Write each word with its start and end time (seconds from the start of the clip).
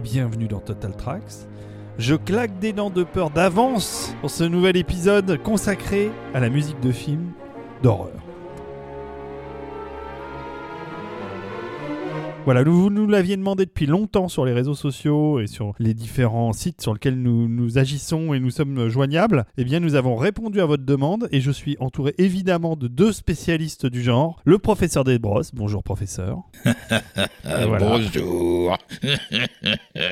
bienvenue 0.00 0.48
dans 0.48 0.60
Total 0.60 0.96
Tracks. 0.96 1.46
Je 1.98 2.14
claque 2.14 2.58
des 2.58 2.72
dents 2.72 2.90
de 2.90 3.04
peur 3.04 3.30
d'avance 3.30 4.14
pour 4.20 4.30
ce 4.30 4.44
nouvel 4.44 4.76
épisode 4.76 5.40
consacré 5.42 6.10
à 6.32 6.40
la 6.40 6.48
musique 6.48 6.80
de 6.80 6.90
films 6.90 7.32
d'horreur. 7.82 8.29
Voilà, 12.46 12.64
vous 12.64 12.88
nous 12.88 13.06
l'aviez 13.06 13.36
demandé 13.36 13.66
depuis 13.66 13.86
longtemps 13.86 14.28
sur 14.28 14.46
les 14.46 14.52
réseaux 14.52 14.74
sociaux 14.74 15.40
et 15.40 15.46
sur 15.46 15.74
les 15.78 15.92
différents 15.92 16.52
sites 16.54 16.80
sur 16.80 16.94
lesquels 16.94 17.20
nous, 17.20 17.48
nous 17.48 17.76
agissons 17.78 18.32
et 18.32 18.40
nous 18.40 18.50
sommes 18.50 18.88
joignables. 18.88 19.44
Eh 19.58 19.64
bien, 19.64 19.78
nous 19.78 19.94
avons 19.94 20.16
répondu 20.16 20.60
à 20.60 20.66
votre 20.66 20.84
demande 20.84 21.28
et 21.32 21.40
je 21.40 21.50
suis 21.50 21.76
entouré 21.80 22.14
évidemment 22.16 22.76
de 22.76 22.88
deux 22.88 23.12
spécialistes 23.12 23.84
du 23.84 24.02
genre. 24.02 24.40
Le 24.46 24.58
professeur 24.58 25.04
Desbrosses, 25.04 25.54
bonjour 25.54 25.82
professeur. 25.82 26.42
Voilà. 27.44 27.78
Bonjour. 27.78 28.78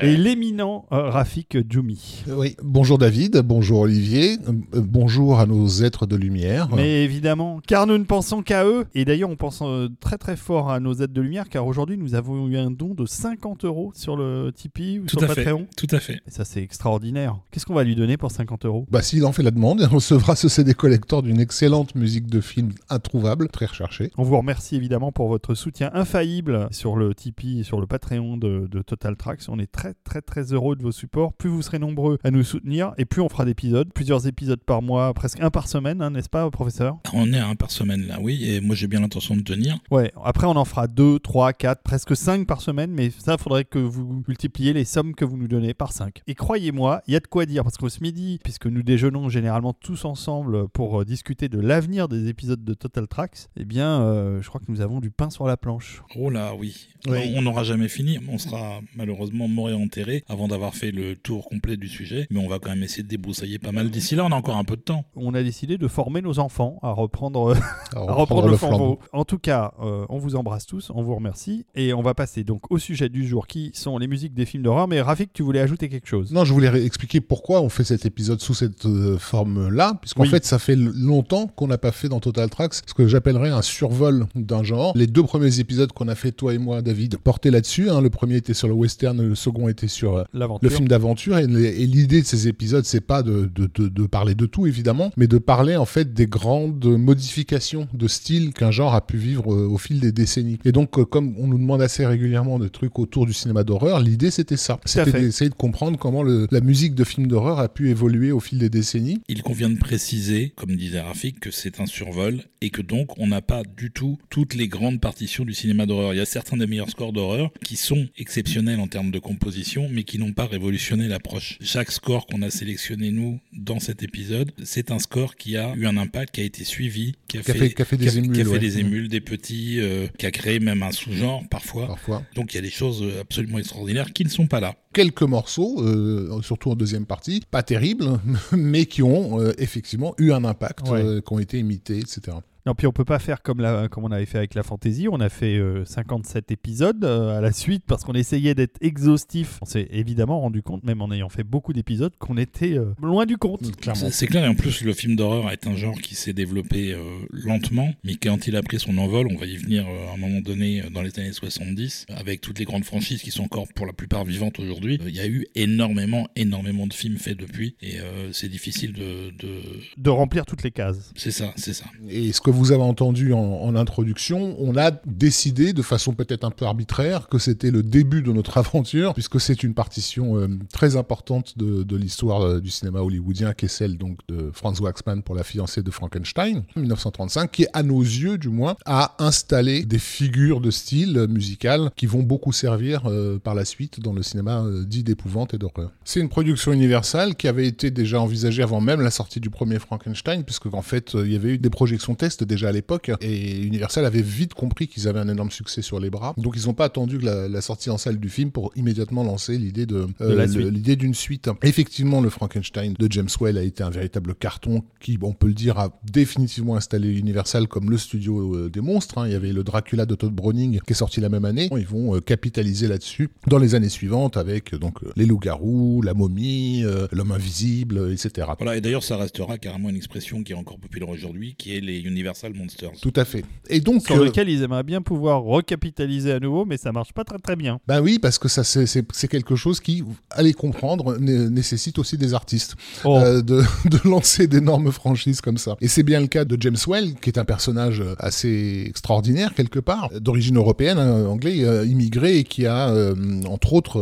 et 0.01 0.17
l'éminent 0.17 0.85
euh, 0.91 1.09
Rafik 1.09 1.57
Djoumi. 1.69 2.23
Oui, 2.27 2.55
bonjour 2.61 2.97
David, 2.97 3.41
bonjour 3.43 3.81
Olivier, 3.81 4.37
euh, 4.47 4.51
euh, 4.75 4.81
bonjour 4.81 5.39
à 5.39 5.45
nos 5.45 5.67
êtres 5.67 6.05
de 6.05 6.15
lumière. 6.15 6.69
Mais 6.75 7.03
évidemment, 7.03 7.59
car 7.65 7.87
nous 7.87 7.97
ne 7.97 8.03
pensons 8.03 8.41
qu'à 8.41 8.65
eux. 8.65 8.85
Et 8.93 9.05
d'ailleurs, 9.05 9.29
on 9.29 9.35
pense 9.35 9.61
euh, 9.63 9.87
très 9.99 10.17
très 10.17 10.35
fort 10.35 10.69
à 10.69 10.79
nos 10.79 10.93
êtres 10.95 11.13
de 11.13 11.21
lumière, 11.21 11.49
car 11.49 11.65
aujourd'hui, 11.65 11.97
nous 11.97 12.15
avons 12.15 12.18
eu 12.27 12.57
un 12.57 12.71
don 12.71 12.93
de 12.93 13.05
50 13.05 13.65
euros 13.65 13.91
sur 13.95 14.15
le 14.15 14.51
Tipeee 14.55 14.99
ou 14.99 15.05
Tout 15.05 15.19
sur 15.19 15.29
à 15.29 15.33
fait. 15.33 15.43
Patreon. 15.43 15.67
Tout 15.77 15.87
à 15.91 15.99
fait. 15.99 16.21
Et 16.27 16.31
ça, 16.31 16.45
c'est 16.45 16.61
extraordinaire. 16.61 17.39
Qu'est-ce 17.51 17.65
qu'on 17.65 17.73
va 17.73 17.83
lui 17.83 17.95
donner 17.95 18.17
pour 18.17 18.31
50 18.31 18.65
euros? 18.65 18.85
Bah, 18.89 19.01
s'il 19.01 19.25
en 19.25 19.31
fait 19.31 19.43
la 19.43 19.51
demande, 19.51 19.79
il 19.81 19.85
recevra 19.85 20.35
ce 20.35 20.47
CD 20.49 20.73
collector 20.73 21.23
d'une 21.23 21.39
excellente 21.39 21.95
musique 21.95 22.27
de 22.27 22.41
film 22.41 22.71
introuvable, 22.89 23.49
très 23.49 23.65
recherchée. 23.65 24.11
On 24.17 24.23
vous 24.23 24.37
remercie 24.37 24.75
évidemment 24.75 25.11
pour 25.11 25.27
votre 25.27 25.53
soutien 25.55 25.89
infaillible 25.93 26.67
sur 26.71 26.95
le 26.95 27.13
Tipeee 27.13 27.59
et 27.59 27.63
sur 27.63 27.79
le 27.79 27.87
Patreon 27.87 28.37
de, 28.37 28.67
de 28.69 28.81
Total 28.81 29.15
Tracks. 29.15 29.41
On 29.47 29.59
est 29.59 29.71
très 29.71 29.93
très 30.03 30.21
très 30.21 30.53
heureux 30.53 30.75
de 30.75 30.83
vos 30.83 30.91
supports. 30.91 31.33
Plus 31.33 31.49
vous 31.49 31.61
serez 31.61 31.79
nombreux 31.79 32.17
à 32.23 32.31
nous 32.31 32.43
soutenir 32.43 32.93
et 32.97 33.05
plus 33.05 33.21
on 33.21 33.29
fera 33.29 33.45
d'épisodes, 33.45 33.89
plusieurs 33.93 34.27
épisodes 34.27 34.59
par 34.63 34.81
mois, 34.81 35.13
presque 35.13 35.39
un 35.41 35.49
par 35.49 35.67
semaine, 35.67 36.01
hein, 36.01 36.11
n'est-ce 36.11 36.29
pas, 36.29 36.49
professeur? 36.49 36.97
On 37.13 37.31
est 37.33 37.39
à 37.39 37.47
un 37.47 37.55
par 37.55 37.71
semaine 37.71 38.05
là, 38.07 38.17
oui, 38.21 38.43
et 38.49 38.61
moi 38.61 38.75
j'ai 38.75 38.87
bien 38.87 38.99
l'intention 39.01 39.35
de 39.35 39.41
tenir. 39.41 39.77
Ouais, 39.91 40.11
après 40.23 40.47
on 40.47 40.55
en 40.55 40.65
fera 40.65 40.87
2, 40.87 41.19
3, 41.19 41.53
4, 41.53 41.81
presque 41.83 42.08
5 42.15 42.47
par 42.47 42.61
semaine, 42.61 42.91
mais 42.91 43.09
ça, 43.09 43.37
faudrait 43.37 43.65
que 43.65 43.79
vous 43.79 44.23
multipliez 44.27 44.73
les 44.73 44.85
sommes 44.85 45.15
que 45.15 45.25
vous 45.25 45.37
nous 45.37 45.47
donnez 45.47 45.73
par 45.73 45.91
5. 45.91 46.21
Et 46.27 46.35
croyez-moi, 46.35 47.01
il 47.07 47.13
y 47.13 47.17
a 47.17 47.19
de 47.19 47.27
quoi 47.27 47.45
dire, 47.45 47.63
parce 47.63 47.77
qu'au 47.77 47.89
ce 47.89 48.01
midi, 48.01 48.39
puisque 48.43 48.67
nous 48.67 48.83
déjeunons 48.83 49.29
généralement 49.29 49.73
tous 49.73 50.05
ensemble 50.05 50.67
pour 50.69 51.01
euh, 51.01 51.05
discuter 51.05 51.49
de 51.49 51.59
l'avenir 51.59 52.07
des 52.07 52.27
épisodes 52.27 52.63
de 52.63 52.73
Total 52.73 53.07
Tracks, 53.07 53.47
eh 53.57 53.65
bien, 53.65 54.01
euh, 54.01 54.41
je 54.41 54.49
crois 54.49 54.61
que 54.61 54.71
nous 54.71 54.81
avons 54.81 54.99
du 54.99 55.11
pain 55.11 55.29
sur 55.29 55.45
la 55.45 55.57
planche. 55.57 56.03
Oh 56.15 56.29
là, 56.29 56.53
oui. 56.55 56.87
Oui. 57.07 57.33
On 57.35 57.41
n'aura 57.41 57.63
jamais 57.63 57.87
fini. 57.87 58.19
On 58.29 58.37
sera 58.37 58.81
malheureusement 58.95 59.47
mort 59.47 59.69
et 59.69 59.73
enterré 59.73 60.23
avant 60.27 60.47
d'avoir 60.47 60.75
fait 60.75 60.91
le 60.91 61.15
tour 61.15 61.47
complet 61.47 61.77
du 61.77 61.87
sujet. 61.87 62.27
Mais 62.29 62.39
on 62.39 62.47
va 62.47 62.59
quand 62.59 62.69
même 62.69 62.83
essayer 62.83 63.03
de 63.03 63.07
débroussailler 63.07 63.59
pas 63.59 63.71
mal 63.71 63.89
d'ici 63.89 64.15
là. 64.15 64.25
On 64.25 64.31
a 64.31 64.35
encore 64.35 64.57
un 64.57 64.63
peu 64.63 64.75
de 64.75 64.81
temps. 64.81 65.05
On 65.15 65.33
a 65.33 65.43
décidé 65.43 65.77
de 65.77 65.87
former 65.87 66.21
nos 66.21 66.39
enfants 66.39 66.79
à 66.81 66.91
reprendre, 66.91 67.55
à 67.95 68.13
reprendre 68.13 68.47
le 68.47 68.57
flambeau. 68.57 68.99
En 69.13 69.25
tout 69.25 69.39
cas, 69.39 69.73
euh, 69.81 70.05
on 70.09 70.17
vous 70.17 70.35
embrasse 70.35 70.65
tous, 70.65 70.91
on 70.93 71.01
vous 71.01 71.15
remercie, 71.15 71.65
et 71.75 71.93
on 71.93 71.98
va 72.01 72.13
passer 72.13 72.43
donc 72.43 72.71
au 72.71 72.77
sujet 72.77 73.09
du 73.09 73.27
jour, 73.27 73.47
qui 73.47 73.71
sont 73.73 73.97
les 73.97 74.07
musiques 74.07 74.33
des 74.33 74.45
films 74.45 74.63
d'horreur. 74.63 74.87
Mais 74.87 75.01
Rafik, 75.01 75.33
tu 75.33 75.43
voulais 75.43 75.59
ajouter 75.59 75.89
quelque 75.89 76.07
chose? 76.07 76.31
Non, 76.31 76.43
je 76.45 76.53
voulais 76.53 76.85
expliquer 76.85 77.21
pourquoi 77.21 77.61
on 77.61 77.69
fait 77.69 77.83
cet 77.83 78.05
épisode 78.05 78.39
sous 78.41 78.53
cette 78.53 78.85
euh, 78.85 79.17
forme-là, 79.17 79.93
puisqu'en 80.01 80.23
Oui. 80.23 80.29
fait, 80.29 80.45
ça 80.45 80.59
fait 80.59 80.75
longtemps 80.75 81.47
qu'on 81.47 81.67
n'a 81.67 81.77
pas 81.77 81.91
fait 81.91 82.09
dans 82.09 82.19
Total 82.19 82.49
Tracks 82.49 82.73
ce 82.85 82.93
que 82.93 83.07
j'appellerais 83.07 83.49
un 83.49 83.61
survol 83.61 84.25
d'un 84.35 84.63
genre. 84.63 84.93
Les 84.95 85.07
deux 85.07 85.23
premiers 85.23 85.59
épisodes 85.59 85.91
qu'on 85.91 86.07
a 86.07 86.15
fait, 86.15 86.31
toi 86.31 86.53
et 86.53 86.57
moi, 86.57 86.81
David, 86.81 87.17
portaient 87.17 87.51
là-dessus. 87.51 87.89
hein. 87.89 88.01
Le 88.01 88.09
premier 88.09 88.35
était 88.37 88.53
sur 88.53 88.67
le 88.67 88.73
western, 88.73 89.21
le 89.21 89.35
second 89.35 89.67
était 89.69 89.87
sur 89.87 90.17
euh, 90.17 90.23
le 90.61 90.69
film 90.69 90.87
d'aventure 90.87 91.37
et, 91.37 91.47
l'idée 91.47 92.21
de 92.21 92.25
ces 92.25 92.47
épisodes 92.47 92.85
c'est 92.85 93.01
pas 93.01 93.23
de, 93.23 93.49
de, 93.53 93.69
de- 93.75 93.87
de 93.87 94.05
parler 94.07 94.35
de 94.35 94.45
tout 94.45 94.67
évidemment 94.67 95.11
mais 95.17 95.27
de 95.27 95.37
parler 95.37 95.75
en 95.75 95.85
fait 95.85 96.13
des 96.13 96.27
grandes 96.27 96.85
modifications 96.85 97.87
de 97.93 98.07
style 98.07 98.53
qu'un 98.53 98.71
genre 98.71 98.93
a 98.93 99.01
pu 99.05 99.17
vivre 99.17 99.53
euh, 99.53 99.67
au 99.67 99.77
fil 99.77 99.99
des 99.99 100.11
décennies 100.11 100.59
et 100.65 100.71
donc 100.71 101.03
comme 101.09 101.35
on 101.37 101.47
nous 101.47 101.57
demande 101.57 101.81
assez 101.89 102.05
régulièrement 102.05 102.59
des 102.59 102.69
trucs 102.69 102.99
autour 102.99 103.25
du 103.25 103.33
cinéma 103.33 103.63
d'horreur 103.63 103.99
l'idée 103.99 104.29
c'était 104.29 104.57
ça 104.57 104.79
c'était 104.85 105.11
d'essayer 105.11 105.49
de 105.49 105.55
comprendre 105.55 105.97
comment 105.97 106.21
le- 106.21 106.47
la 106.51 106.61
musique 106.61 106.93
de 106.93 107.03
films 107.03 107.25
d'horreur 107.27 107.57
a 107.59 107.67
pu 107.67 107.89
évoluer 107.89 108.31
au 108.31 108.39
fil 108.39 108.59
des 108.59 108.69
décennies 108.69 109.19
Il 109.27 109.41
convient 109.41 109.69
de 109.71 109.77
préciser, 109.79 110.53
comme 110.55 110.75
disait 110.75 111.01
Rafik, 111.01 111.39
que 111.39 111.49
c'est 111.51 111.79
un 111.79 111.87
survol 111.87 112.41
et 112.61 112.69
que 112.69 112.81
donc 112.83 113.17
on 113.17 113.25
n'a 113.27 113.41
pas 113.41 113.63
du 113.77 113.89
tout 113.91 114.17
toutes 114.29 114.53
les 114.53 114.67
grandes 114.67 114.99
partitions 115.01 115.45
du 115.45 115.53
cinéma 115.53 115.85
d'horreur. 115.87 116.13
Il 116.13 116.17
y 116.17 116.21
a 116.21 116.25
certains 116.25 116.57
des 116.57 116.67
meilleurs 116.67 116.89
scores 116.91 117.13
d'horreur 117.13 117.51
qui 117.63 117.75
sont 117.75 118.07
exceptionnels 118.17 118.79
en 118.79 118.87
termes 118.87 119.11
de 119.11 119.19
composition, 119.19 119.87
mais 119.91 120.03
qui 120.03 120.19
n'ont 120.19 120.33
pas 120.33 120.45
révolutionné 120.45 121.07
l'approche. 121.07 121.57
Chaque 121.61 121.91
score 121.91 122.27
qu'on 122.27 122.41
a 122.43 122.49
sélectionné 122.51 123.11
nous 123.11 123.39
dans 123.53 123.79
cet 123.79 124.03
épisode, 124.03 124.51
c'est 124.63 124.91
un 124.91 124.99
score 124.99 125.35
qui 125.35 125.57
a 125.57 125.73
eu 125.75 125.85
un 125.87 125.97
impact, 125.97 126.35
qui 126.35 126.41
a 126.41 126.43
été 126.43 126.63
suivi, 126.63 127.13
qui 127.27 127.37
a, 127.37 127.41
Qui 127.41 127.51
fait- 127.53 127.73
qui 127.73 127.81
a 127.81 127.85
fait 127.85 127.97
des 127.97 128.07
qui 128.07 128.15
a- 128.15 128.19
émules, 128.19 128.33
qui 128.35 128.41
a 128.41 128.45
fait 128.45 128.49
ouais. 128.51 128.59
des 128.59 128.79
émules, 128.79 129.07
des 129.07 129.21
petits, 129.21 129.79
euh, 129.79 130.07
qui 130.17 130.25
a 130.25 130.31
créé 130.31 130.59
même 130.59 130.83
un 130.83 130.91
sous-genre 130.91 131.43
parfois. 131.49 131.78
Parfois 131.87 132.23
Donc 132.35 132.53
il 132.53 132.57
y 132.57 132.59
a 132.59 132.61
des 132.61 132.69
choses 132.69 133.01
euh, 133.01 133.21
absolument 133.21 133.59
extraordinaires 133.59 134.11
qui 134.13 134.23
ne 134.23 134.29
sont 134.29 134.47
pas 134.47 134.59
là. 134.59 134.75
quelques 134.93 135.21
morceaux 135.23 135.81
euh, 135.83 136.41
surtout 136.41 136.71
en 136.71 136.75
deuxième 136.75 137.05
partie 137.05 137.41
pas 137.51 137.63
terribles 137.63 138.19
mais 138.51 138.85
qui 138.85 139.01
ont 139.03 139.39
euh, 139.41 139.53
effectivement 139.57 140.13
eu 140.17 140.31
un 140.31 140.43
impact 140.45 140.87
Ouais. 140.89 141.01
euh, 141.03 141.21
qui 141.21 141.33
ont 141.33 141.39
été 141.39 141.59
imités 141.59 141.99
etc 141.99 142.37
Non, 142.65 142.75
puis 142.75 142.87
on 142.87 142.91
peut 142.91 143.05
pas 143.05 143.19
faire 143.19 143.41
comme, 143.41 143.61
la, 143.61 143.87
comme 143.87 144.03
on 144.03 144.11
avait 144.11 144.25
fait 144.25 144.37
avec 144.37 144.53
la 144.53 144.63
fantasy. 144.63 145.07
On 145.11 145.19
a 145.19 145.29
fait 145.29 145.55
euh, 145.57 145.85
57 145.85 146.51
épisodes 146.51 147.03
euh, 147.03 147.37
à 147.37 147.41
la 147.41 147.51
suite 147.51 147.83
parce 147.87 148.03
qu'on 148.03 148.13
essayait 148.13 148.53
d'être 148.55 148.77
exhaustif. 148.81 149.57
On 149.61 149.65
s'est 149.65 149.87
évidemment 149.91 150.39
rendu 150.41 150.61
compte, 150.61 150.83
même 150.83 151.01
en 151.01 151.11
ayant 151.11 151.29
fait 151.29 151.43
beaucoup 151.43 151.73
d'épisodes, 151.73 152.13
qu'on 152.19 152.37
était 152.37 152.77
euh, 152.77 152.93
loin 153.01 153.25
du 153.25 153.37
compte. 153.37 153.75
clairement 153.77 153.99
C'est- 154.09 154.11
C'est 154.11 154.27
clair, 154.27 154.43
et 154.45 154.47
en 154.49 154.55
plus, 154.55 154.83
le 154.83 154.93
film 154.93 155.15
d'horreur 155.15 155.49
est 155.51 155.65
un 155.67 155.75
genre 155.75 155.99
qui 156.01 156.15
s'est 156.15 156.33
développé 156.33 156.93
euh, 156.93 156.99
lentement, 157.31 157.93
mais 158.03 158.15
quand 158.15 158.47
il 158.47 158.55
a 158.55 158.61
pris 158.61 158.79
son 158.79 158.97
envol, 158.97 159.27
on 159.31 159.37
va 159.37 159.45
y 159.45 159.55
venir 159.55 159.85
euh, 159.87 160.09
à 160.11 160.13
un 160.15 160.17
moment 160.17 160.41
donné 160.41 160.81
euh, 160.83 160.89
dans 160.89 161.01
les 161.01 161.17
années 161.19 161.31
70, 161.31 162.05
avec 162.09 162.41
toutes 162.41 162.59
les 162.59 162.65
grandes 162.65 162.83
franchises 162.85 163.21
qui 163.21 163.31
sont 163.31 163.43
encore 163.43 163.67
pour 163.73 163.85
la 163.85 163.93
plupart 163.93 164.25
vivantes 164.25 164.59
aujourd'hui. 164.59 164.99
euh, 165.01 165.09
Il 165.09 165.15
y 165.15 165.21
a 165.21 165.27
eu 165.27 165.45
énormément, 165.55 166.27
énormément 166.35 166.85
de 166.87 166.93
films 166.93 167.17
faits 167.17 167.37
depuis, 167.37 167.75
et 167.81 167.99
euh, 167.99 168.31
c'est 168.33 168.49
difficile 168.49 168.91
de, 168.93 169.31
de- 169.39 169.61
De 169.97 170.09
remplir 170.09 170.45
toutes 170.45 170.63
les 170.63 170.71
cases. 170.71 171.13
C'est 171.15 171.31
ça, 171.31 171.53
c'est 171.55 171.73
ça. 171.73 171.85
Et 172.09 172.33
ce 172.33 172.41
que 172.41 172.49
vous 172.49 172.58
avez 172.71 172.83
entendu 172.83 173.33
en, 173.33 173.75
introduction, 173.75 174.55
on 174.59 174.75
a 174.75 174.91
décidé 175.05 175.73
de 175.73 175.81
façon 175.81 176.13
peut-être 176.13 176.43
un 176.43 176.51
peu 176.51 176.65
arbitraire 176.65 177.27
que 177.27 177.37
c'était 177.37 177.71
le 177.71 177.83
début 177.83 178.21
de 178.21 178.31
notre 178.31 178.57
aventure, 178.57 179.13
puisque 179.13 179.39
c'est 179.39 179.63
une 179.63 179.73
partition 179.73 180.37
euh, 180.37 180.47
très 180.71 180.95
importante 180.95 181.57
de, 181.57 181.95
l'histoire 181.95 182.41
euh, 182.41 182.59
du 182.59 182.69
cinéma 182.69 182.99
hollywoodien, 182.99 183.53
qui 183.53 183.65
est 183.65 183.69
celle 183.69 183.97
donc 183.97 184.17
de 184.27 184.49
Franz 184.53 184.81
Waxman 184.81 185.21
pour 185.21 185.35
la 185.35 185.43
fiancée 185.43 185.83
de 185.83 185.91
Frankenstein, 185.91 186.63
1935, 186.75 187.51
qui 187.51 187.67
à 187.73 187.83
nos 187.83 188.01
yeux 188.01 188.37
du 188.37 188.49
moins 188.49 188.75
a 188.85 189.15
installé 189.19 189.83
des 189.85 189.99
figures 189.99 190.61
de 190.61 190.71
style 190.71 191.17
euh, 191.17 191.27
musical 191.27 191.91
qui 191.95 192.05
vont 192.05 192.23
beaucoup 192.23 192.51
servir 192.51 193.03
par 193.43 193.55
la 193.55 193.65
suite 193.65 193.99
dans 193.99 194.13
le 194.13 194.23
cinéma 194.23 194.63
dit 194.85 195.03
d'épouvante 195.03 195.53
et 195.53 195.57
d'horreur. 195.57 195.91
C'est 196.03 196.19
une 196.19 196.29
production 196.29 196.71
universelle 196.71 197.35
qui 197.35 197.47
avait 197.47 197.67
été 197.67 197.91
déjà 197.91 198.19
envisagée 198.21 198.63
avant 198.63 198.81
même 198.81 199.01
la 199.01 199.11
sortie 199.11 199.39
du 199.39 199.49
premier 199.49 199.79
Frankenstein, 199.79 200.43
puisque 200.43 200.73
en 200.73 200.81
fait 200.81 201.13
il 201.13 201.31
y 201.31 201.35
avait 201.35 201.49
eu 201.49 201.57
des 201.57 201.69
projections 201.69 202.15
déjà 202.45 202.69
à 202.69 202.71
l'époque 202.71 203.11
et 203.21 203.61
Universal 203.61 204.05
avait 204.05 204.21
vite 204.21 204.53
compris 204.53 204.87
qu'ils 204.87 205.07
avaient 205.07 205.19
un 205.19 205.27
énorme 205.29 205.51
succès 205.51 205.81
sur 205.81 205.99
les 205.99 206.09
bras. 206.09 206.33
Donc 206.37 206.55
ils 206.57 206.65
n'ont 206.67 206.73
pas 206.73 206.85
attendu 206.85 207.17
que 207.19 207.25
la, 207.25 207.47
la 207.47 207.61
sortie 207.61 207.89
en 207.89 207.97
salle 207.97 208.17
du 208.19 208.29
film 208.29 208.51
pour 208.51 208.71
immédiatement 208.75 209.23
lancer 209.23 209.57
l'idée 209.57 209.85
de, 209.85 210.07
De 210.19 210.33
la 210.33 210.45
le- 210.45 210.51
suite. 210.51 210.67
l'idée 210.67 210.95
d'une 210.95 211.13
suite. 211.13 211.49
Effectivement, 211.63 212.21
le 212.21 212.29
Frankenstein 212.29 212.93
de 212.97 213.07
James 213.11 213.29
Whale 213.39 213.57
a 213.57 213.63
été 213.63 213.83
un 213.83 213.89
véritable 213.89 214.35
carton 214.35 214.83
qui, 214.99 215.17
on 215.21 215.33
peut 215.33 215.47
le 215.47 215.53
dire, 215.53 215.77
a 215.79 215.99
définitivement 216.11 216.75
installé 216.75 217.09
Universal 217.17 217.67
comme 217.67 217.89
le 217.89 217.97
studio 217.97 218.55
euh, 218.55 218.69
des 218.69 218.81
monstres. 218.81 219.17
hein. 219.19 219.27
Il 219.27 219.31
y 219.31 219.35
avait 219.35 219.53
le 219.53 219.63
Dracula 219.63 220.05
de 220.05 220.15
Todd 220.15 220.33
Browning 220.33 220.79
qui 220.85 220.93
est 220.93 220.95
sorti 220.95 221.21
la 221.21 221.29
même 221.29 221.45
année. 221.45 221.69
Ils 221.75 221.85
vont 221.87 222.15
euh, 222.15 222.19
capitaliser 222.21 222.87
là-dessus 222.87 223.29
dans 223.47 223.57
les 223.57 223.75
années 223.75 223.89
suivantes 223.89 224.37
avec 224.37 224.73
euh, 224.73 224.77
donc 224.79 225.03
euh, 225.03 225.11
les 225.15 225.25
loups-garous, 225.25 226.01
la 226.01 226.13
momie, 226.13 226.83
euh, 226.83 227.07
l'homme 227.11 227.31
invisible, 227.31 227.97
euh, 227.97 228.13
etc. 228.13 228.47
Voilà, 228.57 228.77
et 228.77 228.81
d'ailleurs, 228.81 229.03
ça 229.03 229.17
restera 229.17 229.57
carrément 229.57 229.89
une 229.89 229.95
expression 229.95 230.43
qui 230.43 230.51
est 230.53 230.55
encore 230.55 230.77
populaire 230.79 231.09
aujourd'hui, 231.09 231.55
qui 231.57 231.75
est 231.75 231.81
les 231.81 231.99
Universal 232.01 232.28
Monsters. 232.55 232.91
Tout 233.01 233.13
à 233.15 233.25
fait. 233.25 233.43
Et 233.69 233.79
donc, 233.79 234.03
Sur 234.05 234.17
euh, 234.17 234.25
lequel 234.25 234.49
ils 234.49 234.63
aimeraient 234.63 234.83
bien 234.83 235.01
pouvoir 235.01 235.41
recapitaliser 235.43 236.31
à 236.31 236.39
nouveau, 236.39 236.65
mais 236.65 236.77
ça 236.77 236.91
marche 236.91 237.13
pas 237.13 237.23
très 237.23 237.37
très 237.39 237.55
bien. 237.55 237.79
Ben 237.87 238.01
oui, 238.01 238.19
parce 238.19 238.37
que 238.37 238.47
ça 238.47 238.63
c'est- 238.63 238.85
quelque 239.29 239.55
chose 239.55 239.79
qui, 239.79 240.03
allez 240.31 240.53
comprendre, 240.53 241.17
né- 241.19 241.49
nécessite 241.49 241.99
aussi 241.99 242.17
des 242.17 242.33
artistes 242.33 242.75
Oh. 243.05 243.17
euh, 243.17 243.41
de, 243.41 243.61
de 243.85 244.09
lancer 244.09 244.47
d'énormes 244.47 244.91
franchises 244.91 245.41
comme 245.41 245.57
ça. 245.57 245.75
Et 245.81 245.87
c'est 245.87 246.03
bien 246.03 246.19
le 246.19 246.27
cas 246.27 246.45
de 246.45 246.57
James 246.59 246.77
Well, 246.87 247.13
qui 247.21 247.29
est 247.29 247.37
un 247.37 247.45
personnage 247.45 248.01
euh, 248.01 248.15
assez 248.17 248.85
extraordinaire 248.87 249.53
quelque 249.53 249.79
part, 249.79 250.09
d'origine 250.19 250.57
européenne, 250.57 250.97
hein, 250.97 251.25
anglais, 251.25 251.63
euh, 251.63 251.85
immigré 251.85 252.37
et 252.39 252.43
qui 252.43 252.65
a 252.65 252.89
euh, 252.89 253.13
entre 253.47 253.73
autres 253.73 253.99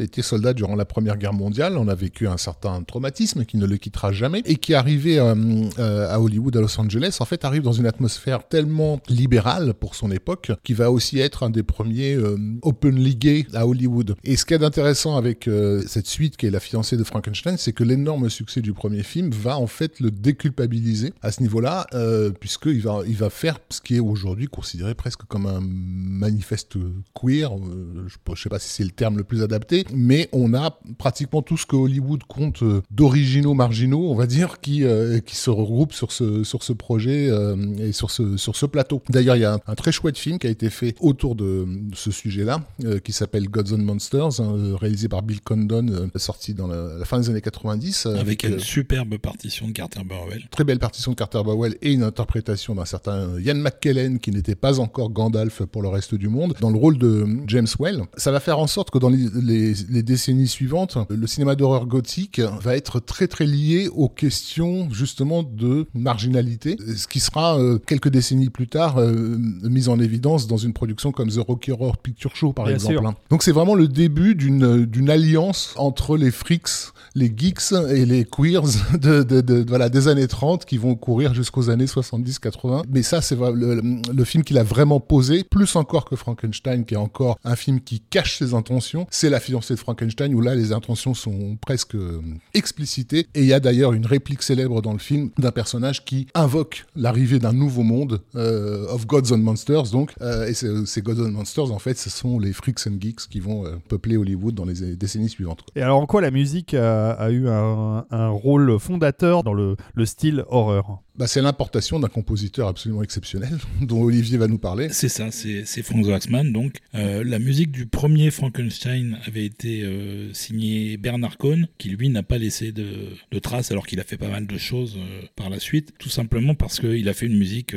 été 0.00 0.22
soldat 0.22 0.52
durant 0.52 0.76
la 0.76 0.84
Première 0.84 1.16
Guerre 1.16 1.32
mondiale. 1.32 1.76
On 1.78 1.88
a 1.88 1.94
vécu 1.94 2.26
un 2.28 2.36
certain 2.36 2.82
traumatisme 2.82 3.44
qui 3.44 3.56
ne 3.56 3.66
le 3.66 3.76
quittera 3.76 4.12
jamais 4.12 4.42
et 4.44 4.56
qui 4.56 4.72
est 4.72 4.76
arrivé 4.76 5.18
euh, 5.18 5.34
euh, 5.78 6.08
à 6.12 6.20
Hollywood, 6.20 6.56
à 6.56 6.60
Los 6.60 6.78
Angeles, 6.80 7.16
en 7.20 7.24
fait 7.26 7.44
arrive 7.44 7.62
dans 7.62 7.72
une 7.72 7.86
atmosphère 7.86 8.46
tellement 8.48 9.00
libérale 9.08 9.74
pour 9.74 9.94
son 9.94 10.10
époque 10.10 10.52
qui 10.64 10.72
va 10.72 10.90
aussi 10.90 11.18
être 11.18 11.42
un 11.42 11.50
des 11.50 11.62
premiers 11.62 12.14
euh, 12.14 12.38
openly 12.62 13.16
gay 13.16 13.46
à 13.52 13.66
Hollywood. 13.66 14.16
Et 14.24 14.36
ce 14.36 14.44
qui 14.44 14.54
est 14.54 14.62
intéressant 14.62 15.16
avec 15.16 15.48
euh, 15.48 15.82
cette 15.86 16.06
suite 16.06 16.36
qui 16.36 16.46
est 16.46 16.50
La 16.50 16.60
fiancée 16.60 16.96
de 16.96 17.04
Frankenstein, 17.04 17.56
c'est 17.58 17.72
que 17.72 17.84
l'énorme 17.84 18.30
succès 18.30 18.60
du 18.60 18.72
premier 18.72 19.02
film 19.02 19.30
va 19.30 19.58
en 19.58 19.66
fait 19.66 20.00
le 20.00 20.10
déculpabiliser 20.10 21.12
à 21.22 21.32
ce 21.32 21.42
niveau-là, 21.42 21.86
euh, 21.94 22.30
puisqu'il 22.30 22.80
va, 22.80 23.00
il 23.06 23.16
va 23.16 23.30
faire 23.30 23.58
ce 23.70 23.80
qui 23.80 23.96
est 23.96 24.00
aujourd'hui 24.00 24.46
considéré 24.46 24.94
presque 24.94 25.24
comme 25.24 25.46
un 25.46 25.60
manifeste 25.62 26.76
queer. 27.14 27.52
Euh, 27.52 28.06
je 28.06 28.30
ne 28.30 28.36
sais 28.36 28.48
pas 28.48 28.58
si 28.58 28.68
c'est 28.68 28.84
le 28.84 28.90
terme 28.90 29.16
le 29.16 29.24
plus 29.24 29.42
adapté, 29.42 29.84
mais 29.92 30.28
on 30.32 30.54
a 30.54 30.78
pratiquement 30.98 31.42
tout 31.42 31.56
ce 31.56 31.66
que 31.66 31.76
Hollywood 31.76 32.22
compte 32.24 32.62
euh, 32.62 32.82
d'originaux 32.90 33.54
marginaux, 33.54 34.10
on 34.10 34.14
va 34.14 34.26
dire, 34.26 34.60
qui, 34.60 34.84
qui 35.24 35.36
se 35.36 35.50
regroupent 35.50 35.92
sur 35.92 36.12
ce, 36.12 36.44
sur 36.44 36.62
ce 36.62 36.72
projet 36.72 37.15
euh, 37.30 37.56
et 37.78 37.92
sur 37.92 38.10
ce, 38.10 38.36
sur 38.36 38.56
ce 38.56 38.66
plateau. 38.66 39.02
D'ailleurs, 39.08 39.36
il 39.36 39.40
y 39.40 39.44
a 39.44 39.54
un, 39.54 39.60
un 39.66 39.74
très 39.74 39.92
chouette 39.92 40.18
film 40.18 40.38
qui 40.38 40.46
a 40.46 40.50
été 40.50 40.70
fait 40.70 40.94
autour 41.00 41.34
de 41.34 41.66
ce 41.94 42.10
sujet-là, 42.10 42.62
euh, 42.84 42.98
qui 42.98 43.12
s'appelle 43.12 43.48
Gods 43.48 43.72
and 43.74 43.78
Monsters, 43.78 44.40
hein, 44.40 44.54
euh, 44.56 44.76
réalisé 44.76 45.08
par 45.08 45.22
Bill 45.22 45.40
Condon, 45.40 46.08
sorti 46.16 46.54
dans 46.54 46.66
la, 46.66 46.98
la 46.98 47.04
fin 47.04 47.18
des 47.20 47.30
années 47.30 47.40
90. 47.40 48.06
euh, 48.06 48.16
Avec 48.20 48.44
une 48.44 48.58
superbe 48.58 49.16
partition 49.18 49.68
de 49.68 49.72
Carter 49.72 50.00
Burwell. 50.04 50.42
très 50.50 50.64
belle 50.64 50.78
partition 50.78 51.12
de 51.12 51.16
Carter 51.16 51.42
Bowell 51.44 51.76
et 51.82 51.92
une 51.92 52.02
interprétation 52.02 52.74
d'un 52.74 52.84
certain 52.84 53.38
Ian 53.40 53.54
McKellen 53.56 54.18
qui 54.18 54.30
n'était 54.30 54.54
pas 54.54 54.78
encore 54.80 55.10
Gandalf 55.10 55.62
pour 55.64 55.82
le 55.82 55.88
reste 55.88 56.14
du 56.14 56.28
monde 56.28 56.54
dans 56.60 56.70
le 56.70 56.78
rôle 56.78 56.98
de 56.98 57.26
James 57.46 57.66
Well. 57.80 58.02
Ça 58.16 58.30
va 58.32 58.40
faire 58.40 58.58
en 58.58 58.66
sorte 58.66 58.90
que 58.90 58.98
dans 58.98 59.08
les, 59.10 59.26
les- 59.42 59.74
les 59.88 60.02
décennies 60.02 60.48
suivantes, 60.48 60.98
le 61.08 61.26
cinéma 61.26 61.54
d'horreur 61.54 61.86
gothique 61.86 62.40
va 62.40 62.76
être 62.76 63.00
très 63.00 63.28
très 63.28 63.46
lié 63.46 63.88
aux 63.92 64.08
questions 64.08 64.88
justement 64.90 65.42
de 65.42 65.86
marginalité, 65.94 66.76
ce 67.06 67.12
qui 67.12 67.20
sera 67.20 67.56
euh, 67.56 67.78
quelques 67.78 68.08
décennies 68.08 68.50
plus 68.50 68.66
tard 68.66 68.98
euh, 68.98 69.36
mis 69.62 69.88
en 69.88 70.00
évidence 70.00 70.48
dans 70.48 70.56
une 70.56 70.72
production 70.72 71.12
comme 71.12 71.28
The 71.28 71.38
Rocky 71.38 71.70
Horror 71.70 71.96
Picture 71.98 72.34
Show 72.34 72.52
par 72.52 72.64
Bien 72.64 72.74
exemple. 72.74 72.94
sûr. 72.94 73.06
hein. 73.06 73.14
Donc 73.30 73.44
c'est 73.44 73.52
vraiment 73.52 73.76
le 73.76 73.86
début 73.86 74.34
d'une 74.34 74.84
d'une 74.86 75.08
alliance 75.08 75.72
entre 75.76 76.16
les 76.16 76.32
freaks, 76.32 76.68
les 77.16 77.32
geeks 77.34 77.72
et 77.90 78.04
les 78.04 78.24
queers 78.24 78.62
de, 79.00 79.64
voilà, 79.66 79.88
des 79.88 80.06
années 80.06 80.28
30 80.28 80.66
qui 80.66 80.76
vont 80.76 80.94
courir 80.94 81.34
jusqu'aux 81.34 81.70
années 81.70 81.86
70-80. 81.86 82.82
Mais 82.90 83.02
ça, 83.02 83.22
c'est 83.22 83.36
le, 83.36 84.24
film 84.24 84.44
qu'il 84.44 84.58
a 84.58 84.62
vraiment 84.62 85.00
posé, 85.00 85.44
plus 85.44 85.76
encore 85.76 86.04
que 86.04 86.14
Frankenstein, 86.14 86.84
qui 86.84 86.94
est 86.94 86.98
encore 86.98 87.38
un 87.44 87.56
film 87.56 87.80
qui 87.80 88.00
cache 88.00 88.36
ses 88.38 88.54
intentions. 88.54 89.06
C'est 89.10 89.30
La 89.30 89.40
fiancée 89.40 89.74
de 89.74 89.78
Frankenstein, 89.78 90.34
où 90.34 90.40
là, 90.40 90.54
les 90.54 90.72
intentions 90.72 91.14
sont 91.14 91.56
presque 91.60 91.94
euh, 91.94 92.20
explicitées. 92.52 93.28
Et 93.34 93.40
il 93.40 93.46
y 93.46 93.54
a 93.54 93.60
d'ailleurs 93.60 93.94
une 93.94 94.04
réplique 94.04 94.42
célèbre 94.42 94.82
dans 94.82 94.92
le 94.92 94.98
film 94.98 95.30
d'un 95.38 95.52
personnage 95.52 96.04
qui 96.04 96.26
invoque 96.34 96.84
l'arrivée 96.96 97.38
d'un 97.38 97.54
nouveau 97.54 97.82
monde, 97.82 98.20
euh, 98.34 98.86
of 98.88 99.06
Gods 99.06 99.32
and 99.32 99.38
Monsters, 99.38 99.90
donc. 99.90 100.12
Euh, 100.20 100.46
et 100.46 100.54
ces 100.54 101.00
Gods 101.00 101.24
and 101.24 101.30
Monsters, 101.30 101.70
en 101.70 101.78
fait, 101.78 101.96
ce 101.96 102.10
sont 102.10 102.38
les 102.38 102.52
freaks 102.52 102.86
and 102.86 103.00
geeks 103.00 103.28
qui 103.30 103.40
vont 103.40 103.64
peupler 103.88 104.18
Hollywood 104.18 104.54
dans 104.54 104.66
les 104.66 104.96
décennies 104.96 105.30
suivantes. 105.30 105.60
Et 105.76 105.82
alors 105.82 105.98
en 105.98 106.06
quoi 106.06 106.20
la 106.20 106.30
musique 106.30 106.74
a 107.12 107.30
eu 107.30 107.48
un, 107.48 108.28
rôle 108.30 108.78
fondateur 108.78 109.42
dans 109.42 109.54
le 109.54 109.76
style 110.04 110.44
horreur 110.48 111.02
Bah, 111.18 111.26
c'est 111.26 111.40
l'importation 111.40 111.98
d'un 111.98 112.08
compositeur 112.08 112.68
absolument 112.68 113.02
exceptionnel, 113.02 113.58
dont 113.80 114.02
Olivier 114.02 114.36
va 114.36 114.48
nous 114.48 114.58
parler. 114.58 114.88
C'est 114.90 115.08
ça, 115.08 115.30
c'est 115.30 115.82
Frank 115.82 116.04
Waxman. 116.04 116.52
Donc, 116.52 116.76
Euh, 116.94 117.24
la 117.24 117.38
musique 117.38 117.70
du 117.70 117.86
premier 117.86 118.30
Frankenstein 118.30 119.18
avait 119.26 119.44
été 119.44 119.82
euh, 119.82 120.32
signée 120.32 120.96
Bernard 120.96 121.36
Cohn, 121.36 121.68
qui 121.78 121.90
lui 121.90 122.08
n'a 122.08 122.22
pas 122.22 122.38
laissé 122.38 122.72
de, 122.72 122.86
de 123.30 123.38
traces, 123.38 123.70
alors 123.70 123.86
qu'il 123.86 124.00
a 124.00 124.04
fait 124.04 124.16
pas 124.16 124.28
mal 124.28 124.46
de 124.46 124.58
choses 124.58 124.96
euh, 124.96 125.22
par 125.36 125.50
la 125.50 125.60
suite, 125.60 125.92
tout 125.98 126.08
simplement 126.08 126.54
parce 126.54 126.80
qu'il 126.80 127.08
a 127.08 127.12
fait 127.12 127.26
une 127.26 127.36
musique 127.36 127.74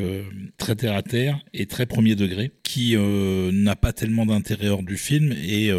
très 0.57 0.75
terre 0.75 0.95
à 0.95 1.03
terre 1.03 1.39
et 1.53 1.65
très 1.65 1.86
premier 1.86 2.15
degré, 2.15 2.51
qui 2.63 2.95
n'a 2.95 3.75
pas 3.75 3.94
tellement 3.94 4.25
d'intérêt 4.25 4.69
hors 4.69 4.83
du 4.83 4.97
film 4.97 5.31
et 5.31 5.71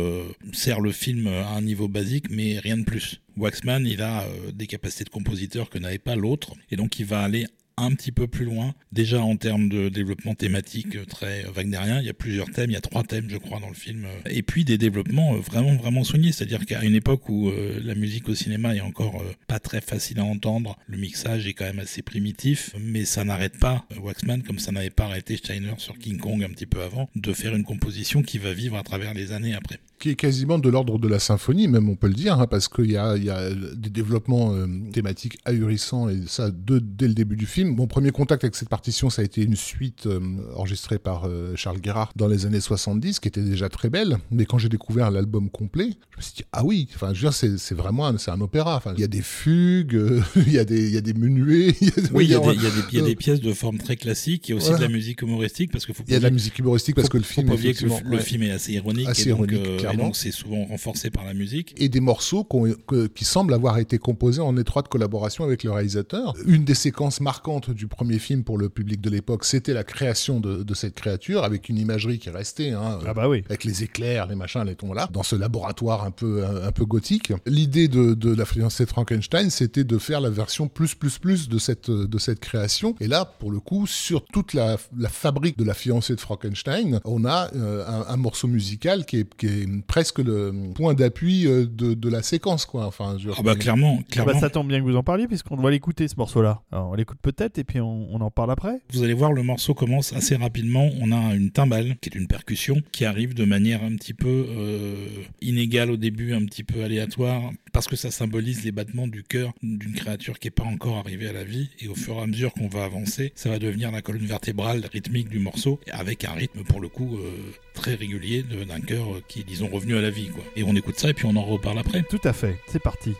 sert 0.52 0.80
le 0.80 0.92
film 0.92 1.26
à 1.28 1.54
un 1.56 1.62
niveau 1.62 1.88
basique, 1.88 2.26
mais 2.30 2.58
rien 2.58 2.76
de 2.76 2.84
plus. 2.84 3.20
Waxman, 3.36 3.86
il 3.86 4.02
a 4.02 4.26
des 4.52 4.66
capacités 4.66 5.04
de 5.04 5.10
compositeur 5.10 5.70
que 5.70 5.78
n'avait 5.78 5.98
pas 5.98 6.16
l'autre, 6.16 6.54
et 6.70 6.76
donc 6.76 6.98
il 6.98 7.06
va 7.06 7.20
aller 7.20 7.46
un 7.80 7.92
petit 7.94 8.12
peu 8.12 8.26
plus 8.26 8.44
loin. 8.44 8.74
Déjà 8.92 9.22
en 9.22 9.36
termes 9.36 9.68
de 9.68 9.88
développement 9.88 10.34
thématique 10.34 10.96
euh, 10.96 11.04
très 11.04 11.42
wagnerien, 11.54 12.00
il 12.00 12.06
y 12.06 12.10
a 12.10 12.14
plusieurs 12.14 12.50
thèmes, 12.50 12.70
il 12.70 12.74
y 12.74 12.76
a 12.76 12.80
trois 12.80 13.02
thèmes 13.04 13.28
je 13.28 13.36
crois 13.36 13.60
dans 13.60 13.68
le 13.68 13.74
film. 13.74 14.04
euh, 14.04 14.30
Et 14.30 14.42
puis 14.42 14.64
des 14.64 14.78
développements 14.78 15.34
euh, 15.34 15.38
vraiment 15.38 15.74
vraiment 15.76 16.04
soignés, 16.04 16.32
c'est-à-dire 16.32 16.66
qu'à 16.66 16.84
une 16.84 16.94
époque 16.94 17.28
où 17.28 17.48
euh, 17.48 17.80
la 17.82 17.94
musique 17.94 18.28
au 18.28 18.34
cinéma 18.34 18.74
est 18.74 18.80
encore 18.80 19.20
euh, 19.22 19.32
pas 19.46 19.58
très 19.58 19.80
facile 19.80 20.18
à 20.20 20.24
entendre, 20.24 20.76
le 20.86 20.98
mixage 20.98 21.46
est 21.46 21.54
quand 21.54 21.64
même 21.64 21.78
assez 21.80 22.02
primitif, 22.02 22.74
mais 22.78 23.04
ça 23.04 23.24
n'arrête 23.24 23.58
pas 23.58 23.84
euh, 23.92 24.00
Waxman, 24.00 24.42
comme 24.42 24.58
ça 24.58 24.72
n'avait 24.72 24.90
pas 24.90 25.04
arrêté 25.04 25.36
Steiner 25.36 25.74
sur 25.78 25.98
King 25.98 26.18
Kong 26.18 26.42
un 26.44 26.48
petit 26.50 26.66
peu 26.66 26.82
avant, 26.82 27.08
de 27.16 27.32
faire 27.32 27.54
une 27.54 27.64
composition 27.64 28.22
qui 28.22 28.38
va 28.38 28.52
vivre 28.52 28.76
à 28.76 28.82
travers 28.82 29.14
les 29.14 29.32
années 29.32 29.54
après. 29.54 29.78
Qui 30.00 30.08
est 30.10 30.14
quasiment 30.16 30.58
de 30.58 30.68
l'ordre 30.70 30.98
de 30.98 31.06
la 31.06 31.18
symphonie, 31.18 31.68
même 31.68 31.88
on 31.88 31.94
peut 31.94 32.08
le 32.08 32.14
dire, 32.14 32.40
hein, 32.40 32.46
parce 32.48 32.68
qu'il 32.68 32.90
y 32.90 32.96
a, 32.96 33.16
il 33.16 33.24
y 33.24 33.30
a 33.30 33.50
des 33.50 33.90
développements 33.90 34.54
euh, 34.54 34.66
thématiques 34.92 35.38
ahurissants, 35.44 36.08
et 36.08 36.22
ça 36.26 36.50
de- 36.50 36.78
dès 36.80 37.06
le 37.06 37.14
début 37.14 37.36
du 37.36 37.46
film. 37.46 37.74
Mon 37.76 37.86
premier 37.86 38.10
contact 38.10 38.42
avec 38.42 38.56
cette 38.56 38.70
partition, 38.70 39.10
ça 39.10 39.22
a 39.22 39.24
été 39.26 39.42
une 39.42 39.56
suite 39.56 40.06
euh, 40.06 40.18
enregistrée 40.56 40.98
par 40.98 41.26
euh, 41.26 41.52
Charles 41.54 41.80
Guérard 41.80 42.12
dans 42.16 42.28
les 42.28 42.46
années 42.46 42.60
70, 42.60 43.20
qui 43.20 43.28
était 43.28 43.42
déjà 43.42 43.68
très 43.68 43.90
belle, 43.90 44.18
mais 44.30 44.46
quand 44.46 44.58
j'ai 44.58 44.70
découvert 44.70 45.10
l'album 45.10 45.50
complet, 45.50 45.90
je 46.12 46.16
me 46.16 46.22
suis 46.22 46.32
dit, 46.38 46.44
ah 46.52 46.64
oui, 46.64 46.88
enfin, 46.94 47.08
je 47.12 47.20
veux 47.20 47.24
dire, 47.28 47.34
c'est 47.34 47.58
c'est 47.58 47.74
vraiment 47.74 48.06
un, 48.06 48.16
c'est 48.18 48.30
un 48.30 48.40
opéra. 48.40 48.76
Enfin, 48.76 48.94
il 48.96 49.00
y 49.00 49.04
a 49.04 49.08
des 49.08 49.22
fugues, 49.22 49.94
euh, 49.96 50.20
il 50.36 50.52
y, 50.52 50.58
a 50.58 50.64
des- 50.64 50.88
il 50.88 50.94
y 50.94 50.98
a 50.98 51.02
des 51.02 51.14
menuets, 51.14 51.74
il 51.80 51.88
y 51.88 51.90
a- 51.90 51.94
Oui, 52.14 52.24
il 52.24 52.30
y, 52.30 52.34
a 52.34 52.38
y 52.38 52.56
des- 52.56 53.08
y 53.08 53.12
a 53.12 53.14
pièces 53.16 53.40
de 53.40 53.52
forme 53.52 53.76
très 53.78 53.96
classiques, 53.96 54.48
il 54.48 54.52
y 54.52 54.54
a 54.54 54.56
aussi 54.56 54.68
Voilà. 54.70 54.78
de 54.86 54.90
la 54.90 54.96
musique 54.96 55.20
humoristique, 55.20 55.70
parce 55.72 55.84
qu'il 55.84 55.94
faut 55.94 56.04
il 56.06 56.12
y 56.12 56.16
a 56.16 56.18
de 56.20 56.24
la 56.24 56.30
musique 56.30 56.58
humoristique 56.58 56.94
parce 56.96 57.08
faut- 57.08 57.12
que 57.12 57.18
le 57.18 57.24
film, 57.24 57.46
que 57.48 58.06
le, 58.10 58.18
film 58.18 58.42
est 58.44 58.50
assez 58.50 58.72
ironique, 58.72 59.08
Assez 59.08 59.28
et, 59.28 59.32
donc, 59.32 59.50
ironique, 59.52 59.84
euh, 59.90 59.94
et 59.94 59.96
donc 59.96 60.16
c'est 60.16 60.30
souvent 60.32 60.64
renforcé 60.64 61.10
par 61.10 61.24
la 61.24 61.34
musique. 61.34 61.74
et 61.76 61.88
des 61.88 62.00
morceaux 62.00 62.44
que- 62.44 63.06
qui 63.06 63.24
semblent 63.24 63.54
avoir 63.54 63.78
été 63.78 63.98
composés 63.98 64.40
en 64.40 64.56
étroite 64.56 64.88
collaboration 64.88 65.44
avec 65.44 65.64
le 65.64 65.70
réalisateur. 65.72 66.34
Une 66.46 66.64
des 66.64 66.74
séquences 66.74 67.20
marquantes 67.20 67.70
du 67.70 67.86
premier 67.86 68.18
film 68.18 68.44
pour 68.44 68.58
le 68.58 68.68
public 68.68 69.00
de 69.00 69.10
l'époque, 69.10 69.44
c'était 69.44 69.72
la 69.74 69.84
création 69.84 70.40
de, 70.40 70.62
de 70.62 70.74
cette 70.74 70.94
créature 70.94 71.44
avec 71.44 71.68
une 71.68 71.78
imagerie 71.78 72.18
qui 72.18 72.30
restait, 72.30 72.70
hein, 72.70 72.98
Ah 73.06 73.14
bah 73.14 73.28
oui. 73.28 73.42
avec 73.48 73.64
les 73.64 73.82
éclairs, 73.82 74.26
les 74.26 74.34
machins, 74.36 74.62
les 74.64 74.76
tons 74.76 74.92
là, 74.92 75.08
dans 75.12 75.22
ce 75.22 75.36
laboratoire 75.36 76.04
un 76.04 76.10
peu 76.10 76.44
un, 76.44 76.66
un 76.68 76.72
peu 76.72 76.84
gothique. 76.84 77.32
L'idée 77.46 77.88
de, 77.88 78.14
de 78.14 78.34
la 78.34 78.44
fiancée 78.44 78.84
de 78.84 78.90
Frankenstein, 78.90 79.50
c'était 79.50 79.84
de 79.84 79.98
faire 79.98 80.20
la 80.20 80.30
version 80.30 80.68
plus 80.68 80.94
plus 80.94 81.18
plus 81.18 81.48
de 81.48 81.58
cette 81.58 81.90
de 81.90 82.18
cette 82.18 82.40
création. 82.40 82.94
Et 83.00 83.08
là, 83.08 83.24
pour 83.24 83.50
le 83.50 83.60
coup, 83.60 83.86
sur 83.86 84.24
toute 84.26 84.54
la, 84.54 84.76
la 84.96 85.08
fabrique 85.08 85.56
de 85.58 85.64
la 85.64 85.74
fiancée 85.74 86.14
de 86.14 86.20
Frankenstein, 86.20 87.00
on 87.04 87.24
a 87.24 87.50
euh, 87.54 87.84
un, 87.86 88.12
un 88.12 88.16
morceau 88.16 88.48
musical 88.48 89.04
qui 89.04 89.18
est, 89.20 89.34
qui 89.36 89.46
est 89.46 89.79
presque 89.86 90.18
le 90.18 90.52
point 90.74 90.94
d'appui 90.94 91.46
euh, 91.46 91.66
de, 91.66 91.94
de 91.94 92.08
la 92.08 92.22
séquence, 92.22 92.66
quoi. 92.66 92.86
Enfin, 92.86 93.16
je 93.18 93.30
Ah 93.36 93.42
bah 93.42 93.54
clairement, 93.54 93.98
Ah 94.00 94.04
clairement. 94.10 94.32
bah, 94.32 94.38
ça 94.40 94.50
tombe 94.50 94.68
bien 94.68 94.78
que 94.80 94.84
vous 94.84 94.96
en 94.96 95.02
parliez 95.02 95.26
puisqu'on 95.26 95.56
doit 95.56 95.70
l'écouter 95.70 96.08
ce 96.08 96.16
morceau-là. 96.16 96.62
Alors, 96.72 96.90
on 96.90 96.94
l'écoute 96.94 97.18
peut-être 97.22 97.58
et 97.58 97.64
puis 97.64 97.80
on, 97.80 98.08
on 98.14 98.20
en 98.20 98.30
parle 98.30 98.50
après. 98.50 98.80
Vous 98.92 99.02
allez 99.02 99.14
voir, 99.14 99.32
le 99.32 99.42
morceau 99.42 99.74
commence 99.74 100.12
assez 100.12 100.36
rapidement. 100.36 100.88
On 101.00 101.12
a 101.12 101.34
une 101.34 101.50
timbale, 101.50 101.96
qui 102.00 102.08
est 102.10 102.14
une 102.18 102.26
percussion, 102.26 102.82
qui 102.92 103.04
arrive 103.04 103.34
de 103.34 103.44
manière 103.44 103.82
un 103.82 103.94
petit 103.96 104.14
peu 104.14 104.46
euh, 104.48 104.94
inégale 105.40 105.90
au 105.90 105.96
début, 105.96 106.32
un 106.34 106.44
petit 106.44 106.64
peu 106.64 106.82
aléatoire, 106.82 107.50
parce 107.72 107.86
que 107.88 107.96
ça 107.96 108.10
symbolise 108.10 108.64
les 108.64 108.72
battements 108.72 109.06
du 109.08 109.22
cœur 109.22 109.52
d'une 109.62 109.92
créature 109.94 110.38
qui 110.38 110.46
n'est 110.48 110.52
pas 110.52 110.64
encore 110.64 110.96
arrivée 110.98 111.28
à 111.28 111.32
la 111.32 111.44
vie. 111.44 111.70
Et 111.80 111.88
au 111.88 111.94
fur 111.94 112.14
et 112.16 112.20
à 112.20 112.26
mesure 112.26 112.52
qu'on 112.52 112.68
va 112.68 112.84
avancer, 112.84 113.32
ça 113.34 113.48
va 113.50 113.58
devenir 113.58 113.90
la 113.90 114.02
colonne 114.02 114.26
vertébrale 114.26 114.84
rythmique 114.92 115.28
du 115.28 115.38
morceau, 115.38 115.80
avec 115.92 116.24
un 116.24 116.32
rythme 116.32 116.62
pour 116.64 116.80
le 116.80 116.88
coup 116.88 117.16
euh, 117.18 117.30
très 117.74 117.94
régulier 117.94 118.42
d'un 118.42 118.80
cœur 118.80 119.06
qui 119.28 119.40
est, 119.40 119.44
disons, 119.44 119.68
revenu 119.70 119.96
à 119.96 120.00
la 120.00 120.10
vie. 120.10 120.28
Quoi. 120.28 120.44
Et 120.56 120.62
on 120.64 120.74
écoute 120.74 120.98
ça 120.98 121.10
et 121.10 121.14
puis 121.14 121.26
on 121.26 121.36
en 121.36 121.42
reparle 121.42 121.78
après. 121.78 122.02
Tout 122.02 122.20
à 122.24 122.32
fait. 122.32 122.56
C'est 122.66 122.82
parti. 122.82 123.14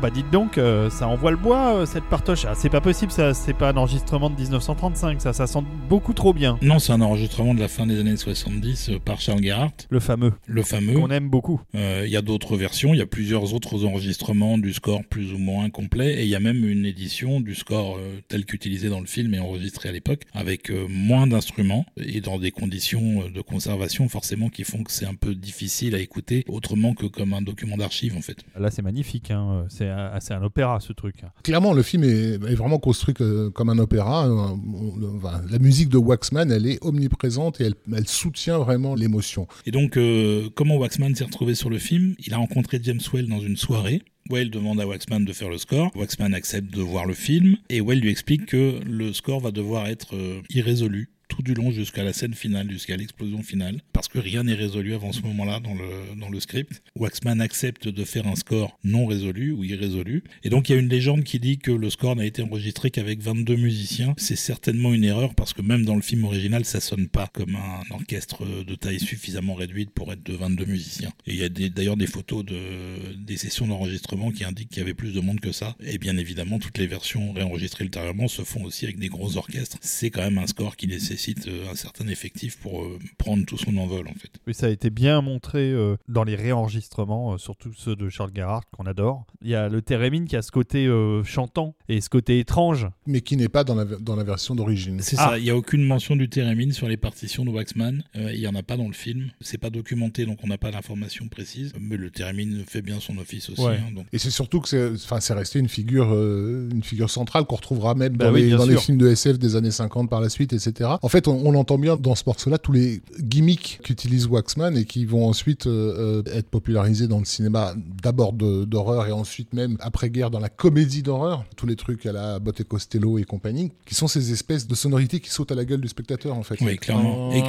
Bah 0.00 0.08
dites 0.10 0.30
donc, 0.30 0.56
euh, 0.56 0.88
ça 0.88 1.06
envoie 1.08 1.30
le 1.30 1.36
bois, 1.36 1.74
euh, 1.74 1.86
cette 1.86 2.04
partoche. 2.04 2.46
Ah, 2.46 2.54
c'est 2.54 2.70
pas 2.70 2.80
possible, 2.80 3.12
ça, 3.12 3.34
c'est 3.34 3.52
pas 3.52 3.70
un 3.70 3.76
enregistrement 3.76 4.30
de 4.30 4.34
1935, 4.34 5.20
ça, 5.20 5.34
ça 5.34 5.46
sent 5.46 5.62
beaucoup 5.90 6.14
trop 6.14 6.32
bien. 6.32 6.58
Non, 6.62 6.78
c'est 6.78 6.92
un 6.92 7.02
enregistrement 7.02 7.52
de 7.52 7.60
la 7.60 7.68
fin 7.68 7.86
des 7.86 8.00
années 8.00 8.16
70 8.16 8.88
euh, 8.88 8.98
par 8.98 9.20
Charles 9.20 9.42
Gerhardt, 9.42 9.74
Le 9.90 10.00
fameux, 10.00 10.32
le 10.46 10.62
fameux. 10.62 10.94
qu'on 10.94 11.10
aime 11.10 11.28
beaucoup. 11.28 11.60
Il 11.74 12.08
y 12.08 12.16
a 12.16 12.22
d'autres 12.22 12.56
versions, 12.56 12.94
il 12.94 12.96
y 12.96 13.02
a 13.02 13.06
plusieurs 13.06 13.52
autres 13.52 13.84
enregistrements 13.84 14.56
du 14.56 14.72
score 14.72 15.02
plus 15.04 15.34
ou 15.34 15.38
moins 15.38 15.68
complet, 15.68 16.14
et 16.14 16.22
il 16.22 16.28
y 16.28 16.34
a 16.34 16.40
même 16.40 16.66
une 16.66 16.86
édition 16.86 17.40
du 17.40 17.54
score 17.54 17.98
tel 18.28 18.46
qu'utilisé 18.46 18.88
dans 18.88 19.00
le 19.00 19.06
film 19.06 19.34
et 19.34 19.38
enregistré 19.38 19.90
à 19.90 19.92
l'époque, 19.92 20.22
avec 20.32 20.70
moins 20.88 21.26
d'instruments 21.26 21.84
et 21.98 22.20
dans 22.20 22.38
des 22.38 22.50
conditions 22.50 23.28
de 23.28 23.40
conservation 23.42 24.08
forcément 24.08 24.48
qui 24.48 24.64
font 24.64 24.82
que 24.82 24.92
c'est 24.92 25.06
un 25.06 25.14
peu 25.14 25.34
difficile 25.34 25.94
à 25.94 25.98
écouter 25.98 26.44
autrement 26.48 26.94
que 26.94 27.06
comme 27.06 27.34
un 27.34 27.42
document 27.42 27.76
d'archives 27.76 28.16
en 28.16 28.22
fait. 28.22 28.38
Là, 28.58 28.70
c'est 28.70 28.82
magnifique, 28.82 29.30
hein. 29.30 29.66
c'est 29.68 29.89
c'est 30.20 30.34
un 30.34 30.42
opéra 30.42 30.80
ce 30.80 30.92
truc. 30.92 31.16
Clairement, 31.42 31.72
le 31.72 31.82
film 31.82 32.04
est, 32.04 32.34
est 32.34 32.54
vraiment 32.54 32.78
construit 32.78 33.14
que- 33.14 33.48
comme 33.48 33.68
un 33.70 33.78
opéra. 33.78 34.28
Euh, 34.28 35.16
enfin, 35.16 35.42
la 35.50 35.58
musique 35.58 35.88
de 35.88 35.98
Waxman, 35.98 36.50
elle 36.50 36.66
est 36.66 36.78
omniprésente 36.82 37.60
et 37.60 37.64
elle, 37.64 37.74
elle 37.94 38.06
soutient 38.08 38.58
vraiment 38.58 38.94
l'émotion. 38.94 39.46
Et 39.66 39.70
donc, 39.70 39.96
euh, 39.96 40.48
comment 40.54 40.76
Waxman 40.76 41.14
s'est 41.14 41.24
retrouvé 41.24 41.54
sur 41.54 41.70
le 41.70 41.78
film? 41.78 42.14
Il 42.26 42.34
a 42.34 42.36
rencontré 42.38 42.78
James 42.82 43.00
Well 43.12 43.28
dans 43.28 43.40
une 43.40 43.56
soirée. 43.56 44.02
Well 44.30 44.50
demande 44.50 44.80
à 44.80 44.86
Waxman 44.86 45.24
de 45.24 45.32
faire 45.32 45.48
le 45.48 45.58
score. 45.58 45.90
Waxman 45.96 46.34
accepte 46.34 46.72
de 46.72 46.82
voir 46.82 47.06
le 47.06 47.14
film. 47.14 47.56
Et 47.68 47.80
Well 47.80 47.98
lui 48.00 48.10
explique 48.10 48.46
que 48.46 48.78
le 48.84 49.12
score 49.12 49.40
va 49.40 49.50
devoir 49.50 49.86
être 49.88 50.14
euh, 50.14 50.40
irrésolu 50.50 51.10
tout 51.30 51.42
du 51.42 51.54
long 51.54 51.70
jusqu'à 51.70 52.04
la 52.04 52.12
scène 52.12 52.34
finale, 52.34 52.70
jusqu'à 52.70 52.96
l'explosion 52.96 53.42
finale, 53.42 53.80
parce 53.94 54.08
que 54.08 54.18
rien 54.18 54.42
n'est 54.42 54.54
résolu 54.54 54.92
avant 54.94 55.12
ce 55.12 55.22
moment-là 55.22 55.60
dans 55.60 55.74
le, 55.74 56.18
dans 56.20 56.28
le 56.28 56.40
script. 56.40 56.82
Waxman 56.96 57.40
accepte 57.40 57.88
de 57.88 58.04
faire 58.04 58.26
un 58.26 58.34
score 58.36 58.78
non 58.84 59.06
résolu 59.06 59.52
ou 59.52 59.64
irrésolu. 59.64 60.24
Et 60.44 60.50
donc 60.50 60.68
il 60.68 60.72
y 60.72 60.74
a 60.74 60.78
une 60.78 60.88
légende 60.88 61.24
qui 61.24 61.38
dit 61.40 61.58
que 61.58 61.70
le 61.70 61.88
score 61.88 62.16
n'a 62.16 62.26
été 62.26 62.42
enregistré 62.42 62.90
qu'avec 62.90 63.20
22 63.22 63.56
musiciens. 63.56 64.14
C'est 64.18 64.36
certainement 64.36 64.92
une 64.92 65.04
erreur, 65.04 65.34
parce 65.34 65.52
que 65.54 65.62
même 65.62 65.84
dans 65.84 65.94
le 65.96 66.02
film 66.02 66.24
original, 66.24 66.64
ça 66.64 66.80
sonne 66.80 67.08
pas 67.08 67.28
comme 67.32 67.56
un 67.56 67.82
orchestre 67.94 68.44
de 68.64 68.74
taille 68.74 69.00
suffisamment 69.00 69.54
réduite 69.54 69.90
pour 69.90 70.12
être 70.12 70.22
de 70.24 70.34
22 70.34 70.64
musiciens. 70.64 71.12
Et 71.26 71.32
il 71.34 71.36
y 71.38 71.44
a 71.44 71.48
des- 71.48 71.70
d'ailleurs 71.70 71.96
des 71.96 72.06
photos 72.08 72.44
de, 72.44 73.14
des 73.16 73.36
sessions 73.36 73.66
d'enregistrement 73.68 74.32
qui 74.32 74.44
indiquent 74.44 74.70
qu'il 74.70 74.78
y 74.78 74.82
avait 74.82 74.94
plus 74.94 75.12
de 75.14 75.20
monde 75.20 75.40
que 75.40 75.52
ça. 75.52 75.76
Et 75.80 75.98
bien 75.98 76.16
évidemment, 76.16 76.58
toutes 76.58 76.78
les 76.78 76.86
versions 76.88 77.32
réenregistrées 77.32 77.84
ultérieurement 77.84 78.26
se 78.28 78.42
font 78.42 78.64
aussi 78.64 78.84
avec 78.84 78.98
des 78.98 79.08
gros 79.08 79.36
orchestres. 79.36 79.78
C'est 79.80 80.10
quand 80.10 80.22
même 80.22 80.38
un 80.38 80.46
score 80.46 80.76
qui 80.76 80.86
nécessite 80.88 81.19
euh, 81.48 81.70
un 81.70 81.74
certain 81.74 82.08
effectif 82.08 82.58
pour 82.58 82.82
euh, 82.82 82.98
prendre 83.18 83.44
tout 83.46 83.56
son 83.58 83.76
envol 83.76 84.06
en 84.08 84.14
fait. 84.14 84.30
Oui, 84.46 84.54
ça 84.54 84.66
a 84.66 84.70
été 84.70 84.90
bien 84.90 85.20
montré 85.20 85.70
euh, 85.70 85.96
dans 86.08 86.24
les 86.24 86.34
réenregistrements, 86.36 87.34
euh, 87.34 87.38
surtout 87.38 87.72
ceux 87.76 87.96
de 87.96 88.08
Charles 88.08 88.30
Gerhardt 88.34 88.64
qu'on 88.72 88.84
adore. 88.84 89.26
Il 89.42 89.50
y 89.50 89.54
a 89.54 89.68
le 89.68 89.82
Térémine 89.82 90.26
qui 90.26 90.36
a 90.36 90.42
ce 90.42 90.50
côté 90.50 90.86
euh, 90.86 91.22
chantant 91.24 91.74
et 91.88 92.00
ce 92.00 92.08
côté 92.08 92.38
étrange. 92.38 92.86
mais 93.06 93.20
qui 93.20 93.36
n'est 93.36 93.48
pas 93.48 93.64
dans 93.64 93.74
la, 93.74 93.84
dans 93.84 94.16
la 94.16 94.24
version 94.24 94.54
d'origine. 94.54 95.00
C'est 95.00 95.16
Ah. 95.18 95.30
ça, 95.30 95.38
il 95.38 95.44
n'y 95.44 95.50
a 95.50 95.56
aucune 95.56 95.84
mention 95.84 96.16
du 96.16 96.28
Térémine 96.28 96.72
sur 96.72 96.88
les 96.88 96.96
partitions 96.96 97.44
de 97.44 97.50
Waxman. 97.50 98.02
Euh, 98.16 98.32
il 98.32 98.40
n'y 98.40 98.46
en 98.46 98.54
a 98.54 98.62
pas 98.62 98.76
dans 98.76 98.86
le 98.86 98.92
film. 98.92 99.30
C'est 99.40 99.58
pas 99.58 99.70
documenté, 99.70 100.26
donc 100.26 100.38
on 100.42 100.46
n'a 100.46 100.58
pas 100.58 100.70
l'information 100.70 101.28
précise. 101.28 101.72
Mais 101.80 101.96
le 101.96 102.10
Térémine 102.10 102.64
fait 102.66 102.82
bien 102.82 103.00
son 103.00 103.18
office 103.18 103.50
aussi. 103.50 103.60
Ouais. 103.60 103.76
hein, 103.78 103.92
donc. 103.94 104.06
Et 104.12 104.18
c'est 104.18 104.30
surtout 104.30 104.60
que 104.60 104.68
c'est, 104.68 104.90
enfin, 104.92 105.20
c'est 105.20 105.34
resté 105.34 105.58
une 105.58 105.68
figure, 105.68 106.12
euh, 106.14 106.68
une 106.72 106.82
figure 106.82 107.10
centrale 107.10 107.44
qu'on 107.44 107.56
retrouvera 107.56 107.94
même 107.94 108.16
Bah 108.16 108.26
dans, 108.26 108.32
oui, 108.32 108.42
les, 108.42 108.50
dans 108.50 108.66
films 108.80 108.98
de 108.98 109.08
SF 109.08 109.38
des 109.38 109.56
années 109.56 109.70
50 109.70 110.08
par 110.08 110.20
la 110.20 110.28
suite, 110.28 110.52
etc. 110.52 110.90
En 111.02 111.08
fait, 111.10 111.28
on, 111.28 111.46
on 111.46 111.54
entend 111.54 111.76
bien 111.78 111.96
dans 111.96 112.14
ce 112.14 112.22
morceau-là 112.26 112.58
tous 112.58 112.72
les 112.72 113.02
gimmicks 113.20 113.80
qu'utilise 113.82 114.26
Waxman 114.26 114.76
et 114.76 114.84
qui 114.84 115.04
vont 115.04 115.26
ensuite 115.26 115.66
euh, 115.66 116.22
euh, 116.26 116.32
être 116.38 116.48
popularisés 116.48 117.06
dans 117.08 117.18
le 117.18 117.24
cinéma, 117.24 117.74
d'abord 118.02 118.32
d'horreur 118.32 119.06
et 119.06 119.12
ensuite 119.12 119.52
même 119.52 119.76
après-guerre 119.80 120.30
dans 120.30 120.40
la 120.40 120.48
comédie 120.48 121.02
d'horreur. 121.02 121.44
Tous 121.56 121.66
les 121.66 121.76
trucs 121.76 122.06
à 122.06 122.12
la 122.12 122.38
Botte 122.38 122.60
et 122.60 122.64
Costello 122.64 123.18
et 123.18 123.24
compagnie, 123.24 123.72
qui 123.86 123.94
sont 123.94 124.08
ces 124.08 124.32
espèces 124.32 124.66
de 124.66 124.74
sonorités 124.74 125.20
qui 125.20 125.30
sautent 125.30 125.52
à 125.52 125.54
la 125.54 125.64
gueule 125.64 125.80
du 125.80 125.88
spectateur, 125.88 126.34
en 126.36 126.42
fait. 126.42 126.56
Oui, 126.60 126.76
clairement. 126.78 127.32
Et, 127.32 127.42
qui- 127.42 127.48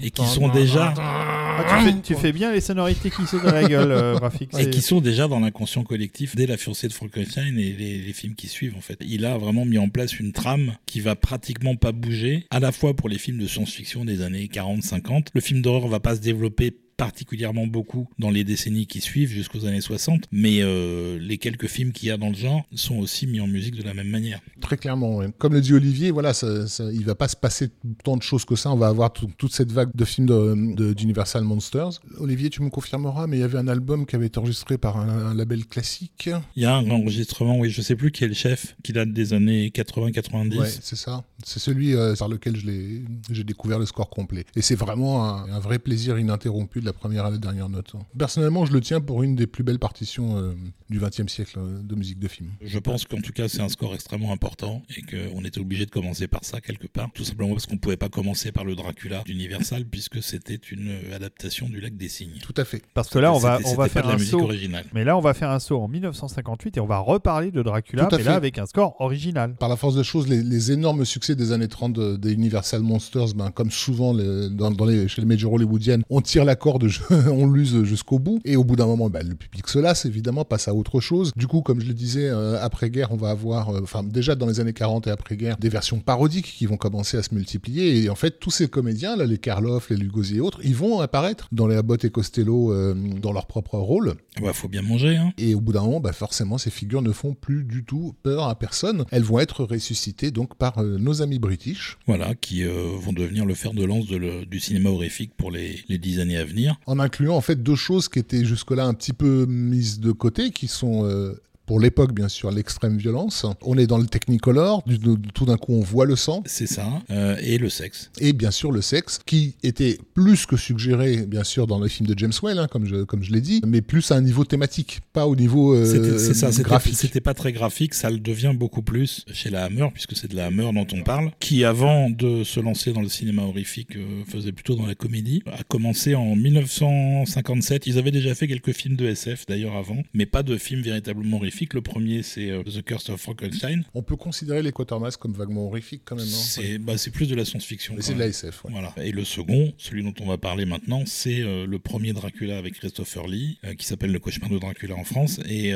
qui, 0.00 0.06
et 0.06 0.10
qui 0.10 0.26
sont 0.26 0.48
déjà 0.48 0.92
Ah, 0.96 1.78
tu, 1.78 1.84
fais, 1.86 2.00
tu 2.02 2.14
fais 2.14 2.32
bien 2.32 2.52
les 2.52 2.60
sonorités 2.60 3.10
qui 3.10 3.26
sautent 3.26 3.44
dans 3.44 3.52
la 3.52 3.64
gueule, 3.68 3.90
euh, 3.92 4.14
Rafik. 4.20 4.50
et 4.58 4.70
qui 4.70 4.82
sont 4.82 5.00
déjà 5.00 5.28
dans 5.28 5.40
l'inconscient 5.40 5.84
collectif 5.84 6.34
dès 6.36 6.46
la 6.46 6.56
fiancée 6.56 6.88
de 6.88 6.92
Frankenstein 6.92 7.56
et 7.58 7.72
les, 7.72 7.98
les 7.98 8.12
films 8.12 8.34
qui 8.34 8.48
suivent 8.48 8.76
en 8.76 8.80
fait. 8.80 8.98
Il 9.06 9.24
a 9.24 9.38
vraiment 9.38 9.64
mis 9.64 9.78
en 9.78 9.88
place 9.88 10.18
une 10.18 10.32
trame 10.32 10.74
qui 10.86 11.00
va 11.00 11.14
pratiquement 11.14 11.76
pas 11.76 11.92
bouger, 11.92 12.46
à 12.50 12.58
la 12.60 12.72
fois 12.74 12.94
pour 12.94 13.08
les 13.08 13.18
films 13.18 13.38
de 13.38 13.46
science-fiction 13.46 14.04
des 14.04 14.22
années 14.22 14.48
40-50. 14.52 15.28
Le 15.34 15.40
film 15.40 15.62
d'horreur 15.62 15.88
va 15.88 16.00
pas 16.00 16.16
se 16.16 16.20
développer 16.20 16.76
particulièrement 16.96 17.66
beaucoup 17.66 18.08
dans 18.18 18.30
les 18.30 18.44
décennies 18.44 18.86
qui 18.86 19.00
suivent 19.00 19.30
jusqu'aux 19.30 19.66
années 19.66 19.80
60, 19.80 20.22
mais 20.32 20.58
euh, 20.62 21.18
les 21.18 21.38
quelques 21.38 21.66
films 21.66 21.92
qu'il 21.92 22.08
y 22.08 22.10
a 22.10 22.16
dans 22.16 22.28
le 22.28 22.34
genre 22.34 22.62
sont 22.74 22.96
aussi 22.98 23.26
mis 23.26 23.40
en 23.40 23.46
musique 23.46 23.74
de 23.76 23.82
la 23.82 23.94
même 23.94 24.08
manière. 24.08 24.40
Très 24.60 24.76
clairement, 24.76 25.16
ouais. 25.16 25.28
comme 25.38 25.52
le 25.54 25.60
dit 25.60 25.72
Olivier, 25.74 26.10
voilà, 26.10 26.32
ça, 26.34 26.66
ça- 26.68 26.90
il 26.92 27.04
va 27.04 27.14
pas 27.14 27.28
se 27.28 27.36
passer 27.36 27.68
tant 28.02 28.16
de 28.16 28.22
choses 28.22 28.44
que 28.44 28.56
ça. 28.56 28.70
On 28.72 28.76
va 28.76 28.88
avoir 28.88 29.12
tout- 29.12 29.30
toute 29.38 29.52
cette 29.52 29.72
vague 29.72 29.90
de 29.94 30.04
films 30.04 30.26
de- 30.26 30.74
de- 30.74 30.92
d'Universal 30.92 31.44
Monsters. 31.44 32.00
Olivier, 32.18 32.50
tu 32.50 32.62
me 32.62 32.70
confirmeras, 32.70 33.26
mais 33.26 33.36
il 33.38 33.40
y 33.40 33.44
avait 33.44 33.58
un 33.58 33.68
album 33.68 34.06
qui 34.06 34.16
avait 34.16 34.26
été 34.26 34.38
enregistré 34.38 34.78
par 34.78 34.96
un, 34.98 35.08
un 35.30 35.34
label 35.34 35.66
classique. 35.66 36.30
Il 36.56 36.62
y 36.62 36.66
a 36.66 36.74
un 36.76 36.88
enregistrement, 36.90 37.58
oui, 37.58 37.70
je 37.70 37.82
sais 37.82 37.96
plus 37.96 38.10
qui 38.12 38.24
est 38.24 38.28
le 38.28 38.34
chef, 38.34 38.76
qui 38.82 38.92
date 38.92 39.12
des 39.12 39.32
années 39.32 39.70
80-90. 39.70 40.58
Ouais, 40.58 40.68
c'est 40.68 40.96
ça. 40.96 41.24
C'est 41.44 41.58
celui 41.60 41.94
euh, 41.94 42.14
par 42.16 42.28
lequel 42.28 42.56
j'ai 42.56 43.44
découvert 43.44 43.78
le 43.78 43.86
score 43.86 44.08
complet. 44.10 44.44
Et 44.56 44.62
c'est 44.62 44.74
vraiment 44.74 45.24
un, 45.24 45.50
un 45.50 45.58
vrai 45.58 45.78
plaisir 45.78 46.18
ininterrompu 46.18 46.80
de 46.84 46.88
la 46.88 46.92
première 46.92 47.24
à 47.24 47.30
la 47.30 47.38
dernière 47.38 47.68
note. 47.68 47.92
Personnellement, 48.18 48.66
je 48.66 48.72
le 48.72 48.80
tiens 48.80 49.00
pour 49.00 49.22
une 49.22 49.34
des 49.34 49.46
plus 49.46 49.64
belles 49.64 49.78
partitions 49.78 50.36
euh, 50.36 50.52
du 50.90 51.00
XXe 51.00 51.26
siècle 51.32 51.58
euh, 51.58 51.80
de 51.82 51.94
musique 51.94 52.18
de 52.18 52.28
film. 52.28 52.50
Je 52.62 52.78
pense 52.78 53.04
qu'en 53.06 53.20
tout 53.20 53.32
cas, 53.32 53.48
c'est 53.48 53.60
un 53.60 53.68
score 53.68 53.94
extrêmement 53.94 54.32
important 54.32 54.82
et 54.96 55.02
qu'on 55.02 55.42
était 55.44 55.60
obligé 55.60 55.86
de 55.86 55.90
commencer 55.90 56.28
par 56.28 56.44
ça 56.44 56.60
quelque 56.60 56.86
part. 56.86 57.08
Tout 57.14 57.24
simplement 57.24 57.50
parce 57.52 57.66
qu'on 57.66 57.78
pouvait 57.78 57.96
pas 57.96 58.08
commencer 58.08 58.52
par 58.52 58.64
le 58.64 58.74
Dracula 58.76 59.22
d'Universal 59.24 59.84
puisque 59.90 60.22
c'était 60.22 60.60
une 60.70 60.88
euh, 60.90 61.16
adaptation 61.16 61.68
du 61.68 61.80
Lac 61.80 61.96
des 61.96 62.08
Signes. 62.08 62.38
Tout 62.42 62.54
à 62.56 62.64
fait. 62.64 62.82
Parce 62.94 63.08
que 63.08 63.18
là, 63.18 63.32
on 63.32 63.38
va, 63.38 63.58
on 63.64 63.74
va 63.74 63.88
faire 63.88 64.02
de 64.02 64.08
la 64.08 64.14
un 64.14 64.18
musique 64.18 64.30
saut. 64.32 64.42
originale. 64.42 64.84
Mais 64.92 65.04
là, 65.04 65.16
on 65.16 65.20
va 65.20 65.34
faire 65.34 65.50
un 65.50 65.58
saut 65.58 65.80
en 65.80 65.88
1958 65.88 66.76
et 66.76 66.80
on 66.80 66.86
va 66.86 66.98
reparler 66.98 67.50
de 67.50 67.62
Dracula, 67.62 68.06
Tout 68.06 68.14
à 68.14 68.18
mais 68.18 68.24
là 68.24 68.30
fait. 68.32 68.36
avec 68.36 68.58
un 68.58 68.66
score 68.66 69.00
original. 69.00 69.54
Par 69.54 69.68
la 69.68 69.76
force 69.76 69.96
des 69.96 70.04
choses, 70.04 70.28
les, 70.28 70.42
les 70.42 70.72
énormes 70.72 71.04
succès 71.04 71.34
des 71.34 71.52
années 71.52 71.68
30 71.68 71.92
de- 71.94 72.16
des 72.16 72.32
Universal 72.32 72.82
Monsters, 72.82 73.34
ben, 73.34 73.50
comme 73.50 73.70
souvent 73.70 74.12
les- 74.12 74.50
dans, 74.50 74.70
dans 74.70 74.84
les, 74.84 75.08
chez 75.08 75.22
les 75.22 75.26
majors 75.26 75.52
hollywoodiennes, 75.54 76.02
on 76.10 76.20
tire 76.20 76.44
on 77.10 77.46
l'use 77.50 77.84
jusqu'au 77.84 78.18
bout. 78.18 78.40
Et 78.44 78.56
au 78.56 78.64
bout 78.64 78.76
d'un 78.76 78.86
moment, 78.86 79.10
ben, 79.10 79.26
le 79.26 79.34
public 79.34 79.68
se 79.68 79.78
lasse, 79.78 80.04
évidemment, 80.06 80.44
passe 80.44 80.68
à 80.68 80.74
autre 80.74 81.00
chose. 81.00 81.32
Du 81.36 81.46
coup, 81.46 81.60
comme 81.62 81.80
je 81.80 81.86
le 81.86 81.94
disais, 81.94 82.28
euh, 82.28 82.60
après-guerre, 82.62 83.12
on 83.12 83.16
va 83.16 83.30
avoir, 83.30 83.70
euh, 83.70 83.80
enfin 83.82 84.02
déjà 84.02 84.34
dans 84.34 84.46
les 84.46 84.60
années 84.60 84.72
40 84.72 85.06
et 85.06 85.10
après-guerre, 85.10 85.56
des 85.58 85.68
versions 85.68 86.00
parodiques 86.00 86.54
qui 86.56 86.66
vont 86.66 86.76
commencer 86.76 87.16
à 87.16 87.22
se 87.22 87.34
multiplier. 87.34 88.02
Et 88.02 88.10
en 88.10 88.14
fait, 88.14 88.38
tous 88.40 88.50
ces 88.50 88.68
comédiens, 88.68 89.16
là, 89.16 89.24
les 89.26 89.38
Karloff, 89.38 89.90
les 89.90 89.96
Lugosi 89.96 90.36
et 90.36 90.40
autres, 90.40 90.60
ils 90.64 90.74
vont 90.74 91.00
apparaître 91.00 91.48
dans 91.52 91.66
les 91.66 91.76
Abbott 91.76 92.04
et 92.04 92.10
Costello 92.10 92.72
euh, 92.72 92.94
dans 93.20 93.32
leur 93.32 93.46
propre 93.46 93.78
rôle. 93.78 94.14
Bah, 94.42 94.52
faut 94.52 94.68
bien 94.68 94.82
manger, 94.82 95.16
hein. 95.16 95.32
Et 95.38 95.54
au 95.54 95.60
bout 95.60 95.72
d'un 95.72 95.82
moment, 95.82 96.00
bah 96.00 96.12
forcément, 96.12 96.58
ces 96.58 96.70
figures 96.70 97.02
ne 97.02 97.12
font 97.12 97.34
plus 97.34 97.64
du 97.64 97.84
tout 97.84 98.14
peur 98.22 98.48
à 98.48 98.58
personne. 98.58 99.04
Elles 99.10 99.22
vont 99.22 99.38
être 99.38 99.64
ressuscitées 99.64 100.30
donc 100.30 100.56
par 100.56 100.82
nos 100.82 101.22
amis 101.22 101.38
british, 101.38 101.96
Voilà, 102.06 102.34
qui 102.34 102.64
vont 102.64 103.12
devenir 103.12 103.44
le 103.46 103.54
fer 103.54 103.72
de 103.72 103.84
lance 103.84 104.06
de 104.06 104.16
le- 104.16 104.46
du 104.46 104.60
cinéma 104.60 104.90
horrifique 104.90 105.32
pour 105.36 105.50
les, 105.50 105.80
les 105.88 105.98
dix 105.98 106.20
années 106.20 106.36
à 106.36 106.44
venir. 106.44 106.63
En 106.86 106.98
incluant 106.98 107.36
en 107.36 107.40
fait 107.40 107.62
deux 107.62 107.74
choses 107.74 108.08
qui 108.08 108.18
étaient 108.18 108.44
jusque-là 108.44 108.86
un 108.86 108.94
petit 108.94 109.12
peu 109.12 109.46
mises 109.46 110.00
de 110.00 110.12
côté, 110.12 110.50
qui 110.50 110.68
sont 110.68 111.04
euh, 111.04 111.40
pour 111.66 111.80
l'époque, 111.80 112.12
bien 112.14 112.28
sûr, 112.28 112.50
l'extrême 112.50 112.96
violence. 112.98 113.46
On 113.62 113.78
est 113.78 113.86
dans 113.86 113.98
le 113.98 114.06
Technicolor, 114.06 114.82
du- 114.86 114.98
tout 115.34 115.44
d'un 115.46 115.56
coup, 115.56 115.72
on 115.74 115.80
voit 115.80 116.04
le 116.06 116.16
sang, 116.16 116.42
C'est 116.46 116.66
ça. 116.66 116.86
Euh, 117.10 117.36
et 117.42 117.58
le 117.58 117.68
sexe. 117.68 118.10
et 118.20 118.32
bien 118.32 118.50
sûr 118.50 118.70
le 118.72 118.82
sexe, 118.82 119.20
qui 119.24 119.54
était 119.62 119.98
plus 120.14 120.46
que 120.46 120.56
suggéré, 120.56 121.26
bien 121.26 121.44
sûr, 121.44 121.66
dans 121.66 121.80
les 121.82 121.88
films 121.88 122.08
de 122.08 122.18
James 122.18 122.32
Whale, 122.42 122.58
hein, 122.58 122.66
comme 122.70 122.86
je, 122.86 123.04
comme 123.04 123.22
je 123.22 123.32
l'ai 123.32 123.40
dit, 123.40 123.60
mais 123.66 123.80
plus 123.82 124.10
à 124.12 124.16
un 124.16 124.20
niveau 124.20 124.44
thématique, 124.44 125.00
pas 125.12 125.26
au 125.26 125.36
niveau 125.36 125.74
euh, 125.74 125.84
C'est 126.18 126.34
ça, 126.34 126.50
graphique. 126.62 126.94
c'était 126.96 127.20
pas 127.20 127.34
très 127.34 127.52
graphique, 127.52 127.94
ça 127.94 128.10
le 128.10 128.18
devient 128.18 128.52
beaucoup 128.54 128.82
plus 128.82 129.24
chez 129.32 129.50
la 129.50 129.64
Hammer, 129.64 129.88
puisque 129.92 130.16
c'est 130.16 130.28
de 130.30 130.36
la 130.36 130.46
Hammer 130.46 130.70
dont 130.74 130.86
on 130.92 131.02
parle, 131.02 131.30
qui 131.40 131.64
avant 131.64 132.10
de 132.10 132.44
se 132.44 132.60
lancer 132.60 132.92
dans 132.92 133.00
le 133.02 133.08
cinéma 133.08 133.42
horrifique 133.42 133.96
euh, 133.96 134.22
faisait 134.26 134.52
plutôt 134.52 134.74
dans 134.74 134.86
la 134.86 134.94
comédie, 134.94 135.42
a 135.46 135.62
commencé 135.64 136.14
en 136.14 136.36
1957, 136.36 137.86
ils 137.86 137.98
avaient 137.98 138.10
déjà 138.10 138.34
fait 138.34 138.46
quelques 138.48 138.72
films 138.72 138.96
de 138.96 139.06
SF 139.06 139.46
d'ailleurs 139.46 139.76
avant, 139.76 140.02
mais 140.12 140.26
pas 140.26 140.42
de 140.42 140.56
films 140.56 140.82
véritablement 140.82 141.36
horrifiques, 141.38 141.53
le 141.72 141.80
premier 141.80 142.22
c'est 142.22 142.50
euh, 142.50 142.62
The 142.62 142.82
Curse 142.82 143.10
of 143.10 143.20
Frankenstein, 143.20 143.84
On 143.94 144.02
peut 144.02 144.16
considérer 144.16 144.62
les 144.62 144.72
Quatermass 144.72 145.16
comme 145.16 145.32
vaguement 145.32 145.66
horrifiques 145.66 146.02
quand 146.04 146.16
même, 146.16 146.24
c'est 146.26 146.78
bah, 146.78 146.96
c'est 146.98 147.10
plus 147.10 147.28
de 147.28 147.34
la 147.34 147.44
science-fiction. 147.44 147.94
C'est 148.00 148.12
de 148.12 148.18
même. 148.18 148.20
la 148.20 148.26
SF, 148.28 148.64
ouais. 148.64 148.70
Voilà. 148.72 148.92
Et 149.02 149.10
le 149.12 149.24
second, 149.24 149.72
celui 149.78 150.02
dont 150.02 150.14
on 150.20 150.26
va 150.26 150.38
parler 150.38 150.64
maintenant, 150.66 151.02
c'est 151.06 151.40
euh, 151.40 151.66
le 151.66 151.78
premier 151.78 152.12
Dracula 152.12 152.58
avec 152.58 152.74
Christopher 152.74 153.26
Lee, 153.26 153.58
euh, 153.64 153.74
qui 153.74 153.86
s'appelle 153.86 154.12
Le 154.12 154.18
cauchemar 154.18 154.50
de 154.50 154.58
Dracula 154.58 154.94
en 154.96 155.04
France, 155.04 155.40
et 155.48 155.72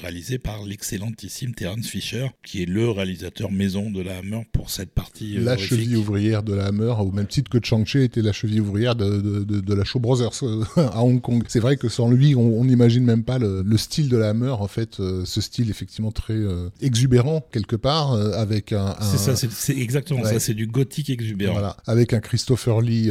réalisé 0.00 0.38
par 0.38 0.64
l'excellentissime 0.64 1.54
Terence 1.54 1.86
Fisher, 1.86 2.26
qui 2.44 2.62
est 2.62 2.66
le 2.66 2.90
réalisateur 2.90 3.50
maison 3.50 3.90
de 3.90 4.00
la 4.02 4.18
Hammer 4.18 4.42
pour 4.52 4.70
cette 4.70 4.92
partie. 4.92 5.34
la 5.38 5.52
horrifique. 5.52 5.68
cheville 5.70 5.96
ouvrière 5.96 6.42
de 6.42 6.54
la 6.54 6.66
Hammer, 6.66 6.94
au 7.00 7.10
même 7.12 7.26
titre 7.26 7.50
que 7.50 7.58
Chang-Chi 7.62 7.98
était 7.98 8.22
la 8.22 8.32
cheville 8.32 8.60
ouvrière 8.60 8.94
de, 8.96 9.20
de, 9.20 9.44
de- 9.44 9.60
de 9.60 9.74
la 9.74 9.84
Shaw 9.84 10.00
Brothers 10.00 10.42
à 10.76 11.02
Hong 11.02 11.20
Kong. 11.20 11.44
C'est 11.48 11.60
vrai 11.60 11.76
que 11.76 11.88
sans 11.88 12.10
lui, 12.10 12.34
on 12.34 12.48
on 12.58 12.64
n'imagine 12.64 13.04
même 13.04 13.24
pas 13.24 13.38
le, 13.38 13.62
le 13.62 13.76
style 13.76 14.08
de 14.08 14.16
la 14.16 14.30
Hammer, 14.30 14.48
en 14.50 14.66
fait, 14.68 14.87
euh, 15.00 15.24
ce 15.24 15.40
style 15.40 15.70
effectivement 15.70 16.10
très 16.12 16.34
euh, 16.34 16.68
exubérant 16.80 17.44
quelque 17.52 17.76
part, 17.76 18.12
euh, 18.12 18.32
avec 18.32 18.72
un. 18.72 18.94
un- 18.98 19.00
C'est 19.00 19.18
ça, 19.18 19.36
c'est- 19.36 19.76
exactement 19.76 20.20
Ouais. 20.22 20.32
ça, 20.32 20.40
c'est 20.40 20.54
du 20.54 20.66
gothique 20.66 21.10
exubérant. 21.10 21.52
Voilà, 21.54 21.76
avec 21.86 22.12
un 22.12 22.20
Christopher 22.20 22.80
Lee 22.80 23.10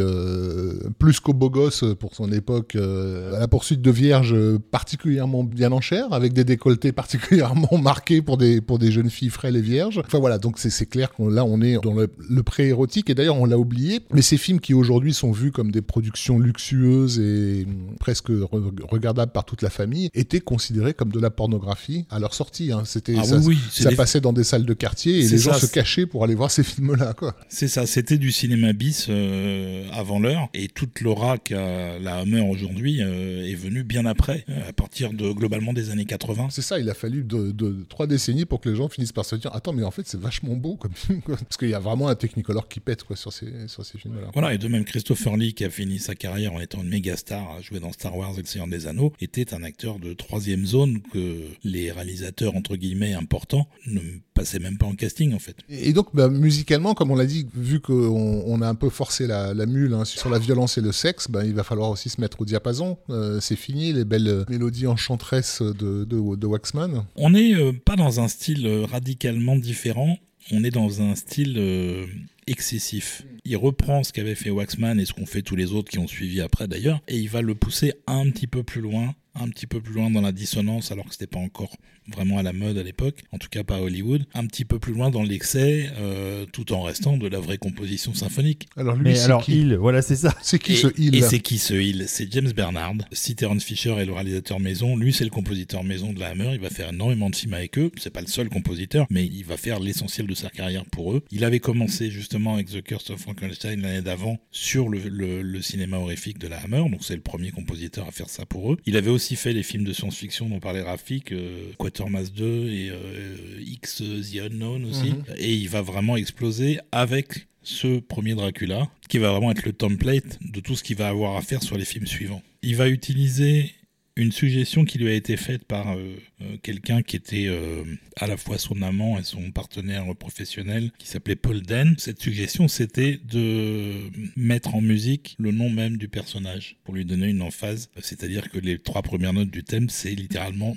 plus 0.99 1.19
qu'au 1.19 1.33
beau 1.33 1.49
gosse 1.49 1.83
pour 1.99 2.15
son 2.15 2.31
époque, 2.31 2.75
à 2.75 3.39
la 3.39 3.47
poursuite 3.47 3.81
de 3.81 3.91
vierges 3.91 4.35
particulièrement 4.71 5.43
bien 5.43 5.71
en 5.71 5.81
chair, 5.81 6.07
avec 6.11 6.33
des 6.33 6.43
décolletés 6.43 6.91
particulièrement 6.91 7.77
marqués 7.81 8.21
pour 8.21 8.37
des, 8.37 8.61
pour 8.61 8.79
des 8.79 8.91
jeunes 8.91 9.09
filles 9.09 9.29
frêles 9.29 9.55
et 9.55 9.61
vierges. 9.61 10.01
Enfin 10.05 10.19
voilà, 10.19 10.37
donc 10.37 10.57
c'est 10.59 10.85
clair 10.85 11.11
qu'on 11.11 11.29
là 11.29 11.45
on 11.45 11.61
est 11.61 11.77
dans 11.83 11.93
le, 11.93 12.07
le 12.29 12.43
pré-érotique, 12.43 13.09
et 13.09 13.15
d'ailleurs 13.15 13.37
on 13.37 13.45
l'a 13.45 13.57
oublié, 13.57 13.99
mais 14.13 14.21
ces 14.21 14.37
films 14.37 14.59
qui 14.59 14.73
aujourd'hui 14.73 15.13
sont 15.13 15.31
vus 15.31 15.51
comme 15.51 15.71
des 15.71 15.81
productions 15.81 16.39
luxueuses 16.39 17.19
et 17.19 17.65
hum, 17.67 17.95
presque 17.99 18.29
re- 18.29 18.71
regardables 18.89 19.31
par 19.31 19.45
toute 19.45 19.61
la 19.61 19.69
famille, 19.69 20.09
étaient 20.13 20.39
considérés 20.39 20.93
comme 20.93 21.11
de 21.11 21.19
la 21.19 21.29
pornographie 21.29 21.66
à 22.09 22.19
leur 22.19 22.33
sortie. 22.33 22.71
hein. 22.71 22.83
C'était 22.85 23.15
Ah 23.17 23.23
ça, 23.23 23.37
oui, 23.39 23.57
ça 23.71 23.89
des- 23.89 23.95
passait 23.95 24.21
dans 24.21 24.33
des 24.33 24.43
salles 24.43 24.65
de 24.65 24.73
quartier 24.73 25.19
et 25.19 25.27
les 25.27 25.37
gens 25.37 25.53
se 25.53 25.65
cachaient 25.65 26.05
pour 26.05 26.23
aller 26.23 26.35
voir 26.35 26.51
ces 26.51 26.63
films-là. 26.63 27.13
quoi. 27.13 27.35
C'est 27.49 27.67
ça, 27.67 27.85
c'était 27.85 28.17
du 28.17 28.31
cinéma 28.31 28.73
bis 28.73 29.07
euh, 29.09 29.87
avant 29.91 30.19
l'heure, 30.19 30.49
et 30.53 30.67
toute 30.67 31.01
l'aura 31.01 31.37
qu'a 31.37 31.99
la 31.99 32.17
Hammer 32.19 32.41
aujourd'hui 32.41 33.01
euh, 33.01 33.45
est 33.45 33.55
venue 33.55 33.83
bien 33.83 34.05
après, 34.05 34.45
euh, 34.49 34.69
à 34.69 34.73
partir 34.73 35.13
de 35.13 35.31
globalement 35.31 35.73
des 35.73 35.89
années 35.89 36.05
80. 36.05 36.47
C'est 36.51 36.61
ça, 36.61 36.79
il 36.79 36.89
a 36.89 36.93
fallu 36.93 37.23
de, 37.23 37.51
de- 37.51 37.85
trois 37.89 38.07
décennies 38.07 38.45
pour 38.45 38.61
que 38.61 38.69
les 38.69 38.75
gens 38.75 38.87
finissent 38.89 39.11
par 39.11 39.25
se 39.25 39.35
dire 39.35 39.53
Attends, 39.55 39.73
mais 39.73 39.83
en 39.83 39.91
fait, 39.91 40.03
c'est 40.05 40.19
vachement 40.19 40.55
beau 40.55 40.75
comme 40.75 40.91
film. 40.95 41.21
quoi. 41.21 41.37
Parce 41.37 41.57
qu'il 41.57 41.69
y 41.69 41.73
a 41.73 41.79
vraiment 41.79 42.07
un 42.07 42.15
Technicolor 42.15 42.67
qui 42.67 42.79
pète 42.79 43.03
quoi, 43.03 43.15
sur 43.15 43.31
ces, 43.33 43.67
sur 43.67 43.85
ces 43.85 43.97
films-là. 43.97 44.29
Voilà, 44.33 44.53
et 44.53 44.57
de 44.57 44.67
même 44.67 44.83
Christopher 44.85 45.35
Lee, 45.37 45.53
qui 45.53 45.65
a 45.65 45.69
fini 45.69 45.99
sa 45.99 46.15
carrière 46.15 46.53
en 46.53 46.59
étant 46.59 46.81
une 46.83 46.89
méga 46.89 47.15
star, 47.17 47.51
à 47.57 47.61
jouer 47.61 47.79
dans 47.79 47.91
Star 47.91 48.15
Wars 48.15 48.33
et 48.37 48.41
le 48.41 48.45
Seigneur 48.47 48.67
des 48.67 48.87
Anneaux, 48.87 49.13
était 49.21 49.53
un 49.53 49.63
acteur 49.63 49.99
de 49.99 50.13
troisième 50.13 50.65
zone 50.65 51.01
que 51.13 51.37
les 51.63 51.91
réalisateurs, 51.91 52.55
entre 52.55 52.75
guillemets, 52.75 53.13
importants, 53.13 53.67
ne 53.87 53.99
passaient 54.33 54.59
même 54.59 54.77
pas 54.77 54.85
en 54.85 54.95
casting, 54.95 55.33
en 55.33 55.39
fait. 55.39 55.57
Et 55.69 55.93
donc, 55.93 56.09
bah, 56.13 56.29
musicalement, 56.29 56.93
comme 56.93 57.11
on 57.11 57.15
l'a 57.15 57.25
dit, 57.25 57.47
vu 57.55 57.79
qu'on 57.79 58.43
on 58.45 58.61
a 58.61 58.67
un 58.67 58.75
peu 58.75 58.89
forcé 58.89 59.27
la, 59.27 59.53
la 59.53 59.65
mule 59.65 59.93
hein, 59.93 60.05
sur 60.05 60.29
la 60.29 60.39
violence 60.39 60.77
et 60.77 60.81
le 60.81 60.91
sexe, 60.91 61.27
bah, 61.29 61.45
il 61.45 61.53
va 61.53 61.63
falloir 61.63 61.89
aussi 61.89 62.09
se 62.09 62.21
mettre 62.21 62.41
au 62.41 62.45
diapason. 62.45 62.97
Euh, 63.09 63.39
c'est 63.41 63.55
fini, 63.55 63.93
les 63.93 64.05
belles 64.05 64.27
euh, 64.27 64.45
mélodies 64.49 64.87
enchanteresses 64.87 65.61
de, 65.61 66.03
de, 66.03 66.35
de 66.35 66.47
Waxman. 66.47 67.05
On 67.15 67.31
n'est 67.31 67.55
euh, 67.55 67.71
pas 67.73 67.95
dans 67.95 68.19
un 68.19 68.27
style 68.27 68.67
radicalement 68.89 69.55
différent, 69.55 70.17
on 70.51 70.63
est 70.63 70.71
dans 70.71 71.01
un 71.01 71.15
style 71.15 71.55
euh, 71.57 72.05
excessif. 72.47 73.23
Il 73.45 73.57
reprend 73.57 74.03
ce 74.03 74.13
qu'avait 74.13 74.35
fait 74.35 74.49
Waxman 74.49 74.99
et 74.99 75.05
ce 75.05 75.13
qu'ont 75.13 75.25
fait 75.25 75.41
tous 75.41 75.55
les 75.55 75.73
autres 75.73 75.89
qui 75.89 75.99
ont 75.99 76.07
suivi 76.07 76.41
après 76.41 76.67
d'ailleurs, 76.67 77.01
et 77.07 77.17
il 77.17 77.29
va 77.29 77.41
le 77.41 77.55
pousser 77.55 77.93
un 78.07 78.29
petit 78.29 78.47
peu 78.47 78.63
plus 78.63 78.81
loin, 78.81 79.15
un 79.39 79.49
petit 79.49 79.67
peu 79.67 79.81
plus 79.81 79.93
loin 79.93 80.09
dans 80.09 80.21
la 80.21 80.31
dissonance, 80.31 80.91
alors 80.91 81.05
que 81.05 81.11
c'était 81.11 81.27
pas 81.27 81.39
encore 81.39 81.75
vraiment 82.09 82.37
à 82.37 82.43
la 82.43 82.53
mode 82.53 82.77
à 82.77 82.83
l'époque, 82.83 83.23
en 83.33 83.37
tout 83.37 83.49
cas 83.49 83.63
pas 83.65 83.75
à 83.75 83.81
Hollywood, 83.81 84.25
un 84.33 84.45
petit 84.47 84.63
peu 84.63 84.79
plus 84.79 84.93
loin 84.93 85.09
dans 85.09 85.23
l'excès, 85.23 85.89
euh, 85.97 86.45
tout 86.45 86.71
en 86.71 86.81
restant 86.81 87.17
de 87.17 87.27
la 87.27 87.39
vraie 87.39 87.57
composition 87.57 88.13
symphonique. 88.13 88.69
Alors, 88.77 88.95
lui, 88.95 89.03
Mais 89.03 89.19
alors, 89.19 89.43
qui 89.43 89.59
il, 89.59 89.75
voilà, 89.75 90.01
c'est 90.01 90.15
ça. 90.15 90.33
C'est 90.41 90.57
qui 90.59 90.75
ce 90.77 90.87
il 90.97 91.15
et 91.15 91.21
c'est 91.21 91.39
qui 91.39 91.57
ce 91.57 91.73
il? 91.73 92.05
C'est 92.07 92.31
James 92.31 92.51
Bernard. 92.55 92.93
Si 93.11 93.35
Terence 93.35 93.63
Fisher 93.63 93.91
est 93.99 94.05
le 94.05 94.13
réalisateur 94.13 94.59
maison, 94.61 94.95
lui 94.95 95.11
c'est 95.11 95.25
le 95.25 95.29
compositeur 95.29 95.83
maison 95.83 96.13
de 96.13 96.19
la 96.19 96.29
Hammer. 96.29 96.51
Il 96.53 96.59
va 96.61 96.69
faire 96.69 96.89
énormément 96.89 97.29
de 97.29 97.35
films 97.35 97.53
avec 97.55 97.77
eux. 97.77 97.91
C'est 97.97 98.09
pas 98.13 98.21
le 98.21 98.27
seul 98.27 98.47
compositeur, 98.47 99.05
mais 99.09 99.25
il 99.25 99.43
va 99.43 99.57
faire 99.57 99.79
l'essentiel 99.81 100.27
de 100.27 100.33
sa 100.33 100.49
carrière 100.49 100.85
pour 100.85 101.13
eux. 101.13 101.23
Il 101.31 101.43
avait 101.43 101.59
commencé 101.59 102.09
justement 102.09 102.53
avec 102.53 102.67
The 102.69 102.81
Curse 102.81 103.09
of 103.09 103.19
Frankenstein 103.19 103.81
l'année 103.81 104.01
d'avant 104.01 104.39
sur 104.51 104.87
le, 104.87 104.99
le- 105.09 105.41
le 105.41 105.61
cinéma 105.61 105.97
horrifique 105.97 106.37
de 106.39 106.47
la 106.47 106.57
Hammer. 106.61 106.89
Donc 106.89 106.99
c'est 107.01 107.15
le 107.15 107.21
premier 107.21 107.51
compositeur 107.51 108.07
à 108.07 108.11
faire 108.11 108.29
ça 108.29 108.45
pour 108.45 108.71
eux. 108.71 108.77
Il 108.85 108.95
avait 108.95 109.11
aussi 109.11 109.26
fait 109.35 109.53
les 109.53 109.63
films 109.63 109.83
de 109.83 109.93
science-fiction 109.93 110.49
dont 110.49 110.59
parlait 110.59 110.81
Rafik, 110.81 111.31
euh, 111.31 111.71
Quatermass 111.77 112.31
2 112.31 112.69
et 112.69 112.89
euh, 112.89 113.61
X 113.61 114.01
The 114.01 114.37
Unknown 114.51 114.85
aussi. 114.85 115.11
Mhm. 115.11 115.23
Et 115.37 115.53
il 115.53 115.69
va 115.69 115.81
vraiment 115.81 116.15
exploser 116.15 116.79
avec 116.91 117.47
ce 117.63 117.99
premier 117.99 118.33
Dracula, 118.33 118.89
qui 119.09 119.17
va 119.17 119.31
vraiment 119.31 119.51
être 119.51 119.65
le 119.65 119.73
template 119.73 120.39
de 120.41 120.59
tout 120.61 120.75
ce 120.75 120.83
qu'il 120.83 120.95
va 120.95 121.09
avoir 121.09 121.35
à 121.35 121.41
faire 121.41 121.61
sur 121.61 121.77
les 121.77 121.83
films 121.83 122.07
suivants. 122.07 122.41
Il 122.61 122.77
va 122.77 122.87
utiliser 122.87 123.71
une 124.17 124.31
suggestion 124.31 124.83
qui 124.83 124.97
lui 124.97 125.09
a 125.09 125.13
été 125.13 125.37
faite 125.37 125.63
par 125.63 125.95
euh, 125.95 126.15
euh, 126.41 126.57
quelqu'un 126.63 127.03
qui 127.03 127.15
était 127.15 127.45
euh, 127.47 127.83
à 128.15 128.25
la 128.25 128.35
fois 128.35 128.57
son 128.57 128.81
amant 128.81 129.17
et 129.19 129.23
son 129.23 129.51
partenaire 129.51 130.03
professionnel, 130.15 130.91
qui 130.97 131.07
s'appelait 131.07 131.35
Paul 131.35 131.61
Den. 131.61 131.95
Cette 131.99 132.19
suggestion, 132.19 132.67
c'était 132.67 133.19
de 133.23 133.93
mettre 134.35 134.73
en 134.73 134.81
musique 134.81 135.35
le 135.39 135.51
nom 135.51 135.69
même 135.69 135.97
du 135.97 136.07
personnage, 136.07 136.77
pour 136.83 136.95
lui 136.95 137.05
donner 137.05 137.27
une 137.27 137.43
emphase. 137.43 137.89
C'est-à-dire 138.01 138.49
que 138.49 138.57
les 138.57 138.79
trois 138.79 139.03
premières 139.03 139.33
notes 139.33 139.51
du 139.51 139.63
thème, 139.63 139.89
c'est 139.89 140.15
littéralement 140.15 140.75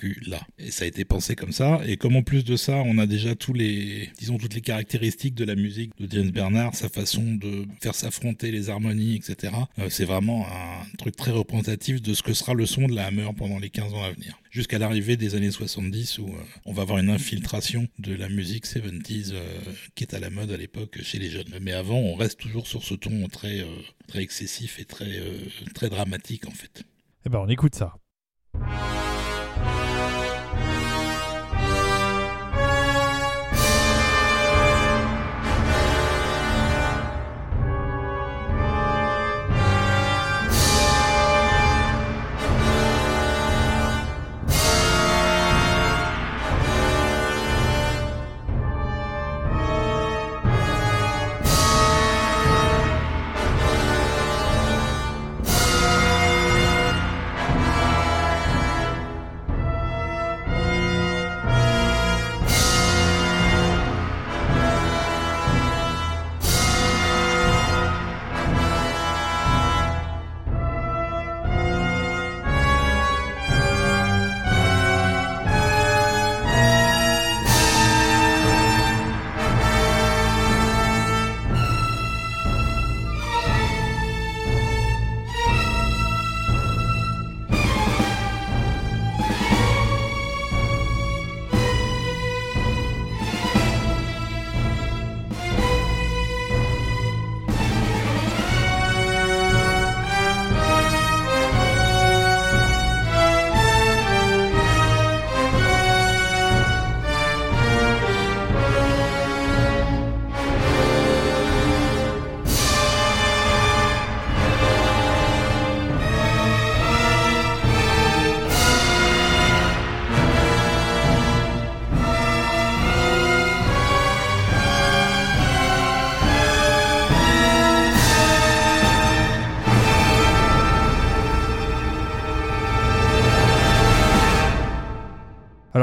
Dracula. 0.00 0.40
Et 0.58 0.70
ça 0.70 0.84
a 0.84 0.88
été 0.88 1.04
pensé 1.04 1.36
comme 1.36 1.52
ça. 1.52 1.80
Et 1.86 1.96
comme 1.96 2.16
en 2.16 2.22
plus 2.22 2.44
de 2.44 2.56
ça, 2.56 2.76
on 2.76 2.98
a 2.98 3.06
déjà 3.06 3.34
tous 3.34 3.52
les, 3.52 4.10
disons, 4.18 4.38
toutes 4.38 4.54
les 4.54 4.60
caractéristiques 4.60 5.34
de 5.34 5.44
la 5.44 5.54
musique 5.54 5.92
de 5.98 6.10
James 6.10 6.30
Bernard, 6.30 6.74
sa 6.74 6.88
façon 6.88 7.22
de 7.22 7.66
faire 7.80 7.94
s'affronter 7.94 8.50
les 8.50 8.70
harmonies, 8.70 9.16
etc. 9.16 9.52
euh, 9.78 9.88
c'est 9.90 10.04
vraiment 10.04 10.46
un 10.46 10.96
truc 10.98 11.16
très 11.16 11.30
représentatif 11.30 12.02
de 12.02 12.14
ce 12.14 12.22
que 12.22 12.32
sera 12.32 12.54
le 12.54 12.66
son 12.66 12.86
de 12.86 12.94
la 12.94 13.06
Hammer 13.06 13.28
pendant 13.36 13.58
les 13.58 13.70
15 13.70 13.94
ans 13.94 14.02
à 14.02 14.12
venir. 14.12 14.38
Jusqu'à 14.50 14.78
l'arrivée 14.78 15.16
des 15.16 15.34
années 15.34 15.50
70 15.50 16.18
où 16.18 16.28
euh, 16.28 16.32
on 16.64 16.72
va 16.72 16.82
avoir 16.82 16.98
une 16.98 17.10
infiltration 17.10 17.86
de 17.98 18.14
la 18.14 18.28
musique 18.28 18.66
70s 18.66 19.30
euh, 19.32 19.58
qui 19.94 20.04
est 20.04 20.14
à 20.14 20.20
la 20.20 20.30
mode 20.30 20.50
à 20.50 20.56
l'époque 20.56 21.00
chez 21.02 21.18
les 21.18 21.30
jeunes. 21.30 21.58
Mais 21.60 21.72
avant, 21.72 21.98
on 21.98 22.14
reste 22.14 22.40
toujours 22.40 22.66
sur 22.66 22.82
ce 22.82 22.94
ton 22.94 23.28
très, 23.28 23.64
très 24.08 24.20
excessif 24.20 24.78
et 24.78 24.84
très, 24.84 25.20
très 25.74 25.88
dramatique 25.88 26.46
en 26.46 26.50
fait. 26.50 26.84
Eh 27.26 27.28
ben, 27.28 27.38
on 27.38 27.48
écoute 27.48 27.74
ça. 27.74 27.94
Thank 29.62 29.94
you. 29.94 29.99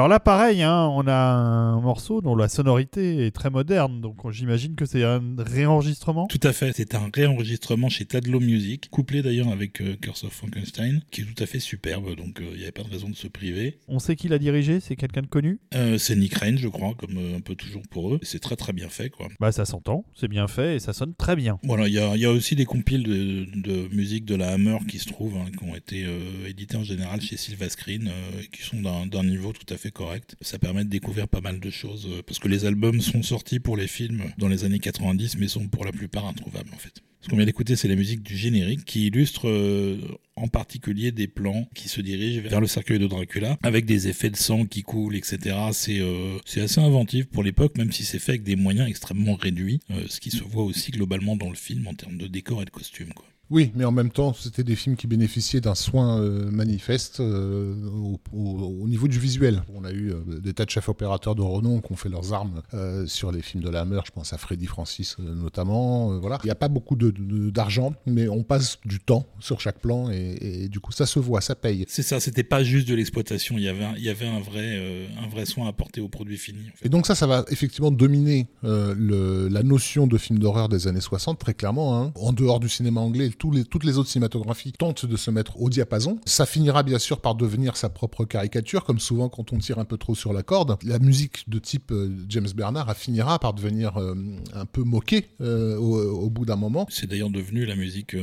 Alors 0.07 0.15
là, 0.15 0.19
pareil, 0.21 0.63
hein, 0.63 0.87
on 0.93 1.05
a 1.05 1.13
un 1.13 1.81
morceau 1.81 2.21
dont 2.21 2.37
la 2.37 2.47
sonorité 2.47 3.25
est 3.25 3.31
très 3.31 3.49
moderne, 3.49 3.99
donc 3.99 4.15
j'imagine 4.31 4.75
que 4.75 4.85
c'est 4.85 5.03
un 5.03 5.21
réenregistrement. 5.37 6.27
Tout 6.27 6.39
à 6.43 6.53
fait, 6.53 6.71
c'est 6.73 6.95
un 6.95 7.09
réenregistrement 7.13 7.89
chez 7.89 8.05
Tadlow 8.05 8.39
Music, 8.39 8.89
couplé 8.89 9.21
d'ailleurs 9.21 9.49
avec 9.49 9.81
euh, 9.81 9.97
Curse 9.99 10.23
of 10.23 10.31
Frankenstein, 10.31 11.01
qui 11.11 11.23
est 11.23 11.25
tout 11.25 11.43
à 11.43 11.45
fait 11.45 11.59
superbe, 11.59 12.15
donc 12.15 12.39
euh, 12.39 12.45
il 12.53 12.55
n'y 12.55 12.63
avait 12.63 12.71
pas 12.71 12.83
de 12.83 12.89
raison 12.89 13.09
de 13.09 13.17
se 13.17 13.27
priver. 13.27 13.79
On 13.89 13.99
sait 13.99 14.15
qui 14.15 14.29
l'a 14.29 14.39
dirigé, 14.39 14.79
c'est 14.79 14.95
quelqu'un 14.95 15.23
de 15.23 15.27
connu? 15.27 15.59
Euh, 15.75 15.97
c'est 15.97 16.15
Nick 16.15 16.35
Rain, 16.35 16.55
je 16.55 16.69
crois, 16.69 16.93
comme 16.97 17.17
euh, 17.17 17.35
un 17.35 17.41
peu 17.41 17.55
toujours 17.55 17.83
pour 17.91 18.13
eux. 18.13 18.19
C'est 18.21 18.39
très 18.39 18.55
très 18.55 18.71
bien 18.71 18.87
fait, 18.87 19.09
quoi. 19.09 19.27
Bah 19.41 19.51
ça 19.51 19.65
s'entend, 19.65 20.05
c'est 20.15 20.29
bien 20.29 20.47
fait 20.47 20.77
et 20.77 20.79
ça 20.79 20.93
sonne 20.93 21.15
très 21.15 21.35
bien. 21.35 21.59
Voilà, 21.63 21.89
il 21.89 21.93
y 21.93 21.99
a, 21.99 22.15
il 22.15 22.21
y 22.21 22.25
a 22.25 22.31
aussi 22.31 22.55
des 22.55 22.63
compiles 22.63 23.03
de, 23.03 23.45
de 23.59 23.93
musique 23.93 24.23
de 24.23 24.35
la 24.35 24.53
Hammer 24.53 24.77
qui 24.87 24.99
se 24.99 25.07
trouvent, 25.09 25.35
hein, 25.35 25.51
qui 25.51 25.65
ont 25.65 25.75
été 25.75 26.07
édités 26.47 26.77
en 26.77 26.83
général 26.85 27.19
chez 27.19 27.35
Silva 27.35 27.67
Screen, 27.67 28.09
qui 28.53 28.61
sont 28.61 28.81
d'un 28.81 29.23
niveau 29.25 29.51
tout 29.51 29.73
à 29.73 29.75
fait 29.75 29.91
correct. 29.97 30.35
Ça 30.41 30.59
permet 30.59 30.83
de 30.83 30.89
découvrir 30.89 31.27
pas 31.27 31.41
mal 31.41 31.59
de 31.59 31.69
choses, 31.69 32.07
euh, 32.09 32.21
parce 32.25 32.39
que 32.39 32.47
les 32.47 32.65
albums 32.65 33.01
sont 33.01 33.23
sortis 33.23 33.59
pour 33.59 33.75
les 33.75 33.87
films 33.87 34.23
dans 34.37 34.47
les 34.47 34.63
années 34.63 34.79
90, 34.79 35.37
mais 35.37 35.47
sont 35.47 35.67
pour 35.67 35.85
la 35.85 35.91
plupart 35.91 36.25
introuvables 36.27 36.69
en 36.73 36.77
fait. 36.77 37.01
Ce 37.21 37.29
qu'on 37.29 37.35
vient 37.35 37.45
d'écouter, 37.45 37.75
c'est 37.75 37.87
la 37.87 37.95
musique 37.95 38.23
du 38.23 38.37
générique 38.37 38.85
qui 38.85 39.07
illustre 39.07 39.49
euh, 39.49 39.97
en 40.35 40.47
particulier 40.47 41.11
des 41.11 41.27
plans 41.27 41.67
qui 41.73 41.89
se 41.89 41.99
dirigent 41.99 42.41
vers 42.41 42.61
le 42.61 42.67
cercueil 42.67 42.99
de 42.99 43.07
Dracula, 43.07 43.57
avec 43.63 43.85
des 43.85 44.07
effets 44.07 44.29
de 44.29 44.37
sang 44.37 44.65
qui 44.65 44.83
coulent, 44.83 45.15
etc. 45.15 45.57
C'est 45.73 45.99
euh, 45.99 46.37
assez 46.55 46.79
inventif 46.79 47.25
pour 47.25 47.43
l'époque, 47.43 47.77
même 47.77 47.91
si 47.91 48.05
c'est 48.05 48.19
fait 48.19 48.33
avec 48.33 48.43
des 48.43 48.55
moyens 48.55 48.87
extrêmement 48.87 49.35
réduits, 49.35 49.81
euh, 49.91 50.05
ce 50.07 50.19
qui 50.21 50.31
se 50.31 50.43
voit 50.43 50.63
aussi 50.63 50.91
globalement 50.91 51.35
dans 51.35 51.49
le 51.49 51.55
film 51.55 51.87
en 51.87 51.95
termes 51.95 52.17
de 52.17 52.27
décor 52.27 52.61
et 52.61 52.65
de 52.65 52.69
costumes. 52.69 53.13
Quoi. 53.13 53.25
Oui, 53.49 53.71
mais 53.75 53.85
en 53.85 53.91
même 53.93 54.09
temps, 54.11 54.33
c'était 54.33 54.63
des 54.63 54.75
films 54.75 54.97
qui 54.97 55.07
bénéficiaient 55.07 55.61
d'un 55.61 55.73
soin 55.75 56.19
euh, 56.19 56.51
manifeste 56.51 57.21
euh, 57.21 57.73
au, 57.87 58.19
au- 58.33 58.77
au 58.83 58.87
niveau 58.89 59.07
du 59.07 59.19
visuel. 59.19 59.63
On 59.73 59.85
a 59.85 59.91
eu 59.91 60.11
euh, 60.11 60.39
des 60.41 60.53
tas 60.53 60.65
de 60.65 60.69
chefs 60.69 60.89
opérateurs 60.89 61.33
de 61.33 61.41
renom 61.41 61.79
qui 61.79 61.93
ont 61.93 61.95
fait 61.95 62.09
leurs 62.09 62.33
armes 62.33 62.61
sur 63.05 63.31
les 63.31 63.41
films 63.41 63.63
de 63.63 63.69
la 63.69 63.81
Hammer. 63.81 64.01
Je 64.05 64.11
pense 64.11 64.33
à 64.33 64.37
Freddy 64.37 64.65
Francis 64.65 65.17
notamment. 65.19 66.19
Voilà, 66.19 66.39
il 66.43 66.47
n'y 66.47 66.51
a 66.51 66.55
pas 66.55 66.67
beaucoup 66.67 66.95
de- 66.95 67.11
de- 67.11 67.49
d'argent, 67.49 67.93
mais 68.05 68.27
on 68.27 68.43
passe 68.43 68.79
du 68.85 68.99
temps 68.99 69.25
sur 69.39 69.61
chaque 69.61 69.79
plan 69.79 70.09
et, 70.11 70.37
et 70.63 70.67
du 70.69 70.79
coup, 70.79 70.91
ça 70.91 71.05
se 71.05 71.19
voit, 71.19 71.39
ça 71.41 71.55
paye. 71.55 71.85
C'est 71.87 72.03
ça, 72.03 72.19
c'était 72.19 72.43
pas 72.43 72.63
juste 72.63 72.87
de 72.87 72.95
l'exploitation, 72.95 73.57
il 73.57 73.63
y 73.63 73.67
avait 73.69 73.85
un, 73.85 73.93
il 73.97 74.03
y 74.03 74.09
avait 74.09 74.27
un 74.27 74.39
vrai, 74.41 75.07
un 75.23 75.27
vrai 75.29 75.45
soin 75.45 75.67
apporté 75.67 76.01
au 76.01 76.09
produit 76.09 76.37
fini. 76.37 76.59
en 76.73 76.75
fait. 76.77 76.85
Et 76.85 76.89
donc 76.89 77.07
ça, 77.07 77.15
ça 77.15 77.27
va 77.27 77.45
effectivement 77.49 77.91
dominer 77.91 78.47
le- 78.63 79.47
la 79.47 79.63
notion 79.63 80.05
de 80.07 80.17
film 80.17 80.39
d'horreur 80.39 80.69
des 80.69 80.87
années 80.87 81.01
60, 81.01 81.39
très 81.39 81.53
clairement. 81.53 81.97
hein. 82.01 82.11
En 82.15 82.33
dehors 82.33 82.59
du 82.59 82.69
cinéma 82.69 82.99
anglais, 83.01 83.29
toutes 83.37 83.83
les 83.83 83.97
autres 83.97 84.09
cinématographies 84.09 84.71
tentent 84.71 85.05
de 85.05 85.17
se 85.17 85.31
mettre 85.31 85.61
au 85.61 85.69
diapason. 85.69 86.19
Ça 86.25 86.45
finira 86.45 86.83
bien 86.83 86.99
sûr 86.99 87.21
par 87.21 87.35
devenir 87.35 87.77
sa 87.77 87.89
propre 87.89 88.25
caricature, 88.25 88.83
comme 88.83 88.99
souvent 88.99 89.29
quand 89.29 89.53
on 89.53 89.57
tire 89.57 89.79
un 89.79 89.85
peu 89.85 89.97
trop 89.97 90.15
sur 90.15 90.33
la 90.33 90.43
corde. 90.43 90.77
La 90.83 90.99
musique 90.99 91.49
de 91.49 91.59
type 91.59 91.91
euh, 91.91 92.09
James 92.29 92.47
Bernard 92.55 92.95
finira 92.95 93.39
par 93.39 93.53
devenir 93.53 93.97
euh, 93.97 94.15
un 94.53 94.65
peu 94.65 94.83
moquée 94.83 95.29
euh, 95.41 95.77
au, 95.77 96.29
bout 96.29 96.45
d'un 96.45 96.55
moment. 96.55 96.85
C'est 96.89 97.07
d'ailleurs 97.07 97.29
devenu 97.29 97.65
la 97.65 97.75
musique 97.75 98.15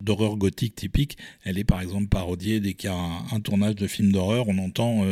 d'horreur 0.00 0.36
gothique 0.36 0.74
typique. 0.74 1.18
Elle 1.44 1.58
est 1.58 1.64
par 1.64 1.80
exemple 1.80 2.08
parodiée 2.08 2.60
dès 2.60 2.74
qu'il 2.74 2.90
y 2.90 2.92
a 2.92 2.96
un, 2.96 3.40
tournage 3.40 3.76
de 3.76 3.86
film 3.86 4.12
d'horreur. 4.12 4.46
On 4.48 4.58
entend 4.58 5.02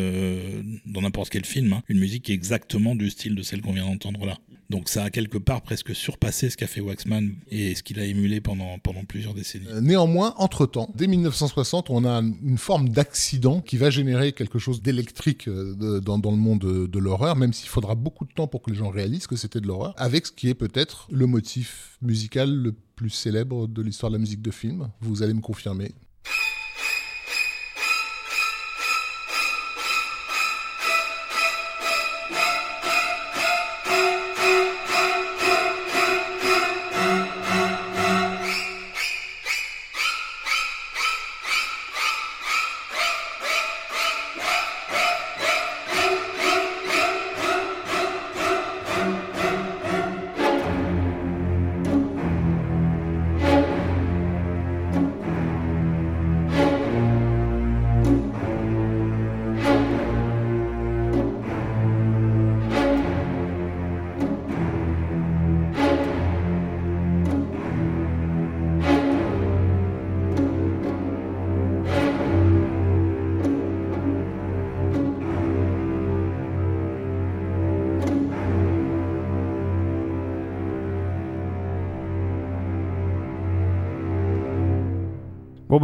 dans 0.87 1.03
n'importe 1.03 1.31
quel 1.31 1.45
film 1.45 1.73
hein, 1.73 1.83
une 1.89 1.99
musique 1.99 2.31
exactement 2.31 2.95
du 2.95 3.11
style 3.11 3.35
de 3.35 3.43
celle 3.43 3.61
qu'on 3.61 3.73
vient 3.73 3.87
d'entendre 3.87 4.27
là. 4.27 4.39
Donc 4.71 4.89
ça 4.89 5.05
a 5.05 5.11
quelque 5.11 5.37
part 5.39 5.61
presque 5.63 5.95
surpassé 5.95 6.49
ce 6.51 6.57
qu'a 6.57 6.67
fait 6.67 6.81
Waxman 6.81 7.35
et 7.51 7.75
ce 7.75 7.83
qu'il 7.83 8.01
a 8.01 8.05
émulé 8.05 8.41
pendant, 8.41 8.79
plusieurs 9.07 9.35
décennies. 9.35 9.67
Euh, 9.69 9.81
Néanmoins, 9.81 10.35
entre-temps, 10.39 10.91
dès 10.95 11.07
1960, 11.07 11.91
on 11.91 12.05
a 12.05 12.11
un- 12.11 12.33
une 12.43 12.57
forme 12.59 12.89
d'accident 12.89 13.61
qui 13.61 13.77
va 13.77 13.91
générer 13.91 14.33
quelque 14.33 14.59
chose 14.59 14.81
d'électrique 14.83 15.49
euh, 15.49 16.01
dans, 16.01 16.17
le 16.31 16.37
monde 16.37 16.61
de, 16.61 16.87
de 16.87 16.99
l'horreur, 16.99 17.37
même 17.37 17.53
s'il 17.53 17.69
faudra 17.69 17.95
beaucoup 17.95 18.25
de 18.25 18.33
temps 18.33 18.47
pour 18.47 18.63
que 18.63 18.71
les 18.71 18.77
gens 18.77 18.89
réalisent 18.89 19.27
que 19.27 19.37
c'était 19.37 19.61
de 19.61 19.67
l'horreur, 19.67 19.95
avec 19.99 20.27
ce 20.27 20.33
qui 20.33 20.49
est 20.49 20.55
peut-être 20.55 21.09
le 21.13 21.27
motif 21.27 21.99
musical 22.03 22.51
le 22.55 22.73
plus 22.73 23.11
célèbre 23.11 23.67
de 23.69 23.83
l'histoire 23.83 24.11
de 24.11 24.17
la 24.17 24.21
musique 24.21 24.41
de 24.43 24.51
film. 24.51 24.89
Vous 25.01 25.23
allez 25.23 25.35
me 25.35 25.41
confirmer. 25.41 25.93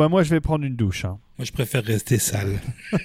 Bah 0.01 0.09
moi 0.09 0.23
je 0.23 0.31
vais 0.31 0.41
prendre 0.41 0.65
une 0.65 0.77
douche. 0.77 1.05
hein. 1.05 1.19
Moi 1.39 1.45
je 1.45 1.53
préfère 1.53 1.85
rester 1.85 2.19
sale. 2.19 2.59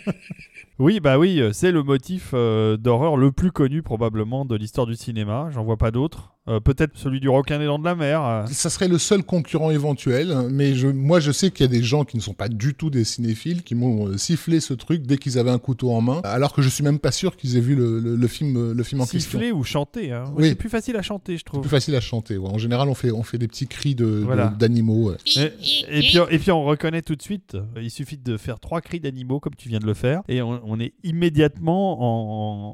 Oui, 0.77 0.99
bah 0.99 1.17
oui, 1.17 1.39
euh, 1.39 1.53
c'est 1.53 1.71
le 1.71 1.83
motif 1.83 2.31
euh, 2.33 2.75
d'horreur 2.75 3.15
le 3.15 3.31
plus 3.31 3.51
connu 3.53 3.81
probablement 3.81 4.43
de 4.43 4.57
l'histoire 4.57 4.85
du 4.85 4.95
cinéma. 4.95 5.47
J'en 5.51 5.63
vois 5.63 5.77
pas 5.77 5.89
d'autres. 5.89 6.34
Euh, 6.47 6.59
Peut-être 6.59 6.91
celui 6.95 7.19
du 7.19 7.27
requin 7.29 7.57
des 7.57 7.65
dents 7.65 7.79
de 7.79 7.85
la 7.85 7.95
mer. 7.95 8.23
euh. 8.23 8.45
Ça 8.47 8.69
serait 8.69 8.87
le 8.87 8.97
seul 8.99 9.23
concurrent 9.23 9.71
éventuel, 9.71 10.33
mais 10.51 10.75
je, 10.75 10.87
moi 10.87 11.19
je 11.19 11.31
sais 11.31 11.49
qu'il 11.49 11.65
y 11.65 11.69
a 11.69 11.71
des 11.71 11.81
gens 11.83 12.03
qui 12.05 12.17
ne 12.17 12.21
sont 12.21 12.33
pas 12.35 12.49
du 12.49 12.75
tout 12.75 12.89
des 12.91 13.03
cinéphiles 13.03 13.63
qui 13.63 13.73
m'ont 13.73 14.07
euh, 14.09 14.17
sifflé 14.17 14.59
ce 14.59 14.73
truc 14.75 15.01
dès 15.03 15.17
qu'ils 15.17 15.39
avaient 15.39 15.49
un 15.49 15.57
couteau 15.57 15.91
en 15.91 16.01
main, 16.01 16.21
alors 16.23 16.53
que 16.53 16.61
je 16.61 16.69
suis 16.69 16.83
même 16.83 16.99
pas 16.99 17.11
sûr 17.11 17.35
qu'ils 17.35 17.57
aient 17.57 17.61
vu 17.61 17.75
le, 17.75 17.99
le- 17.99 18.15
le 18.15 18.27
film, 18.27 18.73
le 18.73 18.83
film 18.83 19.01
en 19.01 19.05
question. 19.05 19.39
Siffler 19.39 19.51
ou 19.51 19.63
chanter. 19.63 20.11
hein. 20.11 20.25
Oui. 20.35 20.49
C'est 20.49 20.55
plus 20.55 20.69
facile 20.69 20.95
à 20.97 21.01
chanter, 21.01 21.37
je 21.37 21.43
trouve. 21.43 21.61
plus 21.61 21.69
facile 21.69 21.95
à 21.95 21.99
chanter. 22.01 22.37
ouais. 22.37 22.47
En 22.49 22.57
général, 22.59 22.89
on 22.89 22.93
fait, 22.95 23.11
on 23.11 23.23
fait 23.23 23.37
des 23.39 23.47
petits 23.47 23.67
cris 23.67 23.95
de, 23.95 24.05
de- 24.05 24.09
Voilà. 24.25 24.47
d'animaux. 24.47 25.09
ouais. 25.11 25.17
Et, 25.37 25.97
et 25.97 25.99
puis, 26.01 26.17
et 26.29 26.37
puis 26.39 26.51
on 26.51 26.63
reconnaît 26.63 27.01
tout 27.01 27.15
de 27.15 27.21
suite, 27.23 27.57
il 27.81 27.89
suffit 27.89 28.17
de 28.17 28.37
faire 28.37 28.59
trois 28.59 28.81
cris 28.81 28.99
d'animaux 28.99 29.39
comme 29.39 29.55
tu 29.55 29.67
viens 29.69 29.79
de 29.79 29.85
le 29.87 29.95
faire, 29.95 30.21
et 30.27 30.43
on, 30.43 30.61
on 30.63 30.79
est 30.79 30.93
immédiatement 31.03 31.99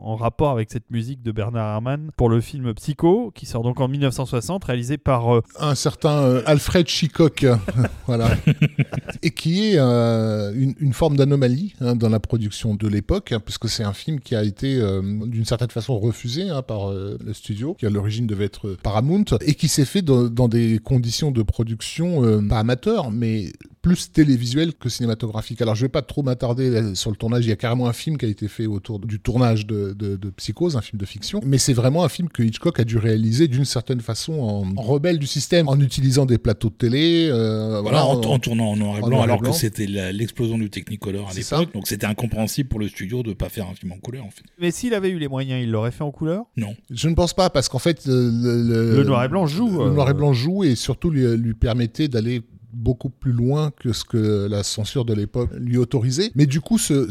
en, 0.05 0.11
en 0.11 0.15
rapport 0.15 0.51
avec 0.51 0.71
cette 0.71 0.89
musique 0.91 1.21
de 1.23 1.31
Bernard 1.31 1.75
Herrmann 1.75 2.11
pour 2.17 2.29
le 2.29 2.41
film 2.41 2.73
Psycho, 2.73 3.31
qui 3.33 3.45
sort 3.45 3.60
donc 3.63 3.79
en 3.79 3.87
1960, 3.87 4.63
réalisé 4.63 4.97
par 4.97 5.35
euh, 5.35 5.41
Un 5.59 5.75
certain 5.75 6.23
euh, 6.23 6.43
Alfred 6.45 6.87
Hitchcock, 6.89 7.45
voilà, 8.07 8.29
et 9.23 9.31
qui 9.31 9.69
est 9.69 9.75
euh, 9.77 10.53
une, 10.55 10.75
une 10.79 10.93
forme 10.93 11.15
d'anomalie 11.17 11.75
hein, 11.81 11.95
dans 11.95 12.09
la 12.09 12.19
production 12.19 12.75
de 12.75 12.87
l'époque, 12.87 13.31
hein, 13.31 13.39
puisque 13.43 13.69
c'est 13.69 13.83
un 13.83 13.93
film 13.93 14.19
qui 14.19 14.35
a 14.35 14.43
été 14.43 14.77
euh, 14.77 15.01
d'une 15.25 15.45
certaine 15.45 15.69
façon 15.69 15.99
refusé 15.99 16.49
hein, 16.49 16.61
par 16.61 16.89
euh, 16.89 17.17
le 17.23 17.33
studio, 17.33 17.75
qui 17.75 17.85
à 17.85 17.89
l'origine 17.89 18.27
devait 18.27 18.45
être 18.45 18.69
euh, 18.69 18.77
Paramount, 18.81 19.25
et 19.41 19.55
qui 19.55 19.67
s'est 19.67 19.85
fait 19.85 20.01
dans, 20.01 20.23
dans 20.23 20.47
des 20.47 20.79
conditions 20.79 21.31
de 21.31 21.43
production 21.43 22.23
euh, 22.23 22.41
pas 22.41 22.59
amateurs, 22.59 23.11
mais 23.11 23.51
plus 23.81 24.11
télévisuel 24.11 24.73
que 24.75 24.89
cinématographique. 24.89 25.61
Alors 25.61 25.75
je 25.75 25.81
vais 25.85 25.89
pas 25.89 26.01
trop 26.03 26.21
m'attarder 26.21 26.69
euh, 26.69 26.95
sur 26.95 27.09
le 27.09 27.15
tournage, 27.15 27.45
il 27.45 27.49
y 27.49 27.51
a 27.51 27.55
carrément 27.55 27.87
un 27.87 27.93
film 27.93 28.17
qui 28.17 28.25
a 28.25 28.29
été 28.29 28.47
fait 28.47 28.67
autour 28.67 28.99
du 28.99 29.19
tournage 29.19 29.65
de, 29.65 29.93
de, 29.97 30.15
de 30.17 30.29
Psychose, 30.29 30.75
un 30.75 30.81
film 30.81 30.99
de 30.99 31.05
fiction, 31.05 31.41
mais 31.43 31.57
c'est 31.57 31.73
vraiment 31.73 32.03
un 32.03 32.09
film 32.09 32.29
que 32.29 32.43
Hitchcock 32.43 32.79
a 32.79 32.83
dû 32.83 32.97
réaliser 32.97 33.47
d'une 33.47 33.65
certaine 33.65 34.01
façon 34.01 34.33
en, 34.33 34.65
en 34.77 34.81
rebelle 34.81 35.17
du 35.17 35.25
système, 35.27 35.67
en 35.67 35.79
utilisant 35.79 36.25
des 36.27 36.37
plateaux 36.37 36.69
de 36.69 36.75
télé, 36.75 37.29
euh, 37.31 37.81
Voilà, 37.81 38.03
voilà, 38.03 38.05
en, 38.05 38.39
tournant 38.39 38.71
en 38.71 38.75
noir 38.77 38.97
et 38.97 38.99
blanc, 38.99 39.09
noir 39.09 39.21
et 39.21 39.23
alors 39.23 39.39
blanc. 39.39 39.51
que 39.51 39.57
c'était 39.57 39.87
l'explosion 39.87 40.57
du 40.57 40.69
Technicolor 40.69 41.29
à 41.29 41.33
l'époque. 41.33 41.73
Donc 41.73 41.87
c'était 41.87 42.05
incompréhensible 42.05 42.69
pour 42.69 42.79
le 42.79 42.87
studio 42.87 43.23
de 43.23 43.29
ne 43.29 43.33
pas 43.33 43.49
faire 43.49 43.67
un 43.67 43.73
film 43.73 43.91
en 43.93 43.97
couleur 43.97 44.25
en 44.25 44.29
fait. 44.29 44.43
Mais 44.59 44.69
s'il 44.71 44.93
avait 44.93 45.09
eu 45.09 45.17
les 45.17 45.27
moyens, 45.27 45.61
il 45.63 45.71
l'aurait 45.71 45.91
fait 45.91 46.03
en 46.03 46.11
couleur? 46.11 46.45
Non. 46.55 46.75
Je 46.91 47.09
ne 47.09 47.15
pense 47.15 47.33
pas 47.33 47.49
parce 47.49 47.67
qu'en 47.67 47.79
fait 47.79 48.07
euh, 48.07 48.29
le, 48.31 48.97
Le 48.97 49.03
noir 49.03 49.23
et 49.23 49.27
blanc 49.27 49.47
joue, 49.47 49.79
Le 49.79 49.87
euh, 49.87 49.91
noir 49.91 50.09
et 50.09 50.13
blanc 50.13 50.33
joue 50.33 50.63
et 50.63 50.75
surtout 50.75 51.09
lui, 51.09 51.25
lui 51.37 51.53
permettait 51.55 52.07
d'aller 52.07 52.41
beaucoup 52.73 53.09
plus 53.09 53.31
loin 53.31 53.71
que 53.71 53.93
ce 53.93 54.03
que 54.03 54.47
la 54.49 54.63
censure 54.63 55.05
de 55.05 55.13
l'époque 55.13 55.49
lui 55.57 55.77
autorisait. 55.77 56.31
Mais 56.35 56.45
du 56.45 56.61
coup, 56.61 56.77
ce, 56.77 57.07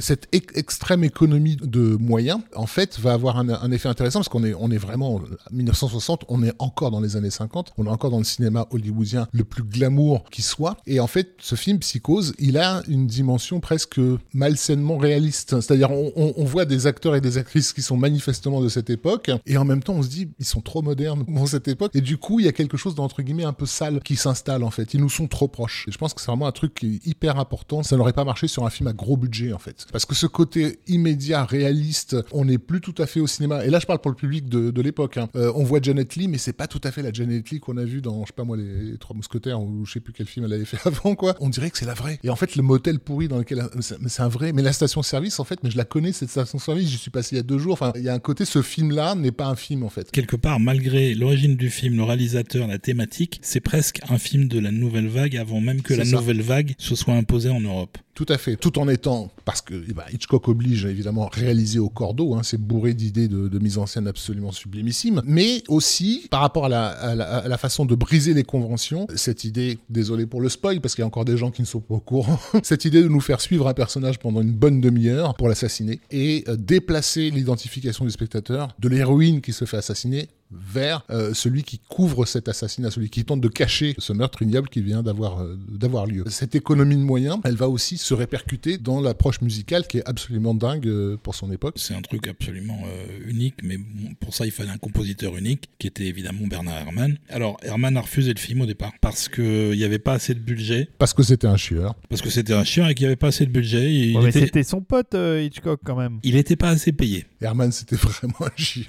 cette 0.00 0.28
extrême 0.32 1.04
économie 1.04 1.56
de 1.56 1.96
moyens, 1.96 2.40
en 2.54 2.66
fait, 2.66 2.98
va 2.98 3.12
avoir 3.12 3.38
un, 3.38 3.70
effet 3.70 3.88
intéressant 3.88 4.20
parce 4.20 4.28
qu'on 4.28 4.44
est, 4.44 4.54
on 4.54 4.70
est 4.70 4.78
vraiment, 4.78 5.20
1960, 5.52 6.24
on 6.28 6.42
est 6.42 6.52
encore 6.58 6.90
dans 6.90 7.00
les 7.00 7.16
années 7.16 7.30
50, 7.30 7.72
on 7.76 7.86
est 7.86 7.90
encore 7.90 8.10
dans 8.10 8.18
le 8.18 8.24
cinéma 8.24 8.66
hollywoodien 8.70 9.28
le 9.32 9.44
plus 9.44 9.62
glamour 9.62 10.24
qui 10.30 10.42
soit. 10.42 10.76
Et 10.86 11.00
en 11.00 11.06
fait, 11.06 11.34
ce 11.38 11.54
film, 11.54 11.78
Psychose, 11.78 12.34
il 12.38 12.58
a 12.58 12.82
une 12.88 13.06
dimension 13.06 13.60
presque 13.60 14.00
malsainement 14.32 14.98
réaliste. 14.98 15.60
C'est-à-dire, 15.60 15.90
on, 15.90 16.34
on, 16.36 16.44
voit 16.44 16.64
des 16.64 16.86
acteurs 16.86 17.14
et 17.16 17.20
des 17.20 17.38
actrices 17.38 17.72
qui 17.72 17.82
sont 17.82 17.96
manifestement 17.96 18.60
de 18.60 18.68
cette 18.68 18.90
époque, 18.90 19.30
et 19.46 19.56
en 19.56 19.64
même 19.64 19.82
temps, 19.82 19.94
on 19.94 20.02
se 20.02 20.08
dit, 20.08 20.28
ils 20.38 20.44
sont 20.44 20.60
trop 20.60 20.82
modernes 20.82 21.24
pour 21.24 21.48
cette 21.48 21.68
époque. 21.68 21.92
Et 21.94 22.00
du 22.00 22.16
coup, 22.16 22.40
il 22.40 22.46
y 22.46 22.48
a 22.48 22.52
quelque 22.52 22.76
chose 22.76 22.94
d'entre 22.94 23.22
guillemets 23.22 23.44
un 23.44 23.52
peu 23.52 23.66
sale 23.66 24.00
qui 24.00 24.16
s'installe, 24.16 24.62
en 24.62 24.70
fait. 24.70 24.94
Nous 24.98 25.10
sont 25.10 25.28
trop 25.28 25.48
proches. 25.48 25.84
Et 25.88 25.92
je 25.92 25.98
pense 25.98 26.14
que 26.14 26.20
c'est 26.20 26.28
vraiment 26.28 26.46
un 26.46 26.52
truc 26.52 26.74
qui 26.74 26.96
est 26.96 27.06
hyper 27.06 27.38
important. 27.38 27.82
Ça 27.82 27.96
n'aurait 27.96 28.12
pas 28.12 28.24
marché 28.24 28.48
sur 28.48 28.64
un 28.64 28.70
film 28.70 28.86
à 28.88 28.92
gros 28.92 29.16
budget, 29.16 29.52
en 29.52 29.58
fait. 29.58 29.86
Parce 29.92 30.04
que 30.04 30.14
ce 30.14 30.26
côté 30.26 30.78
immédiat, 30.86 31.44
réaliste, 31.44 32.16
on 32.32 32.44
n'est 32.44 32.58
plus 32.58 32.80
tout 32.80 32.94
à 32.98 33.06
fait 33.06 33.20
au 33.20 33.26
cinéma. 33.26 33.64
Et 33.64 33.70
là, 33.70 33.78
je 33.78 33.86
parle 33.86 34.00
pour 34.00 34.10
le 34.10 34.16
public 34.16 34.48
de, 34.48 34.80
l'époque. 34.80 35.16
Hein. 35.16 35.28
Euh, 35.36 35.52
on 35.54 35.64
voit 35.64 35.80
Janet 35.82 36.16
Lee, 36.16 36.28
mais 36.28 36.38
c'est 36.38 36.52
pas 36.52 36.66
tout 36.66 36.80
à 36.84 36.92
fait 36.92 37.02
la 37.02 37.12
Janet 37.12 37.50
Lee 37.50 37.60
qu'on 37.60 37.76
a 37.76 37.84
vu 37.84 38.00
dans, 38.00 38.22
je 38.22 38.28
sais 38.28 38.32
pas 38.34 38.44
moi, 38.44 38.56
les, 38.56 38.96
Trois 38.98 39.16
Mousquetaires, 39.16 39.60
ou 39.60 39.84
je 39.84 39.92
sais 39.92 40.00
plus 40.00 40.12
quel 40.12 40.26
film 40.26 40.46
elle 40.46 40.52
avait 40.52 40.64
fait 40.64 40.78
avant, 40.86 41.14
quoi. 41.14 41.34
On 41.40 41.48
dirait 41.48 41.70
que 41.70 41.78
c'est 41.78 41.86
la 41.86 41.94
vraie. 41.94 42.18
Et 42.22 42.30
en 42.30 42.36
fait, 42.36 42.56
le 42.56 42.62
motel 42.62 42.98
pourri 42.98 43.28
dans 43.28 43.38
lequel, 43.38 43.68
c'est 43.80 44.22
un 44.22 44.28
vrai. 44.28 44.52
Mais 44.52 44.62
la 44.62 44.72
station-service, 44.72 45.40
en 45.40 45.44
fait, 45.44 45.62
mais 45.62 45.70
je 45.70 45.76
la 45.76 45.84
connais 45.84 46.12
cette 46.12 46.30
station-service. 46.30 46.88
J'y 46.88 46.98
suis 46.98 47.10
passé 47.10 47.34
il 47.34 47.38
y 47.38 47.40
a 47.40 47.42
deux 47.42 47.58
jours. 47.58 47.74
Enfin, 47.74 47.92
il 47.96 48.02
y 48.02 48.08
a 48.08 48.14
un 48.14 48.18
côté, 48.18 48.44
ce 48.44 48.62
film-là 48.62 49.14
n'est 49.14 49.32
pas 49.32 49.46
un 49.46 49.56
film, 49.56 49.82
en 49.82 49.90
fait. 49.90 50.10
Quelque 50.10 50.36
part, 50.36 50.60
malgré 50.60 51.14
l'origine 51.14 51.56
du 51.56 51.70
film, 51.70 51.96
le 51.96 52.04
réalisateur, 52.04 52.66
la 52.66 52.78
thématique, 52.78 53.38
c'est 53.42 53.60
presque 53.60 54.00
un 54.08 54.18
film 54.18 54.48
de 54.48 54.58
la 54.58 54.70
nouvelle 54.70 54.85
vague 55.08 55.36
avant 55.36 55.60
même 55.60 55.82
que 55.82 55.94
la 55.94 56.04
nouvelle 56.04 56.42
vague 56.42 56.74
se 56.78 56.94
soit 56.94 57.14
imposée 57.14 57.50
en 57.50 57.60
Europe. 57.60 57.98
Tout 58.16 58.24
à 58.30 58.38
fait, 58.38 58.56
tout 58.56 58.78
en 58.78 58.88
étant, 58.88 59.30
parce 59.44 59.60
que 59.60 59.74
eh 59.86 59.92
ben, 59.92 60.04
Hitchcock 60.10 60.48
oblige 60.48 60.86
évidemment 60.86 61.28
réaliser 61.30 61.78
au 61.78 61.90
cordeau, 61.90 62.34
hein, 62.34 62.40
c'est 62.42 62.56
bourré 62.56 62.94
d'idées 62.94 63.28
de, 63.28 63.58
mise 63.58 63.76
en 63.76 63.84
scène 63.84 64.08
absolument 64.08 64.52
sublimissimes, 64.52 65.20
mais 65.26 65.62
aussi 65.68 66.26
par 66.30 66.40
rapport 66.40 66.64
à 66.64 66.68
la, 67.14 67.58
façon 67.58 67.84
de 67.84 67.94
briser 67.94 68.32
les 68.32 68.42
conventions, 68.42 69.06
cette 69.14 69.44
idée, 69.44 69.78
désolé 69.90 70.24
pour 70.24 70.40
le 70.40 70.48
spoil, 70.48 70.80
parce 70.80 70.94
qu'il 70.94 71.02
y 71.02 71.04
a 71.04 71.06
encore 71.06 71.26
des 71.26 71.36
gens 71.36 71.50
qui 71.50 71.60
ne 71.60 71.66
sont 71.66 71.80
pas 71.80 71.96
au 71.96 72.00
courant, 72.00 72.40
cette 72.62 72.86
idée 72.86 73.02
de 73.02 73.08
nous 73.08 73.20
faire 73.20 73.42
suivre 73.42 73.68
un 73.68 73.74
personnage 73.74 74.18
pendant 74.18 74.40
une 74.40 74.52
bonne 74.52 74.80
demi-heure 74.80 75.34
pour 75.34 75.50
l'assassiner 75.50 76.00
et 76.10 76.42
euh, 76.48 76.56
déplacer 76.56 77.30
l'identification 77.30 78.06
du 78.06 78.10
spectateur 78.10 78.68
de 78.78 78.88
l'héroïne 78.88 79.42
qui 79.42 79.52
se 79.52 79.66
fait 79.66 79.76
assassiner 79.76 80.30
vers 80.50 81.04
euh, 81.10 81.34
celui 81.34 81.62
qui 81.62 81.78
couvre 81.78 82.24
cet 82.24 82.48
assassinat, 82.48 82.90
celui 82.90 83.10
qui 83.10 83.24
tente 83.24 83.40
de 83.40 83.48
cacher 83.48 83.94
ce 83.98 84.12
meurtre 84.12 84.42
ignoble 84.42 84.68
qui 84.68 84.80
vient 84.80 85.02
d'avoir 85.02 85.42
euh, 85.42 85.58
d'avoir 85.68 86.06
lieu. 86.06 86.24
Cette 86.28 86.54
économie 86.54 86.96
de 86.96 87.02
moyens, 87.02 87.38
elle 87.44 87.56
va 87.56 87.68
aussi 87.68 87.98
se 88.06 88.14
répercuter 88.14 88.78
dans 88.78 89.00
l'approche 89.00 89.40
musicale 89.40 89.86
qui 89.86 89.98
est 89.98 90.08
absolument 90.08 90.54
dingue 90.54 90.86
euh, 90.86 91.16
pour 91.16 91.34
son 91.34 91.50
époque. 91.50 91.74
C'est 91.76 91.94
un 91.94 92.02
truc 92.02 92.28
absolument 92.28 92.80
unique, 93.26 93.56
mais 93.62 93.78
pour 94.20 94.34
ça 94.34 94.46
il 94.46 94.52
fallait 94.52 94.70
un 94.70 94.78
compositeur 94.78 95.36
unique 95.36 95.68
qui 95.78 95.86
était 95.86 96.04
évidemment 96.04 96.46
Bernard 96.46 96.78
Herrmann. 96.78 97.18
Alors 97.28 97.56
Herrmann 97.62 97.96
a 97.96 98.00
refusé 98.00 98.32
le 98.32 98.38
film 98.38 98.60
au 98.60 98.66
départ 98.66 98.92
parce 99.00 99.28
qu'il 99.28 99.72
n'y 99.72 99.84
avait 99.84 99.98
pas 99.98 100.12
assez 100.12 100.34
de 100.34 100.40
budget. 100.40 100.88
Parce 100.98 101.14
que 101.14 101.22
c'était 101.22 101.46
un 101.46 101.56
chieur. 101.56 101.94
Parce 102.08 102.22
que 102.22 102.30
c'était 102.30 102.52
un 102.52 102.64
chieur 102.64 102.88
et 102.88 102.94
qu'il 102.94 103.04
n'y 103.04 103.08
avait 103.08 103.16
pas 103.16 103.28
assez 103.28 103.46
de 103.46 103.50
budget. 103.50 104.12
mais 104.22 104.30
c'était 104.30 104.62
son 104.62 104.80
pote 104.80 105.14
Hitchcock 105.14 105.80
quand 105.84 105.96
même. 105.96 106.20
Il 106.22 106.34
n'était 106.34 106.56
pas 106.56 106.70
assez 106.70 106.92
payé. 106.92 107.26
Herrmann 107.40 107.72
c'était 107.72 107.96
vraiment 107.96 108.34
un 108.42 108.56
chieur. 108.56 108.86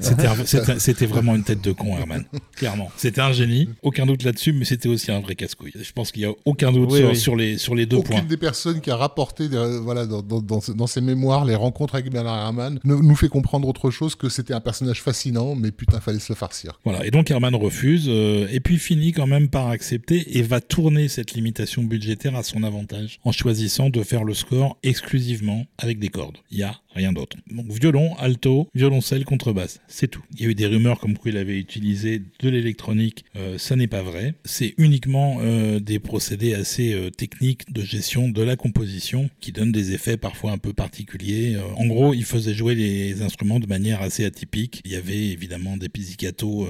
C'était 0.78 1.06
vraiment 1.06 1.36
une 1.36 1.44
tête 1.44 1.64
de 1.64 1.72
con, 1.72 1.98
Herman. 1.98 2.26
Clairement. 2.56 2.92
C'était 2.98 3.22
un 3.22 3.32
génie. 3.32 3.70
Aucun 3.82 4.06
doute 4.06 4.24
là-dessus, 4.24 4.54
mais 4.54 4.66
c'était 4.66 4.90
aussi 4.90 5.12
un 5.12 5.20
vrai 5.20 5.36
casse-couille. 5.36 5.74
Je 5.76 5.92
pense 5.92 6.12
qu'il 6.12 6.24
n'y 6.24 6.30
a 6.30 6.36
aucun 6.46 6.72
doute 6.72 6.92
sur, 7.16 7.36
les, 7.36 7.58
sur 7.58 7.76
les 7.76 7.86
deux 7.86 8.02
points. 8.02 8.18
Aucune 8.18 8.28
des 8.28 8.38
personnes 8.38 8.82
qui 8.82 8.90
a 8.92 8.96
rapporté 9.08 9.48
voilà, 9.82 10.06
dans, 10.06 10.22
dans, 10.22 10.88
ses 10.88 11.02
mémoires 11.02 11.46
les 11.46 11.56
rencontres 11.56 11.96
avec 11.96 12.12
Bernard 12.12 12.38
Herrmann 12.38 12.80
nous 12.84 13.16
fait 13.16 13.30
comprendre 13.30 13.68
autre 13.68 13.90
chose 13.90 14.16
que 14.16 14.28
c'était 14.28 14.54
un 14.54 14.60
personnage 14.60 15.02
fascinant, 15.02 15.56
mais 15.56 15.72
putain, 15.72 16.02
fallait 16.02 16.20
se 16.20 16.34
le 16.34 16.36
farcir. 16.36 16.80
Voilà. 16.84 17.06
Et 17.06 17.12
donc 17.12 17.32
Herman 17.32 17.56
refuse, 17.56 18.08
euh, 18.10 18.48
et 18.52 18.60
puis 18.60 18.78
finit 18.78 19.14
quand 19.14 19.28
même 19.28 19.48
par 19.48 19.68
accepter 19.68 20.38
et 20.38 20.42
va 20.42 20.60
tourner 20.60 21.08
cette 21.08 21.34
limitation 21.34 21.84
budgétaire 21.84 22.36
à 22.36 22.44
son 22.44 22.64
avantage 22.64 23.20
en 23.24 23.32
choisissant 23.32 23.90
de 23.90 24.04
faire 24.04 24.26
le 24.26 24.34
score 24.34 24.78
exclusivement 24.84 25.66
avec 25.78 26.00
des 26.00 26.10
cordes. 26.10 26.38
Il 26.52 26.58
y 26.58 26.64
a 26.64 26.76
rien 26.98 27.14
d'autre. 27.14 27.38
Donc 27.50 27.68
violon, 27.72 28.16
alto, 28.18 28.68
violoncelle, 28.76 29.24
contrebasse, 29.24 29.80
c'est 29.88 30.10
tout. 30.10 30.24
Il 30.36 30.44
y 30.44 30.46
a 30.46 30.50
eu 30.50 30.56
des 30.56 30.66
rumeurs 30.66 31.00
comme 31.00 31.18
quoi 31.18 31.32
il 31.32 31.38
avait 31.38 31.58
utilisé 31.58 32.22
de 32.40 32.50
l'électronique, 32.50 33.24
euh, 33.36 33.58
ça 33.58 33.76
n'est 33.76 33.88
pas 33.88 34.02
vrai. 34.02 34.34
C'est 34.44 34.74
uniquement 34.78 35.38
euh, 35.42 35.80
des 35.80 36.00
procédés 36.00 36.54
assez 36.54 36.94
euh, 36.94 37.10
techniques 37.10 37.72
de 37.72 37.82
gestion 37.82 38.30
de 38.30 38.42
la 38.42 38.56
composition 38.56 39.30
qui 39.40 39.52
donnent 39.52 39.72
des 39.72 39.94
effets 39.94 40.18
parfois 40.18 40.52
un 40.52 40.58
peu 40.58 40.74
particuliers. 40.74 41.58
en 41.78 41.86
gros, 41.86 42.14
il 42.14 42.26
faisait 42.26 42.54
jouer 42.54 42.76
les 42.76 43.22
instruments 43.22 43.60
de 43.60 43.68
manière 43.68 44.02
assez 44.02 44.26
atypique. 44.26 44.82
Il 44.86 44.92
y 44.92 44.96
avait 44.96 45.28
évidemment 45.28 45.78
des 45.78 45.90
pizzicato, 45.90 46.68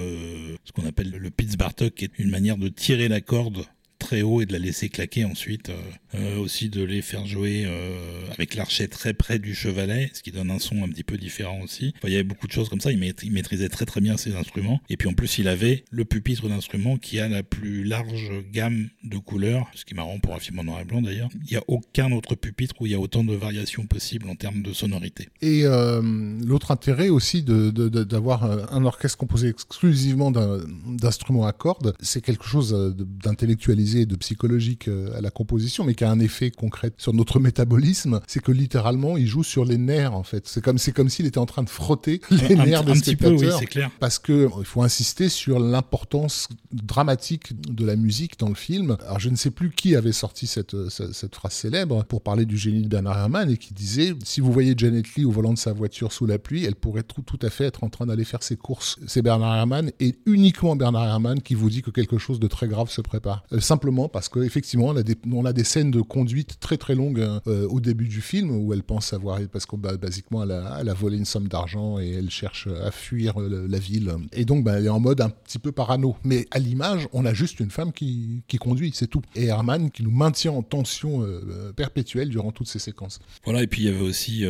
ce 0.63 0.71
qu'on 0.71 0.85
appelle 0.85 1.09
le 1.09 1.31
Bartok, 1.57 1.95
qui 1.95 2.05
est 2.05 2.19
une 2.19 2.29
manière 2.29 2.57
de 2.57 2.67
tirer 2.67 3.07
la 3.07 3.21
corde 3.21 3.65
très 3.97 4.21
haut 4.21 4.41
et 4.41 4.45
de 4.45 4.53
la 4.53 4.59
laisser 4.59 4.89
claquer 4.89 5.25
ensuite. 5.25 5.69
Euh, 5.69 5.75
euh, 6.15 6.37
aussi 6.37 6.69
de 6.69 6.83
les 6.83 7.01
faire 7.01 7.25
jouer 7.27 7.63
euh, 7.65 8.21
avec 8.31 8.55
l'archet 8.55 8.87
très 8.87 9.13
près 9.13 9.39
du 9.39 9.53
chevalet, 9.53 10.09
ce 10.13 10.23
qui 10.23 10.31
donne 10.31 10.49
un 10.49 10.59
son 10.59 10.83
un 10.83 10.87
petit 10.87 11.03
peu 11.03 11.17
différent 11.17 11.59
aussi. 11.61 11.93
il 12.03 12.09
y 12.09 12.15
avait 12.15 12.23
beaucoup 12.23 12.47
de 12.47 12.51
choses 12.51 12.69
comme 12.69 12.79
ça. 12.79 12.91
Il, 12.91 12.99
maîtrisait 13.31 13.69
très 13.69 13.85
très 13.85 13.99
bien 13.99 14.17
ses 14.17 14.35
instruments. 14.35 14.79
Et 14.89 14.97
puis 14.97 15.09
en 15.09 15.13
plus, 15.13 15.37
il 15.37 15.47
avait 15.47 15.83
le 15.91 16.05
pupitre 16.05 16.47
d'instrument 16.47 16.97
qui 16.97 17.19
a 17.19 17.27
la 17.27 17.43
plus 17.43 17.83
large 17.83 18.31
gamme 18.51 18.89
de 19.03 19.17
couleurs, 19.17 19.69
ce 19.75 19.85
qui 19.85 19.93
est 19.93 19.97
marrant 19.97 20.19
pour 20.19 20.33
un 20.33 20.39
film 20.39 20.59
en 20.59 20.63
noir 20.63 20.79
et 20.79 20.85
blanc 20.85 21.01
d'ailleurs. 21.01 21.29
Il 21.33 21.51
n'y 21.51 21.57
a 21.57 21.63
aucun 21.67 22.11
autre 22.11 22.35
pupitre 22.35 22.75
où 22.79 22.85
il 22.85 22.93
y 22.93 22.95
a 22.95 22.99
autant 22.99 23.23
de 23.23 23.35
variations 23.35 23.85
possibles 23.85 24.29
en 24.29 24.35
termes 24.35 24.61
de 24.61 24.73
sonorité. 24.73 25.27
Et 25.41 25.63
l'autre 25.63 26.71
intérêt 26.71 27.09
aussi 27.09 27.43
d'avoir 27.43 28.73
un 28.73 28.85
orchestre 28.85 29.17
composé 29.17 29.49
exclusivement 29.49 30.31
d'instruments 30.31 31.45
à 31.45 31.51
cordes, 31.51 31.95
c'est 31.99 32.21
quelque 32.21 32.45
chose 32.45 32.95
d'intellectualisé 33.23 33.86
de 33.87 34.15
psychologique 34.15 34.87
euh, 34.87 35.17
à 35.17 35.21
la 35.21 35.29
composition, 35.29 35.83
mais 35.83 35.95
qui 35.95 36.03
a 36.03 36.11
un 36.11 36.19
effet 36.19 36.51
concret 36.51 36.91
sur 36.97 37.13
notre 37.13 37.39
métabolisme, 37.39 38.19
c'est 38.27 38.41
que 38.41 38.51
littéralement, 38.51 39.17
il 39.17 39.27
joue 39.27 39.43
sur 39.43 39.65
les 39.65 39.77
nerfs, 39.77 40.13
en 40.13 40.23
fait. 40.23 40.47
C'est 40.47 40.61
comme, 40.61 40.77
c'est 40.77 40.91
comme 40.91 41.09
s'il 41.09 41.25
était 41.25 41.37
en 41.37 41.45
train 41.45 41.63
de 41.63 41.69
frotter 41.69 42.21
les 42.29 42.55
nerfs 42.55 42.83
des 42.83 42.95
spectateurs. 42.95 43.59
clair. 43.61 43.91
Parce 43.99 44.19
que 44.19 44.49
il 44.59 44.65
faut 44.65 44.81
insister 44.81 45.29
sur 45.29 45.59
l'importance 45.59 46.49
dramatique 46.71 47.53
de 47.71 47.85
la 47.85 47.95
musique 47.95 48.39
dans 48.39 48.49
le 48.49 48.55
film. 48.55 48.97
Alors, 49.05 49.19
je 49.19 49.29
ne 49.29 49.35
sais 49.35 49.51
plus 49.51 49.71
qui 49.71 49.95
avait 49.95 50.11
sorti 50.11 50.47
cette, 50.47 50.75
cette, 50.89 51.35
phrase 51.35 51.53
célèbre 51.53 52.03
pour 52.05 52.21
parler 52.21 52.45
du 52.45 52.57
génie 52.57 52.81
de 52.81 52.87
Bernard 52.87 53.17
Herrmann 53.17 53.49
et 53.49 53.57
qui 53.57 53.73
disait, 53.73 54.13
si 54.23 54.41
vous 54.41 54.51
voyez 54.51 54.73
Janet 54.77 55.15
Lee 55.15 55.25
au 55.25 55.31
volant 55.31 55.53
de 55.53 55.57
sa 55.57 55.73
voiture 55.73 56.11
sous 56.11 56.25
la 56.25 56.39
pluie, 56.39 56.65
elle 56.65 56.75
pourrait 56.75 57.03
tout, 57.03 57.21
tout 57.21 57.39
à 57.41 57.49
fait 57.49 57.65
être 57.65 57.83
en 57.83 57.89
train 57.89 58.05
d'aller 58.05 58.25
faire 58.25 58.43
ses 58.43 58.57
courses. 58.57 58.97
C'est 59.07 59.21
Bernard 59.21 59.55
Herrmann 59.55 59.91
et 59.99 60.15
uniquement 60.25 60.75
Bernard 60.75 61.05
Herrmann 61.05 61.41
qui 61.41 61.55
vous 61.55 61.69
dit 61.69 61.81
que 61.81 61.91
quelque 61.91 62.17
chose 62.17 62.39
de 62.39 62.47
très 62.47 62.67
grave 62.67 62.89
se 62.89 63.01
prépare. 63.01 63.43
Euh, 63.51 63.59
simplement 63.77 64.09
parce 64.09 64.27
qu'effectivement, 64.27 64.87
on, 64.87 64.95
a 64.95 65.03
des, 65.03 65.61
a 65.61 65.63
scènes 65.63 65.91
de 65.91 66.01
conduite 66.01 66.59
très 66.59 66.77
très 66.77 66.95
longues 66.95 67.19
euh, 67.19 67.67
au 67.67 67.79
début 67.79 68.07
du 68.07 68.21
film 68.21 68.49
où 68.49 68.73
elle 68.73 68.81
pense 68.81 69.13
avoir, 69.13 69.39
parce 69.51 69.67
que 69.67 69.75
bah, 69.75 69.97
basiquement, 69.97 70.41
elle 70.41 70.51
a, 70.89 70.93
volé 70.95 71.17
une 71.17 71.25
somme 71.25 71.47
d'argent 71.47 71.99
et 71.99 72.09
elle 72.09 72.31
cherche 72.31 72.67
à 72.67 72.89
fuir 72.89 73.39
euh, 73.39 73.67
la 73.69 73.77
ville. 73.77 74.11
Et 74.33 74.45
donc, 74.45 74.63
bah, 74.63 74.79
elle 74.79 74.87
est 74.87 74.89
en 74.89 74.99
mode 74.99 75.21
un 75.21 75.29
petit 75.29 75.59
peu 75.59 75.71
parano. 75.71 76.15
Mais 76.23 76.47
à 76.49 76.57
l'image, 76.57 77.07
on 77.13 77.23
a 77.25 77.35
juste 77.35 77.59
une 77.59 77.69
femme 77.69 77.93
qui, 77.93 78.41
qui 78.47 78.57
conduit, 78.57 78.91
c'est 78.95 79.07
tout. 79.07 79.21
Et 79.35 79.45
Herman 79.45 79.91
qui 79.91 80.01
nous 80.01 80.11
maintient 80.11 80.53
en 80.53 80.63
tension 80.63 81.21
euh, 81.21 81.71
perpétuelle 81.73 82.29
durant 82.29 82.51
toutes 82.51 82.67
ces 82.67 82.79
séquences. 82.79 83.19
Voilà, 83.43 83.61
et 83.61 83.67
puis 83.67 83.83
il 83.83 83.85
y 83.85 83.89
avait 83.89 84.01
aussi 84.01 84.43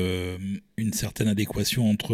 une 0.77 0.93
certaine 0.93 1.27
adéquation 1.27 1.89
entre 1.89 2.13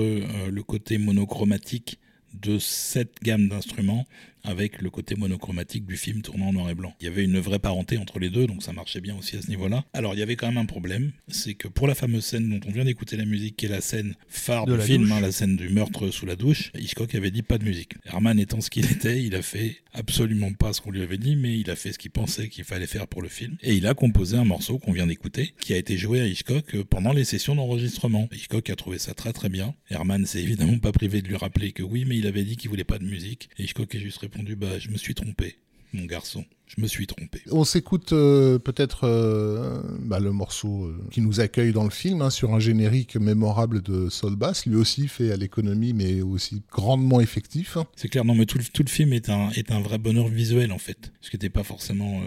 le 0.49 0.64
côté 0.64 0.97
monochromatique 0.97 1.99
de 2.34 2.57
cette 2.57 3.22
gamme 3.22 3.49
d'instruments 3.49 4.05
avec 4.44 4.82
le 4.82 4.89
côté 4.89 5.16
monochromatique 5.16 5.86
du 5.86 5.98
film 5.98 6.22
tournant 6.22 6.48
en 6.48 6.54
noir 6.54 6.70
et 6.70 6.76
blanc. 6.76 6.94
Il 7.00 7.06
y 7.06 7.08
avait 7.08 7.24
une 7.24 7.39
vraie 7.39 7.60
parenté 7.60 7.98
entre 7.98 8.20
les 8.20 8.30
deux, 8.30 8.48
donc 8.48 8.64
ça 8.64 8.74
marchait 8.74 9.02
bien 9.02 9.16
aussi 9.16 9.38
à 9.38 9.41
ce 9.41 9.50
niveau-là. 9.50 9.86
Alors 9.94 10.14
il 10.14 10.20
y 10.20 10.24
avait 10.24 10.36
quand 10.36 10.48
même 10.48 10.58
un 10.58 10.66
problème, 10.66 11.12
c'est 11.28 11.54
que 11.54 11.68
pour 11.68 11.88
la 11.88 11.96
fameuse 11.96 12.26
scène 12.26 12.50
dont 12.50 12.60
on 12.68 12.72
vient 12.72 12.86
d'écouter 12.86 13.18
la 13.18 13.26
musique, 13.26 13.58
qui 13.58 13.66
est 13.66 13.70
la 13.70 13.82
scène 13.82 14.16
phare 14.28 14.66
du 14.66 14.80
film, 14.80 15.12
hein, 15.12 15.22
la 15.22 15.32
scène 15.32 15.56
du 15.56 15.70
meurtre 15.70 16.10
sous 16.10 16.26
la 16.26 16.36
douche, 16.36 16.72
Hitchcock 16.78 17.16
avait 17.16 17.32
dit 17.32 17.44
pas 17.44 17.58
de 17.58 17.64
musique. 17.64 17.94
Herman 18.06 18.39
étant 18.39 18.62
ce 18.62 18.70
qu'il 18.70 18.89
était, 18.91 19.24
il 19.24 19.36
a 19.36 19.41
fait 19.41 19.78
absolument 19.94 20.52
pas 20.54 20.74
ce 20.74 20.82
qu'on 20.82 20.91
lui 20.91 21.02
avait 21.02 21.18
dit, 21.18 21.36
mais 21.36 21.60
il 21.60 21.70
a 21.70 21.76
fait 21.76 21.94
ce 21.94 22.00
qu'il 22.00 22.12
pensait 22.12 22.50
qu'il 22.50 22.64
fallait 22.64 22.88
faire 22.88 23.08
pour 23.08 23.22
le 23.22 23.30
film. 23.30 23.58
Et 23.62 23.76
il 23.76 23.88
a 23.88 23.94
composé 23.94 24.38
un 24.38 24.44
morceau 24.44 24.80
qu'on 24.80 24.91
vient 24.91 25.08
d'écouter, 25.08 25.54
qui 25.60 25.74
a 25.74 25.78
été 25.78 25.98
joué 25.98 26.22
à 26.22 26.28
Hitchcock 26.28 26.76
euh, 26.76 26.84
pendant 26.84 27.14
les 27.14 27.24
sessions 27.24 27.56
d'enregistrement. 27.56 28.28
Hitchcock 28.32 28.70
a 28.70 28.76
trouvé 28.76 28.98
ça 28.98 29.14
très 29.14 29.34
très 29.34 29.50
bien. 29.50 29.74
Herman 29.89 30.26
s'est 30.26 30.41
évidemment 30.41 30.80
pas 30.80 30.91
privé 30.91 31.22
de 31.22 31.28
lui 31.28 31.36
rappeler 31.36 31.72
que 31.72 31.84
oui, 31.84 32.06
mais 32.06 32.18
il 32.18 32.28
avait 32.28 32.44
dit 32.44 32.58
qu'il 32.58 32.70
voulait 32.70 32.84
pas 32.84 33.00
de 33.00 33.06
musique. 33.06 33.50
Et 33.58 33.64
Hitchcock 33.64 33.94
a 33.96 34.00
juste 34.00 34.18
bah 34.55 34.79
je 34.79 34.89
me 34.89 34.97
suis 34.97 35.13
trompé, 35.15 35.57
mon 35.93 36.05
garçon 36.05 36.45
je 36.76 36.82
me 36.82 36.88
suis 36.88 37.05
trompé. 37.07 37.41
On 37.51 37.63
s'écoute 37.63 38.13
euh, 38.13 38.57
peut-être 38.57 39.01
euh, 39.03 39.82
bah, 39.99 40.19
le 40.19 40.32
morceau 40.32 40.86
euh, 40.86 40.97
qui 41.11 41.21
nous 41.21 41.39
accueille 41.39 41.71
dans 41.71 41.84
le 41.84 41.91
film 41.91 42.21
hein, 42.21 42.30
sur 42.30 42.53
un 42.53 42.59
générique 42.59 43.15
mémorable 43.15 43.82
de 43.82 44.09
Sol 44.09 44.36
Bass, 44.36 44.65
lui 44.65 44.76
aussi 44.76 45.07
fait 45.07 45.32
à 45.32 45.38
l'économie 45.38 45.93
mais 45.93 46.21
aussi 46.21 46.63
grandement 46.71 47.21
effectif. 47.21 47.78
C'est 47.95 48.07
clair, 48.07 48.26
non 48.26 48.34
mais 48.34 48.45
tout 48.45 48.57
le, 48.57 48.63
tout 48.63 48.84
le 48.84 48.89
film 48.89 49.13
est 49.13 49.30
un, 49.30 49.49
est 49.51 49.71
un 49.71 49.82
vrai 49.82 49.97
bonheur 49.99 50.28
visuel 50.28 50.71
en 50.71 50.78
fait, 50.80 51.13
ce 51.21 51.30
qui 51.30 51.36
n'était 51.36 51.49
pas 51.49 51.63
forcément 51.63 52.21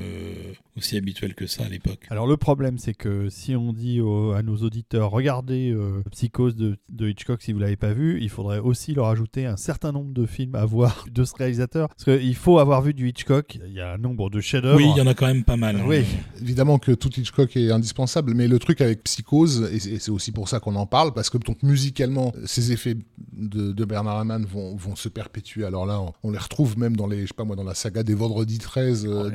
aussi 0.76 0.96
habituel 0.96 1.34
que 1.34 1.46
ça 1.46 1.64
à 1.64 1.68
l'époque. 1.68 2.06
Alors 2.10 2.26
le 2.26 2.36
problème 2.36 2.78
c'est 2.78 2.94
que 2.94 3.28
si 3.28 3.56
on 3.56 3.72
dit 3.72 4.00
à 4.00 4.42
nos 4.42 4.56
auditeurs 4.58 5.10
regardez 5.10 5.74
Psychose 6.12 6.54
de, 6.54 6.76
de, 6.88 7.08
Hitchcock 7.08 7.42
si 7.42 7.52
vous 7.52 7.58
l'avez 7.58 7.76
pas 7.76 7.92
vu, 7.92 8.20
il 8.20 8.28
faudrait 8.28 8.58
aussi 8.58 8.94
leur 8.94 9.06
ajouter 9.06 9.46
un 9.46 9.56
certain 9.56 9.92
nombre 9.92 10.12
de 10.12 10.26
films 10.26 10.54
à 10.54 10.64
voir 10.64 11.06
de 11.10 11.24
ce 11.24 11.34
réalisateur, 11.34 11.88
parce 11.88 12.04
qu'il 12.04 12.34
faut 12.34 12.58
avoir 12.58 12.82
vu 12.82 12.94
du 12.94 13.08
Hitchcock, 13.08 13.58
il 13.66 13.72
y 13.72 13.80
a 13.80 13.92
un 13.92 13.98
nombre 13.98 14.30
de 14.30 14.35
chefs-d'œuvre. 14.40 14.76
Oui, 14.76 14.86
il 14.94 14.98
y 14.98 15.00
en 15.00 15.06
a 15.06 15.14
quand 15.14 15.26
même 15.26 15.44
pas 15.44 15.56
mal. 15.56 15.76
Hein. 15.76 15.84
Oui. 15.86 16.04
Évidemment 16.40 16.78
que 16.78 16.92
tout 16.92 17.10
Hitchcock 17.16 17.56
est 17.56 17.70
indispensable, 17.70 18.34
mais 18.34 18.48
le 18.48 18.58
truc 18.58 18.80
avec 18.80 19.02
Psychose, 19.04 19.68
et 19.72 19.98
c'est 19.98 20.10
aussi 20.10 20.32
pour 20.32 20.48
ça 20.48 20.60
qu'on 20.60 20.76
en 20.76 20.86
parle, 20.86 21.12
parce 21.12 21.30
que 21.30 21.38
donc 21.38 21.62
musicalement, 21.62 22.32
ces 22.44 22.72
effets 22.72 22.96
de, 23.36 23.84
Bernard 23.84 24.16
Herrmann 24.16 24.44
vont, 24.44 24.74
vont, 24.76 24.96
se 24.96 25.08
perpétuer. 25.08 25.64
Alors 25.64 25.86
là, 25.86 26.00
on, 26.22 26.30
les 26.30 26.38
retrouve 26.38 26.78
même 26.78 26.96
dans 26.96 27.06
les, 27.06 27.22
je 27.22 27.26
sais 27.28 27.34
pas 27.34 27.44
moi, 27.44 27.54
dans 27.54 27.64
la 27.64 27.74
saga 27.74 28.02
des 28.02 28.14
Vendredis 28.14 28.58
13 28.58 29.06
euh, 29.06 29.30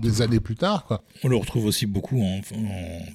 des 0.00 0.22
années 0.22 0.40
plus 0.40 0.56
tard. 0.56 0.84
Quoi. 0.86 1.02
On 1.22 1.28
le 1.28 1.36
retrouve 1.36 1.66
aussi 1.66 1.86
beaucoup 1.86 2.22
en, 2.22 2.40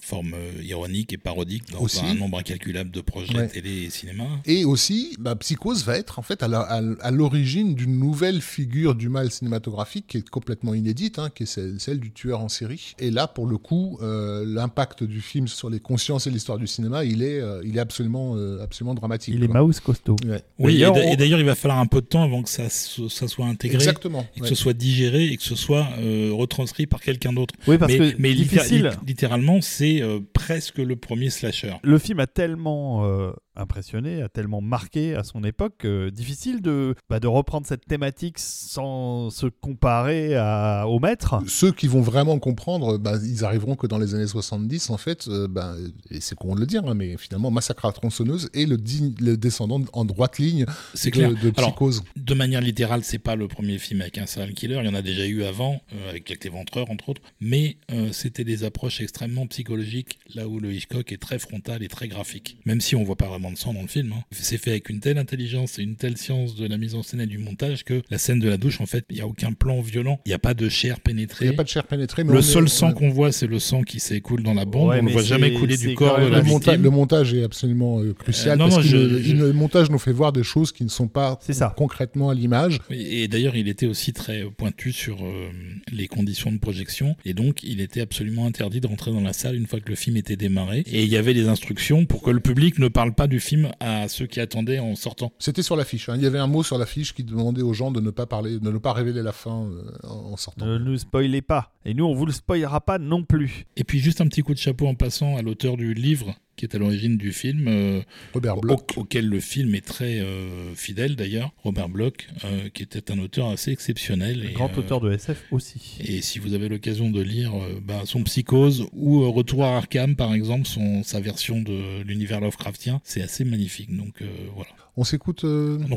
forme 0.02 0.34
euh, 0.34 0.62
ironique 0.64 1.14
et 1.14 1.18
parodique 1.18 1.72
dans 1.72 1.86
un 2.04 2.14
nombre 2.16 2.40
incalculable 2.40 2.92
de 2.92 3.02
projets 3.02 3.48
télé 3.48 3.84
et 3.84 3.90
cinéma. 3.90 4.26
Et 4.46 4.66
aussi, 4.66 5.16
bah, 5.20 5.36
Psychose 5.36 5.86
va 5.86 5.98
être 5.98 6.20
en 6.20 6.22
fait 6.22 6.44
à 6.44 7.12
l'origine 7.12 7.76
d'une 7.76 7.98
nouvelle 7.98 8.42
figure 8.42 8.96
du 8.96 9.10
mal 9.10 9.32
cinématographique 9.32 10.08
qui 10.08 10.18
est 10.18 10.30
complètement 10.30 10.74
inédite, 10.74 11.15
hein, 11.20 11.30
qui 11.34 11.44
est 11.44 11.46
celle, 11.48 11.80
celle, 11.80 12.00
du 12.00 12.12
tueur 12.12 12.42
en 12.42 12.50
série. 12.50 12.96
Et 13.00 13.12
là, 13.12 13.28
pour 13.28 13.48
le 13.48 13.58
coup, 13.58 13.98
euh, 14.02 14.44
l'impact 14.46 15.04
du 15.04 15.22
film 15.22 15.48
sur 15.48 15.70
les 15.70 15.80
consciences 15.80 16.28
et 16.28 16.32
l'histoire 16.32 16.58
du 16.58 16.68
cinéma, 16.68 17.06
il 17.06 17.24
est, 17.24 17.42
il 17.64 17.78
est 17.78 17.82
absolument, 17.82 18.36
absolument 18.62 18.94
dramatique. 18.94 19.34
Il 19.36 19.44
est 19.44 19.48
mouse 19.48 19.80
costaud. 19.80 20.16
Oui, 20.60 20.84
et 20.84 21.16
d'ailleurs, 21.16 21.40
il 21.40 21.46
va 21.46 21.56
falloir 21.56 21.80
un 21.80 21.86
peu 21.86 22.02
de 22.02 22.06
temps 22.06 22.24
avant 22.24 22.44
que 22.44 22.50
ça, 22.50 22.70
ça 22.70 23.28
soit 23.28 23.46
intégré, 23.46 23.76
Exactement, 23.76 24.26
et 24.36 24.42
que 24.42 24.48
ce 24.48 24.56
soit 24.56 24.74
digéré 24.74 25.26
et 25.28 25.38
que 25.38 25.44
ce 25.44 25.56
soit 25.56 25.88
euh, 26.00 26.32
retranscrit 26.34 26.88
par 26.88 27.02
quelqu'un 27.02 27.34
d'autre. 27.34 27.54
Oui, 27.68 27.78
parce 27.78 27.92
mais, 27.92 28.14
que 28.14 28.16
mais 28.20 28.34
difficile. 28.34 28.92
littéralement, 29.06 29.62
c'est 29.62 30.02
euh, 30.02 30.20
presque 30.34 30.78
le 30.78 30.96
premier 30.96 31.30
slasher. 31.30 31.74
Le 31.84 31.98
film 31.98 32.20
a 32.20 32.28
tellement 32.28 33.06
euh, 33.06 33.32
impressionné, 33.56 34.22
a 34.22 34.30
tellement 34.30 34.62
marqué 34.62 35.16
à 35.16 35.24
son 35.24 35.44
époque, 35.44 35.86
difficile 36.12 36.62
de, 36.62 36.96
bah, 37.10 37.20
de 37.20 37.28
reprendre 37.28 37.66
cette 37.68 37.86
thématique 37.86 38.40
sans 38.40 39.30
se 39.30 39.48
comparer 39.48 40.36
à, 40.36 40.88
au 40.88 41.00
maître. 41.00 41.42
Ceux 41.48 41.72
qui 41.72 41.88
vont 41.88 42.02
vraiment 42.02 42.40
comprendre, 42.40 42.98
bah, 42.98 43.14
ils 43.24 43.44
arriveront 43.44 43.76
que 43.76 43.88
dans 43.88 43.98
les 43.98 44.16
années 44.16 44.28
70, 44.28 44.90
en 44.90 44.98
fait, 44.98 45.30
bah, 45.50 45.76
et 46.12 46.22
c'est 46.22 46.36
con 46.36 46.56
de 46.56 46.60
le 46.60 46.66
dire, 46.66 46.86
hein, 46.86 46.94
mais 46.94 47.18
finalement, 47.18 47.52
Massacre 47.52 47.86
à 47.86 47.90
la 47.90 47.94
tronçonneuse 47.94 48.50
est 48.54 48.66
le, 48.66 48.78
le 49.20 49.38
descendant 49.38 49.82
en 49.94 50.06
droite 50.06 50.38
ligne 50.38 50.66
c'est 50.94 51.14
de, 51.14 51.34
de 51.34 51.50
Psychose. 51.52 52.04
de 52.16 52.34
manière 52.34 52.62
littérale, 52.62 53.04
c'est 53.04 53.20
pas 53.20 53.36
le 53.36 53.48
premier 53.48 53.78
film 53.78 54.02
avec 54.02 54.18
un 54.18 54.26
serial 54.26 54.54
killer, 54.54 54.80
il 54.82 54.86
y 54.86 54.90
en 54.90 54.96
a 54.96 55.02
déjà 55.02 55.26
eu 55.26 55.44
avant, 55.44 55.82
euh, 55.94 56.10
avec 56.10 56.28
Jack 56.28 56.44
l'Éventreur 56.44 56.90
entre 56.92 57.10
autres, 57.10 57.22
mais 57.40 57.78
euh, 57.92 58.12
c'était 58.12 58.44
des 58.44 58.64
approches 58.64 59.02
extrêmement 59.02 59.48
psychologiques, 59.48 60.20
là 60.34 60.48
où 60.48 60.60
le 60.60 60.74
Hitchcock 60.74 61.12
est 61.12 61.22
très 61.22 61.40
frontal 61.40 61.84
et 61.84 61.88
très 61.88 62.08
graphique. 62.08 62.58
Même 62.66 62.82
si 62.82 62.96
on 62.96 63.04
voit 63.04 63.16
pas 63.16 63.28
vraiment 63.28 63.45
de 63.52 63.58
sang 63.58 63.74
dans 63.74 63.82
le 63.82 63.88
film, 63.88 64.14
hein. 64.14 64.24
c'est 64.32 64.58
fait 64.58 64.72
avec 64.72 64.90
une 64.90 65.00
telle 65.00 65.18
intelligence 65.18 65.80
et 65.80 65.84
une 65.84 65.96
telle 65.96 66.18
science 66.18 66.56
de 66.56 66.68
la 66.68 66.78
mise 66.78 66.96
en 66.96 67.04
scène 67.04 67.22
et 67.22 67.28
du 67.28 67.38
montage 67.38 67.84
que 67.84 68.02
la 68.10 68.18
scène 68.18 68.40
de 68.40 68.50
la 68.50 68.58
douche, 68.58 68.82
en 68.82 68.86
fait, 68.86 69.06
il 69.10 69.16
n'y 69.16 69.22
a 69.22 69.28
aucun 69.28 69.54
plan 69.54 69.82
violent, 69.82 70.20
il 70.26 70.30
n'y 70.30 70.34
a 70.34 70.40
pas 70.40 70.54
de 70.54 70.70
chair 70.70 71.00
pénétrée. 71.00 71.46
Il 71.46 71.50
n'y 71.50 71.54
a 71.54 71.58
pas 71.58 71.64
de 71.64 71.70
chair 71.70 71.86
pénétrée. 71.86 72.24
Mais 72.24 72.34
le 72.34 72.42
seul 72.42 72.70
sang 72.70 72.94
qu'on 72.94 73.10
voit, 73.10 73.32
c'est 73.32 73.48
le 73.48 73.60
sang 73.60 73.84
qui 73.84 74.00
s'écoule 74.00 74.44
dans 74.44 74.54
la 74.54 74.66
bombe. 74.66 74.94
on 74.98 75.04
ne 75.04 75.12
voit 75.12 75.24
jamais 75.24 75.54
couler 75.54 75.78
du 75.78 75.94
corps 75.96 76.20
de 76.20 76.28
la 76.28 76.40
le, 76.40 76.44
monta 76.44 76.76
le 76.76 76.90
montage 76.90 77.34
est 77.34 77.44
absolument 77.44 78.02
euh, 78.02 78.14
crucial. 78.14 78.58
parce 78.58 78.78
que 78.78 78.96
le, 78.96 79.54
montage 79.54 79.90
nous 79.90 80.00
fait 80.00 80.12
voir 80.12 80.32
des 80.32 80.44
choses 80.44 80.72
qui 80.72 80.84
ne 80.84 80.90
sont 80.90 81.08
pas 81.08 81.40
ça. 81.50 81.74
concrètement 81.76 82.30
à 82.30 82.34
l'image. 82.34 82.80
Et 82.90 83.28
d'ailleurs, 83.28 83.56
il 83.56 83.68
était 83.68 83.88
aussi 83.88 84.14
très 84.14 84.44
pointu 84.58 84.92
sur 84.92 85.24
euh, 85.24 85.50
les 85.92 86.08
conditions 86.08 86.52
de 86.52 86.58
projection. 86.58 87.16
Et 87.26 87.34
donc, 87.34 87.64
il 87.64 87.82
était 87.82 88.02
absolument 88.02 88.46
interdit 88.46 88.82
de 88.82 88.88
rentrer 88.88 89.12
dans 89.12 89.22
la 89.22 89.34
salle 89.34 89.56
une 89.56 89.68
fois 89.68 89.80
que 89.80 89.90
le 89.90 89.96
film 89.96 90.18
était 90.18 90.36
démarré. 90.36 90.84
Et 90.88 91.04
il 91.04 91.10
y 91.10 91.18
avait 91.18 91.34
des 91.34 91.48
instructions 91.48 92.06
pour 92.06 92.22
que 92.22 92.32
le 92.32 92.40
public 92.40 92.80
ne 92.80 92.88
parle 92.88 93.14
pas 93.14 93.28
du 93.28 93.35
film 93.40 93.72
à 93.80 94.08
ceux 94.08 94.26
qui 94.26 94.40
attendaient 94.40 94.80
en 94.80 94.96
sortant. 94.96 95.32
C'était 95.40 95.64
sur 95.64 95.76
l'affiche. 95.76 96.10
Hein. 96.10 96.16
Il 96.18 96.24
y 96.24 96.26
avait 96.26 96.40
un 96.40 96.48
mot 96.48 96.64
sur 96.64 96.78
l'affiche 96.78 97.14
qui 97.14 97.24
demandait 97.24 97.62
aux 97.62 97.74
gens 97.74 97.92
de 97.92 98.00
ne 98.00 98.12
pas 98.12 98.26
parler, 98.26 98.60
de 98.60 98.72
ne 98.72 98.78
pas 98.78 98.94
révéler 98.94 99.22
la 99.22 99.32
fin 99.32 99.66
euh, 99.66 100.08
en 100.08 100.38
sortant. 100.38 100.66
Ne 100.66 100.78
nous 100.78 100.98
spoilez 100.98 101.42
pas. 101.42 101.72
Et 101.86 101.94
nous, 101.94 102.06
on 102.06 102.14
vous 102.14 102.26
le 102.26 102.32
spoilera 102.32 102.82
pas 102.82 102.98
non 102.98 103.24
plus. 103.24 103.66
Et 103.76 103.84
puis, 103.84 104.00
juste 104.00 104.22
un 104.22 104.28
petit 104.28 104.42
coup 104.42 104.54
de 104.54 104.60
chapeau 104.60 104.88
en 104.88 104.96
passant 104.96 105.38
à 105.38 105.42
l'auteur 105.42 105.78
du 105.78 105.94
livre 105.94 106.36
qui 106.56 106.66
est 106.66 106.76
à 106.76 106.78
l'origine 106.78 107.18
du 107.18 107.32
film, 107.32 107.68
euh, 107.68 108.02
Robert 108.34 108.58
Bloch. 108.58 108.98
auquel 108.98 109.28
le 109.28 109.40
film 109.40 109.76
est 109.76 109.86
très 109.86 110.20
euh, 110.20 110.74
fidèle 110.76 111.16
d'ailleurs, 111.16 111.52
Robert 111.64 111.90
Bloch, 111.90 112.28
euh, 112.44 112.70
qui 112.74 112.84
était 112.84 113.12
un 113.12 113.20
auteur 113.20 113.50
assez 113.50 113.72
exceptionnel. 113.72 114.48
Un 114.50 114.54
grand 114.54 114.78
auteur 114.78 115.02
de 115.02 115.12
SF 115.12 115.44
aussi. 115.52 115.98
Et 116.00 116.22
si 116.22 116.40
vous 116.40 116.54
avez 116.54 116.70
l'occasion 116.70 117.10
de 117.10 117.22
lire 117.22 117.52
bah, 117.84 118.02
son 118.06 118.24
Psychose 118.24 118.88
ou 118.94 119.30
Retour 119.32 119.66
à 119.66 119.78
Arkham 119.78 120.16
par 120.16 120.34
exemple, 120.34 120.66
son, 120.66 121.04
sa 121.04 121.20
version 121.20 121.62
de 121.62 122.02
l'univers 122.04 122.40
Lovecraftien, 122.40 123.02
c'est 123.04 123.22
assez 123.22 123.44
magnifique. 123.44 123.96
Donc 123.96 124.24
voilà. 124.56 124.70
On 124.98 125.04
s'écoute. 125.04 125.46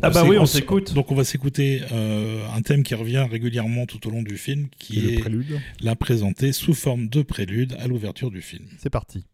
Ah 0.02 0.10
bah 0.10 0.24
oui, 0.26 0.38
on, 0.38 0.46
s'écoute. 0.46 0.92
Donc 0.92 1.12
on 1.12 1.14
va 1.14 1.24
s'écouter 1.24 1.82
un 1.92 2.62
thème 2.62 2.82
qui 2.82 2.94
revient 2.94 3.26
régulièrement 3.30 3.86
tout 3.86 4.06
au 4.08 4.10
long 4.10 4.22
du 4.22 4.36
film, 4.36 4.68
qui 4.78 5.10
est, 5.10 5.14
est 5.20 5.24
la 5.80 5.94
présenté 5.94 6.52
sous 6.52 6.74
forme 6.74 7.08
de 7.08 7.22
prélude 7.22 7.76
à 7.78 7.86
l'ouverture 7.86 8.30
du 8.30 8.42
film. 8.42 8.64
C'est 8.78 8.90
parti. 8.90 9.24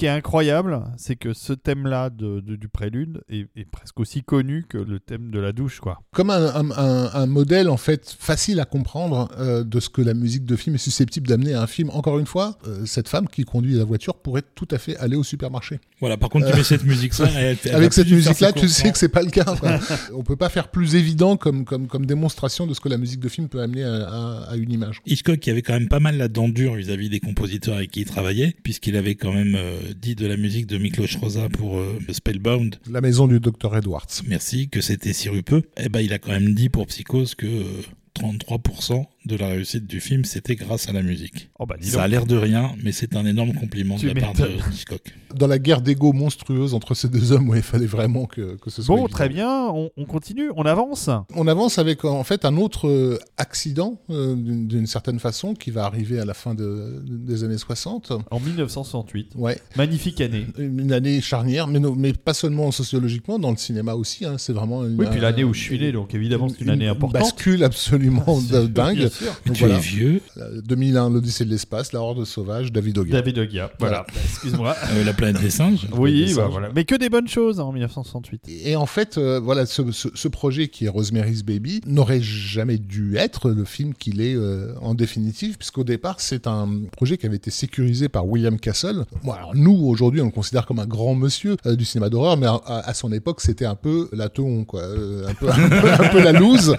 Qui 0.00 0.06
est 0.06 0.08
incroyable, 0.08 0.80
c'est 0.96 1.14
que 1.16 1.34
ce 1.34 1.52
thème-là 1.52 2.08
de, 2.08 2.40
de- 2.40 2.56
du 2.56 2.68
prélude 2.68 3.20
est, 3.28 3.46
est 3.54 3.70
presque 3.70 4.00
aussi 4.00 4.22
connu 4.22 4.64
que 4.66 4.78
le 4.78 4.98
thème 4.98 5.30
de 5.30 5.38
la 5.38 5.52
douche, 5.52 5.78
quoi. 5.80 6.00
Comme 6.12 6.30
un, 6.30 6.46
un- 6.54 6.70
un- 6.70 7.10
un 7.12 7.26
modèle 7.26 7.68
en 7.68 7.76
fait 7.76 8.16
facile 8.18 8.60
à 8.60 8.64
comprendre 8.64 9.28
euh, 9.38 9.62
de 9.62 9.78
ce 9.78 9.90
que 9.90 10.00
la 10.00 10.14
musique 10.14 10.46
de 10.46 10.56
film 10.56 10.76
est 10.76 10.78
susceptible 10.78 11.26
d'amener 11.28 11.52
à 11.52 11.60
un 11.62 11.66
film. 11.66 11.90
Encore 11.90 12.18
une 12.18 12.24
fois, 12.26 12.56
euh, 12.66 12.86
cette 12.86 13.08
femme 13.08 13.28
qui 13.28 13.44
conduit 13.44 13.74
la 13.74 13.84
voiture 13.84 14.14
pourrait 14.14 14.42
tout 14.54 14.66
à 14.70 14.78
fait 14.78 14.96
aller 14.96 15.16
au 15.16 15.22
supermarché. 15.22 15.80
Voilà, 16.00 16.16
par 16.16 16.30
contre, 16.30 16.50
tu 16.50 16.56
mets 16.56 16.64
cette 16.64 16.84
musique-là, 16.84 17.26
Avec 17.74 17.92
cette 17.92 18.10
musique-là, 18.10 18.52
tu 18.52 18.68
sais 18.68 18.90
que 18.90 18.96
c'est 18.98 19.10
pas 19.10 19.22
le 19.22 19.30
cas. 19.30 19.44
quoi. 19.44 19.78
On 20.14 20.22
peut 20.22 20.36
pas 20.36 20.48
faire 20.48 20.68
plus 20.68 20.94
évident 20.94 21.36
comme, 21.36 21.66
comme, 21.66 21.88
comme 21.88 22.06
démonstration 22.06 22.66
de 22.66 22.72
ce 22.72 22.80
que 22.80 22.88
la 22.88 22.96
musique 22.96 23.20
de 23.20 23.28
film 23.28 23.48
peut 23.50 23.60
amener 23.60 23.84
à, 23.84 24.08
à- 24.08 24.50
à 24.52 24.56
une 24.56 24.72
image. 24.72 25.02
Hitchcock 25.04 25.38
qui 25.40 25.50
avait 25.50 25.60
quand 25.60 25.74
même 25.74 25.88
pas 25.88 26.00
mal 26.00 26.16
la 26.16 26.28
dent 26.28 26.48
dure 26.48 26.74
vis-à-vis 26.76 27.10
des 27.10 27.20
compositeurs 27.20 27.76
avec 27.76 27.90
qui 27.90 28.00
il 28.00 28.06
travaillait, 28.06 28.56
puisqu'il 28.62 28.96
avait 28.96 29.14
quand 29.14 29.32
même 29.32 29.54
euh, 29.58 29.78
dit 29.92 30.14
de 30.14 30.26
la 30.26 30.36
musique 30.36 30.66
de 30.66 30.78
Miklos 30.78 31.18
Rosa 31.20 31.48
pour 31.48 31.78
euh, 31.78 31.98
Spellbound, 32.10 32.76
La 32.90 33.00
maison 33.00 33.26
du 33.26 33.40
docteur 33.40 33.76
Edwards. 33.76 34.06
merci, 34.26 34.68
que 34.68 34.80
c'était 34.80 35.12
sirupeux. 35.12 35.62
Eh 35.76 35.88
ben, 35.88 36.00
il 36.00 36.12
a 36.12 36.18
quand 36.18 36.30
même 36.32 36.54
dit 36.54 36.68
pour 36.68 36.86
Psychose 36.86 37.34
que 37.34 37.46
euh, 37.46 37.82
33% 38.18 39.04
de 39.26 39.36
la 39.36 39.48
réussite 39.48 39.86
du 39.86 40.00
film, 40.00 40.24
c'était 40.24 40.54
grâce 40.56 40.88
à 40.88 40.92
la 40.92 41.02
musique. 41.02 41.50
Oh 41.58 41.66
bah 41.66 41.76
Ça 41.80 42.02
a 42.02 42.08
l'air 42.08 42.24
de 42.26 42.36
rien, 42.36 42.72
mais 42.82 42.90
c'est 42.92 43.14
un 43.16 43.26
énorme 43.26 43.52
compliment 43.52 43.96
Tu 43.96 44.06
de 44.08 44.14
la 44.14 44.20
part 44.20 44.32
de. 44.32 44.48
Hitchcock. 44.72 45.14
Dans 45.34 45.46
la 45.46 45.58
guerre 45.58 45.82
d'ego 45.82 46.12
monstrueuse 46.12 46.72
entre 46.74 46.94
ces 46.94 47.08
deux 47.08 47.30
hommes, 47.32 47.48
où 47.50 47.54
il 47.54 47.62
fallait 47.62 47.86
vraiment 47.86 48.24
que, 48.26 48.56
que 48.56 48.70
ce 48.70 48.82
soit. 48.82 48.96
Bon, 48.96 49.02
évident. 49.04 49.16
très 49.16 49.28
bien, 49.28 49.66
on, 49.68 49.90
on 49.96 50.04
continue, 50.06 50.50
on 50.56 50.64
avance. 50.64 51.10
On 51.36 51.46
avance 51.46 51.78
avec 51.78 52.04
en 52.04 52.24
fait 52.24 52.44
un 52.44 52.56
autre 52.56 52.88
euh, 52.88 53.18
accident 53.36 54.00
euh, 54.10 54.34
d'une 54.36 54.86
certaine 54.86 55.18
façon 55.20 55.54
qui 55.54 55.70
va 55.70 55.84
arriver 55.84 56.18
à 56.18 56.24
la 56.24 56.34
fin 56.34 56.54
de- 56.54 57.02
des 57.06 57.44
années 57.44 57.58
60. 57.58 58.12
En 58.30 58.40
1968. 58.40 59.32
Ouais, 59.36 59.60
Magnifique 59.76 60.20
année. 60.20 60.46
une 60.58 60.92
année 60.92 61.20
charnière, 61.20 61.66
mais, 61.66 61.78
non- 61.78 61.94
mais 61.94 62.12
pas 62.12 62.34
seulement 62.34 62.70
sociologiquement, 62.70 63.38
dans 63.38 63.50
le 63.50 63.56
cinéma 63.56 63.94
aussi. 63.94 64.24
hein, 64.24 64.36
c'est 64.38 64.52
vraiment 64.52 64.84
une, 64.84 64.98
Oui, 64.98 65.06
puis 65.10 65.20
l'année 65.20 65.44
où 65.44 65.52
je 65.54 65.60
suis 65.60 65.78
né, 65.78 65.92
donc 65.92 66.14
évidemment 66.14 66.48
c'est 66.48 66.60
une 66.62 66.70
année 66.70 66.88
importante. 66.88 67.20
bascule 67.20 67.62
absolument 67.64 68.40
dingue. 68.70 69.09
Sûr. 69.10 69.32
Donc 69.46 69.56
tu 69.56 69.60
voilà. 69.64 69.76
es 69.76 69.80
vieux, 69.80 70.20
Euh, 70.38 70.60
2001, 70.64 71.10
l'Odyssée 71.10 71.44
de 71.44 71.50
l'espace, 71.50 71.92
La 71.92 72.00
Horde 72.00 72.24
sauvage, 72.24 72.72
David 72.72 72.98
Ogia. 72.98 73.12
David 73.20 73.38
Ogia, 73.38 73.70
voilà. 73.78 74.06
Bah, 74.08 74.20
Excuse-moi. 74.24 74.74
euh, 74.92 75.04
la 75.04 75.12
planète 75.12 75.40
des 75.42 75.50
singes. 75.50 75.86
oui, 75.92 76.26
des 76.26 76.34
bah, 76.34 76.42
singes. 76.42 76.50
voilà. 76.52 76.68
Mais 76.74 76.84
que 76.84 76.94
des 76.94 77.08
bonnes 77.10 77.28
choses 77.28 77.60
hein, 77.60 77.64
en 77.64 77.72
1968. 77.72 78.42
Et 78.64 78.76
en 78.76 78.86
fait, 78.86 79.18
euh, 79.18 79.38
voilà, 79.40 79.66
ce, 79.66 79.90
ce- 79.92 80.08
ce 80.14 80.28
projet 80.28 80.68
qui 80.68 80.86
est 80.86 80.88
Rosemary's 80.88 81.42
Baby 81.42 81.80
n'aurait 81.86 82.20
jamais 82.22 82.78
dû 82.78 83.16
être 83.16 83.50
le 83.50 83.64
film 83.64 83.94
qu'il 83.94 84.20
est 84.20 84.34
euh, 84.34 84.74
en 84.80 84.94
définitive, 84.94 85.56
puisqu'au 85.58 85.84
départ, 85.84 86.16
c'est 86.20 86.46
un 86.46 86.68
projet 86.92 87.16
qui 87.18 87.26
avait 87.26 87.36
été 87.36 87.50
sécurisé 87.50 88.08
par 88.08 88.26
William 88.26 88.58
Castle. 88.58 89.04
Bon, 89.24 89.32
alors 89.32 89.52
nous, 89.54 89.72
aujourd'hui, 89.86 90.20
on 90.20 90.26
le 90.26 90.30
considère 90.30 90.66
comme 90.66 90.78
un 90.78 90.86
grand 90.86 91.14
monsieur 91.14 91.56
euh, 91.66 91.76
du 91.76 91.84
cinéma 91.84 92.08
d'horreur, 92.08 92.36
mais 92.36 92.46
à, 92.46 92.54
à- 92.66 92.88
à 92.90 92.94
son 92.94 93.12
époque, 93.12 93.40
c'était 93.40 93.64
un 93.66 93.74
peu 93.74 94.08
la 94.12 94.28
teon, 94.28 94.64
quoi. 94.64 94.82
Euh, 94.82 95.26
un, 95.28 95.34
peu, 95.34 95.48
un, 95.50 95.68
peu, 95.68 95.92
un 95.92 96.08
peu 96.08 96.22
la 96.22 96.32
loose. 96.32 96.76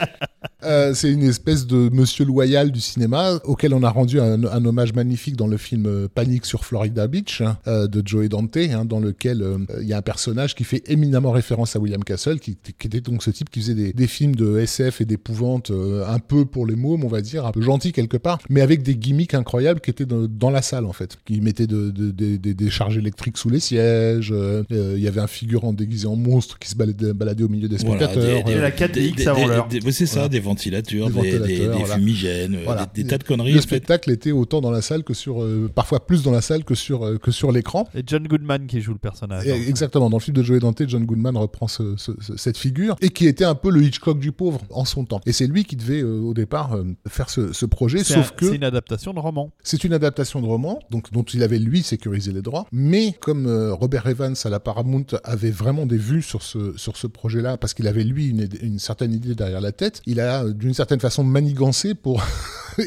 Euh, 0.63 0.93
c'est 0.93 1.11
une 1.11 1.23
espèce 1.23 1.65
de 1.67 1.89
monsieur 1.91 2.20
loyal 2.23 2.71
du 2.71 2.79
cinéma 2.81 3.39
auquel 3.43 3.73
on 3.73 3.83
a 3.83 3.89
rendu 3.89 4.19
un, 4.19 4.43
un 4.43 4.65
hommage 4.65 4.93
magnifique 4.93 5.35
dans 5.35 5.47
le 5.47 5.57
film 5.57 5.85
euh, 5.85 6.07
Panique 6.13 6.45
sur 6.45 6.65
Florida 6.65 7.07
Beach 7.07 7.41
hein, 7.41 7.57
euh, 7.67 7.87
de 7.87 8.01
Joey 8.05 8.29
Dante, 8.29 8.57
hein, 8.57 8.85
dans 8.85 8.99
lequel 8.99 9.41
euh, 9.41 9.57
il 9.81 9.87
y 9.87 9.93
a 9.93 9.97
un 9.97 10.01
personnage 10.01 10.55
qui 10.55 10.63
fait 10.63 10.83
éminemment 10.89 11.31
référence 11.31 11.75
à 11.75 11.79
William 11.79 12.03
Castle, 12.03 12.39
qui, 12.39 12.57
qui 12.77 12.87
était 12.87 13.01
donc 13.01 13.23
ce 13.23 13.31
type 13.31 13.49
qui 13.49 13.59
faisait 13.61 13.75
des, 13.75 13.93
des 13.93 14.07
films 14.07 14.35
de 14.35 14.57
SF 14.59 15.01
et 15.01 15.05
d'épouvante 15.05 15.71
euh, 15.71 16.05
un 16.07 16.19
peu 16.19 16.45
pour 16.45 16.65
les 16.65 16.75
mômes, 16.75 17.03
on 17.03 17.07
va 17.09 17.21
dire, 17.21 17.45
un 17.45 17.51
peu 17.51 17.61
gentil 17.61 17.91
quelque 17.91 18.17
part, 18.17 18.39
mais 18.49 18.61
avec 18.61 18.83
des 18.83 18.95
gimmicks 18.95 19.33
incroyables 19.33 19.81
qui 19.81 19.89
étaient 19.89 20.05
dans, 20.05 20.27
dans 20.27 20.49
la 20.49 20.61
salle 20.61 20.85
en 20.85 20.93
fait, 20.93 21.17
qui 21.25 21.41
mettaient 21.41 21.67
de, 21.67 21.89
de- 21.91 22.11
de- 22.11 22.37
des- 22.37 22.53
des 22.53 22.69
charges 22.69 22.97
électriques 22.97 23.37
sous 23.37 23.49
les 23.49 23.59
sièges. 23.59 24.31
euh, 24.31 24.63
euh, 24.71 24.93
Il 24.97 25.03
y 25.03 25.07
avait 25.07 25.21
un 25.21 25.27
figurant 25.27 25.73
déguisé 25.73 26.07
en 26.07 26.15
monstre 26.15 26.59
qui 26.59 26.69
se 26.69 26.75
baladait, 26.75 27.13
baladait 27.13 27.43
au 27.43 27.49
milieu 27.49 27.67
des 27.67 27.77
Voilà, 27.77 28.07
spectateurs. 28.07 28.43
des- 28.43 28.53
euh, 28.53 28.61
la 28.61 28.71
4DX 28.71 29.27
avant 29.27 29.41
des- 29.41 29.47
l'heure. 29.47 29.67
des- 29.67 29.91
c'est 29.91 30.05
ça, 30.05 30.13
Voilà. 30.15 30.29
des 30.29 30.39
ventilateurs, 30.39 31.09
Des 31.09 31.13
des, 31.13 31.21
des- 31.21 31.37
ventilateurs, 31.37 31.73
des 31.77 31.79
voilà. 31.83 31.97
Fumigènes, 32.11 32.55
euh, 32.55 32.61
Voilà. 32.65 32.85
des, 32.93 33.03
des 33.03 33.09
tas 33.09 33.17
de 33.17 33.23
conneries. 33.23 33.51
Le 33.51 33.57
en 33.57 33.61
fait. 33.61 33.67
spectacle 33.67 34.11
était 34.11 34.31
autant 34.31 34.61
dans 34.61 34.71
la 34.71 34.81
salle 34.81 35.03
que 35.03 35.13
sur, 35.13 35.41
euh, 35.43 35.69
parfois 35.73 36.05
plus 36.05 36.23
dans 36.23 36.31
la 36.31 36.41
salle 36.41 36.63
que 36.63 36.75
sur, 36.75 37.05
euh, 37.05 37.17
que 37.17 37.31
sur 37.31 37.51
l'écran. 37.51 37.87
Et 37.95 38.03
John 38.05 38.27
Goodman 38.27 38.67
qui 38.67 38.81
joue 38.81 38.93
le 38.93 38.97
personnage. 38.99 39.45
Et 39.47 39.51
hein. 39.51 39.59
Exactement, 39.67 40.09
dans 40.09 40.17
le 40.17 40.21
film 40.21 40.35
de 40.37 40.43
Joey 40.43 40.59
Dante, 40.59 40.83
John 40.87 41.05
Goodman 41.05 41.37
reprend 41.37 41.67
ce- 41.67 41.95
ce- 41.97 42.11
ce- 42.19 42.37
cette 42.37 42.57
figure 42.57 42.95
et 43.01 43.09
qui 43.09 43.27
était 43.27 43.45
un 43.45 43.55
peu 43.55 43.69
le 43.71 43.81
Hitchcock 43.83 44.19
du 44.19 44.31
pauvre 44.31 44.61
en 44.71 44.85
son 44.85 45.05
temps. 45.05 45.21
Et 45.25 45.31
c'est 45.31 45.47
lui 45.47 45.65
qui 45.65 45.75
devait 45.75 46.01
euh, 46.01 46.19
au 46.21 46.33
départ 46.33 46.73
euh, 46.75 46.83
faire 47.07 47.29
ce, 47.29 47.53
ce 47.53 47.65
projet, 47.65 47.99
C'est 48.03 48.15
sauf 48.15 48.31
un- 48.31 48.35
que 48.35 48.49
c'est 48.49 48.55
une 48.55 48.63
adaptation 48.63 49.13
de 49.13 49.19
roman. 49.19 49.51
c'est 49.63 49.83
une 49.83 49.93
adaptation 49.93 50.41
de 50.41 50.45
roman, 50.45 50.79
donc 50.89 51.11
dont 51.11 51.23
il 51.23 51.43
avait 51.43 51.59
lui 51.59 51.83
sécurisé 51.83 52.31
les 52.31 52.41
droits. 52.41 52.65
Mais 52.71 53.13
comme 53.19 53.45
euh, 53.47 53.73
Robert 53.73 54.07
Evans 54.07 54.35
à 54.43 54.49
la 54.49 54.59
Paramount 54.59 55.05
avait 55.23 55.51
vraiment 55.51 55.85
des 55.85 55.97
vues 55.97 56.21
sur 56.21 56.41
ce 56.43 56.73
sur 56.77 56.97
ce 56.97 57.07
projet-là, 57.07 57.57
parce 57.57 57.73
qu'il 57.73 57.87
avait 57.87 58.03
lui 58.03 58.27
une, 58.27 58.47
une 58.61 58.79
certaine 58.79 59.13
idée 59.13 59.35
derrière 59.35 59.61
la 59.61 59.71
tête, 59.71 60.01
il 60.05 60.19
a 60.19 60.45
d'une 60.49 60.73
certaine 60.73 60.99
façon 60.99 61.23
manigancé 61.23 61.93
pour 62.01 62.23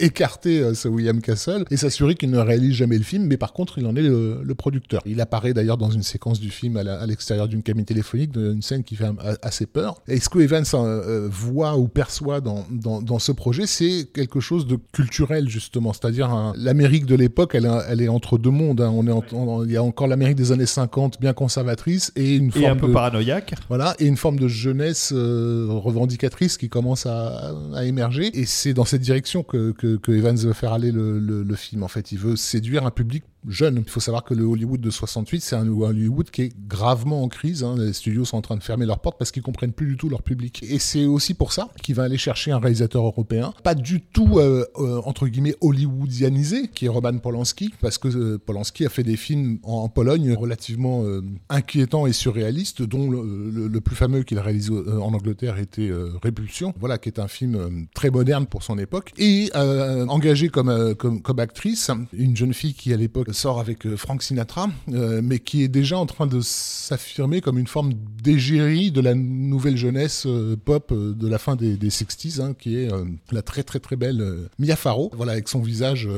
écarter 0.00 0.60
euh, 0.60 0.74
ce 0.74 0.88
William 0.88 1.20
Castle 1.20 1.64
et 1.70 1.76
s'assurer 1.76 2.14
qu'il 2.14 2.30
ne 2.30 2.38
réalise 2.38 2.74
jamais 2.74 2.98
le 2.98 3.04
film. 3.04 3.24
Mais 3.26 3.36
par 3.36 3.52
contre, 3.52 3.78
il 3.78 3.86
en 3.86 3.96
est 3.96 4.02
le, 4.02 4.40
le 4.42 4.54
producteur. 4.54 5.02
Il 5.06 5.20
apparaît 5.20 5.54
d'ailleurs 5.54 5.78
dans 5.78 5.90
une 5.90 6.02
séquence 6.02 6.40
du 6.40 6.50
film 6.50 6.76
à 6.76 7.06
l'extérieur 7.06 7.48
d'une 7.48 7.62
cabine 7.62 7.84
téléphonique, 7.84 8.30
une 8.36 8.62
scène 8.62 8.82
qui 8.84 8.96
fait 8.96 9.06
assez 9.42 9.66
peur. 9.66 10.00
Et 10.08 10.20
ce 10.20 10.28
que 10.28 10.38
Evans 10.38 10.64
euh, 10.74 10.78
euh, 11.24 11.28
voit 11.30 11.76
ou 11.76 11.88
perçoit 11.88 12.40
dans, 12.40 12.64
dans, 12.70 13.00
dans 13.02 13.18
ce 13.18 13.32
projet, 13.32 13.66
c'est 13.66 14.08
quelque 14.12 14.40
chose 14.40 14.66
de 14.66 14.78
culturel 14.92 15.48
justement, 15.48 15.92
c'est-à-dire 15.92 16.30
un- 16.30 16.52
l'Amérique 16.56 17.06
de 17.06 17.14
l'époque, 17.14 17.54
elle, 17.54 17.66
est- 17.66 17.84
elle 17.88 18.00
est 18.00 18.08
entre 18.08 18.38
deux 18.38 18.50
mondes. 18.50 18.80
hein. 18.80 18.90
On 18.94 19.06
est 19.06 19.12
en- 19.12 19.24
en- 19.32 19.64
il 19.64 19.72
y 19.72 19.76
a 19.76 19.82
encore 19.82 20.06
l'Amérique 20.06 20.36
des 20.36 20.52
années 20.52 20.66
50 20.66 21.20
bien 21.20 21.32
conservatrice 21.32 22.12
et 22.16 22.36
une 22.36 22.48
Et 22.48 22.50
forme 22.50 22.64
un 22.64 22.76
peu 22.76 22.88
de, 22.88 22.92
paranoïaque. 22.92 23.54
voilà, 23.68 23.94
et 23.98 24.06
une 24.06 24.16
forme 24.16 24.38
de 24.38 24.48
jeunesse 24.48 25.12
euh, 25.14 25.66
revendicatrice 25.70 26.56
qui 26.58 26.68
commence 26.68 27.06
à, 27.06 27.52
à 27.74 27.84
émerger. 27.84 28.30
Et 28.38 28.46
c'est 28.46 28.74
dans 28.74 28.84
cette 28.84 29.00
direction 29.02 29.42
que, 29.42 29.72
que, 29.72 29.83
que 29.96 30.12
Evans 30.12 30.36
veut 30.36 30.52
faire 30.52 30.72
aller 30.72 30.92
le, 30.92 31.18
le, 31.18 31.54
film. 31.56 31.82
En 31.82 31.88
fait, 31.88 32.12
il 32.12 32.18
veut 32.18 32.36
séduire 32.36 32.86
un 32.86 32.90
public 32.90 33.24
jeune. 33.46 33.82
Il 33.86 33.90
faut 33.90 34.00
savoir 34.00 34.24
que 34.24 34.34
le 34.34 34.44
Hollywood 34.44 34.80
de 34.80 34.90
68, 34.90 35.40
c'est 35.40 35.56
un 35.56 35.68
Hollywood 35.68 36.30
qui 36.30 36.42
est 36.42 36.52
gravement 36.66 37.22
en 37.22 37.28
crise. 37.28 37.62
hein. 37.62 37.74
Les 37.78 37.92
studios 37.92 38.24
sont 38.24 38.36
en 38.36 38.42
train 38.42 38.56
de 38.56 38.62
fermer 38.62 38.86
leurs 38.86 39.00
portes 39.00 39.18
parce 39.18 39.30
qu'ils 39.30 39.42
comprennent 39.42 39.72
plus 39.72 39.86
du 39.86 39.96
tout 39.96 40.08
leur 40.08 40.22
public. 40.22 40.62
Et 40.68 40.78
c'est 40.78 41.04
aussi 41.04 41.34
pour 41.34 41.52
ça 41.52 41.68
qu'il 41.82 41.94
va 41.94 42.04
aller 42.04 42.18
chercher 42.18 42.52
un 42.52 42.58
réalisateur 42.58 43.04
européen, 43.04 43.52
pas 43.62 43.74
du 43.74 44.00
tout 44.00 44.38
euh, 44.38 44.64
euh, 44.78 45.00
entre 45.04 45.28
guillemets 45.28 45.56
hollywoodianisé, 45.60 46.68
qui 46.68 46.86
est 46.86 46.88
Roman 46.88 47.18
Polanski, 47.18 47.72
parce 47.80 47.98
que 47.98 48.08
euh, 48.08 48.38
Polanski 48.38 48.86
a 48.86 48.88
fait 48.88 49.02
des 49.02 49.16
films 49.16 49.58
en, 49.62 49.88
Pologne 49.94 50.32
relativement 50.32 51.04
inquiétants 51.50 52.06
et 52.06 52.12
surréalistes, 52.12 52.82
dont 52.82 53.10
le, 53.10 53.80
plus 53.80 53.94
fameux 53.94 54.22
qu'il 54.24 54.38
a 54.38 54.42
réalisé 54.42 54.72
en 54.72 55.12
Angleterre 55.12 55.58
était 55.58 55.90
Répulsion, 56.20 56.74
voilà, 56.80 56.98
qui 56.98 57.10
est 57.10 57.20
un 57.20 57.28
film 57.28 57.86
très 57.94 58.10
moderne 58.10 58.46
pour 58.46 58.64
son 58.64 58.76
époque, 58.78 59.12
et 59.18 59.50
engagé 59.54 60.48
comme, 60.48 60.94
comme 60.96 61.38
actrice, 61.38 61.90
une 62.12 62.36
jeune 62.36 62.54
fille 62.54 62.74
qui 62.74 62.92
à 62.92 62.96
l'époque 62.96 63.33
sort 63.34 63.60
avec 63.60 63.86
euh, 63.86 63.96
Frank 63.96 64.22
Sinatra, 64.22 64.68
euh, 64.92 65.20
mais 65.22 65.38
qui 65.38 65.62
est 65.62 65.68
déjà 65.68 65.98
en 65.98 66.06
train 66.06 66.26
de 66.26 66.40
s'affirmer 66.40 67.40
comme 67.40 67.58
une 67.58 67.66
forme 67.66 67.92
d'égérie 68.22 68.90
de 68.90 69.00
la 69.00 69.14
nouvelle 69.14 69.76
jeunesse 69.76 70.24
euh, 70.26 70.56
pop 70.56 70.92
de 70.92 71.28
la 71.28 71.38
fin 71.38 71.56
des, 71.56 71.76
des 71.76 71.90
60s, 71.90 72.40
hein, 72.40 72.54
qui 72.58 72.76
est 72.76 72.88
la 73.32 73.42
très 73.42 73.62
très 73.62 73.80
très 73.80 73.96
belle 73.96 74.48
Mia 74.58 74.76
Farrow, 74.76 75.10
voilà, 75.14 75.32
avec 75.32 75.48
son 75.48 75.60
visage 75.60 76.08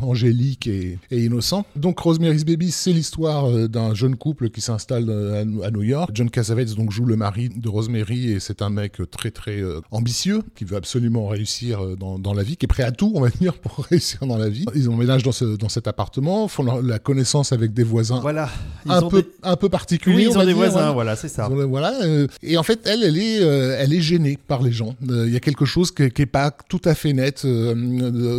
angélique 0.00 0.66
et, 0.66 0.98
innocent. 1.10 1.64
Donc 1.76 1.98
Rosemary's 1.98 2.44
Baby, 2.44 2.70
c'est 2.70 2.92
l'histoire 2.92 3.68
d'un 3.68 3.94
jeune 3.94 4.16
couple 4.16 4.50
qui 4.50 4.60
s'installe 4.60 5.10
à, 5.10 5.70
New 5.70 5.82
York. 5.82 6.10
John 6.12 6.30
Cassavetes 6.30 6.74
donc 6.74 6.90
joue 6.90 7.04
le 7.04 7.16
mari 7.16 7.48
de 7.48 7.68
Rosemary 7.68 8.30
et 8.32 8.40
c'est 8.40 8.62
un 8.62 8.70
mec 8.70 9.00
très 9.10 9.30
très 9.30 9.62
ambitieux 9.90 10.42
qui 10.54 10.64
veut 10.64 10.76
absolument 10.76 11.28
réussir 11.28 11.96
dans, 11.96 12.18
dans 12.18 12.34
la 12.34 12.42
vie, 12.42 12.56
qui 12.56 12.66
est 12.66 12.68
prêt 12.68 12.82
à 12.82 12.92
tout, 12.92 13.12
on 13.14 13.20
va 13.20 13.30
dire, 13.30 13.54
pour 13.58 13.84
réussir 13.84 14.26
dans 14.26 14.38
la 14.38 14.48
vie. 14.48 14.64
Ils 14.74 14.88
emménagent 14.88 15.22
dans, 15.22 15.32
ce, 15.32 15.44
dans 15.44 15.68
cet 15.68 15.86
appartement, 15.86 16.48
font 16.48 16.63
la, 16.64 16.80
la 16.82 16.98
connaissance 16.98 17.52
avec 17.52 17.72
des 17.74 17.84
voisins 17.84 18.20
Voilà. 18.20 18.48
Un 18.86 19.02
peu 19.02 19.22
des- 19.22 19.28
un 19.42 19.56
peu 19.56 19.68
particuliers. 19.68 20.26
Oui, 20.26 20.28
ils 20.30 20.36
ont 20.36 20.40
des 20.40 20.46
dire, 20.48 20.56
voisins, 20.56 20.72
voilà. 20.74 20.92
voilà, 20.92 21.16
c'est 21.16 21.28
ça. 21.28 21.50
Ont- 21.50 21.66
Voilà. 21.68 21.92
euh, 22.02 22.26
et 22.42 22.56
en 22.58 22.62
fait, 22.62 22.80
elle, 22.84 23.02
elle 23.02 23.16
est, 23.16 23.40
euh, 23.40 23.76
elle 23.78 23.92
est 23.94 24.00
gênée 24.00 24.38
par 24.46 24.62
les 24.62 24.72
gens. 24.72 24.94
Euh, 25.10 25.24
Il 25.26 25.32
y 25.32 25.36
a 25.36 25.40
quelque 25.40 25.64
chose 25.64 25.90
qui, 25.90 26.10
qui 26.10 26.22
est 26.22 26.26
pas 26.26 26.50
tout 26.68 26.80
à 26.84 26.94
fait 26.94 27.12
net, 27.12 27.46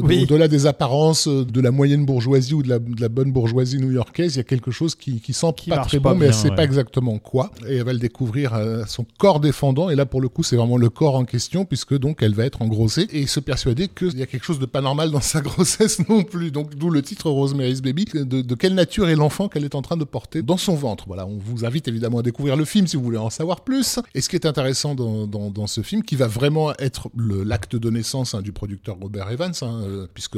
Oui. 0.03 0.23
au-delà 0.23 0.47
des 0.47 0.65
apparences 0.67 1.28
de 1.28 1.61
la 1.61 1.71
moyenne 1.71 2.05
bourgeoisie 2.05 2.53
ou 2.53 2.63
de 2.63 2.69
la, 2.69 2.80
de 2.80 3.01
la 3.01 3.09
bonne 3.09 3.32
bourgeoisie 3.32 3.78
new-yorkaise. 3.80 4.36
Il 4.36 4.38
y 4.38 4.41
a 4.41 4.43
quelque 4.43 4.71
chose 4.71 4.95
qui, 4.95 5.19
qui 5.19 5.34
sent 5.34 5.47
Qui 5.57 5.69
pas 5.69 5.78
très 5.80 5.99
pas 5.99 6.09
bon, 6.13 6.19
mais 6.19 6.28
bien, 6.28 6.28
elle 6.30 6.34
sait 6.41 6.49
ouais. 6.49 6.55
pas 6.55 6.63
exactement 6.63 7.17
quoi. 7.17 7.51
Et 7.67 7.78
elle 7.78 7.84
va 7.86 7.93
le 7.93 7.99
découvrir 7.99 8.53
euh, 8.53 8.84
son 8.88 9.05
corps 9.17 9.39
défendant. 9.39 9.89
Et 9.89 9.95
là, 9.95 10.05
pour 10.05 10.21
le 10.21 10.30
coup, 10.30 10.43
c'est 10.43 10.55
vraiment 10.55 10.78
le 10.78 10.89
corps 10.89 11.15
en 11.15 11.26
question, 11.26 11.65
puisque 11.65 11.97
donc 11.97 12.19
elle 12.21 12.34
va 12.34 12.45
être 12.45 12.61
engrossée 12.61 13.07
et 13.11 13.26
se 13.28 13.39
persuader 13.39 13.88
qu'il 13.88 14.17
y 14.17 14.21
a 14.21 14.26
quelque 14.26 14.43
chose 14.45 14.59
de 14.59 14.65
pas 14.65 14.82
normal 14.82 15.11
dans 15.11 15.21
sa 15.21 15.41
grossesse 15.47 15.99
non 16.09 16.23
plus. 16.23 16.51
Donc, 16.51 16.76
d'où 16.76 16.89
le 16.89 17.01
titre 17.01 17.30
Rosemary's 17.30 17.82
Baby. 17.82 18.05
De, 18.24 18.41
de 18.41 18.55
quelle 18.55 18.74
nature 18.76 19.09
est 19.09 19.16
l'enfant 19.16 19.47
qu'elle 19.49 19.63
est 19.66 19.76
en 19.76 19.82
train 19.82 19.97
de 19.97 20.03
porter 20.03 20.41
dans 20.41 20.57
son 20.57 20.76
ventre. 20.76 21.05
Voilà, 21.07 21.26
on 21.28 21.38
vous 21.38 21.66
invite 21.66 21.88
évidemment 21.88 22.20
à 22.20 22.22
découvrir 22.24 22.55
le 22.55 22.66
film 22.66 22.88
si 22.88 22.95
vous 22.97 23.03
voulez 23.03 23.18
en 23.18 23.30
savoir 23.30 23.63
plus. 23.63 23.99
Et 24.13 24.22
ce 24.22 24.30
qui 24.30 24.36
est 24.36 24.45
intéressant 24.45 24.95
dans, 24.95 25.28
dans, 25.28 25.49
dans 25.49 25.68
ce 25.68 25.82
film, 25.82 26.03
qui 26.03 26.16
va 26.16 26.28
vraiment 26.28 26.74
être 26.78 27.09
l'acte 27.16 27.76
de 27.76 27.89
naissance 27.89 28.34
hein, 28.34 28.41
du 28.41 28.51
producteur 28.51 28.97
Robert 29.01 29.30
Evans, 29.32 29.53
hein, 29.61 29.82
euh, 29.84 30.07
puisque 30.13 30.38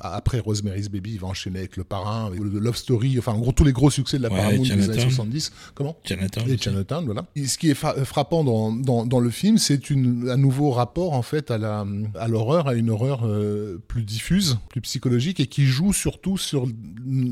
après 0.00 0.38
Rosemary's 0.40 0.88
Baby, 0.88 1.12
il 1.14 1.20
va 1.20 1.28
enchaîner 1.28 1.60
avec 1.60 1.76
Le 1.76 1.84
Parrain, 1.84 2.26
avec 2.26 2.40
le 2.40 2.58
Love 2.58 2.76
Story, 2.76 3.16
enfin 3.18 3.32
en 3.32 3.38
gros 3.38 3.52
tous 3.52 3.64
les 3.64 3.72
gros 3.72 3.90
succès 3.90 4.18
de 4.18 4.22
la 4.22 4.30
Ouais, 4.30 4.36
Paramount 4.36 4.62
des 4.62 4.90
années 4.90 5.00
70. 5.00 5.52
Comment 5.74 5.96
Chinatown 6.04 6.50
et. 6.50 6.58
Chinatown, 6.58 7.04
voilà. 7.04 7.26
Et 7.36 7.46
ce 7.46 7.58
qui 7.58 7.70
est 7.70 7.74
fra- 7.74 7.94
frappant 8.04 8.44
dans, 8.44 8.72
dans, 8.72 9.06
dans 9.06 9.20
le 9.20 9.30
film, 9.30 9.58
c'est 9.58 9.80
un 9.90 10.36
nouveau 10.36 10.70
rapport 10.70 11.12
en 11.14 11.22
fait 11.22 11.50
à 11.50 11.58
la 11.58 11.84
à 12.18 12.28
l'horreur, 12.28 12.68
à 12.68 12.74
une 12.74 12.90
horreur 12.90 13.20
euh, 13.26 13.80
plus 13.88 14.02
diffuse, 14.02 14.58
plus 14.68 14.80
psychologique 14.80 15.40
et 15.40 15.46
qui 15.46 15.64
joue 15.64 15.92
surtout 15.92 16.36
sur 16.38 16.66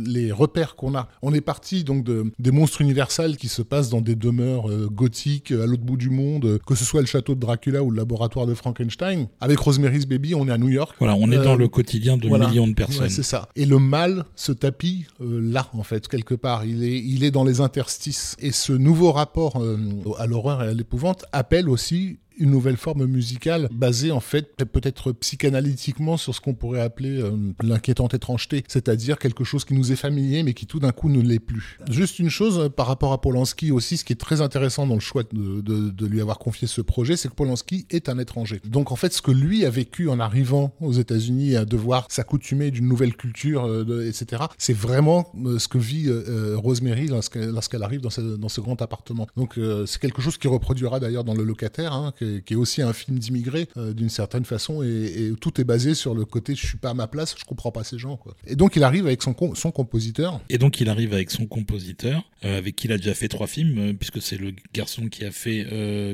les 0.07 0.33
repères 0.33 0.77
qu'on 0.77 0.95
a. 0.95 1.09
On 1.23 1.33
est 1.35 1.41
parti 1.41 1.85
donc 1.85 2.05
de 2.05 2.25
des 2.39 2.51
monstres 2.51 2.81
universels 2.81 3.37
qui 3.37 3.49
se 3.49 3.63
passent 3.63 3.91
dans 3.91 4.01
des 4.01 4.15
demeures 4.17 4.71
euh, 4.71 4.89
gothiques 4.91 5.51
à 5.53 5.67
l'autre 5.67 5.83
bout 5.85 5.97
du 5.97 6.11
monde, 6.11 6.45
euh, 6.45 6.59
que 6.67 6.75
ce 6.75 6.85
soit 6.85 7.01
le 7.01 7.07
château 7.07 7.35
de 7.35 7.41
Dracula 7.41 7.83
ou 7.83 7.91
le 7.91 7.97
laboratoire 7.97 8.47
de 8.47 8.55
Frankenstein. 8.55 9.27
Avec 9.41 9.59
Rosemary's 9.59 10.07
Baby, 10.07 10.35
on 10.35 10.49
est 10.49 10.53
à 10.53 10.59
New 10.59 10.69
York. 10.69 10.95
Voilà, 10.99 11.15
on 11.17 11.31
est 11.31 11.37
Euh, 11.37 11.45
dans 11.45 11.57
le 11.57 11.69
quotidien 11.69 12.17
de 12.17 12.29
voilà. 12.29 12.49
millions 12.49 12.67
de 12.69 12.75
personnes. 12.75 13.03
Ouais, 13.03 13.09
c'est 13.11 13.23
ça. 13.23 13.49
Et 13.57 13.67
le 13.67 13.79
mal 13.79 14.25
se 14.37 14.53
tapit 14.53 15.07
euh, 15.21 15.41
là, 15.43 15.69
en 15.75 15.83
fait, 15.83 16.09
quelque 16.09 16.35
part. 16.35 16.65
Il 16.65 16.85
est, 16.85 16.99
il 16.99 17.25
est 17.25 17.31
dans 17.31 17.45
les 17.45 17.61
interstices. 17.61 18.37
Et 18.39 18.53
ce 18.53 18.73
nouveau 18.73 19.13
rapport 19.13 19.63
euh, 19.63 19.77
à 20.19 20.27
l'horreur 20.27 20.63
et 20.63 20.69
à 20.69 20.75
l'épouvante 20.75 21.25
appelle 21.33 21.69
aussi 21.69 22.19
une 22.39 22.51
nouvelle 22.51 22.77
forme 22.77 23.07
musicale 23.07 23.69
basée 23.73 24.11
en 24.11 24.21
fait 24.21 24.55
peut- 24.57 24.65
peut-être 24.65 25.13
psychanalytiquement 25.13 26.17
sur 26.17 26.35
ce 26.35 26.41
qu'on 26.41 26.55
pourrait 26.55 26.81
appeler 26.81 27.21
euh, 27.21 27.31
l'inquiétante 27.63 28.15
étrangeté, 28.15 28.65
c'est-à-dire 28.69 29.19
quelque 29.19 29.45
chose 29.45 29.65
qui 29.65 29.75
nous 29.75 29.93
est 29.93 29.97
familier 29.97 30.43
mais 30.43 30.55
qui 30.55 30.67
tout 30.67 30.81
d'un 30.81 30.93
coup 30.93 31.09
ne 31.09 31.21
l'est 31.21 31.39
plus. 31.39 31.79
Juste 31.91 32.19
une 32.19 32.31
chose 32.31 32.59
euh, 32.59 32.69
par 32.69 32.87
rapport 32.87 33.13
à 33.13 33.21
Polanski 33.21 33.71
aussi, 33.71 33.97
ce 33.97 34.05
qui 34.05 34.13
est 34.13 34.17
très 34.17 34.41
intéressant 34.41 34.87
dans 34.87 34.95
le 34.95 35.01
choix 35.01 35.23
de, 35.23 35.61
de- 35.61 35.91
de 35.91 36.07
lui 36.07 36.21
avoir 36.21 36.39
confié 36.39 36.67
ce 36.67 36.81
projet, 36.81 37.17
c'est 37.17 37.29
que 37.29 37.35
Polanski 37.35 37.87
est 37.91 38.09
un 38.09 38.19
étranger. 38.19 38.61
Donc 38.65 38.91
en 38.93 38.97
fait 38.97 39.13
ce 39.13 39.23
que 39.23 39.31
lui 39.31 39.65
a 39.65 39.71
vécu 39.71 40.09
en 40.09 40.19
arrivant 40.21 40.75
aux 40.81 40.93
États-Unis 40.93 41.57
à 41.57 41.65
devoir 41.65 42.07
s'accoutumer 42.11 42.71
d'une 42.71 42.89
nouvelle 42.89 43.17
culture, 43.17 43.65
euh, 43.65 43.85
de- 43.85 44.03
etc., 44.03 44.45
c'est 44.59 44.77
vraiment 44.77 45.33
euh, 45.45 45.59
ce 45.59 45.69
que 45.69 45.79
vit 45.79 46.09
Rosemary 46.55 47.09
lorsqu'elle 47.09 47.83
arrive 47.83 48.01
dans 48.01 48.11
ce, 48.11 48.21
dans 48.21 48.49
ce 48.49 48.61
grand 48.61 48.81
appartement. 48.83 49.27
Donc 49.37 49.59
c'est 49.87 50.01
quelque 50.01 50.23
chose 50.23 50.39
qui 50.39 50.49
reproduira 50.49 51.01
d'ailleurs 51.01 51.25
dans 51.25 51.35
Le 51.35 51.45
Locataire, 51.45 51.93
hein, 51.93 52.13
qui, 52.45 52.55
est, 52.55 52.57
aussi 52.57 52.83
un 52.83 52.93
film 52.93 53.19
d'immigrés 53.19 53.69
euh, 53.77 53.93
d'une 53.93 54.09
certaine 54.09 54.45
façon, 54.45 54.83
et, 54.83 55.33
tout 55.41 55.61
est 55.61 55.65
basé 55.65 55.95
sur 55.95 56.15
le 56.15 56.25
côté 56.25 56.55
je 56.55 56.67
suis 56.67 56.79
pas 56.79 56.91
à 56.91 56.95
ma 56.95 57.07
place, 57.07 57.35
je 57.39 57.45
comprends 57.45 57.73
pas 57.73 57.85
ces 57.85 57.99
gens. 57.99 58.17
Quoi. 58.17 58.35
Et 58.47 58.57
donc 58.57 58.77
il 58.77 58.85
arrive 58.85 59.07
avec 59.07 59.23
son, 59.23 59.35
son 59.55 59.71
compositeur. 59.71 60.41
Et 60.49 60.59
donc 60.59 60.81
il 60.81 60.89
arrive 60.89 61.13
avec 61.13 61.31
son 61.31 61.47
compositeur, 61.47 62.23
euh, 62.45 62.59
avec 62.59 62.77
qui 62.77 62.87
il 62.87 62.93
a 62.93 62.97
déjà 62.97 63.15
fait 63.15 63.29
trois 63.29 63.47
films, 63.47 63.79
euh, 63.79 63.93
puisque 63.93 64.21
c'est 64.21 64.37
le 64.37 64.53
garçon 64.73 65.09
qui 65.09 65.25
a 65.25 65.31
fait 65.31 65.67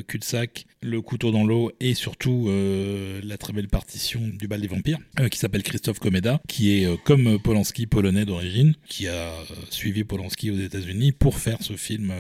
Cul-de-sac, 0.07 0.67
Le 0.83 1.01
couteau 1.03 1.31
dans 1.31 1.45
l'eau 1.45 1.73
et 1.81 1.95
surtout 1.95 2.51
la 3.23 3.37
très 3.37 3.53
belle 3.53 3.69
partition 3.69 4.21
du 4.21 4.49
bal 4.49 4.61
des 4.61 4.67
vampires, 4.67 4.99
qui 5.31 5.39
s'appelle 5.39 5.63
Christophe 5.63 5.99
Komeda, 5.99 6.41
qui 6.49 6.73
est 6.73 7.03
comme 7.05 7.39
Polanski 7.39 7.87
polonais 7.87 8.25
d'origine, 8.25 8.75
qui 8.89 9.09
a 9.09 9.33
suivi 9.71 10.05
Polanski 10.05 10.51
aux 10.51 10.59
États-Unis 10.59 11.13
pour 11.13 11.39
faire 11.39 11.59
ce 11.63 11.75
film 11.75 12.13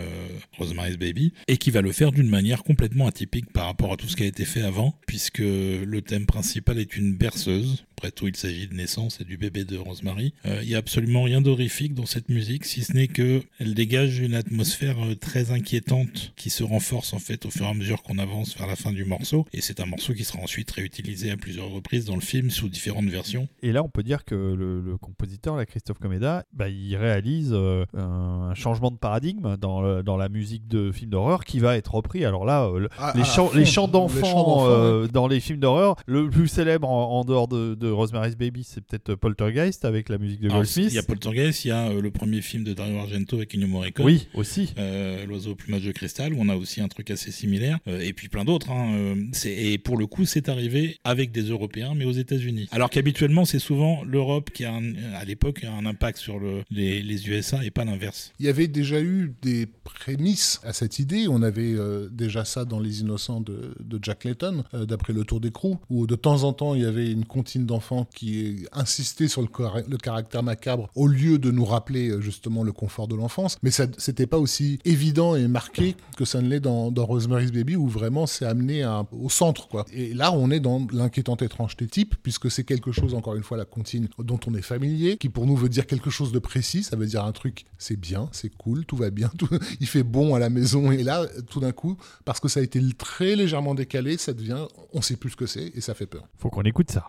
Rosemary's 0.58 0.98
Baby, 0.98 1.32
et 1.48 1.56
qui 1.56 1.70
va 1.70 1.80
le 1.80 1.92
faire 1.92 2.12
d'une 2.12 2.28
manière 2.28 2.62
complètement 2.62 3.06
atypique 3.06 3.50
par 3.52 3.66
rapport 3.66 3.79
à 3.92 3.96
tout 3.96 4.08
ce 4.08 4.16
qui 4.16 4.22
a 4.22 4.26
été 4.26 4.44
fait 4.44 4.62
avant, 4.62 4.94
puisque 5.06 5.38
le 5.38 6.00
thème 6.00 6.26
principal 6.26 6.78
est 6.78 6.96
une 6.96 7.14
berceuse. 7.16 7.84
Après 7.96 8.12
tout, 8.12 8.28
il 8.28 8.36
s'agit 8.36 8.66
de 8.66 8.72
naissance 8.74 9.20
et 9.20 9.24
du 9.24 9.36
bébé 9.36 9.64
de 9.64 9.76
Rosemary. 9.76 10.32
Euh, 10.46 10.60
Il 10.62 10.68
n'y 10.68 10.74
a 10.74 10.78
absolument 10.78 11.22
rien 11.22 11.42
d'horrifique 11.42 11.92
dans 11.94 12.06
cette 12.06 12.30
musique, 12.30 12.64
si 12.64 12.82
ce 12.82 12.94
n'est 12.94 13.08
que 13.08 13.42
elle 13.58 13.74
dégage 13.74 14.20
une 14.20 14.32
atmosphère 14.34 14.96
euh, 15.04 15.14
très 15.14 15.50
inquiétante 15.50 16.32
qui 16.36 16.48
se 16.48 16.62
renforce 16.62 17.12
en 17.12 17.18
fait 17.18 17.44
au 17.44 17.50
fur 17.50 17.66
et 17.66 17.68
à 17.68 17.74
mesure 17.74 18.02
qu'on 18.02 18.16
avance 18.18 18.56
vers 18.56 18.66
la 18.66 18.76
fin 18.76 18.92
du 18.92 19.04
morceau. 19.04 19.44
Et 19.52 19.60
c'est 19.60 19.80
un 19.80 19.86
morceau 19.86 20.14
qui 20.14 20.24
sera 20.24 20.38
ensuite 20.38 20.70
réutilisé 20.70 21.30
à 21.30 21.36
plusieurs 21.36 21.68
reprises 21.68 22.06
dans 22.06 22.14
le 22.14 22.22
film 22.22 22.50
sous 22.50 22.70
différentes 22.70 23.08
versions. 23.10 23.48
Et 23.62 23.70
là, 23.72 23.82
on 23.82 23.90
peut 23.90 24.02
dire 24.02 24.24
que 24.24 24.34
le, 24.34 24.80
le 24.80 24.96
compositeur, 24.96 25.56
là, 25.56 25.66
Christophe 25.66 25.98
Comeda, 25.98 26.46
bah, 26.54 26.70
il 26.70 26.96
réalise 26.96 27.50
euh, 27.52 27.84
un 27.92 28.54
changement 28.54 28.90
de 28.90 28.96
paradigme 28.96 29.58
dans, 29.58 29.80
la 30.16 30.28
musique 30.30 30.66
de 30.68 30.90
films 30.90 31.10
d'horreur 31.10 31.44
qui 31.44 31.58
va 31.58 31.76
être 31.76 31.94
repris. 31.94 32.24
Alors 32.24 32.46
là, 32.46 32.64
euh, 32.64 32.78
le- 32.78 32.88
Ah, 32.98 33.12
les, 33.14 33.24
fond, 33.24 33.50
les 33.54 33.66
chants 33.70 33.88
d'enfants 33.88 34.66
euh, 34.68 35.06
dans 35.08 35.28
les 35.28 35.40
films 35.40 35.60
d'horreur, 35.60 35.96
le 36.06 36.28
plus 36.30 36.48
célèbre 36.48 36.88
en, 36.88 37.20
en 37.20 37.24
dehors 37.24 37.48
de, 37.48 37.74
de 37.74 37.88
Rosemary's 37.90 38.36
Baby, 38.36 38.64
c'est 38.64 38.80
peut-être 38.84 39.14
Poltergeist 39.14 39.84
avec 39.84 40.08
la 40.08 40.18
musique 40.18 40.40
de 40.40 40.48
Goldsmith. 40.48 40.88
Il 40.90 40.94
y 40.94 40.98
a 40.98 41.02
Poltergeist, 41.02 41.64
il 41.64 41.68
y 41.68 41.70
a 41.70 41.88
euh, 41.88 42.00
le 42.00 42.10
premier 42.10 42.40
film 42.42 42.64
de 42.64 42.72
Dario 42.72 42.98
Argento 42.98 43.36
avec 43.36 43.54
Ennio 43.54 43.68
Morricone. 43.68 44.06
Oui, 44.06 44.28
aussi. 44.34 44.72
Euh, 44.78 45.24
L'oiseau 45.26 45.52
au 45.52 45.54
plumage 45.54 45.82
de 45.84 45.92
cristal, 45.92 46.32
où 46.34 46.36
on 46.40 46.48
a 46.48 46.56
aussi 46.56 46.80
un 46.80 46.88
truc 46.88 47.10
assez 47.10 47.30
similaire, 47.30 47.78
euh, 47.88 48.00
et 48.00 48.12
puis 48.12 48.28
plein 48.28 48.44
d'autres. 48.44 48.70
hein, 48.70 48.92
euh, 48.94 49.14
et 49.44 49.78
pour 49.78 49.96
le 49.96 50.06
coup, 50.06 50.24
c'est 50.24 50.48
arrivé 50.48 50.98
avec 51.04 51.32
des 51.32 51.42
Européens, 51.42 51.92
mais 51.96 52.04
aux 52.04 52.12
États-Unis. 52.12 52.68
Alors 52.72 52.90
qu'habituellement, 52.90 53.44
c'est 53.44 53.58
souvent 53.58 54.02
l'Europe 54.04 54.50
qui 54.50 54.64
a, 54.64 54.72
un- 54.74 54.94
à 55.14 55.24
l'époque, 55.24 55.64
un 55.64 55.86
impact 55.86 56.18
sur 56.18 56.38
le- 56.38 56.62
les, 56.70 57.02
les 57.02 57.28
USA 57.28 57.64
et 57.64 57.70
pas 57.70 57.84
l'inverse. 57.84 58.32
Il 58.40 58.46
y 58.46 58.48
avait 58.48 58.68
déjà 58.68 59.00
eu 59.00 59.34
des 59.42 59.66
prémices 59.84 60.60
à 60.64 60.72
cette 60.72 60.98
idée. 60.98 61.26
On 61.28 61.42
avait 61.42 61.74
euh, 61.74 62.08
déjà 62.10 62.44
ça 62.44 62.64
dans 62.64 62.80
Les 62.80 63.00
Innocents 63.00 63.40
de, 63.40 63.59
de 63.80 63.98
Jack 64.02 64.24
Layton, 64.24 64.64
euh, 64.74 64.86
d'après 64.86 65.12
le 65.12 65.24
Tour 65.24 65.40
d'écrou, 65.40 65.78
où 65.88 66.06
de 66.06 66.14
temps 66.14 66.44
en 66.44 66.52
temps 66.52 66.74
il 66.74 66.82
y 66.82 66.86
avait 66.86 67.10
une 67.10 67.24
comptine 67.24 67.66
d'enfants 67.66 68.06
qui 68.14 68.66
insistait 68.72 69.28
sur 69.28 69.42
le, 69.42 69.96
caractère 69.98 70.42
macabre 70.42 70.88
au 70.94 71.06
lieu 71.06 71.38
de 71.38 71.50
nous 71.50 71.64
rappeler 71.64 72.10
euh, 72.10 72.20
justement 72.20 72.62
le 72.62 72.72
confort 72.72 73.08
de 73.08 73.14
l'enfance. 73.14 73.56
Mais 73.62 73.70
c'était 73.70 74.26
pas 74.26 74.38
aussi 74.38 74.78
évident 74.84 75.36
et 75.36 75.46
marqué 75.48 75.96
que 76.16 76.24
ça 76.24 76.40
ne 76.40 76.48
l'est 76.48 76.60
dans, 76.60 76.90
Rosemary's 76.96 77.52
Baby, 77.52 77.76
où 77.76 77.88
vraiment 77.88 78.26
c'est 78.26 78.44
amené 78.44 78.84
au 79.12 79.30
centre. 79.30 79.68
Et 79.92 80.12
là, 80.12 80.32
on 80.32 80.50
est 80.50 80.60
dans 80.60 80.86
l'inquiétante 80.92 81.42
étrangeté 81.42 81.86
type, 81.86 82.14
puisque 82.22 82.50
c'est 82.50 82.64
quelque 82.64 82.92
chose, 82.92 83.14
encore 83.14 83.34
une 83.34 83.42
fois, 83.42 83.56
la 83.56 83.64
comptine 83.64 84.08
dont 84.18 84.38
on 84.46 84.54
est 84.54 84.62
familier, 84.62 85.16
qui 85.16 85.28
pour 85.28 85.46
nous 85.46 85.56
veut 85.56 85.68
dire 85.68 85.86
quelque 85.86 86.10
chose 86.10 86.32
de 86.32 86.38
précis. 86.38 86.82
Ça 86.82 86.96
veut 86.96 87.06
dire 87.06 87.24
un 87.24 87.32
truc, 87.32 87.64
c'est 87.78 87.98
bien, 87.98 88.28
c'est 88.32 88.54
cool, 88.54 88.84
tout 88.84 88.96
va 88.96 89.10
bien, 89.10 89.30
tout- 89.38 89.48
il 89.80 89.86
fait 89.86 90.02
bon 90.02 90.34
à 90.34 90.38
la 90.38 90.50
maison. 90.50 90.92
Et 90.92 91.02
là, 91.02 91.26
tout 91.48 91.60
d'un 91.60 91.72
coup, 91.72 91.96
parce 92.24 92.40
que 92.40 92.48
ça 92.48 92.60
a 92.60 92.62
été 92.62 92.80
très 92.96 93.36
légèrement 93.36 93.49
décalé, 93.74 94.16
ça 94.16 94.32
devient, 94.32 94.66
on 94.92 95.02
sait 95.02 95.16
plus 95.16 95.30
ce 95.30 95.36
que 95.36 95.46
c'est 95.46 95.72
et 95.74 95.80
ça 95.80 95.94
fait 95.94 96.06
peur. 96.06 96.26
Faut 96.38 96.50
qu'on 96.50 96.62
écoute 96.62 96.90
ça. 96.90 97.08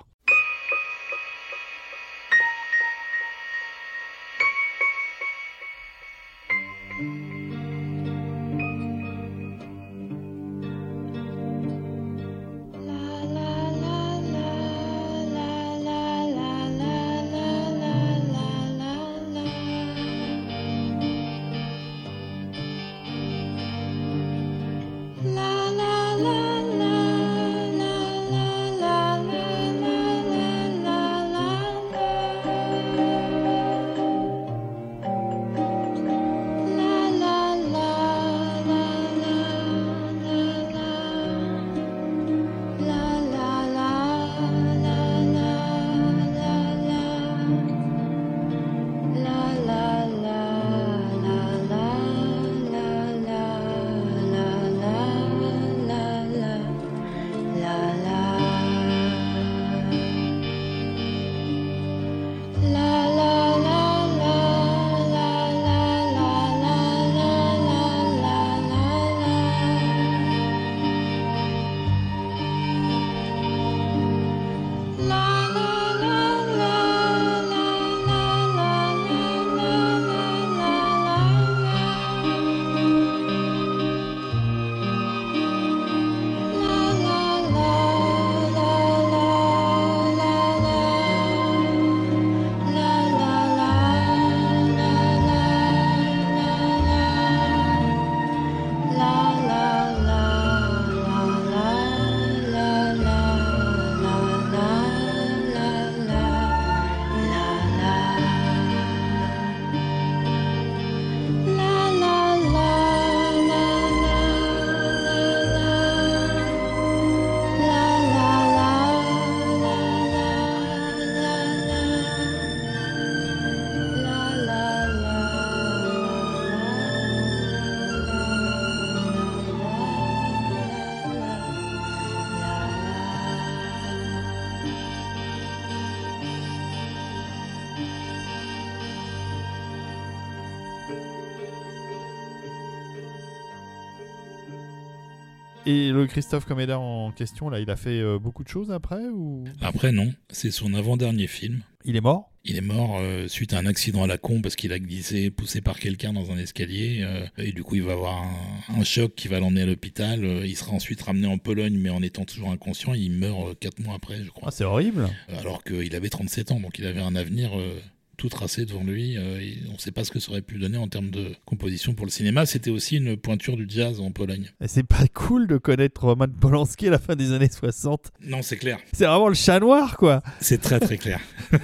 Et 145.72 145.92
le 145.92 146.06
Christophe 146.06 146.44
Coméda 146.44 146.78
en 146.78 147.14
question, 147.14 147.50
là, 147.50 147.62
il 147.62 147.70
a 147.70 147.78
fait 147.78 148.02
euh, 148.02 148.20
beaucoup 148.20 148.44
de 148.44 148.50
choses 148.50 148.72
après 148.72 149.08
ou? 149.14 149.46
Après, 149.62 149.94
non. 149.94 150.12
C'est 150.30 150.52
son 150.52 150.74
avant-dernier 150.74 151.28
film. 151.28 151.62
Il 151.86 151.96
est 151.96 152.02
mort? 152.02 152.30
Il 152.44 152.58
est 152.58 152.62
mort 152.62 152.98
euh, 153.00 153.30
suite 153.30 153.54
à 153.54 153.60
un 153.60 153.66
accident 153.66 154.04
à 154.04 154.08
la 154.08 154.18
con 154.18 154.42
parce 154.42 154.58
qu'il 154.58 154.74
a 154.74 154.80
glissé, 154.80 155.32
poussé 155.32 155.62
par 155.62 155.80
quelqu'un 155.80 156.12
dans 156.12 156.30
un 156.32 156.38
escalier. 156.38 157.00
euh, 157.04 157.26
et 157.38 157.54
du 157.54 157.64
coup, 157.64 157.76
il 157.76 157.84
va 157.84 157.94
avoir 157.94 158.22
un, 158.22 158.80
un 158.80 158.84
choc 158.84 159.14
qui 159.16 159.30
va 159.30 159.40
l'emmener 159.40 159.62
à 159.62 159.66
l'hôpital. 159.66 160.26
Euh, 160.26 160.46
il 160.46 160.58
sera 160.58 160.74
ensuite 160.74 161.02
ramené 161.04 161.28
en 161.28 161.38
Pologne, 161.38 161.78
mais 161.78 161.90
en 161.90 162.02
étant 162.02 162.26
toujours 162.26 162.52
inconscient. 162.52 162.94
Il 162.94 163.12
meurt 163.14 163.58
quatre 163.60 163.80
mois 163.80 163.96
après, 163.96 164.18
je 164.26 164.30
crois. 164.30 164.50
Ah, 164.50 164.52
c'est 164.52 164.66
horrible. 164.66 165.08
Alors 165.40 165.64
qu'il 165.64 165.96
avait 165.96 166.10
37 166.10 166.52
ans, 166.52 166.60
donc 166.60 166.80
il 166.80 166.86
avait 166.86 167.00
un 167.00 167.16
avenir 167.16 167.58
euh, 167.58 167.80
tout 168.22 168.30
tracé 168.30 168.66
devant 168.68 168.84
lui. 168.84 169.18
euh, 169.18 169.40
et 169.42 169.58
on 169.68 169.74
ne 169.74 169.78
sait 169.80 169.92
pas 169.92 170.04
ce 170.04 170.12
que 170.12 170.20
ça 170.20 170.30
aurait 170.30 170.44
pu 170.44 170.60
donner 170.60 170.78
en 170.78 170.88
termes 170.88 171.10
de 171.10 171.32
composition 171.46 171.96
pour 171.96 172.06
le 172.06 172.12
cinéma. 172.12 172.46
C'était 172.46 172.70
aussi 172.70 172.98
une 172.98 173.18
pointure 173.18 173.58
du 173.58 173.66
jazz 173.68 174.00
en 174.00 174.12
Pologne. 174.12 174.52
C'est 174.68 174.86
pas 174.86 175.08
cool 175.14 175.48
de 175.48 175.58
connaître 175.58 176.04
Roman 176.04 176.28
Polanski 176.28 176.88
à 176.88 176.92
la 176.92 177.00
fin 177.00 177.16
des 177.16 177.32
années 177.32 177.50
60. 177.50 178.12
Non, 178.24 178.44
c'est 178.44 178.58
clair. 178.58 178.78
C'est 178.94 179.06
vraiment 179.06 179.28
le 179.28 179.34
chat 179.34 179.60
noir, 179.60 179.98
quoi. 179.98 180.22
C'est 180.40 180.62
très 180.62 180.80
très 180.80 180.98
clair. 180.98 181.20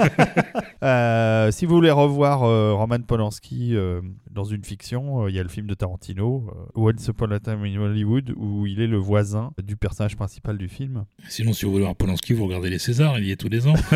Euh, 0.84 1.50
si 1.52 1.66
vous 1.66 1.74
voulez 1.74 1.90
revoir 1.90 2.44
euh, 2.44 2.74
Roman 2.76 3.00
Polanski 3.00 3.76
euh, 3.76 4.00
dans 4.30 4.44
une 4.44 4.64
fiction, 4.64 5.28
il 5.28 5.34
y 5.34 5.40
a 5.40 5.44
le 5.44 5.50
film 5.50 5.66
de 5.66 5.74
Tarantino, 5.74 6.52
Once 6.76 7.08
Upon 7.08 7.32
a 7.32 7.40
Time 7.40 7.64
in 7.64 7.82
Hollywood, 7.82 8.32
où 8.38 8.68
il 8.68 8.80
est 8.80 8.86
le 8.88 8.98
voisin 8.98 9.54
du 9.64 9.76
personnage 9.76 10.16
principal 10.16 10.60
du 10.60 10.70
film. 10.70 11.06
Sinon, 11.28 11.54
si 11.54 11.66
vous 11.66 11.72
voulez 11.72 11.84
voir 11.84 11.96
Polanski, 11.96 12.34
vous 12.34 12.46
regardez 12.46 12.70
les 12.70 12.78
Césars, 12.78 13.18
il 13.18 13.26
y 13.26 13.32
est 13.32 13.38
tous 13.38 13.50
les 13.50 13.66
ans. 13.66 13.74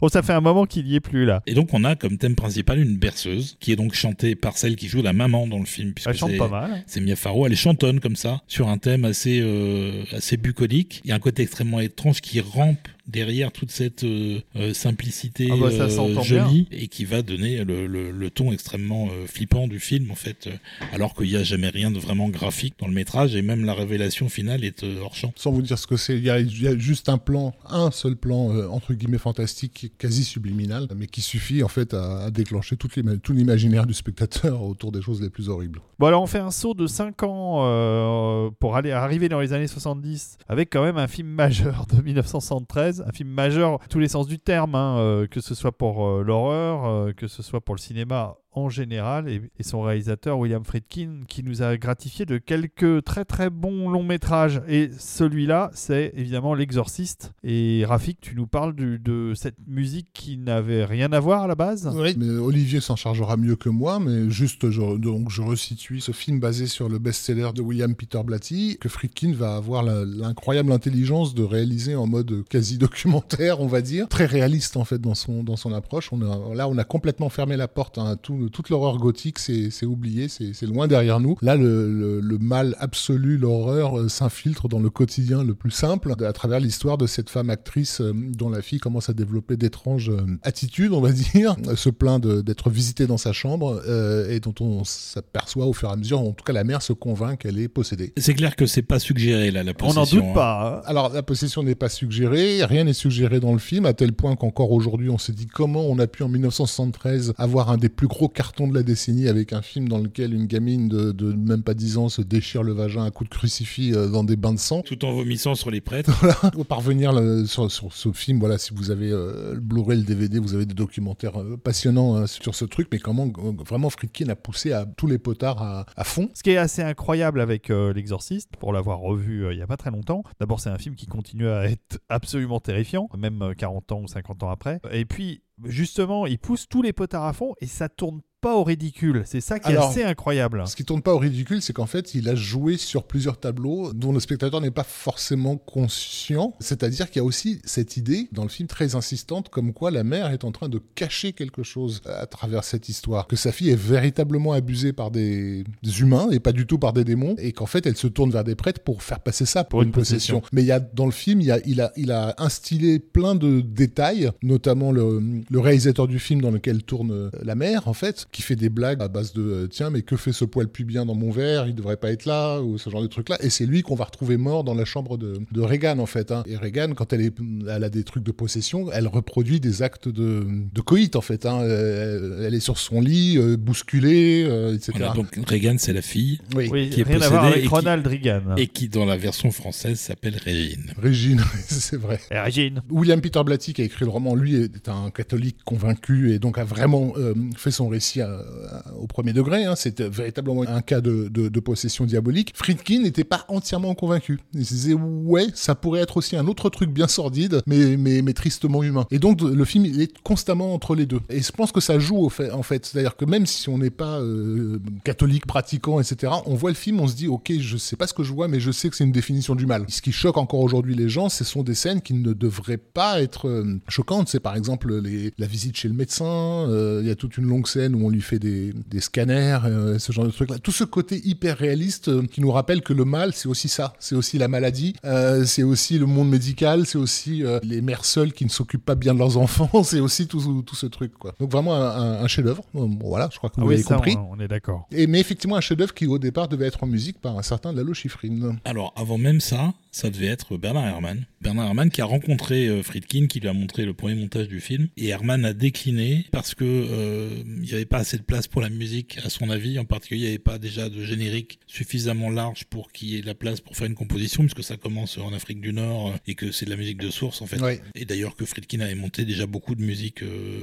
Bon, 0.00 0.08
ça 0.08 0.22
fait 0.22 0.32
un 0.32 0.40
moment 0.40 0.66
qu'il 0.72 0.88
y 0.88 0.96
est 0.96 1.00
plus 1.00 1.24
là. 1.24 1.42
Et 1.46 1.54
donc, 1.54 1.72
on 1.72 1.84
a 1.84 1.94
comme 1.96 2.18
thème 2.18 2.34
principal 2.34 2.78
une 2.78 2.96
berceuse, 2.96 3.56
qui 3.60 3.72
est 3.72 3.76
donc 3.76 3.94
chantée 3.94 4.34
par 4.34 4.56
celle 4.56 4.76
qui 4.76 4.88
joue 4.88 5.02
la 5.02 5.12
maman 5.12 5.46
dans 5.46 5.58
le 5.58 5.66
film. 5.66 5.92
puisque 5.92 6.08
Elle 6.08 6.16
chante 6.16 6.36
pas 6.36 6.48
mal. 6.48 6.82
C'est 6.86 7.00
Mia 7.00 7.16
Farrow, 7.16 7.46
elle 7.46 7.52
est 7.52 7.56
chantonne 7.56 8.00
comme 8.00 8.16
ça, 8.16 8.40
sur 8.46 8.68
un 8.68 8.78
thème 8.78 9.04
assez, 9.04 9.40
euh, 9.42 10.04
assez 10.12 10.36
bucolique. 10.36 11.00
Il 11.04 11.10
y 11.10 11.12
a 11.12 11.16
un 11.16 11.20
côté 11.20 11.42
extrêmement 11.42 11.80
étrange 11.80 12.20
qui 12.20 12.40
rampe 12.40 12.88
derrière 13.06 13.50
toute 13.52 13.70
cette 13.70 14.04
euh, 14.04 14.40
euh, 14.56 14.72
simplicité 14.74 15.48
Ah 15.52 15.56
bah, 15.60 15.70
ça 15.70 15.84
euh, 15.84 16.22
jolie 16.22 16.68
et 16.70 16.88
qui 16.88 17.04
va 17.04 17.22
donner 17.22 17.64
le, 17.64 17.86
le- 17.86 18.10
le 18.10 18.30
ton 18.30 18.52
extrêmement 18.52 19.08
euh, 19.08 19.26
flippant 19.26 19.66
du 19.66 19.80
film 19.80 20.10
en 20.10 20.14
fait, 20.14 20.46
euh, 20.46 20.50
alors 20.92 21.14
qu'il 21.14 21.26
n'y 21.28 21.36
a 21.36 21.42
jamais 21.42 21.68
rien 21.68 21.90
de 21.90 21.98
vraiment 21.98 22.28
graphique 22.28 22.74
dans 22.78 22.86
le 22.86 22.92
métrage 22.94 23.34
et 23.34 23.42
même 23.42 23.64
la 23.64 23.74
révélation 23.74 24.28
finale 24.28 24.64
est 24.64 24.84
euh, 24.84 25.00
hors 25.02 25.14
champ. 25.14 25.32
Sans 25.36 25.50
vous 25.50 25.62
dire 25.62 25.78
ce 25.78 25.86
que 25.86 25.96
c'est, 25.96 26.16
il 26.16 26.24
y, 26.24 26.30
a- 26.30 26.38
il 26.40 26.62
y 26.62 26.68
a 26.68 26.78
juste 26.78 27.08
un 27.08 27.18
plan, 27.18 27.54
un 27.68 27.90
seul 27.90 28.16
plan, 28.16 28.52
euh, 28.54 28.68
entre 28.68 28.94
guillemets 28.94 29.18
fantastique, 29.18 29.92
quasi 29.98 30.24
subliminal, 30.24 30.86
mais 30.96 31.06
qui 31.06 31.20
suffit 31.22 31.62
en 31.62 31.68
fait 31.68 31.94
à, 31.94 32.24
à 32.24 32.30
déclencher 32.30 32.76
tout 32.76 32.88
l'imaginaire 33.32 33.86
du 33.86 33.94
spectateur 33.94 34.62
autour 34.62 34.92
des 34.92 35.02
choses 35.02 35.20
les 35.20 35.30
plus 35.30 35.48
horribles. 35.48 35.80
Bon, 35.98 36.06
alors 36.06 36.22
on 36.22 36.26
fait 36.26 36.38
un 36.38 36.50
saut 36.50 36.74
de 36.74 36.86
5 36.86 37.22
ans 37.24 37.62
euh, 37.66 38.50
pour 38.60 38.76
aller 38.76 38.90
arriver 38.92 39.28
dans 39.28 39.40
les 39.40 39.52
années 39.52 39.66
70 39.66 40.38
avec 40.48 40.70
quand 40.70 40.82
même 40.82 40.98
un 40.98 41.08
film 41.08 41.28
majeur 41.28 41.86
de 41.92 42.00
1973, 42.02 43.01
un 43.06 43.12
film 43.12 43.30
majeur 43.30 43.78
tous 43.88 43.98
les 43.98 44.08
sens 44.08 44.26
du 44.26 44.38
terme, 44.38 44.74
hein, 44.74 44.98
euh, 44.98 45.26
que 45.26 45.40
ce 45.40 45.54
soit 45.54 45.72
pour 45.72 46.06
euh, 46.06 46.22
l'horreur, 46.22 46.84
euh, 46.84 47.12
que 47.12 47.28
ce 47.28 47.42
soit 47.42 47.60
pour 47.60 47.74
le 47.74 47.80
cinéma 47.80 48.36
en 48.54 48.68
général, 48.68 49.28
et, 49.28 49.40
et 49.58 49.62
son 49.62 49.82
réalisateur 49.82 50.38
William 50.38 50.64
Friedkin 50.64 51.22
qui 51.26 51.42
nous 51.42 51.62
a 51.62 51.76
gratifié 51.76 52.26
de 52.26 52.38
quelques 52.38 53.02
très 53.04 53.24
très 53.24 53.50
bons 53.50 53.88
longs 53.90 54.02
métrages. 54.02 54.60
Et 54.68 54.90
celui-là, 54.98 55.70
c'est 55.74 56.12
évidemment 56.16 56.54
L'Exorciste. 56.54 57.32
Et 57.42 57.84
Rafik, 57.86 58.20
tu 58.20 58.34
nous 58.36 58.46
parles 58.46 58.74
du- 58.74 58.98
de 58.98 59.32
cette 59.34 59.56
musique 59.66 60.08
qui 60.12 60.36
n'avait 60.38 60.84
rien 60.84 61.12
à 61.12 61.20
voir 61.20 61.42
à 61.42 61.46
la 61.46 61.54
base? 61.54 61.90
Oui. 61.94 62.14
Mais 62.18 62.28
Olivier 62.28 62.80
s'en 62.80 62.96
chargera 62.96 63.36
mieux 63.36 63.56
que 63.56 63.68
moi, 63.68 63.98
mais 64.00 64.28
juste, 64.30 64.70
je, 64.70 64.96
donc, 64.98 65.30
je 65.30 65.40
resitue 65.42 66.00
ce 66.00 66.12
film 66.12 66.40
basé 66.40 66.66
sur 66.66 66.88
le 66.88 66.98
best-seller 66.98 67.50
de 67.54 67.62
William 67.62 67.94
Peter 67.94 68.20
Blatty, 68.24 68.76
que 68.80 68.88
Friedkin 68.88 69.32
va 69.32 69.56
avoir 69.56 69.82
l'incroyable 69.82 70.72
intelligence 70.72 71.34
de 71.34 71.42
réaliser 71.42 71.96
en 71.96 72.06
mode 72.06 72.44
quasi 72.48 72.78
documentaire, 72.78 73.60
on 73.60 73.66
va 73.66 73.80
dire, 73.80 74.08
très 74.08 74.26
réaliste 74.26 74.76
en 74.76 74.84
fait 74.84 74.98
dans 75.00 75.14
son, 75.14 75.42
dans 75.42 75.56
son 75.56 75.72
approche. 75.72 76.12
On 76.12 76.20
a, 76.22 76.54
là, 76.54 76.68
on 76.68 76.76
a 76.78 76.84
complètement 76.84 77.28
fermé 77.28 77.56
la 77.56 77.68
porte 77.68 77.98
à 77.98 78.16
tout, 78.16 78.41
toute 78.48 78.68
l'horreur 78.70 78.98
gothique, 78.98 79.38
c'est 79.38 79.70
c'est 79.70 79.86
oublié, 79.86 80.28
c'est 80.28 80.52
c'est 80.54 80.66
loin 80.66 80.86
derrière 80.88 81.20
nous. 81.20 81.36
Là, 81.42 81.56
le, 81.56 81.92
le- 81.92 82.20
le 82.20 82.38
mal 82.38 82.76
absolu, 82.78 83.36
l'horreur 83.38 83.98
euh, 83.98 84.08
s'infiltre 84.08 84.68
dans 84.68 84.78
le 84.80 84.90
quotidien 84.90 85.42
le 85.44 85.54
plus 85.54 85.70
simple, 85.70 86.14
à 86.24 86.32
travers 86.32 86.60
l'histoire 86.60 86.98
de 86.98 87.06
cette 87.06 87.30
femme 87.30 87.50
actrice 87.50 88.00
euh, 88.00 88.12
dont 88.14 88.48
la 88.50 88.62
fille 88.62 88.78
commence 88.78 89.08
à 89.08 89.12
développer 89.12 89.56
d'étranges 89.56 90.10
euh, 90.10 90.20
attitudes, 90.42 90.92
on 90.92 91.00
va 91.00 91.12
dire, 91.34 91.56
se 91.76 91.90
plaint 91.90 92.24
d'être 92.26 92.70
visitée 92.70 93.06
dans 93.06 93.16
sa 93.18 93.32
chambre 93.32 93.82
euh, 93.86 94.30
et 94.30 94.40
dont 94.40 94.54
on 94.60 94.84
s'aperçoit 94.84 95.66
au 95.66 95.72
fur 95.72 95.88
et 95.88 95.92
à 95.92 95.96
mesure, 95.96 96.20
en 96.20 96.32
tout 96.32 96.44
cas 96.44 96.52
la 96.52 96.64
mère 96.64 96.82
se 96.82 96.92
convainc 96.92 97.40
qu'elle 97.40 97.58
est 97.58 97.68
possédée. 97.68 98.12
C'est 98.16 98.34
clair 98.34 98.56
que 98.56 98.66
c'est 98.66 98.82
pas 98.82 98.98
suggéré 98.98 99.50
là 99.50 99.62
la 99.62 99.72
On 99.82 99.88
n'en 99.94 100.00
possession. 100.02 100.16
doute 100.18 100.26
hein. 100.30 100.34
pas. 100.34 100.78
hein. 100.78 100.82
Alors 100.86 101.08
la 101.12 101.22
possession 101.22 101.62
n'est 101.62 101.74
pas 101.74 101.88
suggérée, 101.88 102.64
rien 102.64 102.84
n'est 102.84 102.92
suggéré 102.92 103.40
dans 103.40 103.52
le 103.52 103.58
film, 103.58 103.86
à 103.86 103.92
tel 103.94 104.12
point 104.12 104.36
qu'encore 104.36 104.72
aujourd'hui 104.72 105.10
on 105.10 105.18
s'est 105.18 105.32
dit 105.32 105.46
comment 105.46 105.82
on 105.82 105.98
a 105.98 106.06
pu 106.06 106.22
en 106.22 106.28
1973 106.28 107.34
avoir 107.38 107.70
un 107.70 107.76
des 107.76 107.88
plus 107.88 108.06
gros 108.08 108.28
cartons 108.32 108.66
de 108.68 108.74
la 108.74 108.82
décennie 108.82 109.28
avec 109.28 109.52
un 109.52 109.62
film 109.62 109.88
dans 109.88 109.98
lequel 109.98 110.34
une 110.34 110.46
gamine 110.46 110.88
de, 110.88 111.12
de 111.12 111.32
même 111.32 111.62
pas 111.62 111.74
10 111.74 111.98
ans 111.98 112.08
se 112.08 112.22
déchire 112.22 112.62
le 112.62 112.72
vagin 112.72 113.04
à 113.04 113.10
coups 113.10 113.30
de 113.30 113.34
crucifix 113.34 113.92
euh, 113.94 114.08
dans 114.08 114.24
des 114.24 114.36
bains 114.36 114.52
de 114.54 114.58
sang. 114.58 114.82
Tout 114.82 115.04
en 115.04 115.12
vomissant 115.12 115.54
sur 115.54 115.70
les 115.70 115.80
prêtres. 115.80 116.10
Pour 116.52 116.66
parvenir 116.66 117.12
le- 117.12 117.46
sur, 117.46 117.70
sur 117.70 117.92
ce 117.92 118.10
film, 118.12 118.38
voilà, 118.40 118.58
si 118.58 118.72
vous 118.74 118.90
avez 118.90 119.10
euh, 119.10 119.54
le 119.54 119.60
Blu-ray, 119.60 119.98
le 119.98 120.04
DVD, 120.04 120.38
vous 120.38 120.54
avez 120.54 120.66
des 120.66 120.74
documentaires 120.74 121.40
euh, 121.40 121.56
passionnants 121.56 122.16
hein, 122.16 122.26
sur 122.26 122.54
ce 122.54 122.64
truc, 122.64 122.88
mais 122.90 122.98
comment 122.98 123.26
euh, 123.26 123.52
vraiment 123.64 123.90
Friedkin 123.90 124.28
a 124.28 124.36
poussé 124.36 124.72
à 124.72 124.86
tous 124.86 125.06
les 125.06 125.18
potards 125.18 125.62
à, 125.62 125.86
à 125.96 126.04
fond. 126.04 126.28
Ce 126.34 126.42
qui 126.42 126.50
est 126.50 126.56
assez 126.56 126.82
incroyable 126.82 127.40
avec 127.40 127.70
euh, 127.70 127.92
L'Exorciste, 127.92 128.50
pour 128.58 128.72
l'avoir 128.72 128.98
revu 129.00 129.44
euh, 129.44 129.52
il 129.52 129.58
y 129.58 129.62
a 129.62 129.66
pas 129.66 129.76
très 129.76 129.90
longtemps, 129.90 130.22
d'abord 130.40 130.60
c'est 130.60 130.70
un 130.70 130.78
film 130.78 130.94
qui 130.94 131.06
continue 131.06 131.48
à 131.48 131.64
être 131.66 131.98
absolument 132.08 132.60
terrifiant, 132.60 133.08
même 133.18 133.42
euh, 133.42 133.54
40 133.54 133.92
ans 133.92 134.00
ou 134.02 134.08
50 134.08 134.42
ans 134.42 134.50
après. 134.50 134.80
Et 134.92 135.04
puis 135.04 135.42
justement, 135.64 136.26
il 136.26 136.38
pousse 136.38 136.68
tous 136.68 136.82
les 136.82 136.92
potards 136.92 137.26
à 137.26 137.32
fond 137.32 137.54
et 137.60 137.66
ça 137.66 137.88
tourne 137.88 138.22
pas 138.42 138.56
au 138.56 138.64
ridicule. 138.64 139.22
C'est 139.24 139.40
ça 139.40 139.60
qui 139.60 139.70
est 139.70 139.76
assez 139.76 140.02
incroyable. 140.02 140.64
Ce 140.66 140.74
qui 140.74 140.84
tourne 140.84 141.00
pas 141.00 141.14
au 141.14 141.18
ridicule, 141.18 141.62
c'est 141.62 141.72
qu'en 141.72 141.86
fait, 141.86 142.14
il 142.14 142.28
a 142.28 142.34
joué 142.34 142.76
sur 142.76 143.04
plusieurs 143.04 143.38
tableaux 143.38 143.92
dont 143.92 144.12
le 144.12 144.18
spectateur 144.18 144.60
n'est 144.60 144.72
pas 144.72 144.82
forcément 144.82 145.56
conscient. 145.56 146.52
C'est-à-dire 146.58 147.08
qu'il 147.08 147.20
y 147.20 147.24
a 147.24 147.24
aussi 147.24 147.60
cette 147.64 147.96
idée 147.96 148.28
dans 148.32 148.42
le 148.42 148.48
film 148.48 148.68
très 148.68 148.96
insistante 148.96 149.48
comme 149.48 149.72
quoi 149.72 149.92
la 149.92 150.02
mère 150.02 150.32
est 150.32 150.42
en 150.42 150.50
train 150.50 150.68
de 150.68 150.82
cacher 150.96 151.32
quelque 151.32 151.62
chose 151.62 152.02
à 152.04 152.26
travers 152.26 152.64
cette 152.64 152.88
histoire. 152.88 153.28
Que 153.28 153.36
sa 153.36 153.52
fille 153.52 153.70
est 153.70 153.80
véritablement 153.80 154.52
abusée 154.52 154.92
par 154.92 155.12
des, 155.12 155.62
humains 156.00 156.28
et 156.32 156.40
pas 156.40 156.52
du 156.52 156.66
tout 156.66 156.78
par 156.78 156.92
des 156.92 157.04
démons. 157.04 157.36
Et 157.38 157.52
qu'en 157.52 157.66
fait, 157.66 157.86
elle 157.86 157.96
se 157.96 158.08
tourne 158.08 158.32
vers 158.32 158.44
des 158.44 158.56
prêtres 158.56 158.80
pour 158.80 159.04
faire 159.04 159.20
passer 159.20 159.46
ça 159.46 159.62
pour, 159.62 159.82
une, 159.82 159.92
possession. 159.92 160.42
Mais 160.52 160.62
il 160.62 160.66
y 160.66 160.72
a, 160.72 160.80
dans 160.80 161.06
le 161.06 161.12
film, 161.12 161.40
il, 161.40 161.46
y 161.46 161.52
a, 161.52 161.60
il, 161.64 161.80
a, 161.80 161.92
il 161.96 162.10
a 162.10 162.34
instillé 162.38 162.98
plein 162.98 163.36
de 163.36 163.60
détails, 163.60 164.32
notamment 164.42 164.90
le, 164.90 165.22
le 165.48 165.60
réalisateur 165.60 166.08
du 166.08 166.18
film 166.18 166.40
dans 166.40 166.50
lequel 166.50 166.82
tourne 166.82 167.12
euh, 167.12 167.30
la 167.40 167.54
mère, 167.54 167.86
en 167.86 167.92
fait, 167.92 168.26
qui 168.32 168.42
fait 168.42 168.56
des 168.56 168.70
blagues 168.70 169.00
à 169.02 169.08
base 169.08 169.32
de 169.34 169.42
euh, 169.42 169.66
tiens, 169.68 169.90
mais 169.90 170.02
que 170.02 170.16
fait 170.16 170.32
ce 170.32 170.44
poil 170.44 170.66
pubien 170.68 171.04
dans 171.06 171.14
mon 171.14 171.30
verre? 171.30 171.66
Il 171.68 171.74
devrait 171.74 171.98
pas 171.98 172.10
être 172.10 172.24
là, 172.24 172.60
ou 172.62 172.78
ce 172.78 172.88
genre 172.90 173.02
de 173.02 173.06
truc-là. 173.06 173.36
Et 173.42 173.50
c'est 173.50 173.66
lui 173.66 173.82
qu'on 173.82 173.94
va 173.94 174.04
retrouver 174.04 174.36
mort 174.38 174.64
dans 174.64 174.74
la 174.74 174.84
chambre 174.86 175.18
de, 175.18 175.34
de 175.52 175.60
Reagan, 175.60 175.98
en 175.98 176.06
fait. 176.06 176.32
hein. 176.32 176.42
Et 176.46 176.56
Reagan, 176.56 176.94
quand 176.94 177.12
elle, 177.12 177.20
est, 177.20 177.34
elle 177.70 177.84
a 177.84 177.90
des 177.90 178.04
trucs 178.04 178.24
de 178.24 178.32
possession, 178.32 178.90
elle 178.90 179.06
reproduit 179.06 179.60
des 179.60 179.82
actes 179.82 180.08
de, 180.08 180.46
de 180.72 180.80
coït, 180.80 181.14
en 181.14 181.20
fait. 181.20 181.44
hein. 181.46 181.60
Euh, 181.60 182.46
Elle 182.46 182.54
est 182.54 182.60
sur 182.60 182.78
son 182.78 183.00
lit, 183.02 183.36
euh, 183.36 183.56
bousculée, 183.58 184.44
euh, 184.48 184.74
etc. 184.74 184.92
Voilà, 184.96 185.12
donc 185.12 185.28
Reagan 185.46 185.76
c'est 185.78 185.92
la 185.92 186.00
fille 186.02 186.40
Oui. 186.56 186.68
Oui, 186.72 186.88
qui 186.90 187.00
est 187.00 187.04
rien 187.04 187.20
à 187.20 187.28
voir 187.28 187.42
possédé 187.42 187.52
avec 187.52 187.58
et 187.58 187.68
qui- 187.68 187.74
Ronald 187.74 188.06
Reagan. 188.06 188.56
et 188.56 188.66
qui 188.66 188.88
dans 188.88 189.04
la 189.04 189.16
version 189.18 189.50
française 189.50 189.98
s'appelle 190.00 190.36
Régine. 190.42 190.92
Régine, 190.96 191.42
c'est 191.66 191.96
vrai. 191.98 192.18
Et 192.30 192.38
Régine. 192.38 192.80
William 192.90 193.20
Peter 193.20 193.42
Blatty, 193.44 193.74
qui 193.74 193.82
a 193.82 193.84
écrit 193.84 194.06
le 194.06 194.10
roman, 194.10 194.34
lui 194.34 194.54
est 194.56 194.88
un 194.88 195.10
catholique 195.10 195.58
convaincu 195.66 196.32
et 196.32 196.38
donc 196.38 196.56
a 196.56 196.64
vraiment 196.64 197.12
euh, 197.18 197.34
fait 197.56 197.70
son 197.70 197.88
récit 197.88 198.21
à- 198.22 198.94
au 198.98 199.06
premier 199.06 199.32
degré. 199.32 199.64
hein. 199.64 199.74
C'était 199.76 200.08
véritablement 200.08 200.62
un 200.62 200.80
cas 200.82 201.00
de, 201.00 201.28
possession 201.60 202.04
diabolique. 202.06 202.52
Friedkin 202.56 203.00
n'était 203.02 203.24
pas 203.24 203.44
entièrement 203.48 203.94
convaincu. 203.94 204.40
Il 204.54 204.66
se 204.66 204.74
disait 204.74 204.94
ouais, 204.94 205.46
ça 205.54 205.74
pourrait 205.74 206.00
être 206.00 206.16
aussi 206.16 206.36
un 206.36 206.46
autre 206.48 206.70
truc 206.70 206.90
bien 206.90 207.06
sordide, 207.06 207.62
mais, 207.66 207.96
mais, 207.96 208.20
mais 208.22 208.32
tristement 208.32 208.82
humain. 208.82 209.06
Et 209.10 209.18
donc 209.20 209.40
le 209.42 209.64
film 209.64 209.84
il 209.86 210.00
est 210.00 210.12
constamment 210.22 210.74
entre 210.74 210.94
les 210.96 211.06
deux. 211.06 211.20
Et 211.30 211.40
je 211.40 211.52
pense 211.52 211.70
que 211.72 211.80
ça 211.80 211.98
joue 211.98 212.24
en 212.26 212.62
fait. 212.62 212.84
C'est-à-dire 212.86 213.16
que 213.16 213.24
même 213.24 213.46
si 213.46 213.68
on 213.68 213.78
n'est 213.78 213.90
pas 213.90 214.18
euh, 214.20 214.78
catholique, 215.04 215.46
pratiquant, 215.46 216.00
etc., 216.00 216.32
on 216.46 216.54
voit 216.54 216.70
le 216.70 216.76
film, 216.76 217.00
on 217.00 217.06
se 217.06 217.14
dit 217.14 217.28
ok, 217.28 217.52
je 217.58 217.76
sais 217.76 217.96
pas 217.96 218.06
ce 218.06 218.14
que 218.14 218.22
je 218.24 218.32
vois, 218.32 218.48
mais 218.48 218.58
je 218.60 218.70
sais 218.72 218.88
que 218.90 218.96
c'est 218.96 219.04
une 219.04 219.12
définition 219.12 219.54
du 219.54 219.66
mal. 219.66 219.84
Ce 219.88 220.02
qui 220.02 220.12
choque 220.12 220.36
encore 220.38 220.60
aujourd'hui 220.60 220.94
les 220.94 221.08
gens, 221.08 221.28
ce 221.28 221.44
sont 221.44 221.62
des 221.62 221.74
scènes 221.74 222.00
qui 222.00 222.14
ne 222.14 222.32
devraient 222.32 222.76
pas 222.78 223.22
être 223.22 223.48
euh, 223.48 223.78
choquantes. 223.88 224.28
C'est 224.28 224.40
par 224.40 224.56
exemple 224.56 224.92
la 225.38 225.46
visite 225.46 225.76
chez 225.76 225.88
le 225.88 225.94
médecin. 225.94 226.24
euh, 226.68 227.00
Il 227.02 227.08
y 227.08 227.10
a 227.10 227.14
toute 227.16 227.36
une 227.36 227.46
longue 227.46 227.66
scène 227.66 227.94
où 227.94 228.06
on 228.06 228.10
lui 228.12 228.20
fait 228.22 228.38
des, 228.38 228.72
des 228.88 229.00
scanners, 229.00 229.58
euh, 229.64 229.98
ce 229.98 230.12
genre 230.12 230.24
de 230.26 230.30
trucs-là. 230.30 230.58
Tout 230.58 230.72
ce 230.72 230.84
côté 230.84 231.20
hyper 231.24 231.56
réaliste 231.58 232.08
euh, 232.08 232.22
qui 232.26 232.40
nous 232.40 232.50
rappelle 232.52 232.82
que 232.82 232.92
le 232.92 233.04
mal, 233.04 233.32
c'est 233.34 233.48
aussi 233.48 233.68
ça. 233.68 233.94
C'est 233.98 234.14
aussi 234.14 234.38
la 234.38 234.48
maladie, 234.48 234.94
euh, 235.04 235.44
c'est 235.44 235.62
aussi 235.62 235.98
le 235.98 236.06
monde 236.06 236.28
médical, 236.28 236.86
c'est 236.86 236.98
aussi 236.98 237.44
euh, 237.44 237.58
les 237.62 237.80
mères 237.80 238.04
seules 238.04 238.32
qui 238.32 238.44
ne 238.44 238.50
s'occupent 238.50 238.84
pas 238.84 238.94
bien 238.94 239.14
de 239.14 239.18
leurs 239.18 239.36
enfants, 239.38 239.82
c'est 239.82 240.00
aussi 240.00 240.26
tout, 240.28 240.62
tout 240.62 240.76
ce 240.76 240.86
truc. 240.86 241.12
Quoi. 241.18 241.34
Donc 241.40 241.50
vraiment 241.50 241.74
un, 241.74 241.80
un- 241.80 242.22
un 242.24 242.26
chef-d'œuvre. 242.28 242.64
Bon, 242.74 242.88
voilà, 243.02 243.28
je 243.32 243.38
crois 243.38 243.50
que 243.50 243.56
vous 243.56 243.62
Ah 243.62 243.66
oui, 243.66 243.74
l'avez 243.74 243.82
ça, 243.84 243.94
compris. 243.96 244.16
on, 244.16 244.32
on 244.36 244.40
est 244.40 244.48
d'accord. 244.48 244.86
Et, 244.92 245.06
mais 245.06 245.20
effectivement, 245.20 245.56
un 245.56 245.60
chef-d'œuvre 245.60 245.94
qui 245.94 246.06
au 246.06 246.18
départ 246.18 246.48
devait 246.48 246.66
être 246.66 246.82
en 246.84 246.86
musique 246.86 247.20
par 247.20 247.38
un 247.38 247.42
certain 247.42 247.72
Lalo 247.72 247.94
Schifrin. 247.94 248.56
Alors, 248.64 248.92
avant 248.96 249.18
même 249.18 249.40
ça, 249.40 249.72
ça 249.92 250.10
devait 250.10 250.26
être 250.26 250.56
Bernard 250.56 250.86
Herrmann. 250.86 251.26
Bernard 251.42 251.66
Herrmann 251.66 251.90
qui 251.90 252.00
a 252.00 252.06
rencontré 252.06 252.66
euh, 252.66 252.82
Friedkin, 252.82 253.26
qui 253.26 253.40
lui 253.40 253.48
a 253.48 253.52
montré 253.52 253.84
le 253.84 253.92
premier 253.92 254.14
montage 254.14 254.48
du 254.48 254.60
film. 254.60 254.88
Et 254.96 255.08
Herrmann 255.08 255.44
a 255.44 255.52
décliné 255.52 256.24
parce 256.32 256.54
que 256.54 256.64
euh, 256.64 257.42
il 257.46 257.62
n'y 257.62 257.74
avait 257.74 257.84
pas 257.84 257.98
assez 257.98 258.16
de 258.16 258.22
place 258.22 258.48
pour 258.48 258.62
la 258.62 258.70
musique, 258.70 259.18
à 259.22 259.28
son 259.28 259.50
avis. 259.50 259.78
En 259.78 259.84
particulier, 259.84 260.20
il 260.20 260.24
n'y 260.24 260.30
avait 260.30 260.38
pas 260.38 260.58
déjà 260.58 260.88
de 260.88 261.04
générique 261.04 261.60
suffisamment 261.66 262.30
large 262.30 262.64
pour 262.64 262.90
qu'il 262.90 263.10
y 263.10 263.16
ait 263.16 263.20
de 263.20 263.26
la 263.26 263.34
place 263.34 263.60
pour 263.60 263.76
faire 263.76 263.86
une 263.86 263.94
composition, 263.94 264.42
puisque 264.42 264.64
ça 264.64 264.78
commence 264.78 265.18
en 265.18 265.32
Afrique 265.32 265.60
du 265.60 265.72
Nord 265.72 266.08
euh, 266.08 266.16
et 266.26 266.34
que 266.34 266.50
c'est 266.52 266.64
de 266.64 266.70
la 266.70 266.76
musique 266.76 266.98
de 266.98 267.10
source, 267.10 267.42
en 267.42 267.46
fait. 267.46 267.60
Ouais. 267.60 267.82
Et 267.94 268.06
d'ailleurs 268.06 268.34
que 268.34 268.46
Friedkin 268.46 268.80
avait 268.80 268.94
monté 268.94 269.26
déjà 269.26 269.46
beaucoup 269.46 269.74
de 269.74 269.82
musique 269.82 270.22
euh, 270.22 270.62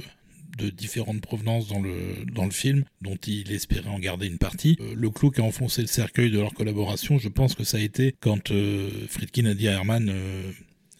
de 0.60 0.70
différentes 0.70 1.20
provenances 1.20 1.68
dans 1.68 1.80
le, 1.80 2.24
dans 2.32 2.44
le 2.44 2.50
film, 2.50 2.84
dont 3.02 3.16
il 3.26 3.52
espérait 3.52 3.88
en 3.88 3.98
garder 3.98 4.26
une 4.26 4.38
partie. 4.38 4.76
Euh, 4.80 4.94
le 4.94 5.10
clou 5.10 5.30
qui 5.30 5.40
a 5.40 5.44
enfoncé 5.44 5.80
le 5.82 5.88
cercueil 5.88 6.30
de 6.30 6.38
leur 6.38 6.52
collaboration, 6.54 7.18
je 7.18 7.28
pense 7.28 7.54
que 7.54 7.64
ça 7.64 7.76
a 7.76 7.80
été 7.80 8.14
quand 8.20 8.50
euh, 8.50 8.88
Friedkin 9.08 9.46
a 9.46 9.54
dit 9.54 9.68
à 9.68 9.72
Herman 9.72 10.08
euh, 10.10 10.52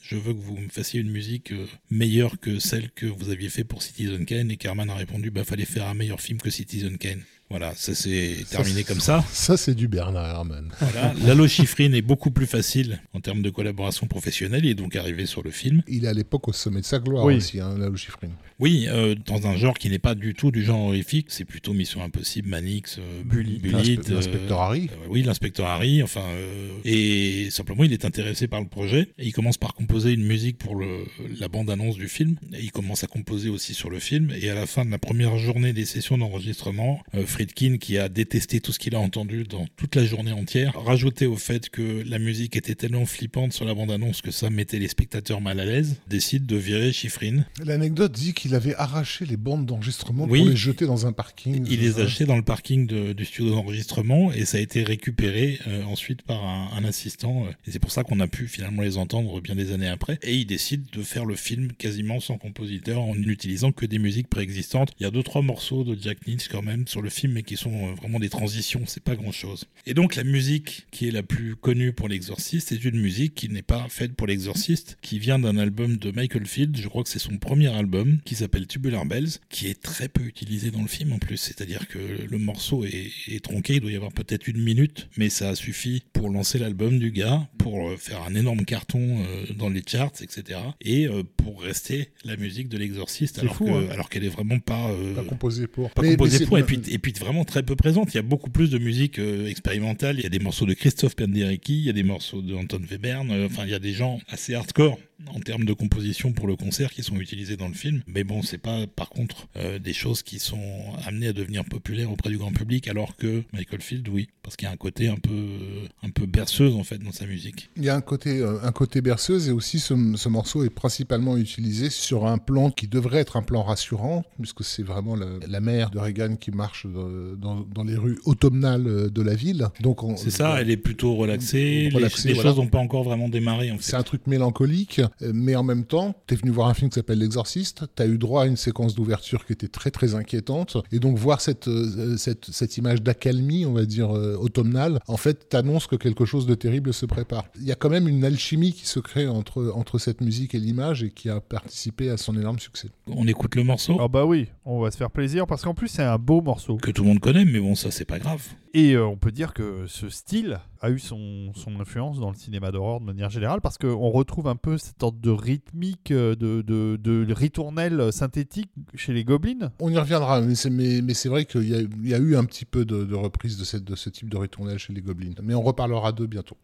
je 0.02 0.16
veux 0.16 0.32
que 0.34 0.40
vous 0.40 0.56
me 0.56 0.68
fassiez 0.68 1.00
une 1.00 1.10
musique 1.10 1.52
euh, 1.52 1.66
meilleure 1.90 2.40
que 2.40 2.58
celle 2.58 2.90
que 2.90 3.06
vous 3.06 3.30
aviez 3.30 3.48
fait 3.48 3.62
pour 3.64 3.82
Citizen 3.82 4.24
Kane 4.24 4.50
et 4.50 4.56
qu'Herman 4.56 4.90
a 4.90 4.94
répondu 4.94 5.30
bah 5.30 5.44
fallait 5.44 5.64
faire 5.64 5.86
un 5.86 5.94
meilleur 5.94 6.20
film 6.20 6.40
que 6.40 6.50
Citizen 6.50 6.98
Kane. 6.98 7.22
Voilà, 7.48 7.74
ça 7.74 7.96
s'est 7.96 8.36
terminé 8.48 8.84
comme 8.84 9.00
ça. 9.00 9.24
Ça, 9.32 9.56
c'est 9.56 9.74
du 9.74 9.88
Bernard 9.88 10.24
Herrmann. 10.36 10.70
Voilà. 10.78 11.12
Lalo 11.26 11.48
Schifrin 11.48 11.92
est 11.92 12.02
beaucoup 12.02 12.30
plus 12.30 12.46
facile 12.46 13.00
en 13.12 13.20
termes 13.20 13.42
de 13.42 13.50
collaboration 13.50 14.06
professionnelle. 14.06 14.64
Il 14.64 14.70
est 14.70 14.74
donc 14.74 14.94
arrivé 14.94 15.26
sur 15.26 15.42
le 15.42 15.50
film. 15.50 15.82
Il 15.88 16.04
est 16.04 16.08
à 16.08 16.12
l'époque 16.12 16.46
au 16.46 16.52
sommet 16.52 16.80
de 16.80 16.86
sa 16.86 17.00
gloire 17.00 17.24
Oui. 17.24 17.34
aussi, 17.34 17.58
hein, 17.58 17.76
Lalo 17.76 17.96
Schifrin. 17.96 18.28
Oui, 18.60 18.86
euh, 18.88 19.14
dans 19.26 19.46
un 19.46 19.56
genre 19.56 19.78
qui 19.78 19.88
n'est 19.88 19.98
pas 19.98 20.14
du 20.14 20.34
tout 20.34 20.50
du 20.50 20.62
genre 20.62 20.80
horrifique, 20.80 21.28
c'est 21.30 21.46
plutôt 21.46 21.72
Mission 21.72 22.02
Impossible, 22.02 22.46
Manix, 22.48 22.98
euh. 22.98 23.22
L'inspe- 23.70 24.10
euh, 24.10 24.14
L'inspecteur 24.16 24.60
Harry. 24.60 24.90
euh, 24.92 25.06
oui, 25.08 25.22
l'inspecteur 25.22 25.66
Harry, 25.66 26.02
enfin, 26.02 26.24
euh, 26.34 26.68
et 26.84 27.48
simplement 27.50 27.84
il 27.84 27.92
est 27.94 28.04
intéressé 28.04 28.48
par 28.48 28.60
le 28.60 28.66
projet 28.68 29.08
et 29.18 29.26
il 29.26 29.32
commence 29.32 29.56
par 29.56 29.72
composer 29.74 30.12
une 30.12 30.24
musique 30.26 30.58
pour 30.58 30.76
le, 30.76 31.06
la 31.38 31.48
bande-annonce 31.48 31.96
du 31.96 32.08
film. 32.08 32.36
Et 32.52 32.60
il 32.62 32.70
commence 32.70 33.02
à 33.02 33.06
composer 33.06 33.48
aussi 33.48 33.72
sur 33.72 33.88
le 33.88 33.98
film 33.98 34.30
et 34.38 34.50
à 34.50 34.54
la 34.54 34.66
fin 34.66 34.84
de 34.84 34.90
la 34.90 34.98
première 34.98 35.38
journée 35.38 35.72
des 35.72 35.86
sessions 35.86 36.18
d'enregistrement, 36.18 37.00
euh, 37.14 37.24
Friedkin, 37.24 37.78
qui 37.78 37.96
a 37.96 38.10
détesté 38.10 38.60
tout 38.60 38.72
ce 38.72 38.78
qu'il 38.78 38.94
a 38.94 39.00
entendu 39.00 39.44
dans 39.44 39.66
toute 39.78 39.94
la 39.96 40.04
journée 40.04 40.32
entière, 40.32 40.74
rajouté 40.84 41.24
au 41.24 41.36
fait 41.36 41.70
que 41.70 42.02
la 42.06 42.18
musique 42.18 42.56
était 42.56 42.74
tellement 42.74 43.06
flippante 43.06 43.54
sur 43.54 43.64
la 43.64 43.72
bande-annonce 43.74 44.20
que 44.20 44.30
ça 44.30 44.50
mettait 44.50 44.78
les 44.78 44.88
spectateurs 44.88 45.40
mal 45.40 45.60
à 45.60 45.64
l'aise, 45.64 45.96
décide 46.08 46.44
de 46.44 46.56
virer 46.56 46.92
Schifrin 46.92 47.44
L'anecdote 47.64 48.12
dit 48.12 48.34
qu'il 48.34 48.49
avait 48.54 48.74
arraché 48.74 49.24
les 49.26 49.36
bandes 49.36 49.66
d'enregistrement 49.66 50.26
Oui. 50.28 50.40
pour 50.40 50.48
les 50.50 50.56
jeter 50.56 50.86
dans 50.86 51.06
un 51.06 51.12
parking. 51.12 51.66
Il 51.70 51.80
les 51.80 52.00
a 52.00 52.04
achetés 52.04 52.24
dans 52.24 52.36
le 52.36 52.42
parking 52.42 52.86
de- 52.86 53.12
du 53.12 53.24
studio 53.24 53.50
d'enregistrement 53.54 54.32
et 54.32 54.44
ça 54.44 54.58
a 54.58 54.60
été 54.60 54.82
récupéré 54.82 55.58
euh, 55.66 55.82
ensuite 55.84 56.22
par 56.22 56.44
un, 56.44 56.68
un 56.76 56.84
assistant. 56.84 57.44
euh, 57.46 57.50
et 57.66 57.70
c'est 57.72 57.78
pour 57.78 57.92
ça 57.92 58.04
qu'on 58.04 58.20
a 58.20 58.28
pu 58.28 58.46
finalement 58.48 58.82
les 58.82 58.96
entendre 58.96 59.40
bien 59.40 59.54
des 59.54 59.72
années 59.72 59.88
après. 59.88 60.18
Et 60.22 60.34
il 60.36 60.46
décide 60.46 60.84
de 60.92 61.02
faire 61.02 61.24
le 61.24 61.34
film 61.36 61.72
quasiment 61.72 62.20
sans 62.20 62.38
compositeur 62.38 63.00
en 63.00 63.14
n'utilisant 63.14 63.72
que 63.72 63.86
des 63.86 63.98
musiques 63.98 64.28
préexistantes. 64.28 64.92
Il 65.00 65.04
y 65.04 65.06
a 65.06 65.10
deux 65.10 65.22
trois 65.22 65.42
morceaux 65.42 65.84
de 65.84 65.96
Jack 66.00 66.18
Lynch 66.26 66.48
quand 66.48 66.62
même 66.62 66.86
sur 66.86 67.02
le 67.02 67.10
film 67.10 67.32
mais 67.34 67.42
qui 67.42 67.56
sont 67.56 67.72
euh, 67.90 67.94
vraiment 67.94 68.18
des 68.18 68.28
transitions, 68.28 68.82
c'est 68.86 69.02
pas 69.02 69.16
grand 69.16 69.32
chose. 69.32 69.64
Et 69.86 69.94
donc 69.94 70.16
la 70.16 70.24
musique 70.24 70.86
qui 70.90 71.08
est 71.08 71.12
la 71.12 71.22
plus 71.22 71.56
connue 71.56 71.92
pour 71.92 72.08
l'exorciste 72.08 72.68
c'est 72.68 72.84
une 72.84 73.00
musique 73.00 73.34
qui 73.34 73.48
n'est 73.48 73.62
pas 73.62 73.86
faite 73.88 74.14
pour 74.14 74.26
l'exorciste, 74.26 74.98
qui 75.02 75.18
vient 75.18 75.38
d'un 75.38 75.56
album 75.56 75.96
de 75.96 76.10
Michael 76.10 76.46
Field, 76.46 76.76
je 76.76 76.88
crois 76.88 77.02
que 77.02 77.08
c'est 77.08 77.18
son 77.18 77.36
premier 77.38 77.68
album, 77.68 78.18
qui 78.24 78.34
s'appelle 78.40 78.66
Tubular 78.66 79.06
Bells, 79.06 79.28
qui 79.48 79.66
est 79.68 79.80
très 79.80 80.08
peu 80.08 80.22
utilisé 80.24 80.70
dans 80.70 80.82
le 80.82 80.88
film 80.88 81.12
en 81.12 81.18
plus, 81.18 81.36
c'est-à-dire 81.36 81.86
que 81.88 81.98
le 81.98 82.38
morceau 82.38 82.84
est, 82.84 83.10
est 83.28 83.42
tronqué, 83.44 83.74
il 83.74 83.80
doit 83.80 83.90
y 83.92 83.96
avoir 83.96 84.12
peut-être 84.12 84.46
une 84.48 84.60
minute, 84.62 85.08
mais 85.16 85.30
ça 85.30 85.50
a 85.50 85.54
suffi 85.54 86.02
pour 86.12 86.30
lancer 86.30 86.58
l'album 86.58 86.98
du 86.98 87.10
gars, 87.12 87.48
pour 87.58 87.88
euh, 87.90 87.96
faire 87.96 88.22
un 88.22 88.34
énorme 88.34 88.64
carton 88.64 89.22
euh, 89.24 89.52
dans 89.54 89.68
les 89.68 89.82
charts, 89.86 90.12
etc. 90.20 90.58
Et 90.80 91.06
euh, 91.06 91.22
pour 91.36 91.62
rester 91.62 92.08
la 92.24 92.36
musique 92.36 92.68
de 92.68 92.78
l'exorciste, 92.78 93.38
alors 93.38 93.58
hein. 93.62 93.86
alors 93.90 94.08
qu'elle 94.08 94.24
est 94.24 94.28
vraiment 94.28 94.58
pas... 94.58 94.90
euh, 94.90 95.14
Pas 95.14 95.24
composé 95.24 95.66
pour. 95.66 95.90
pas 95.90 96.02
Mais- 96.02 96.10
composé 96.12 96.32
mais 96.32 96.38
c'est- 96.38 96.46
pour, 96.46 96.58
et 96.58 96.64
puis, 96.64 96.80
et 96.88 96.98
puis 96.98 97.12
vraiment 97.18 97.44
très 97.44 97.62
peu 97.62 97.76
présente. 97.76 98.12
Il 98.12 98.16
y 98.16 98.20
a 98.20 98.22
beaucoup 98.22 98.50
plus 98.50 98.70
de 98.70 98.78
musique 98.78 99.18
euh, 99.18 99.46
expérimentale. 99.46 100.16
Il 100.18 100.22
y 100.22 100.26
a 100.26 100.30
des 100.30 100.38
morceaux 100.38 100.66
de 100.66 100.74
Christophe 100.74 101.16
Penderecki, 101.16 101.78
il 101.78 101.84
y 101.84 101.90
a 101.90 101.92
des 101.92 102.02
morceaux 102.02 102.42
de 102.42 102.54
Anton 102.54 102.80
Webern. 102.90 103.30
Enfin, 103.44 103.64
il 103.64 103.70
y 103.70 103.74
a 103.74 103.78
des 103.78 103.92
gens 103.92 104.20
assez 104.28 104.54
hardcore 104.54 104.98
en 105.34 105.40
termes 105.40 105.64
de 105.64 105.72
composition 105.72 106.32
pour 106.32 106.46
le 106.46 106.56
concert 106.56 106.90
qui 106.92 107.02
sont 107.02 107.16
utilisés 107.16 107.56
dans 107.56 107.68
le 107.68 107.74
film. 107.74 108.02
Mais 108.06 108.24
bon, 108.24 108.42
c'est 108.42 108.58
pas 108.58 108.86
par 108.86 109.10
contre 109.10 109.46
euh, 109.56 109.78
des 109.78 109.92
choses 109.92 110.22
qui 110.22 110.38
sont 110.38 110.58
amenées 111.06 111.28
à 111.28 111.32
devenir 111.32 111.64
populaires 111.64 112.10
auprès 112.10 112.30
du 112.30 112.38
grand 112.38 112.52
public, 112.52 112.88
alors 112.88 113.16
que 113.16 113.42
Michael 113.52 113.80
Field, 113.80 114.08
oui, 114.08 114.28
parce 114.42 114.56
qu'il 114.56 114.66
y 114.66 114.68
a 114.68 114.72
un 114.72 114.76
côté 114.76 115.08
un 115.08 115.16
peu, 115.16 115.30
euh, 115.32 115.86
un 116.02 116.10
peu 116.10 116.26
berceuse 116.26 116.74
en 116.74 116.84
fait 116.84 116.98
dans 116.98 117.12
sa 117.12 117.26
musique. 117.26 117.70
Il 117.76 117.84
y 117.84 117.88
a 117.88 117.94
un 117.94 118.00
côté, 118.00 118.38
euh, 118.40 118.58
un 118.62 118.72
côté 118.72 119.00
berceuse 119.00 119.48
et 119.48 119.52
aussi 119.52 119.78
ce, 119.78 119.94
ce 120.16 120.28
morceau 120.28 120.64
est 120.64 120.70
principalement 120.70 121.36
utilisé 121.36 121.90
sur 121.90 122.26
un 122.26 122.38
plan 122.38 122.70
qui 122.70 122.88
devrait 122.88 123.18
être 123.20 123.36
un 123.36 123.42
plan 123.42 123.62
rassurant, 123.62 124.24
puisque 124.40 124.64
c'est 124.64 124.82
vraiment 124.82 125.16
la, 125.16 125.26
la 125.46 125.60
mère 125.60 125.90
de 125.90 125.98
Reagan 125.98 126.36
qui 126.36 126.50
marche 126.50 126.86
dans, 126.86 127.36
dans- 127.36 127.60
dans 127.72 127.84
les 127.84 127.96
rues 127.96 128.18
automnales 128.24 129.10
de 129.10 129.22
la 129.22 129.34
ville. 129.34 129.66
Donc 129.80 130.02
on- 130.02 130.16
C'est 130.16 130.30
ça, 130.30 130.60
elle 130.60 130.70
est 130.70 130.76
plutôt 130.76 131.14
relaxée. 131.14 131.88
les- 131.88 131.94
Relaxée, 131.94 132.28
les, 132.28 132.34
voilà. 132.34 132.50
choses 132.50 132.58
n'ont 132.58 132.66
pas 132.68 132.78
encore 132.78 133.04
vraiment 133.04 133.28
démarré 133.28 133.70
en 133.70 133.76
fait. 133.76 133.82
C'est 133.82 133.96
un 133.96 134.02
truc 134.02 134.26
mélancolique, 134.26 135.00
mais 135.20 135.56
en 135.56 135.62
même 135.62 135.84
temps, 135.84 136.14
t'es 136.26 136.36
venu 136.36 136.50
voir 136.50 136.68
un 136.68 136.74
film 136.74 136.90
qui 136.90 136.96
s'appelle 136.96 137.18
L'Exorciste, 137.18 137.84
t'as 137.94 138.06
eu 138.06 138.18
droit 138.18 138.44
à 138.44 138.46
une 138.46 138.56
séquence 138.56 138.94
d'ouverture 138.94 139.44
qui 139.44 139.52
était 139.52 139.68
très 139.68 139.90
très 139.90 140.14
inquiétante, 140.14 140.76
et 140.92 140.98
donc 140.98 141.18
voir 141.18 141.40
cette, 141.40 141.68
euh, 141.68 142.16
cette, 142.16 142.46
cette 142.50 142.76
image 142.76 143.02
d'accalmie, 143.02 143.66
on 143.66 143.72
va 143.72 143.84
dire, 143.84 144.16
euh, 144.16 144.36
automnale, 144.36 145.00
en 145.06 145.16
fait, 145.16 145.48
t'annonce 145.48 145.86
que 145.86 145.96
quelque 145.96 146.24
chose 146.24 146.46
de 146.46 146.54
terrible 146.54 146.92
se 146.92 147.06
prépare. 147.06 147.44
Il 147.56 147.64
y 147.64 147.72
a 147.72 147.74
quand 147.74 147.90
même 147.90 148.08
une 148.08 148.24
alchimie 148.24 148.72
qui 148.72 148.86
se 148.86 149.00
crée 149.00 149.28
entre, 149.28 149.72
entre 149.74 149.98
cette 149.98 150.20
musique 150.20 150.54
et 150.54 150.58
l'image, 150.58 151.02
et 151.02 151.10
qui 151.10 151.28
a 151.28 151.40
participé 151.40 152.10
à 152.10 152.16
son 152.16 152.36
énorme 152.36 152.58
succès. 152.58 152.88
On 153.06 153.26
écoute 153.26 153.54
le 153.54 153.64
morceau 153.64 153.96
Ah 154.00 154.08
bah 154.08 154.24
oui, 154.24 154.48
on 154.64 154.80
va 154.80 154.90
se 154.90 154.96
faire 154.96 155.10
plaisir 155.10 155.46
parce 155.46 155.62
qu'en 155.62 155.74
plus 155.74 155.88
c'est 155.88 156.02
un 156.02 156.18
beau 156.18 156.40
morceau. 156.40 156.76
que 156.76 156.90
tout 156.90 157.02
le 157.02 157.08
monde 157.08 157.20
connaît, 157.20 157.44
mais 157.44 157.60
bon, 157.60 157.74
ça 157.74 157.90
c'est 157.90 158.04
pas 158.04 158.18
grave. 158.18 158.42
Et 158.72 158.92
euh, 158.92 159.04
on 159.04 159.16
peut 159.16 159.32
dire 159.32 159.52
que 159.52 159.86
ce 159.88 160.08
style 160.08 160.60
a 160.80 160.90
eu 160.90 161.00
son, 161.00 161.52
son 161.54 161.80
influence 161.80 162.20
dans 162.20 162.30
le 162.30 162.36
cinéma 162.36 162.70
d'horreur 162.70 163.00
de 163.00 163.04
manière 163.04 163.28
générale 163.28 163.60
parce 163.60 163.78
qu'on 163.78 164.10
retrouve 164.10 164.46
un 164.46 164.56
peu 164.56 164.78
cette 164.78 164.99
sorte 165.00 165.20
de 165.20 165.30
rythmique, 165.30 166.10
euh, 166.10 166.34
de, 166.34 166.62
de, 166.62 166.96
de 166.96 167.32
ritournelle 167.32 168.12
synthétique 168.12 168.70
chez 168.94 169.12
les 169.12 169.24
gobelins? 169.24 169.72
On 169.80 169.90
y 169.90 169.98
reviendra, 169.98 170.40
mais 170.40 170.54
c'est, 170.54 170.70
mais, 170.70 171.00
vrai 171.26 171.44
qu'il 171.44 171.68
y 171.68 171.74
a, 171.74 171.80
il 171.80 172.08
y 172.08 172.14
a 172.14 172.18
eu 172.18 172.36
un 172.36 172.44
petit 172.44 172.64
peu 172.64 172.84
de, 172.84 173.04
de 173.04 173.14
reprise 173.14 173.56
de, 173.58 173.64
cette, 173.64 173.84
de 173.84 173.96
ce 173.96 174.10
type 174.10 174.28
de 174.28 174.36
ritournelle 174.36 174.78
chez 174.78 174.92
les 174.92 175.00
Goblins. 175.00 175.34
Mais 175.42 175.54
on 175.54 175.62
reparlera 175.62 176.12
d'eux 176.12 176.26
bientôt. 176.26 176.56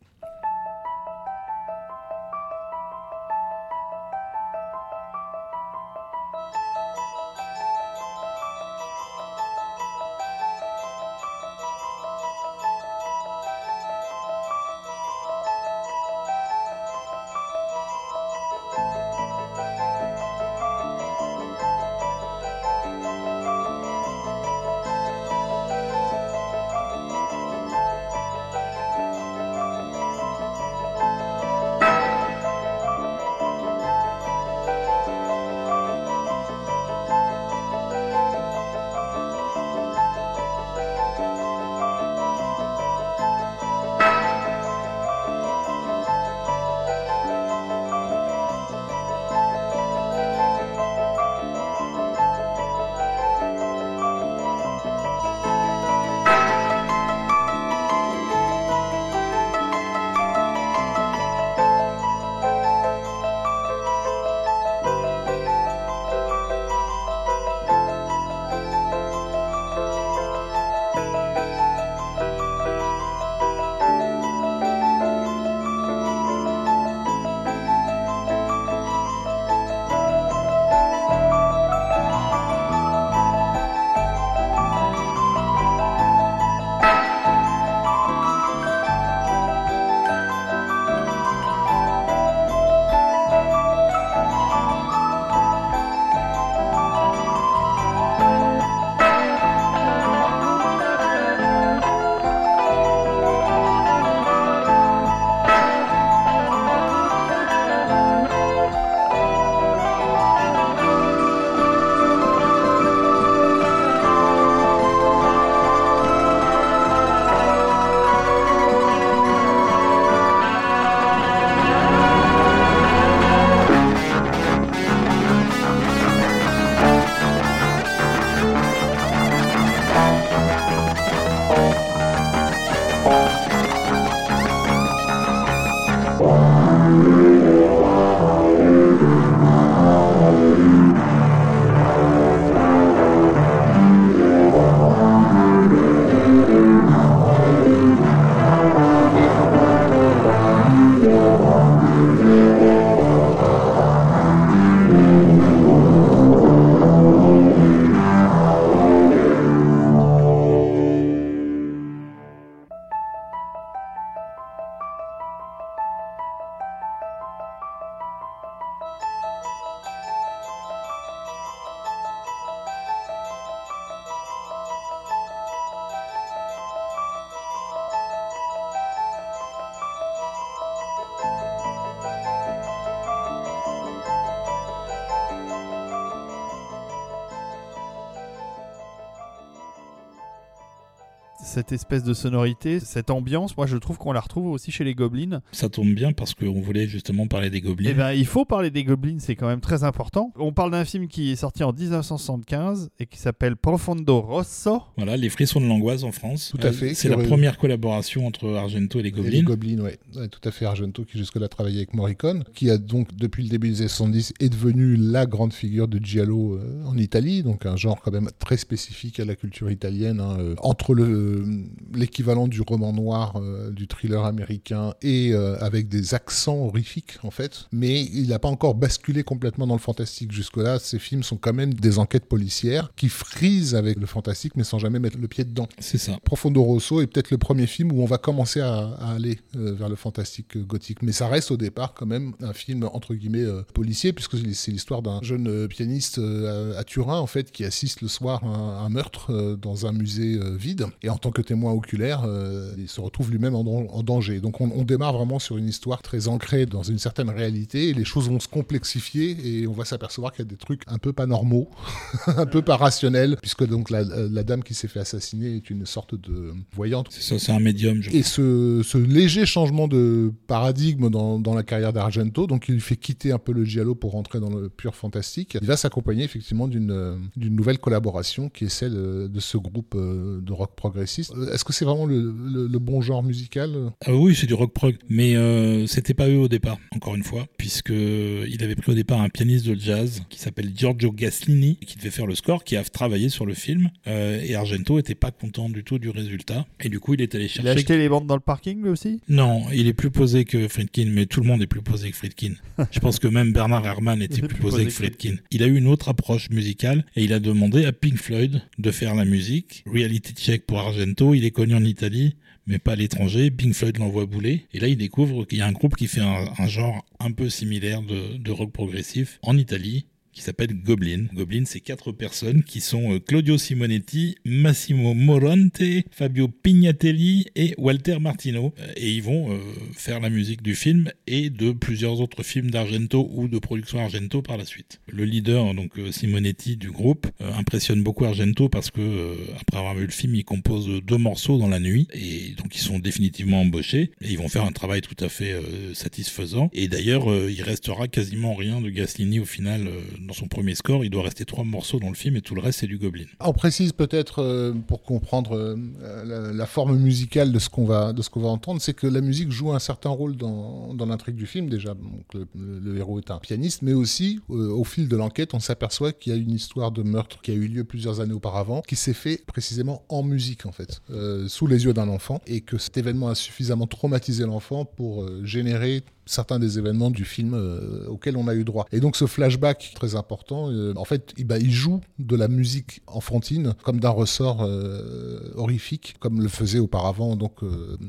Cette 191.67 191.73
espèce 191.73 192.05
de 192.05 192.15
sonorité, 192.15 192.79
cette 192.79 193.11
ambiance, 193.11 193.57
moi 193.57 193.67
je 193.67 193.77
trouve 193.77 193.99
qu'on 193.99 194.13
la 194.13 194.21
retrouve 194.21 194.47
aussi 194.53 194.71
chez 194.71 194.85
les 194.85 194.95
Goblins. 194.95 195.41
Ça 195.51 195.69
tombe 195.69 195.93
bien 195.95 196.13
parce 196.13 196.33
qu'on 196.33 196.61
voulait 196.61 196.87
justement 196.87 197.27
parler 197.27 197.51
des 197.51 197.61
Goblins. 197.61 197.91
Eh 197.91 197.95
ben, 197.95 198.13
il 198.13 198.25
faut 198.25 198.45
parler 198.45 198.71
des 198.71 198.85
Goblins, 198.85 199.19
c'est 199.19 199.35
quand 199.35 199.49
même 199.49 199.61
très 199.61 199.83
important. 199.83 200.33
On 200.37 200.53
parle 200.53 200.71
d'un 200.71 200.85
film 200.85 201.09
qui 201.09 201.33
est 201.33 201.37
sorti 201.37 201.65
en 201.65 201.73
1975 201.73 202.91
et 203.01 203.07
qui 203.07 203.19
s'appelle 203.19 203.57
Profondo 203.57 204.21
Rosso. 204.21 204.81
Voilà, 204.97 205.17
Les 205.17 205.29
Frissons 205.29 205.61
de 205.61 205.67
l'Angoisse 205.67 206.05
en 206.05 206.13
France. 206.13 206.53
Tout 206.57 206.65
à 206.65 206.71
fait. 206.71 206.95
C'est 206.95 207.09
la 207.09 207.17
première 207.17 207.59
collaboration 207.59 208.29
entre 208.29 208.55
Argento 208.55 209.01
et 209.01 209.03
les 209.03 209.11
Goblins. 209.11 209.31
Et 209.31 209.37
les 209.37 209.43
Goblins, 209.43 209.81
ouais. 209.81 209.99
ouais. 210.15 210.29
Tout 210.29 210.49
à 210.49 210.53
fait. 210.53 210.67
Argento 210.67 211.05
qui 211.05 211.19
jusque-là 211.19 211.49
travaillait 211.49 211.79
avec 211.79 211.95
Morricone, 211.95 212.45
qui 212.55 212.71
a 212.71 212.79
donc 212.79 213.17
depuis 213.17 213.43
le 213.43 213.49
début 213.49 213.71
des 213.71 213.81
années 213.81 213.89
70 213.89 214.35
est 214.39 214.51
devenu 214.51 214.95
la 214.95 215.27
grande 215.27 215.53
figure 215.53 215.89
de 215.89 215.99
Giallo 215.99 216.55
euh, 216.55 216.85
en 216.85 216.97
Italie, 216.97 217.43
donc 217.43 217.67
un 217.67 217.77
genre 217.77 218.01
quand 218.03 218.13
même 218.13 218.31
très 218.39 218.57
spécifique 218.57 219.19
à 219.19 219.25
la 219.25 219.35
culture 219.35 219.69
italienne, 219.69 220.21
hein, 220.21 220.37
euh, 220.39 220.55
entre 220.59 220.95
le 220.95 221.56
l'équivalent 221.95 222.49
du 222.49 222.61
roman 222.61 222.93
noir, 222.93 223.37
euh, 223.37 223.71
du 223.71 223.87
thriller 223.87 224.25
américain 224.25 224.95
et 225.03 225.33
euh, 225.33 225.57
avec 225.61 225.89
des 225.89 226.15
accents 226.15 226.57
horrifiques 226.57 227.19
en 227.23 227.31
fait. 227.31 227.67
Mais 227.73 228.03
il 228.03 228.29
n'a 228.29 228.39
pas 228.39 228.49
encore 228.49 228.75
basculé 228.75 229.23
complètement 229.23 229.67
dans 229.67 229.75
le 229.75 229.81
fantastique 229.81 230.33
jusque-là. 230.33 230.79
Ces 230.79 230.99
films 230.99 231.23
sont 231.23 231.37
quand 231.37 231.55
même 231.55 231.75
des 231.75 231.99
enquêtes 231.99 232.27
policières 232.27 232.91
qui 232.97 233.09
frisent 233.09 233.75
avec 233.75 233.99
le 233.99 234.07
fantastique 234.07 234.53
mais 234.57 234.65
sans 234.65 234.79
jamais 234.79 234.99
mettre 234.99 235.19
le 235.19 235.29
pied 235.29 235.45
dedans. 235.45 235.69
C'est 235.79 235.99
ça. 235.99 236.19
Profondo 236.25 236.63
Rosso 236.63 237.01
est 237.01 237.07
peut-être 237.07 237.31
le 237.31 237.39
premier 237.39 237.67
film 237.67 237.93
où 237.93 238.03
on 238.03 238.07
va 238.07 238.19
commencer 238.19 238.61
à, 238.61 238.77
à 238.99 239.13
aller 239.15 239.39
euh, 239.57 239.75
vers 239.75 239.89
le 239.89 239.97
fantastique 239.97 240.59
gothique. 240.59 241.03
Mais 241.03 241.13
ça 241.13 241.29
reste 241.29 241.51
au 241.51 241.57
départ 241.57 241.95
quand 241.95 242.07
même 242.07 242.35
un 242.43 242.53
film 242.53 242.89
entre 242.93 243.15
guillemets 243.15 243.45
policier 243.75 244.13
puisque 244.13 244.37
c'est 244.55 244.71
l'histoire 244.71 245.03
d'un 245.03 245.21
jeune 245.23 245.69
pianiste 245.69 246.19
à, 246.19 246.79
à, 246.79 246.85
Turin 246.85 247.19
en 247.19 247.27
fait 247.27 247.51
qui 247.51 247.65
assiste 247.65 248.01
le 248.03 248.09
soir 248.09 248.45
à 248.45 248.49
un, 248.49 248.87
un 248.87 248.89
meurtre 248.89 249.57
dans 249.61 249.87
un 249.87 249.93
musée 249.93 250.39
vide 250.57 250.87
et 251.03 251.09
en 251.09 251.17
tant 251.17 251.31
que 251.31 251.43
témoin 251.47 251.73
oculaire, 251.73 252.25
euh, 252.25 252.73
il 252.77 252.89
se 252.89 253.01
retrouve 253.01 253.31
lui-même 253.31 253.55
en, 253.55 253.61
en, 253.61 254.03
danger. 254.03 254.41
Donc 254.41 254.61
on, 254.61 254.71
on, 254.75 254.85
démarre 254.85 255.15
vraiment 255.15 255.39
sur 255.39 255.57
une 255.57 255.69
histoire 255.69 256.03
très 256.03 256.29
ancrée 256.29 256.67
dans 256.67 256.83
une 256.83 256.99
certaine 256.99 257.31
réalité, 257.31 257.89
et 257.89 257.95
les 257.95 258.05
choses 258.05 258.29
vont 258.29 258.41
se 258.41 258.49
complexifier, 258.49 259.37
et 259.45 259.67
on 259.67 259.73
va 259.73 259.85
s'apercevoir 259.85 260.33
qu'il 260.33 260.45
y 260.45 260.49
a 260.49 260.51
des 260.51 260.57
trucs 260.57 260.83
un 260.87 260.99
peu 260.99 261.13
pas 261.13 261.27
normaux, 261.27 261.71
un 262.27 262.47
peu 262.47 262.63
pas 262.63 262.77
rationnels, 262.77 263.37
puisque 263.41 263.67
donc 263.67 263.91
la, 263.91 264.03
la 264.05 264.43
dame 264.43 264.63
qui 264.63 264.75
s'est 264.75 264.89
fait 264.89 265.01
assassiner 265.01 265.57
est 265.57 265.71
une 265.71 265.87
sorte 265.87 266.15
de 266.15 266.53
voyante. 266.73 267.09
C'est 267.11 267.23
ça, 267.23 267.39
c'est 267.39 267.53
un 267.53 267.61
médium. 267.61 268.01
et 268.13 268.23
ce, 268.23 268.83
ce, 268.85 268.99
léger 268.99 269.47
changement 269.47 269.89
de 269.89 270.33
paradigme 270.47 271.09
dans, 271.09 271.39
dans 271.39 271.55
la 271.55 271.63
carrière 271.63 271.93
d'Argento, 271.93 272.47
donc 272.47 272.69
il 272.69 272.75
lui 272.75 272.81
fait 272.81 272.97
quitter 272.97 273.33
un 273.33 273.39
peu 273.39 273.53
le 273.53 273.65
giallo 273.65 273.95
pour 273.95 274.13
rentrer 274.13 274.41
dans 274.41 274.51
le 274.51 274.69
pur 274.69 274.95
fantastique, 274.95 275.57
il 275.61 275.67
va 275.67 275.77
s'accompagner 275.77 276.25
effectivement 276.25 276.69
d'une 276.69 277.31
nouvelle 277.37 277.79
collaboration 277.79 278.49
qui 278.49 278.65
est 278.65 278.69
celle 278.69 278.95
de 278.95 279.41
ce 279.41 279.57
groupe 279.57 279.95
euh, 279.95 280.41
de 280.41 280.53
rock 280.53 280.75
progressiste. 280.77 281.33
Est-ce 281.53 281.65
que 281.65 281.73
c'est 281.73 281.85
vraiment 281.85 282.07
le, 282.07 282.21
le, 282.21 282.67
le, 282.67 282.79
bon 282.79 283.01
genre 283.01 283.23
musical? 283.23 283.93
Ah 284.05 284.15
Oui, 284.15 284.35
c'est 284.35 284.47
du 284.47 284.55
rock 284.55 284.73
prog, 284.73 284.97
mais 285.09 285.37
euh, 285.37 285.87
c'était 285.87 286.15
pas 286.15 286.29
eux 286.29 286.39
au 286.39 286.49
départ, 286.49 286.79
encore 286.95 287.15
une 287.15 287.23
fois, 287.23 287.47
puisque 287.59 287.91
il 287.91 288.59
avait 288.63 288.77
pris 288.77 288.93
au 288.93 288.95
départ 288.95 289.21
un 289.21 289.29
pianiste 289.29 289.67
de 289.67 289.75
jazz 289.79 290.23
qui 290.29 290.39
s'appelle 290.39 290.73
Giorgio 290.75 291.13
Gaslini, 291.13 291.77
qui 291.77 291.97
devait 291.97 292.11
faire 292.11 292.27
le 292.27 292.35
score, 292.35 292.65
qui 292.65 292.77
a 292.77 292.85
travaillé 292.85 293.29
sur 293.29 293.47
le 293.47 293.55
film, 293.55 293.91
euh, 294.07 294.41
et 294.43 294.55
Argento 294.55 294.99
était 294.99 295.15
pas 295.15 295.31
content 295.31 295.69
du 295.69 295.85
tout 295.85 295.99
du 295.99 296.11
résultat, 296.11 296.67
et 296.81 296.89
du 296.89 297.01
coup 297.01 297.15
il 297.15 297.21
est 297.21 297.35
allé 297.35 297.49
chercher. 297.49 297.63
Il 297.63 297.69
a 297.69 297.73
acheté 297.73 297.99
les 297.99 298.09
bandes 298.09 298.27
dans 298.27 298.35
le 298.35 298.41
parking 298.41 298.83
lui 298.83 298.91
aussi? 298.91 299.21
Non, 299.29 299.65
il 299.73 299.87
est 299.87 299.95
plus 299.95 300.11
posé 300.11 300.45
que 300.45 300.69
Friedkin, 300.69 301.11
mais 301.13 301.27
tout 301.27 301.41
le 301.41 301.47
monde 301.47 301.63
est 301.63 301.67
plus 301.67 301.83
posé 301.83 302.11
que 302.11 302.17
Friedkin. 302.17 302.55
Je 302.91 303.01
pense 303.01 303.19
que 303.19 303.29
même 303.29 303.53
Bernard 303.53 303.87
Herrmann 303.87 304.23
était 304.23 304.41
plus, 304.41 304.49
plus 304.49 304.61
posé, 304.61 304.85
posé 304.85 304.87
que 304.87 304.93
Friedkin. 304.93 305.37
Il 305.51 305.63
a 305.63 305.67
eu 305.67 305.77
une 305.77 305.87
autre 305.89 306.09
approche 306.09 306.51
musicale, 306.51 307.05
et 307.17 307.25
il 307.25 307.33
a 307.33 307.41
demandé 307.41 307.85
à 307.85 307.93
Pink 307.93 308.17
Floyd 308.17 308.63
de 308.79 308.91
faire 308.91 309.15
la 309.15 309.25
musique. 309.25 309.85
Reality 309.87 310.35
check 310.35 310.67
pour 310.67 310.79
Argento, 310.79 311.26
il 311.35 311.45
est 311.45 311.51
connu 311.51 311.75
en 311.75 311.85
Italie, 311.85 312.37
mais 312.67 312.79
pas 312.79 312.93
à 312.93 312.97
l'étranger. 312.97 313.51
Pink 313.51 313.75
Floyd 313.75 313.99
l'envoie 313.99 314.27
bouler. 314.27 314.67
Et 314.73 314.81
là, 314.81 314.89
il 314.89 314.97
découvre 314.97 315.45
qu'il 315.45 315.59
y 315.59 315.61
a 315.61 315.67
un 315.67 315.73
groupe 315.73 315.97
qui 315.97 316.07
fait 316.07 316.21
un, 316.21 316.67
genre 316.67 317.05
un 317.21 317.33
peu 317.33 317.49
similaire 317.49 318.03
de 318.03 318.51
rock 318.51 318.73
progressif 318.73 319.39
en 319.43 319.57
Italie 319.57 320.07
qui 320.37 320.43
s'appelle 320.43 320.75
Goblin. 320.75 321.29
Goblin, 321.33 321.65
c'est 321.65 321.81
quatre 321.81 322.13
personnes 322.13 322.63
qui 322.63 322.83
sont 322.83 323.19
Claudio 323.21 323.57
Simonetti, 323.57 324.37
Massimo 324.45 325.15
Morante, 325.15 325.83
Fabio 326.11 326.49
Pignatelli 326.49 327.47
et 327.57 327.75
Walter 327.79 328.19
Martino. 328.21 328.75
Et 328.97 329.13
ils 329.13 329.23
vont 329.23 329.51
euh, 329.51 329.57
faire 329.95 330.21
la 330.21 330.29
musique 330.29 330.61
du 330.61 330.75
film 330.75 331.11
et 331.27 331.49
de 331.49 331.73
plusieurs 331.73 332.21
autres 332.21 332.43
films 332.43 332.71
d'Argento 332.71 333.31
ou 333.33 333.49
de 333.49 333.59
production 333.59 333.99
Argento 333.99 334.43
par 334.43 334.59
la 334.59 334.67
suite. 334.67 335.01
Le 335.09 335.25
leader, 335.25 335.73
donc 335.73 335.93
Simonetti 336.11 336.77
du 336.77 336.91
groupe, 336.91 337.27
euh, 337.41 337.51
impressionne 337.55 338.03
beaucoup 338.03 338.27
Argento 338.27 338.69
parce 338.69 338.91
que 338.91 339.01
euh, 339.01 339.35
après 339.59 339.79
avoir 339.79 339.95
vu 339.95 340.05
le 340.05 340.13
film, 340.13 340.35
il 340.35 340.45
compose 340.45 341.01
deux 341.03 341.17
morceaux 341.17 341.57
dans 341.57 341.69
la 341.69 341.81
nuit 341.81 342.09
et 342.13 342.53
donc 342.59 342.77
ils 342.77 342.81
sont 342.81 342.99
définitivement 342.99 343.63
embauchés 343.63 344.11
et 344.21 344.29
ils 344.29 344.37
vont 344.37 344.49
faire 344.49 344.65
un 344.65 344.73
travail 344.73 345.01
tout 345.01 345.17
à 345.25 345.31
fait 345.31 345.55
satisfaisant. 345.95 346.69
Et 346.75 346.89
d'ailleurs, 346.89 347.27
il 347.49 347.63
restera 347.63 348.07
quasiment 348.07 348.55
rien 348.55 348.83
de 348.83 348.91
Gaslini 348.91 349.41
au 349.41 349.47
final 349.47 349.89
dans 350.27 350.35
son 350.35 350.49
premier 350.49 350.75
score, 350.75 351.05
il 351.05 351.11
doit 351.11 351.23
rester 351.23 351.45
trois 351.45 351.65
morceaux 351.65 351.99
dans 351.99 352.09
le 352.09 352.15
film 352.15 352.37
et 352.37 352.41
tout 352.41 352.55
le 352.55 352.61
reste 352.61 352.81
c'est 352.81 352.87
du 352.87 352.99
Goblin. 352.99 353.25
On 353.41 353.53
précise 353.53 353.93
peut-être 353.93 354.43
euh, 354.43 354.73
pour 354.73 355.03
comprendre 355.03 355.57
euh, 355.57 356.53
la, 356.53 356.67
forme 356.67 356.99
musicale 356.99 357.53
de 357.53 357.59
ce 357.59 357.69
qu'on 357.69 357.85
va 357.85 358.13
de 358.13 358.23
ce 358.23 358.29
qu'on 358.29 358.41
va 358.41 358.49
entendre, 358.49 358.81
c'est 358.81 358.93
que 358.93 359.07
la 359.07 359.21
musique 359.21 359.51
joue 359.51 359.73
un 359.73 359.79
certain 359.79 360.11
rôle 360.11 360.37
dans, 360.37 360.93
dans 360.95 361.07
l'intrigue 361.07 361.37
du 361.37 361.47
film 361.47 361.69
déjà. 361.69 361.95
Donc 361.95 362.47
le, 362.55 362.99
héros 362.99 363.19
est 363.19 363.31
un 363.31 363.39
pianiste, 363.39 363.83
mais 363.83 363.93
aussi 363.93 364.41
euh, 364.51 364.71
au 364.71 364.85
fil 364.85 365.09
de 365.09 365.17
l'enquête, 365.17 365.55
on 365.55 365.61
s'aperçoit 365.61 366.13
qu'il 366.13 366.33
y 366.33 366.37
a 366.37 366.39
une 366.39 366.51
histoire 366.51 366.91
de 366.91 367.03
meurtre 367.03 367.41
qui 367.41 367.51
a 367.51 367.55
eu 367.55 367.69
lieu 367.69 367.85
plusieurs 367.85 368.21
années 368.21 368.33
auparavant, 368.33 368.83
qui 368.83 368.97
s'est 368.97 369.15
fait 369.15 369.43
précisément 369.47 370.03
en 370.09 370.23
musique 370.23 370.67
en 370.67 370.73
fait, 370.73 371.01
sous 371.49 371.67
les 371.67 371.85
yeux 371.85 371.93
d'un 371.93 372.09
enfant, 372.09 372.41
et 372.47 372.61
que 372.61 372.79
cet 372.79 372.97
événement 372.97 373.29
a 373.29 373.35
suffisamment 373.35 373.87
traumatisé 373.87 374.45
l'enfant 374.45 374.85
pour 374.85 375.27
générer 375.45 376.03
certains 376.27 376.59
des 376.59 376.79
événements 376.79 377.11
du 377.11 377.25
film 377.25 377.55
euh, 377.55 378.07
auxquels 378.09 378.37
on 378.37 378.49
a 378.49 378.55
eu 378.55 378.65
droit. 378.65 378.87
Et 378.93 379.01
donc 379.01 379.17
ce 379.17 379.27
flashback 379.27 379.93
très 379.95 380.17
important, 380.17 380.71
euh, 380.71 380.93
en 380.97 381.05
fait, 381.05 381.33
il, 381.39 381.47
bah, 381.47 381.59
il 381.59 381.73
joue 381.73 382.01
de 382.19 382.37
la 382.37 382.49
musique 382.49 383.01
enfantine 383.07 383.75
comme 383.83 384.01
d'un 384.01 384.11
ressort 384.11 384.63
euh, 384.63 385.53
horrifique, 385.55 386.17
comme 386.19 386.43
le 386.43 386.49
faisait 386.49 386.79
auparavant 386.79 387.37
donc 387.37 387.61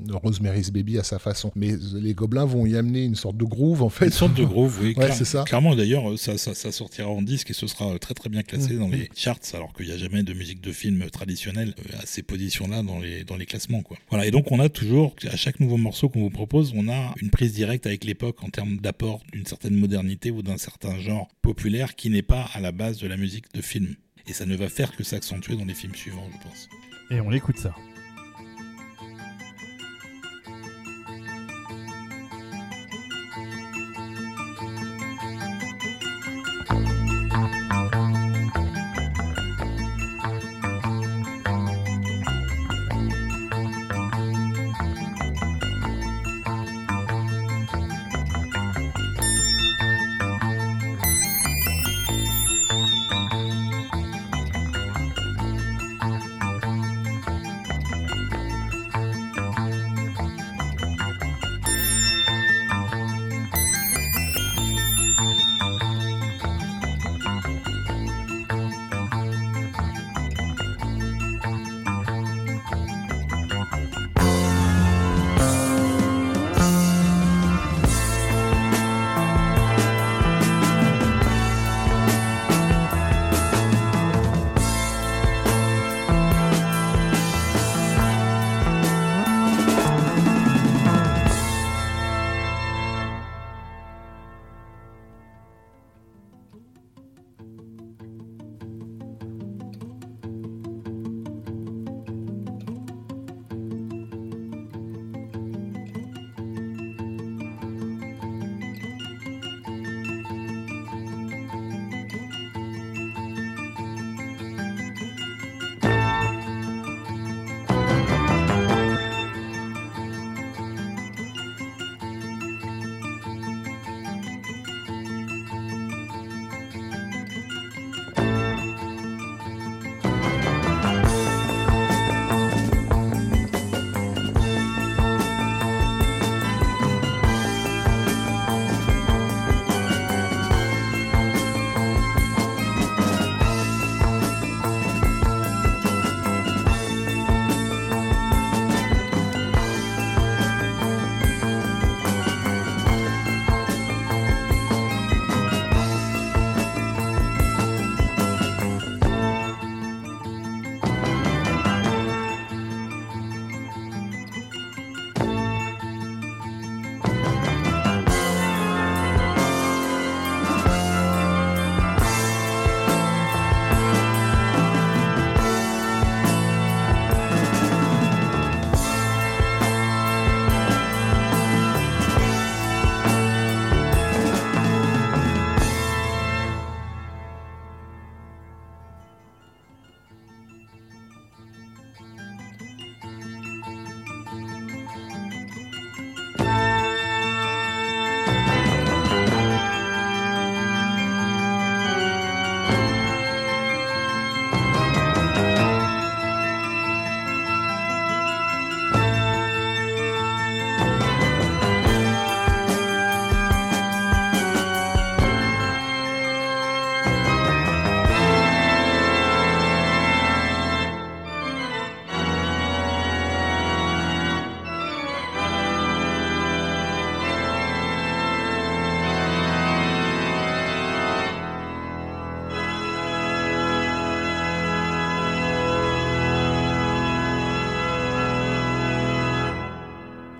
Rosemary's 0.10 0.72
Baby 0.72 0.98
à 0.98 1.04
sa 1.04 1.20
façon. 1.20 1.52
Mais 1.56 1.76
les 1.94 2.14
Gobelins 2.14 2.46
vont 2.46 2.66
y 2.66 2.76
amener 2.76 3.04
une 3.04 3.16
sorte 3.16 3.38
de 3.38 3.46
groove 3.46 3.84
en 3.84 3.90
fait. 3.90 4.06
Une 4.06 4.12
sorte 4.12 4.34
de 4.34 4.44
groove, 4.44 4.80
oui. 4.82 4.96
ouais, 4.98 5.12
c'est 5.12 5.26
ça. 5.26 5.44
Clairement, 5.44 5.76
d'ailleurs, 5.76 6.18
ça, 6.18 6.38
ça, 6.38 6.54
ça, 6.56 6.72
sortira 6.72 7.10
en 7.10 7.22
disque 7.22 7.52
et 7.52 7.54
ce 7.54 7.68
sera 7.68 7.98
très 8.00 8.14
très 8.14 8.30
bien 8.30 8.44
classé 8.44 8.74
mmh. 8.74 8.80
dans 8.80 8.90
les 8.90 9.10
charts, 9.16 9.38
alors 9.54 9.74
qu'il 9.74 9.86
n'y 9.86 9.92
a 9.92 9.98
jamais 9.98 10.24
de 10.24 10.34
musique 10.34 10.62
de 10.62 10.72
film 10.72 11.10
traditionnelle 11.12 11.76
à 12.02 12.06
ces 12.06 12.24
positions-là 12.24 12.82
dans 12.84 13.00
les 13.00 13.24
dans 13.24 13.36
les 13.36 13.46
classements, 13.46 13.82
quoi. 13.82 13.98
Voilà. 14.10 14.26
Et 14.26 14.32
donc 14.32 14.52
on 14.52 14.60
a 14.60 14.70
toujours 14.70 15.16
à 15.30 15.36
chaque 15.36 15.60
nouveau 15.60 15.78
morceau 15.78 16.10
qu'on 16.10 16.22
vous 16.22 16.30
propose, 16.30 16.74
on 16.76 16.90
a 16.90 17.14
une 17.22 17.30
prise 17.30 17.54
directe 17.54 17.86
avec 17.86 18.07
l'époque 18.08 18.44
en 18.44 18.50
termes 18.50 18.78
d'apport 18.78 19.22
d'une 19.32 19.46
certaine 19.46 19.76
modernité 19.76 20.32
ou 20.32 20.42
d'un 20.42 20.58
certain 20.58 20.98
genre 20.98 21.28
populaire 21.42 21.96
qui 21.96 22.10
n'est 22.10 22.24
pas 22.24 22.50
à 22.54 22.60
la 22.60 22.72
base 22.72 22.98
de 22.98 23.08
la 23.08 23.18
musique 23.18 23.54
de 23.54 23.62
film. 23.62 23.96
Et 24.26 24.34
ça 24.34 24.46
ne 24.46 24.56
va 24.56 24.70
faire 24.70 24.96
que 24.96 25.04
s'accentuer 25.04 25.56
dans 25.56 25.66
les 25.66 25.76
films 25.76 25.96
suivants, 25.96 26.28
je 26.32 26.48
pense. 26.48 26.70
Et 27.12 27.22
on 27.22 27.32
écoute 27.32 27.58
ça. 27.58 27.76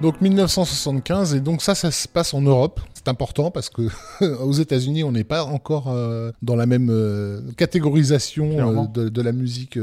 Donc 0.08 0.22
1975, 0.22 1.36
et 1.36 1.42
donc 1.42 1.62
ça, 1.62 1.76
ça 1.76 1.92
se 1.92 2.08
passe 2.08 2.34
en 2.34 2.40
Europe. 2.42 2.80
C'est 2.94 3.10
important 3.10 3.52
parce 3.52 3.70
que 3.70 3.90
aux 4.42 4.54
États-Unis, 4.54 5.04
on 5.04 5.12
n'est 5.12 5.26
pas 5.26 5.44
encore 5.44 5.90
euh, 5.90 6.32
dans 6.42 6.56
la 6.56 6.66
même 6.66 6.88
euh, 6.90 7.42
catégorisation 7.58 8.48
euh, 8.58 8.86
de, 8.88 9.10
de 9.10 9.22
la 9.22 9.34
musique 9.34 9.78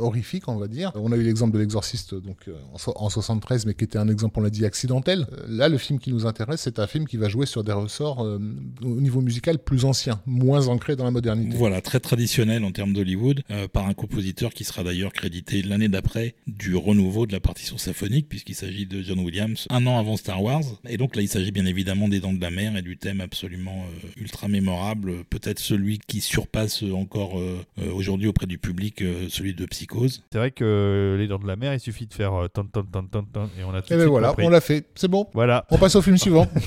horrifique, 0.00 0.48
on 0.48 0.56
va 0.56 0.68
dire. 0.68 0.90
On 0.94 1.12
a 1.12 1.16
eu 1.16 1.22
l'exemple 1.22 1.52
de 1.52 1.58
l'Exorciste 1.58 2.14
donc 2.14 2.46
en, 2.72 2.78
so- 2.78 2.94
en 2.96 3.10
73, 3.10 3.66
mais 3.66 3.74
qui 3.74 3.84
était 3.84 3.98
un 3.98 4.08
exemple, 4.08 4.38
on 4.40 4.42
l'a 4.42 4.48
dit, 4.48 4.64
accidentel. 4.64 5.26
Là, 5.46 5.68
le 5.68 5.76
film 5.76 5.98
qui 5.98 6.14
nous 6.14 6.24
intéresse, 6.24 6.62
c'est 6.62 6.78
un 6.78 6.86
film 6.86 7.06
qui 7.06 7.18
va 7.18 7.28
jouer 7.28 7.44
sur 7.44 7.62
des 7.62 7.72
ressorts 7.72 8.20
au 8.20 9.00
niveau 9.00 9.20
musical 9.20 9.58
plus 9.58 9.84
anciens, 9.84 10.18
moins 10.24 10.68
ancrés 10.68 10.96
dans 10.96 11.04
la 11.04 11.10
modernité. 11.10 11.54
Voilà, 11.58 11.82
très 11.82 12.00
traditionnel 12.00 12.64
en 12.64 12.72
termes 12.72 12.94
d'Hollywood, 12.94 13.42
par 13.74 13.86
un 13.86 13.92
compositeur 13.92 14.54
qui 14.54 14.64
sera 14.64 14.82
d'ailleurs 14.82 15.12
crédité 15.12 15.60
l'année 15.60 15.88
d'après 15.88 16.36
du 16.46 16.74
renouveau 16.74 17.26
de 17.26 17.32
la 17.32 17.40
partition 17.40 17.76
symphonique, 17.76 18.30
puisqu'il 18.30 18.54
s'agit 18.54 18.86
de 18.86 19.02
John 19.02 19.18
Williams, 19.20 19.57
un 19.70 19.86
an 19.86 19.98
avant 19.98 20.16
Star 20.16 20.42
Wars. 20.42 20.62
Et 20.88 20.96
donc 20.96 21.16
là, 21.16 21.22
il 21.22 21.28
s'agit 21.28 21.50
bien 21.50 21.66
évidemment 21.66 22.08
des 22.08 22.20
Dents 22.20 22.32
de 22.32 22.40
la 22.40 22.50
Mer 22.50 22.76
et 22.76 22.82
du 22.82 22.96
thème 22.96 23.20
absolument 23.20 23.84
euh, 24.04 24.08
ultra 24.20 24.48
mémorable, 24.48 25.24
peut-être 25.24 25.58
celui 25.58 25.98
qui 25.98 26.20
surpasse 26.20 26.82
encore 26.82 27.38
euh, 27.38 27.64
euh, 27.80 27.92
aujourd'hui 27.92 28.28
auprès 28.28 28.46
du 28.46 28.58
public 28.58 29.02
euh, 29.02 29.26
celui 29.28 29.54
de 29.54 29.66
Psychose. 29.66 30.22
C'est 30.32 30.38
vrai 30.38 30.50
que 30.50 31.16
les 31.18 31.26
dents 31.26 31.38
de 31.38 31.46
la 31.46 31.56
mer, 31.56 31.74
il 31.74 31.80
suffit 31.80 32.06
de 32.06 32.14
faire 32.14 32.34
euh, 32.34 32.48
tan 32.48 32.64
tan 32.64 32.82
tan 32.84 33.04
tan 33.04 33.22
tan 33.24 33.50
et 33.58 33.64
on 33.64 33.74
a 33.74 33.82
tout 33.82 33.92
Et 33.92 33.96
de 33.96 33.98
ben 33.98 34.00
suite 34.02 34.10
voilà, 34.10 34.28
compris. 34.28 34.46
on 34.46 34.50
l'a 34.50 34.60
fait. 34.60 34.86
C'est 34.94 35.08
bon. 35.08 35.26
Voilà. 35.34 35.64
On 35.70 35.78
passe 35.78 35.96
au 35.96 36.02
film 36.02 36.16
suivant. 36.18 36.46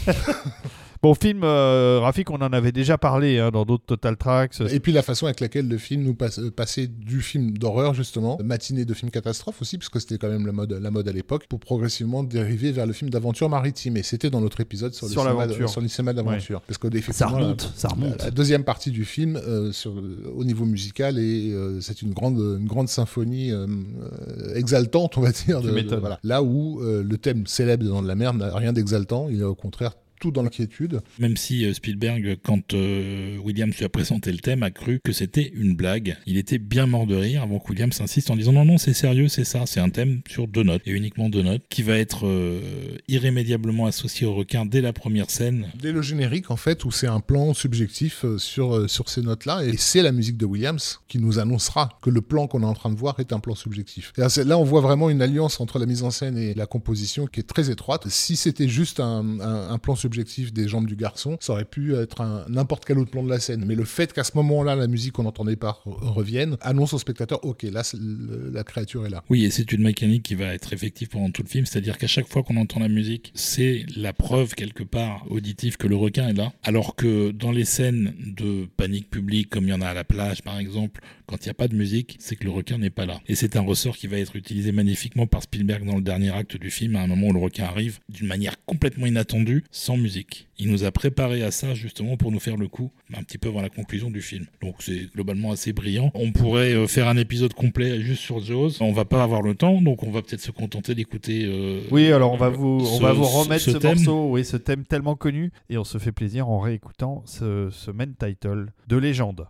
Bon, 1.03 1.15
film, 1.15 1.41
euh, 1.43 1.97
Rafik, 1.99 2.29
on 2.29 2.35
en 2.35 2.53
avait 2.53 2.71
déjà 2.71 2.95
parlé 2.95 3.39
hein, 3.39 3.49
dans 3.49 3.65
d'autres 3.65 3.85
Total 3.87 4.15
Tracks. 4.15 4.61
Et 4.71 4.79
puis 4.79 4.91
la 4.91 5.01
façon 5.01 5.25
avec 5.25 5.39
laquelle 5.39 5.67
le 5.67 5.79
film 5.79 6.03
nous 6.03 6.13
passe, 6.13 6.37
euh, 6.37 6.51
passait 6.51 6.85
du 6.85 7.21
film 7.21 7.57
d'horreur 7.57 7.95
justement, 7.95 8.37
matinée 8.43 8.85
de 8.85 8.93
film 8.93 9.09
catastrophe 9.09 9.63
aussi, 9.63 9.79
parce 9.79 9.89
que 9.89 9.97
c'était 9.99 10.19
quand 10.19 10.29
même 10.29 10.45
la 10.45 10.51
mode, 10.51 10.73
la 10.73 10.91
mode 10.91 11.07
à 11.07 11.11
l'époque, 11.11 11.47
pour 11.49 11.59
progressivement 11.59 12.23
dériver 12.23 12.71
vers 12.71 12.85
le 12.85 12.93
film 12.93 13.09
d'aventure 13.09 13.49
maritime. 13.49 13.97
Et 13.97 14.03
c'était 14.03 14.29
dans 14.29 14.41
notre 14.41 14.61
épisode 14.61 14.93
sur, 14.93 15.07
Sur 15.09 15.23
le 15.23 15.29
cinéma, 15.29 15.45
l'aventure. 15.47 15.69
sur 15.71 15.81
le 15.81 15.87
cinéma 15.87 16.13
d'aventure. 16.13 16.61
Parce 16.61 16.77
que 16.77 16.87
Ça 17.11 17.25
remonte, 17.25 17.71
ça 17.75 17.87
la, 17.87 17.95
remonte. 17.95 18.21
la 18.23 18.29
deuxième 18.29 18.63
partie 18.63 18.91
du 18.91 19.03
film 19.03 19.37
euh, 19.37 19.71
sur, 19.71 19.93
au 20.35 20.43
niveau 20.43 20.65
musical 20.65 21.17
et 21.17 21.51
euh, 21.51 21.81
c'est 21.81 22.03
une 22.03 22.13
grande, 22.13 22.37
une 22.37 22.67
grande 22.67 22.89
symphonie 22.89 23.51
euh, 23.51 23.65
euh, 23.65 24.53
exaltante, 24.53 25.17
on 25.17 25.21
va 25.21 25.31
dire. 25.31 25.61
De- 25.61 25.71
de- 25.71 25.95
voilà. 25.95 26.19
Là 26.23 26.43
où 26.43 26.79
euh, 26.83 27.01
le 27.03 27.17
thème 27.17 27.47
célèbre 27.47 27.85
dans 27.85 28.03
de 28.03 28.07
la 28.07 28.13
mer 28.13 28.35
n'a 28.35 28.55
rien 28.55 28.71
d'exaltant, 28.71 29.29
il 29.31 29.39
est 29.41 29.43
au 29.43 29.55
contraire 29.55 29.93
tout 30.21 30.31
dans 30.31 30.43
l'inquiétude. 30.43 31.01
Même 31.19 31.35
si 31.35 31.65
euh, 31.65 31.73
Spielberg, 31.73 32.37
quand 32.43 32.73
euh, 32.73 33.37
Williams 33.43 33.75
lui 33.77 33.83
a 33.83 33.89
présenté 33.89 34.31
le 34.31 34.37
thème, 34.37 34.63
a 34.63 34.71
cru 34.71 35.01
que 35.03 35.11
c'était 35.11 35.51
une 35.53 35.75
blague. 35.75 36.15
Il 36.27 36.37
était 36.37 36.59
bien 36.59 36.85
mort 36.85 37.07
de 37.07 37.15
rire 37.15 37.41
avant 37.41 37.59
que 37.59 37.69
Williams 37.69 37.99
insiste 37.99 38.29
en 38.29 38.35
disant 38.37 38.53
non, 38.53 38.63
non, 38.63 38.77
c'est 38.77 38.93
sérieux, 38.93 39.27
c'est 39.27 39.43
ça, 39.43 39.65
c'est 39.65 39.79
un 39.79 39.89
thème 39.89 40.21
sur 40.29 40.47
deux 40.47 40.63
notes, 40.63 40.83
et 40.85 40.91
uniquement 40.91 41.27
deux 41.27 41.41
notes, 41.41 41.63
qui 41.69 41.81
va 41.81 41.97
être 41.97 42.27
euh, 42.27 42.61
irrémédiablement 43.07 43.87
associé 43.87 44.27
au 44.27 44.33
requin 44.35 44.65
dès 44.65 44.81
la 44.81 44.93
première 44.93 45.29
scène. 45.31 45.67
Dès 45.79 45.91
le 45.91 46.01
générique, 46.03 46.51
en 46.51 46.55
fait, 46.55 46.85
où 46.85 46.91
c'est 46.91 47.07
un 47.07 47.19
plan 47.19 47.53
subjectif 47.55 48.23
sur, 48.37 48.87
sur 48.89 49.09
ces 49.09 49.21
notes-là, 49.23 49.65
et 49.65 49.75
c'est 49.77 50.03
la 50.03 50.11
musique 50.11 50.37
de 50.37 50.45
Williams 50.45 50.99
qui 51.07 51.17
nous 51.17 51.39
annoncera 51.39 51.97
que 52.03 52.11
le 52.11 52.21
plan 52.21 52.45
qu'on 52.47 52.61
est 52.61 52.65
en 52.65 52.75
train 52.75 52.91
de 52.91 52.95
voir 52.95 53.19
est 53.19 53.33
un 53.33 53.39
plan 53.39 53.55
subjectif. 53.55 54.13
Et 54.17 54.43
là, 54.43 54.57
on 54.59 54.63
voit 54.63 54.81
vraiment 54.81 55.09
une 55.09 55.21
alliance 55.23 55.59
entre 55.59 55.79
la 55.79 55.87
mise 55.87 56.03
en 56.03 56.11
scène 56.11 56.37
et 56.37 56.53
la 56.53 56.67
composition 56.67 57.25
qui 57.25 57.39
est 57.39 57.43
très 57.43 57.71
étroite. 57.71 58.07
Si 58.07 58.35
c'était 58.35 58.67
juste 58.67 58.99
un, 58.99 59.39
un- 59.39 59.69
un 59.71 59.77
plan 59.79 59.95
subjectif 59.95 60.10
des 60.11 60.67
jambes 60.67 60.87
du 60.87 60.95
garçon, 60.95 61.37
ça 61.39 61.53
aurait 61.53 61.65
pu 61.65 61.95
être 61.95 62.45
n'importe 62.49 62.85
quel 62.85 62.97
autre 62.99 63.11
plan 63.11 63.23
de 63.23 63.29
la 63.29 63.39
scène. 63.39 63.63
Mais 63.65 63.75
le 63.75 63.85
fait 63.85 64.13
qu'à 64.13 64.23
ce 64.23 64.31
moment-là, 64.35 64.75
la 64.75 64.87
musique 64.87 65.13
qu'on 65.13 65.23
n'entendait 65.23 65.55
pas 65.55 65.81
re- 65.85 66.13
revienne, 66.13 66.57
annonce 66.61 66.93
au 66.93 66.99
spectateur, 66.99 67.43
ok, 67.43 67.63
là, 67.63 67.83
la 68.51 68.63
créature 68.63 69.05
est 69.05 69.09
là. 69.09 69.23
Oui, 69.29 69.45
et 69.45 69.49
c'est 69.49 69.71
une 69.71 69.83
mécanique 69.83 70.23
qui 70.23 70.35
va 70.35 70.53
être 70.53 70.73
effective 70.73 71.09
pendant 71.09 71.31
tout 71.31 71.43
le 71.43 71.47
film, 71.47 71.65
c'est-à-dire 71.65 71.97
qu'à 71.97 72.07
chaque 72.07 72.27
fois 72.27 72.43
qu'on 72.43 72.57
entend 72.57 72.79
la 72.79 72.89
musique, 72.89 73.31
c'est 73.35 73.85
la 73.95 74.13
preuve 74.13 74.53
quelque 74.55 74.83
part 74.83 75.25
auditive 75.29 75.77
que 75.77 75.87
le 75.87 75.95
requin 75.95 76.27
est 76.29 76.33
là, 76.33 76.53
alors 76.63 76.95
que 76.95 77.31
dans 77.31 77.51
les 77.51 77.65
scènes 77.65 78.13
de 78.35 78.67
panique 78.77 79.09
publique, 79.09 79.49
comme 79.49 79.65
il 79.65 79.69
y 79.69 79.73
en 79.73 79.81
a 79.81 79.87
à 79.87 79.93
la 79.93 80.03
plage 80.03 80.41
par 80.41 80.59
exemple, 80.59 81.01
quand 81.25 81.37
il 81.45 81.47
n'y 81.47 81.51
a 81.51 81.55
pas 81.55 81.67
de 81.67 81.75
musique, 81.75 82.17
c'est 82.19 82.35
que 82.35 82.43
le 82.43 82.49
requin 82.49 82.77
n'est 82.77 82.89
pas 82.89 83.05
là. 83.05 83.21
Et 83.27 83.35
c'est 83.35 83.55
un 83.55 83.61
ressort 83.61 83.95
qui 83.95 84.07
va 84.07 84.17
être 84.17 84.35
utilisé 84.35 84.71
magnifiquement 84.73 85.27
par 85.27 85.43
Spielberg 85.43 85.85
dans 85.85 85.95
le 85.95 86.01
dernier 86.01 86.29
acte 86.31 86.57
du 86.57 86.69
film, 86.69 86.97
à 86.97 87.01
un 87.01 87.07
moment 87.07 87.27
où 87.27 87.33
le 87.33 87.39
requin 87.39 87.63
arrive 87.65 87.99
d'une 88.09 88.27
manière 88.27 88.55
complètement 88.65 89.05
inattendue, 89.05 89.63
sans 89.71 89.95
musique. 90.01 90.47
Il 90.57 90.69
nous 90.71 90.83
a 90.83 90.91
préparé 90.91 91.43
à 91.43 91.51
ça 91.51 91.73
justement 91.73 92.17
pour 92.17 92.31
nous 92.31 92.39
faire 92.39 92.57
le 92.57 92.67
coup 92.67 92.91
un 93.13 93.23
petit 93.23 93.37
peu 93.37 93.49
avant 93.49 93.61
la 93.61 93.69
conclusion 93.69 94.11
du 94.11 94.21
film. 94.21 94.45
Donc 94.61 94.75
c'est 94.79 95.11
globalement 95.13 95.51
assez 95.51 95.73
brillant. 95.73 96.11
On 96.13 96.31
pourrait 96.31 96.73
euh, 96.73 96.87
faire 96.87 97.07
un 97.07 97.17
épisode 97.17 97.53
complet 97.53 98.01
juste 98.01 98.21
sur 98.21 98.39
Jaws. 98.39 98.71
On 98.81 98.91
va 98.91 99.05
pas 99.05 99.23
avoir 99.23 99.41
le 99.41 99.55
temps, 99.55 99.81
donc 99.81 100.03
on 100.03 100.11
va 100.11 100.21
peut-être 100.21 100.41
se 100.41 100.51
contenter 100.51 100.95
d'écouter. 100.95 101.45
euh, 101.45 101.81
Oui, 101.91 102.11
alors 102.11 102.33
on 102.33 102.37
va 102.37 102.49
vous, 102.49 102.85
on 102.91 102.99
va 102.99 103.13
vous 103.13 103.23
remettre 103.23 103.63
ce, 103.63 103.77
morceau, 103.85 104.29
oui, 104.31 104.43
ce 104.45 104.57
thème 104.57 104.85
tellement 104.85 105.15
connu, 105.15 105.51
et 105.69 105.77
on 105.77 105.83
se 105.83 105.97
fait 105.97 106.11
plaisir 106.11 106.49
en 106.49 106.59
réécoutant 106.59 107.23
ce, 107.25 107.69
ce 107.71 107.91
main 107.91 108.07
title 108.19 108.67
de 108.87 108.97
légende. 108.97 109.47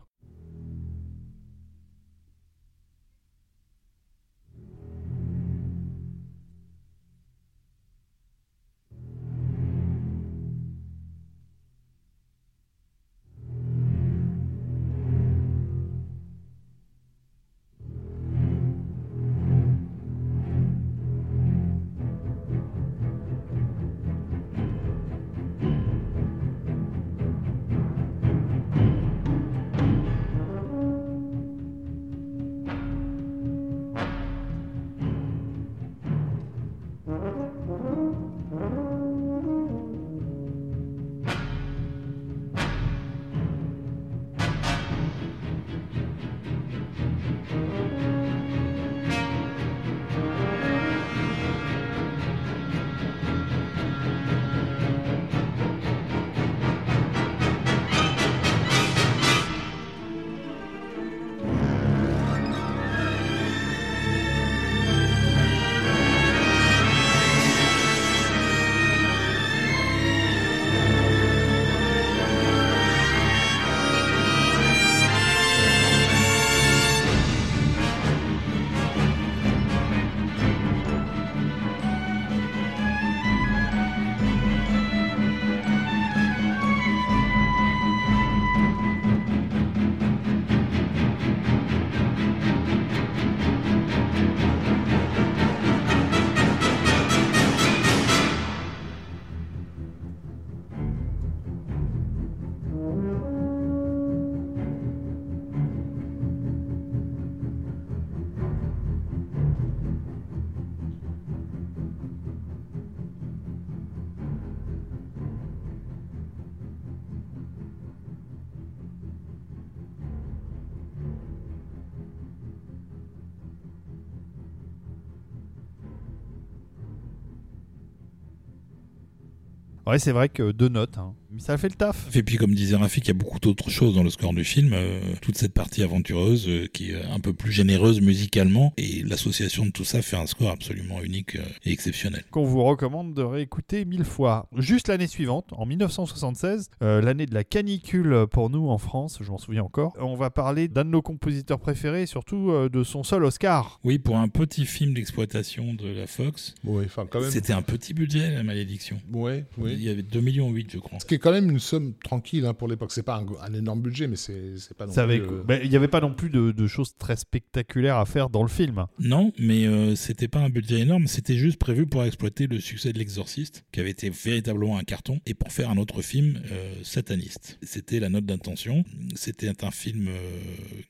Ouais, 129.91 129.99
c'est 129.99 130.13
vrai 130.13 130.29
que 130.29 130.53
deux 130.53 130.69
notes, 130.69 130.97
hein. 130.97 131.13
Mais 131.33 131.39
ça 131.39 131.57
fait 131.57 131.69
le 131.69 131.75
taf. 131.75 132.13
Et 132.15 132.23
puis, 132.23 132.35
comme 132.37 132.53
disait 132.53 132.75
Rafik, 132.75 133.05
il 133.05 133.07
y 133.07 133.11
a 133.11 133.13
beaucoup 133.13 133.39
d'autres 133.39 133.69
choses 133.69 133.95
dans 133.95 134.03
le 134.03 134.09
score 134.09 134.33
du 134.33 134.43
film. 134.43 134.71
Euh, 134.73 134.99
toute 135.21 135.37
cette 135.37 135.53
partie 135.53 135.81
aventureuse 135.81 136.47
euh, 136.49 136.67
qui 136.73 136.91
est 136.91 137.01
un 137.03 137.19
peu 137.19 137.33
plus 137.33 137.51
généreuse 137.51 138.01
musicalement. 138.01 138.73
Et 138.77 139.01
l'association 139.03 139.65
de 139.65 139.71
tout 139.71 139.85
ça 139.85 140.01
fait 140.01 140.17
un 140.17 140.25
score 140.25 140.49
absolument 140.49 141.01
unique 141.01 141.37
euh, 141.37 141.43
et 141.63 141.71
exceptionnel. 141.71 142.23
Qu'on 142.31 142.43
vous 142.43 142.63
recommande 142.63 143.13
de 143.13 143.21
réécouter 143.21 143.85
mille 143.85 144.03
fois. 144.03 144.49
Juste 144.57 144.89
l'année 144.89 145.07
suivante, 145.07 145.45
en 145.53 145.65
1976, 145.65 146.69
euh, 146.83 147.01
l'année 147.01 147.25
de 147.25 147.33
la 147.33 147.43
canicule 147.43 148.25
pour 148.29 148.49
nous 148.49 148.67
en 148.69 148.77
France, 148.77 149.19
je 149.21 149.29
m'en 149.31 149.37
souviens 149.37 149.63
encore, 149.63 149.93
on 149.99 150.15
va 150.15 150.29
parler 150.29 150.67
d'un 150.67 150.83
de 150.85 150.89
nos 150.89 151.01
compositeurs 151.01 151.59
préférés, 151.59 152.03
et 152.03 152.05
surtout 152.07 152.51
euh, 152.51 152.67
de 152.69 152.83
son 152.83 153.03
seul 153.03 153.23
Oscar. 153.23 153.79
Oui, 153.83 153.99
pour 153.99 154.17
un 154.17 154.27
petit 154.27 154.65
film 154.65 154.93
d'exploitation 154.93 155.73
de 155.73 155.87
la 155.87 156.07
Fox, 156.07 156.55
Ouais, 156.65 156.83
enfin 156.85 157.05
quand 157.09 157.21
même. 157.21 157.31
c'était 157.31 157.53
un 157.53 157.61
petit 157.61 157.93
budget, 157.93 158.31
la 158.31 158.43
malédiction. 158.43 158.99
Ouais, 159.13 159.45
oui. 159.57 159.73
Il 159.73 159.83
y 159.83 159.89
avait 159.89 160.03
2 160.03 160.19
millions 160.19 160.49
8, 160.49 160.71
je 160.73 160.77
crois. 160.79 160.99
Ce 160.99 161.05
qui 161.05 161.15
est 161.15 161.19
quand 161.19 161.30
même 161.31 161.49
une 161.49 161.59
somme 161.59 161.93
tranquille 162.03 162.45
hein, 162.45 162.53
pour 162.53 162.67
l'époque. 162.67 162.91
C'est 162.91 163.03
pas 163.03 163.17
un, 163.17 163.25
un 163.41 163.53
énorme 163.53 163.81
budget, 163.81 164.07
mais 164.07 164.15
c'est 164.15 164.55
pas 164.77 164.85
non 164.85 164.93
Ça 164.93 165.05
plus, 165.05 165.21
euh, 165.21 165.43
Ben, 165.45 165.61
Il 165.63 165.69
n'y 165.69 165.75
avait 165.75 165.87
pas 165.87 166.01
non 166.01 166.13
plus 166.13 166.29
de, 166.29 166.51
de 166.51 166.67
choses 166.67 166.95
très 166.97 167.15
spectaculaires 167.15 167.97
à 167.97 168.05
faire 168.05 168.29
dans 168.29 168.43
le 168.43 168.49
film. 168.49 168.85
Non, 168.99 169.31
mais 169.39 169.65
euh, 169.65 169.95
c'était 169.95 170.27
pas 170.27 170.39
un 170.39 170.49
budget 170.49 170.81
énorme, 170.81 171.07
c'était 171.07 171.37
juste 171.37 171.57
prévu 171.57 171.85
pour 171.85 172.03
exploiter 172.03 172.47
le 172.47 172.59
succès 172.59 172.93
de 172.93 172.99
L'Exorciste, 172.99 173.63
qui 173.71 173.79
avait 173.79 173.91
été 173.91 174.09
véritablement 174.09 174.77
un 174.77 174.83
carton, 174.83 175.19
et 175.25 175.33
pour 175.33 175.51
faire 175.51 175.69
un 175.69 175.77
autre 175.77 176.01
film 176.01 176.39
euh, 176.51 176.73
sataniste. 176.83 177.57
C'était 177.61 177.99
la 177.99 178.09
note 178.09 178.25
d'intention. 178.25 178.83
C'était 179.15 179.51
un 179.63 179.71
film 179.71 180.07
euh, 180.07 180.39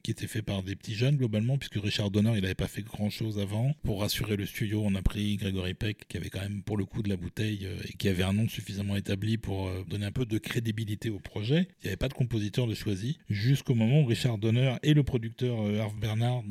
qui 0.03 0.11
était 0.11 0.27
fait 0.27 0.41
par 0.41 0.63
des 0.63 0.75
petits 0.75 0.95
jeunes 0.95 1.17
globalement, 1.17 1.57
puisque 1.57 1.75
Richard 1.81 2.11
Donner, 2.11 2.33
il 2.35 2.41
n'avait 2.41 2.55
pas 2.55 2.67
fait 2.67 2.81
grand 2.81 3.09
chose 3.09 3.39
avant. 3.39 3.73
Pour 3.83 4.01
rassurer 4.01 4.35
le 4.35 4.45
studio, 4.45 4.81
on 4.85 4.95
a 4.95 5.01
pris 5.01 5.37
Gregory 5.37 5.73
Peck, 5.73 6.07
qui 6.07 6.17
avait 6.17 6.29
quand 6.29 6.41
même 6.41 6.63
pour 6.63 6.77
le 6.77 6.85
coup 6.85 7.01
de 7.01 7.09
la 7.09 7.17
bouteille 7.17 7.65
euh, 7.65 7.75
et 7.87 7.93
qui 7.93 8.07
avait 8.07 8.23
un 8.23 8.33
nom 8.33 8.47
suffisamment 8.47 8.95
établi 8.95 9.37
pour 9.37 9.67
euh, 9.67 9.83
donner 9.87 10.05
un 10.05 10.11
peu 10.11 10.20
de 10.25 10.37
crédibilité 10.37 11.09
au 11.09 11.19
projet. 11.19 11.67
Il 11.81 11.85
n'y 11.85 11.87
avait 11.89 11.97
pas 11.97 12.07
de 12.07 12.13
compositeur 12.13 12.67
de 12.67 12.73
choisi, 12.73 13.19
jusqu'au 13.29 13.75
moment 13.75 14.01
où 14.01 14.05
Richard 14.05 14.37
Donner 14.37 14.75
et 14.83 14.93
le 14.93 15.03
producteur 15.03 15.61
euh, 15.61 15.79
Harve 15.79 15.97
Bernard 15.99 16.43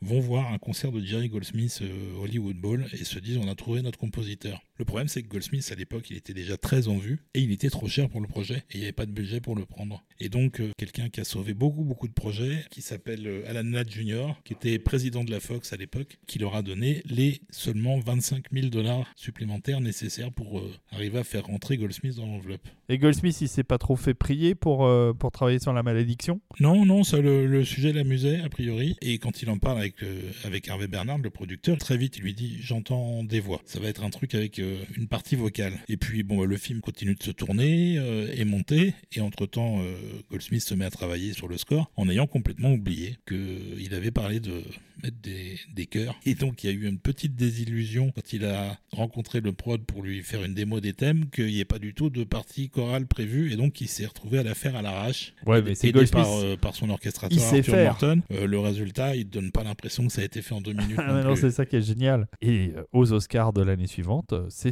vont 0.00 0.20
voir 0.20 0.52
un 0.52 0.58
concert 0.58 0.92
de 0.92 1.00
Jerry 1.00 1.28
Goldsmith 1.28 1.80
euh, 1.82 2.16
au 2.16 2.24
Hollywood 2.24 2.56
Bowl 2.56 2.86
et 2.92 3.04
se 3.04 3.18
disent 3.18 3.38
on 3.38 3.48
a 3.48 3.54
trouvé 3.54 3.82
notre 3.82 3.98
compositeur. 3.98 4.60
Le 4.78 4.84
problème 4.84 5.08
c'est 5.08 5.22
que 5.22 5.28
Goldsmith 5.28 5.68
à 5.72 5.74
l'époque 5.74 6.10
il 6.10 6.16
était 6.16 6.34
déjà 6.34 6.56
très 6.56 6.88
en 6.88 6.96
vue 6.96 7.20
et 7.34 7.40
il 7.40 7.52
était 7.52 7.70
trop 7.70 7.86
cher 7.86 8.08
pour 8.08 8.20
le 8.20 8.26
projet 8.26 8.64
et 8.70 8.74
il 8.74 8.78
n'y 8.78 8.84
avait 8.84 8.92
pas 8.92 9.06
de 9.06 9.12
budget 9.12 9.40
pour 9.40 9.56
le 9.56 9.66
prendre. 9.66 10.02
Et 10.18 10.28
donc 10.28 10.60
euh, 10.60 10.70
quelqu'un 10.78 11.08
qui 11.08 11.20
a 11.20 11.24
sauvé 11.24 11.54
beaucoup 11.54 11.84
beaucoup 11.84 12.08
de 12.08 12.12
projets 12.12 12.64
qui 12.70 12.82
s'appelle 12.82 13.44
Alan 13.46 13.68
Ladd 13.68 13.90
Jr. 13.90 14.34
qui 14.44 14.54
était 14.54 14.78
président 14.78 15.24
de 15.24 15.30
la 15.30 15.40
Fox 15.40 15.72
à 15.72 15.76
l'époque 15.76 16.18
qui 16.26 16.38
leur 16.38 16.54
a 16.54 16.62
donné 16.62 17.02
les 17.06 17.40
seulement 17.50 17.98
25 17.98 18.46
000 18.52 18.68
dollars 18.68 19.06
supplémentaires 19.16 19.80
nécessaires 19.80 20.32
pour 20.32 20.62
arriver 20.92 21.18
à 21.18 21.24
faire 21.24 21.46
rentrer 21.46 21.76
Goldsmith 21.76 22.16
dans 22.16 22.26
l'enveloppe. 22.26 22.68
Et 22.92 22.98
Goldsmith, 22.98 23.40
il 23.40 23.48
s'est 23.48 23.62
pas 23.62 23.78
trop 23.78 23.94
fait 23.94 24.14
prier 24.14 24.56
pour, 24.56 24.84
euh, 24.84 25.12
pour 25.12 25.30
travailler 25.30 25.60
sur 25.60 25.72
la 25.72 25.84
malédiction? 25.84 26.40
Non, 26.58 26.84
non, 26.84 27.04
ça, 27.04 27.20
le, 27.20 27.46
le 27.46 27.64
sujet 27.64 27.92
l'amusait, 27.92 28.40
a 28.40 28.48
priori. 28.48 28.96
Et 29.00 29.18
quand 29.18 29.42
il 29.42 29.50
en 29.50 29.58
parle 29.58 29.78
avec, 29.78 30.02
euh, 30.02 30.20
avec 30.42 30.66
Hervé 30.66 30.88
Bernard, 30.88 31.18
le 31.18 31.30
producteur, 31.30 31.78
très 31.78 31.96
vite, 31.96 32.16
il 32.16 32.24
lui 32.24 32.34
dit 32.34 32.58
J'entends 32.60 33.22
des 33.22 33.38
voix. 33.38 33.60
Ça 33.64 33.78
va 33.78 33.86
être 33.86 34.02
un 34.02 34.10
truc 34.10 34.34
avec 34.34 34.58
euh, 34.58 34.76
une 34.96 35.06
partie 35.06 35.36
vocale. 35.36 35.74
Et 35.88 35.96
puis, 35.96 36.24
bon, 36.24 36.42
le 36.42 36.56
film 36.56 36.80
continue 36.80 37.14
de 37.14 37.22
se 37.22 37.30
tourner 37.30 37.94
et 38.34 38.44
monter. 38.44 38.94
Et 39.12 39.20
entre-temps, 39.20 39.82
Goldsmith 40.30 40.62
se 40.62 40.74
met 40.74 40.84
à 40.84 40.90
travailler 40.90 41.32
sur 41.32 41.46
le 41.46 41.58
score 41.58 41.92
en 41.96 42.08
ayant 42.08 42.26
complètement 42.26 42.72
oublié 42.72 43.18
qu'il 43.26 43.94
avait 43.94 44.10
parlé 44.10 44.40
de 44.40 44.64
mettre 45.02 45.16
des, 45.22 45.58
des 45.74 45.86
chœurs. 45.86 46.18
Et 46.26 46.34
donc, 46.34 46.64
il 46.64 46.70
y 46.70 46.70
a 46.70 46.76
eu 46.76 46.86
une 46.86 46.98
petite 46.98 47.34
désillusion 47.36 48.12
quand 48.14 48.32
il 48.32 48.44
a 48.44 48.78
rencontré 48.92 49.40
le 49.40 49.52
prod 49.52 49.82
pour 49.84 50.02
lui 50.02 50.22
faire 50.22 50.44
une 50.44 50.54
démo 50.54 50.80
des 50.80 50.92
thèmes, 50.92 51.30
qu'il 51.30 51.46
n'y 51.46 51.60
ait 51.60 51.64
pas 51.64 51.78
du 51.78 51.94
tout 51.94 52.10
de 52.10 52.24
partie 52.24 52.59
chorale 52.68 53.06
prévue. 53.06 53.52
Et 53.52 53.56
donc, 53.56 53.80
il 53.80 53.88
s'est 53.88 54.04
retrouvé 54.06 54.38
à 54.38 54.42
la 54.42 54.54
faire 54.54 54.76
à 54.76 54.82
l'arrache 54.82 55.32
Ouais, 55.46 55.62
mais 55.62 55.74
c'est 55.74 55.92
par, 56.10 56.30
euh, 56.38 56.56
par 56.56 56.74
son 56.74 56.90
orchestrateur 56.90 57.36
Il 57.38 57.42
Arthur 57.42 57.64
faire. 57.74 57.84
Morton. 57.92 58.22
Euh, 58.32 58.46
le 58.46 58.58
résultat, 58.58 59.16
il 59.16 59.28
donne 59.30 59.50
pas 59.52 59.64
l'impression 59.64 60.06
que 60.06 60.12
ça 60.12 60.20
a 60.20 60.24
été 60.24 60.42
fait 60.42 60.54
en 60.54 60.60
deux 60.60 60.72
minutes. 60.72 60.96
Ah, 60.98 61.12
non 61.12 61.14
mais 61.14 61.24
non, 61.24 61.36
c'est 61.36 61.50
ça 61.50 61.64
qui 61.64 61.76
est 61.76 61.82
génial. 61.82 62.28
Et 62.42 62.72
euh, 62.76 62.82
aux 62.92 63.12
Oscars 63.12 63.52
de 63.52 63.62
l'année 63.62 63.86
suivante, 63.86 64.34
c'est 64.50 64.70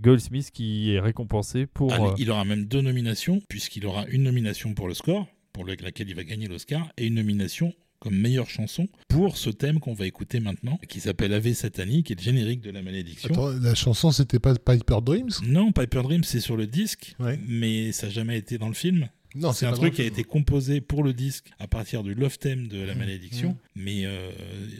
Goldsmith 0.00 0.50
qui 0.50 0.92
est 0.92 1.00
récompensé 1.00 1.66
pour. 1.66 1.92
Euh, 1.92 2.14
il 2.18 2.30
aura 2.30 2.44
même 2.44 2.64
deux 2.64 2.80
nominations, 2.80 3.40
puisqu'il 3.48 3.86
aura 3.86 4.06
une 4.08 4.22
nomination 4.24 4.74
pour 4.74 4.88
le 4.88 4.94
score, 4.94 5.26
pour 5.52 5.64
le- 5.64 5.76
laquelle 5.80 6.08
il 6.08 6.16
va 6.16 6.24
gagner 6.24 6.48
l'Oscar, 6.48 6.88
et 6.96 7.06
une 7.06 7.14
nomination 7.14 7.72
comme 8.02 8.16
meilleure 8.16 8.50
chanson 8.50 8.88
pour 9.08 9.36
ce 9.36 9.48
thème 9.48 9.78
qu'on 9.78 9.94
va 9.94 10.06
écouter 10.06 10.40
maintenant, 10.40 10.78
qui 10.88 10.98
s'appelle 10.98 11.32
Ave 11.32 11.52
Satanique, 11.52 12.06
qui 12.06 12.12
est 12.14 12.16
le 12.16 12.22
générique 12.22 12.60
de 12.60 12.72
la 12.72 12.82
malédiction. 12.82 13.30
Attends, 13.32 13.50
la 13.50 13.76
chanson, 13.76 14.10
c'était 14.10 14.40
pas 14.40 14.54
Piper 14.56 14.98
Dreams? 15.04 15.30
Non, 15.46 15.70
Piper 15.70 16.02
Dream, 16.02 16.24
c'est 16.24 16.40
sur 16.40 16.56
le 16.56 16.66
disque, 16.66 17.14
Ouais. 17.20 17.38
mais 17.46 17.92
ça 17.92 18.08
n'a 18.08 18.12
jamais 18.12 18.36
été 18.38 18.58
dans 18.58 18.66
le 18.68 18.74
film. 18.74 19.08
Non, 19.34 19.52
C'est 19.52 19.66
un 19.66 19.72
truc 19.72 19.94
qui 19.94 20.02
a 20.02 20.04
été 20.04 20.24
composé 20.24 20.80
pour 20.80 21.02
le 21.02 21.12
disque 21.12 21.46
à 21.58 21.66
partir 21.66 22.02
du 22.02 22.14
love 22.14 22.38
theme 22.38 22.68
de 22.68 22.82
la 22.82 22.94
Mmh. 22.94 22.98
malédiction, 22.98 23.50
Mmh. 23.50 23.82
mais 23.82 24.02
euh, 24.04 24.30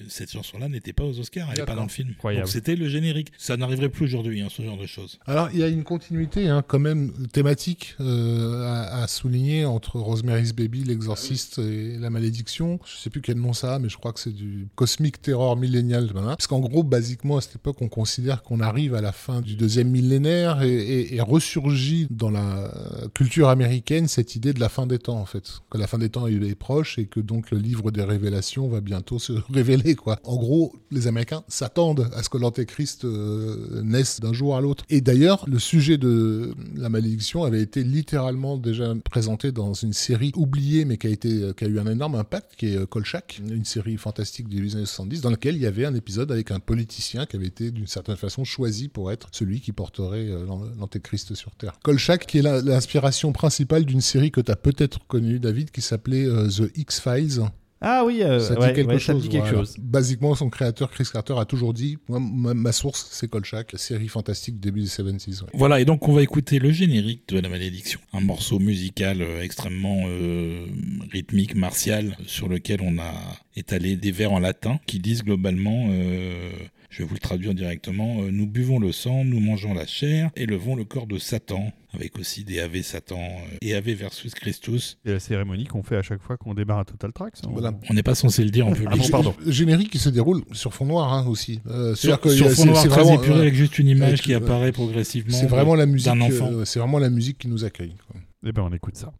cette 0.08 0.30
chanson-là 0.30 0.68
n'était 0.68 0.92
pas 0.92 1.04
aux 1.04 1.18
Oscars, 1.18 1.48
elle 1.52 1.58
n'est 1.60 1.64
pas 1.64 1.74
dans 1.74 1.82
le 1.84 1.88
film. 1.88 2.10
Incroyable. 2.10 2.44
Donc 2.44 2.52
c'était 2.52 2.76
le 2.76 2.88
générique. 2.88 3.32
Ça 3.38 3.56
n'arriverait 3.56 3.88
plus 3.88 4.04
aujourd'hui, 4.06 4.40
hein, 4.40 4.48
ce 4.50 4.62
genre 4.62 4.76
de 4.78 4.86
choses. 4.86 5.18
Alors, 5.26 5.48
il 5.52 5.58
y 5.60 5.62
a 5.62 5.68
une 5.68 5.84
continuité, 5.84 6.48
hein, 6.48 6.62
quand 6.66 6.78
même, 6.78 7.12
thématique 7.32 7.94
euh, 8.00 8.62
à, 8.64 9.02
à 9.02 9.08
souligner 9.08 9.64
entre 9.64 9.98
Rosemary's 9.98 10.52
Baby, 10.52 10.84
L'Exorciste 10.84 11.58
et 11.58 11.96
La 11.98 12.10
Malédiction. 12.10 12.78
Je 12.84 12.96
sais 12.96 13.10
plus 13.10 13.20
quel 13.22 13.38
nom 13.38 13.52
ça 13.52 13.76
a, 13.76 13.78
mais 13.78 13.88
je 13.88 13.96
crois 13.96 14.12
que 14.12 14.20
c'est 14.20 14.34
du 14.34 14.68
Cosmic 14.74 15.20
Terror 15.22 15.56
Millennial. 15.56 16.10
Voilà. 16.12 16.36
Parce 16.36 16.46
qu'en 16.46 16.60
gros, 16.60 16.82
basiquement, 16.82 17.38
à 17.38 17.40
cette 17.40 17.56
époque, 17.56 17.80
on 17.80 17.88
considère 17.88 18.42
qu'on 18.42 18.60
arrive 18.60 18.94
à 18.94 19.00
la 19.00 19.12
fin 19.12 19.40
du 19.40 19.54
deuxième 19.56 19.88
millénaire 19.90 20.62
et, 20.62 20.68
et- 20.72 21.14
et 21.16 21.20
ressurgit 21.20 22.06
dans 22.10 22.30
la 22.30 22.72
culture 23.14 23.48
américaine 23.48 24.08
cette 24.08 24.36
idée 24.36 24.41
de 24.52 24.60
la 24.60 24.68
fin 24.68 24.86
des 24.86 24.98
temps, 24.98 25.18
en 25.20 25.26
fait. 25.26 25.60
Que 25.70 25.78
la 25.78 25.86
fin 25.86 25.98
des 25.98 26.08
temps 26.08 26.26
est 26.26 26.54
proche 26.54 26.98
et 26.98 27.06
que 27.06 27.20
donc 27.20 27.50
le 27.50 27.58
livre 27.58 27.90
des 27.90 28.02
révélations 28.02 28.68
va 28.68 28.80
bientôt 28.80 29.18
se 29.18 29.32
révéler, 29.52 29.94
quoi. 29.94 30.18
En 30.24 30.36
gros, 30.36 30.72
les 30.90 31.06
Américains 31.06 31.44
s'attendent 31.48 32.08
à 32.14 32.22
ce 32.22 32.28
que 32.28 32.38
l'Antéchrist 32.38 33.04
euh, 33.04 33.82
naisse 33.84 34.18
d'un 34.20 34.32
jour 34.32 34.56
à 34.56 34.60
l'autre. 34.60 34.84
Et 34.90 35.00
d'ailleurs, 35.00 35.44
le 35.46 35.58
sujet 35.58 35.98
de 35.98 36.54
la 36.74 36.88
malédiction 36.88 37.44
avait 37.44 37.62
été 37.62 37.84
littéralement 37.84 38.56
déjà 38.58 38.92
présenté 39.04 39.52
dans 39.52 39.74
une 39.74 39.92
série 39.92 40.32
oubliée, 40.34 40.84
mais 40.84 40.96
qui 40.96 41.06
a, 41.06 41.10
été, 41.10 41.52
qui 41.56 41.64
a 41.64 41.68
eu 41.68 41.78
un 41.78 41.86
énorme 41.86 42.14
impact, 42.16 42.56
qui 42.56 42.66
est 42.68 42.76
euh, 42.76 42.86
Kolchak, 42.86 43.40
une 43.46 43.64
série 43.64 43.96
fantastique 43.96 44.48
des 44.48 44.74
années 44.74 44.86
70, 44.86 45.20
dans 45.20 45.30
laquelle 45.30 45.54
il 45.56 45.62
y 45.62 45.66
avait 45.66 45.84
un 45.84 45.94
épisode 45.94 46.32
avec 46.32 46.50
un 46.50 46.58
politicien 46.58 47.26
qui 47.26 47.36
avait 47.36 47.46
été 47.46 47.70
d'une 47.70 47.86
certaine 47.86 48.16
façon 48.16 48.44
choisi 48.44 48.88
pour 48.88 49.12
être 49.12 49.28
celui 49.30 49.60
qui 49.60 49.70
porterait 49.72 50.28
euh, 50.28 50.44
l'an- 50.46 50.64
l'Antéchrist 50.80 51.34
sur 51.34 51.52
Terre. 51.54 51.74
Kolchak, 51.84 52.26
qui 52.26 52.38
est 52.38 52.42
l'inspiration 52.42 53.32
principale 53.32 53.84
d'une 53.84 54.00
série 54.00 54.30
que 54.32 54.40
tu 54.40 54.50
as 54.50 54.56
peut-être 54.56 55.06
connue, 55.06 55.38
David, 55.38 55.70
qui 55.70 55.80
s'appelait 55.80 56.26
euh, 56.26 56.48
The 56.48 56.76
X-Files. 56.76 57.42
Ah 57.84 58.04
oui, 58.06 58.22
euh, 58.22 58.38
Ça 58.38 58.54
dit 58.54 58.60
ouais, 58.60 58.72
quelque 58.74 58.88
ouais, 58.90 58.98
ça 59.00 59.12
chose. 59.12 59.22
dit 59.22 59.28
quelque 59.28 59.42
voilà. 59.48 59.58
chose. 59.58 59.74
Basiquement, 59.80 60.36
son 60.36 60.50
créateur, 60.50 60.88
Chris 60.92 61.04
Carter, 61.12 61.34
a 61.36 61.44
toujours 61.44 61.74
dit 61.74 61.98
moi, 62.08 62.20
ma, 62.20 62.54
ma 62.54 62.70
source, 62.70 63.08
c'est 63.10 63.26
Kolchak, 63.28 63.72
série 63.76 64.06
fantastique 64.06 64.60
début 64.60 64.82
des 64.82 64.86
70s. 64.86 65.42
ouais. 65.42 65.48
Voilà, 65.52 65.80
et 65.80 65.84
donc 65.84 66.06
on 66.06 66.12
va 66.12 66.22
écouter 66.22 66.60
le 66.60 66.70
générique 66.70 67.28
de 67.28 67.40
La 67.40 67.48
Malédiction. 67.48 67.98
Un 68.12 68.20
morceau 68.20 68.60
musical 68.60 69.20
euh, 69.20 69.42
extrêmement 69.42 70.04
euh, 70.06 70.64
rythmique, 71.10 71.56
martial, 71.56 72.16
sur 72.26 72.48
lequel 72.48 72.80
on 72.82 72.98
a 73.00 73.12
étalé 73.56 73.96
des 73.96 74.12
vers 74.12 74.32
en 74.32 74.38
latin 74.38 74.78
qui 74.86 75.00
disent 75.00 75.24
globalement, 75.24 75.86
euh, 75.90 76.52
je 76.92 76.98
vais 76.98 77.04
vous 77.08 77.14
le 77.14 77.20
traduire 77.20 77.54
directement, 77.54 78.20
euh, 78.20 78.30
nous 78.30 78.46
buvons 78.46 78.78
le 78.78 78.92
sang, 78.92 79.24
nous 79.24 79.40
mangeons 79.40 79.72
la 79.72 79.86
chair, 79.86 80.30
élevons 80.36 80.76
le 80.76 80.84
corps 80.84 81.06
de 81.06 81.16
Satan, 81.18 81.72
avec 81.94 82.18
aussi 82.18 82.44
des 82.44 82.60
Ave 82.60 82.82
Satan 82.82 83.18
euh, 83.18 83.56
et 83.62 83.74
Ave 83.74 83.90
versus 83.92 84.34
Christus. 84.34 84.98
C'est 85.04 85.12
la 85.14 85.18
cérémonie 85.20 85.64
qu'on 85.64 85.82
fait 85.82 85.96
à 85.96 86.02
chaque 86.02 86.20
fois 86.20 86.36
qu'on 86.36 86.52
démarre 86.52 86.80
un 86.80 86.84
Total 86.84 87.10
Tracks. 87.12 87.34
on- 87.46 87.50
Voilà. 87.52 87.72
On 87.88 87.94
n'est 87.94 88.02
pas 88.02 88.14
censé 88.14 88.44
le 88.44 88.50
dire 88.50 88.66
en 88.66 88.72
public. 88.72 88.90
Ah 88.92 88.96
bon, 88.96 89.08
pardon. 89.08 89.34
Générique 89.46 89.90
qui 89.90 89.98
se 89.98 90.10
déroule 90.10 90.42
sur 90.52 90.74
fond 90.74 90.84
noir 90.84 91.12
hein, 91.14 91.26
aussi. 91.26 91.60
Euh, 91.66 91.94
Sur, 91.94 92.20
que 92.20 92.28
sur 92.28 92.46
fond 92.50 92.62
c'est- 92.62 92.64
noir 92.66 92.82
c'est 92.82 92.88
très 92.88 93.02
vraiment, 93.02 93.22
épuré 93.22 93.38
euh, 93.38 93.42
avec 93.42 93.54
juste 93.54 93.78
une 93.78 93.88
image 93.88 94.08
avec, 94.10 94.20
qui 94.22 94.34
euh, 94.34 94.36
apparaît 94.36 94.72
progressivement. 94.72 95.32
c'est 95.36 95.46
vraiment 95.46 95.74
la 95.74 95.86
musique. 95.86 96.12
d'un 96.12 96.20
enfant. 96.20 96.50
euh, 96.52 96.64
c'est 96.66 96.78
vraiment 96.78 96.98
la 96.98 97.08
musique 97.10 97.38
qui 97.38 97.48
nous 97.48 97.64
accueille. 97.64 97.94
quoi. 98.06 98.20
Eh 98.44 98.52
ben, 98.52 98.62
on 98.70 98.72
écoute 98.74 98.96
ça. 98.96 99.12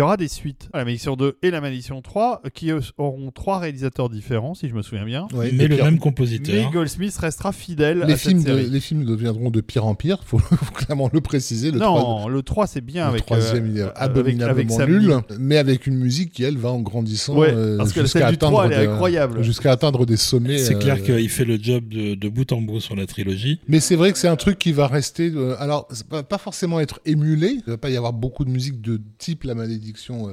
Y 0.00 0.02
aura 0.02 0.16
des 0.16 0.28
suites 0.28 0.68
à 0.72 0.78
La 0.78 0.84
Malédiction 0.84 1.16
2 1.16 1.36
et 1.42 1.50
La 1.50 1.60
Malédiction 1.60 2.00
3 2.02 2.42
qui 2.54 2.70
eux, 2.70 2.80
auront 2.98 3.30
trois 3.30 3.58
réalisateurs 3.58 4.08
différents, 4.10 4.54
si 4.54 4.68
je 4.68 4.74
me 4.74 4.82
souviens 4.82 5.04
bien. 5.04 5.28
Ouais, 5.32 5.50
mais 5.52 5.68
le 5.68 5.76
pire- 5.76 5.84
même 5.84 5.94
Mais 5.94 6.00
compositeur. 6.00 6.70
Goldsmith 6.72 7.16
restera 7.16 7.52
fidèle 7.52 8.04
les 8.06 8.14
à 8.14 8.16
films, 8.16 8.40
cette 8.40 8.48
de- 8.52 8.58
série. 8.60 8.70
les 8.70 8.80
films 8.80 9.04
deviendront 9.04 9.50
de 9.50 9.60
pire 9.60 9.86
en 9.86 9.94
pire, 9.94 10.18
faut, 10.24 10.38
faut 10.38 10.72
clairement 10.74 11.10
le 11.12 11.20
préciser. 11.20 11.70
Le 11.70 11.78
non, 11.78 12.28
le 12.28 12.42
3 12.42 12.66
c'est 12.66 12.80
bien 12.80 13.04
le 13.04 13.10
avec 13.10 13.26
troisième, 13.26 13.64
euh, 13.66 13.70
il 13.74 13.80
avec- 13.82 13.92
abominablement 13.96 14.76
avec 14.78 14.88
nul, 14.88 15.14
mais 15.38 15.56
avec 15.56 15.86
une 15.86 15.96
musique 15.96 16.32
qui, 16.32 16.44
elle, 16.44 16.56
va 16.58 16.70
en 16.70 16.80
grandissant 16.80 17.36
Ouais, 17.36 17.52
euh, 17.52 17.76
parce 17.76 17.92
que 17.92 18.02
jusqu'à 18.02 18.20
celle 18.20 18.30
du 18.30 18.38
3 18.38 18.66
elle 18.66 18.72
est 18.72 18.74
atteindre, 18.76 18.92
incroyable. 18.92 19.38
des- 19.38 19.44
jusqu'à 19.44 19.72
atteindre 19.72 20.06
des 20.06 20.16
sommets. 20.16 20.58
C'est 20.58 20.78
clair 20.78 20.96
euh, 21.00 21.04
qu'il 21.18 21.28
fait 21.28 21.44
le 21.44 21.58
job 21.60 21.88
de, 21.88 22.14
de 22.14 22.28
bout 22.28 22.50
en 22.52 22.60
bout 22.60 22.80
sur 22.80 22.96
la 22.96 23.06
trilogie. 23.06 23.60
Mais 23.68 23.80
c'est 23.80 23.96
vrai 23.96 24.12
que 24.12 24.18
c'est 24.18 24.28
un 24.28 24.36
truc 24.36 24.58
qui 24.58 24.72
va 24.72 24.86
rester. 24.86 25.30
euh, 25.34 25.54
alors, 25.58 25.86
ça 25.90 26.04
va 26.10 26.22
pas 26.22 26.38
forcément 26.38 26.80
être 26.80 27.00
émulé. 27.06 27.58
Il 27.66 27.70
va 27.70 27.76
pas 27.78 27.90
y 27.90 27.96
avoir 27.96 28.12
beaucoup 28.12 28.44
de 28.44 28.50
musique 28.50 28.80
de 28.80 29.00
type 29.18 29.44
La 29.44 29.54
Malédiction 29.54 29.89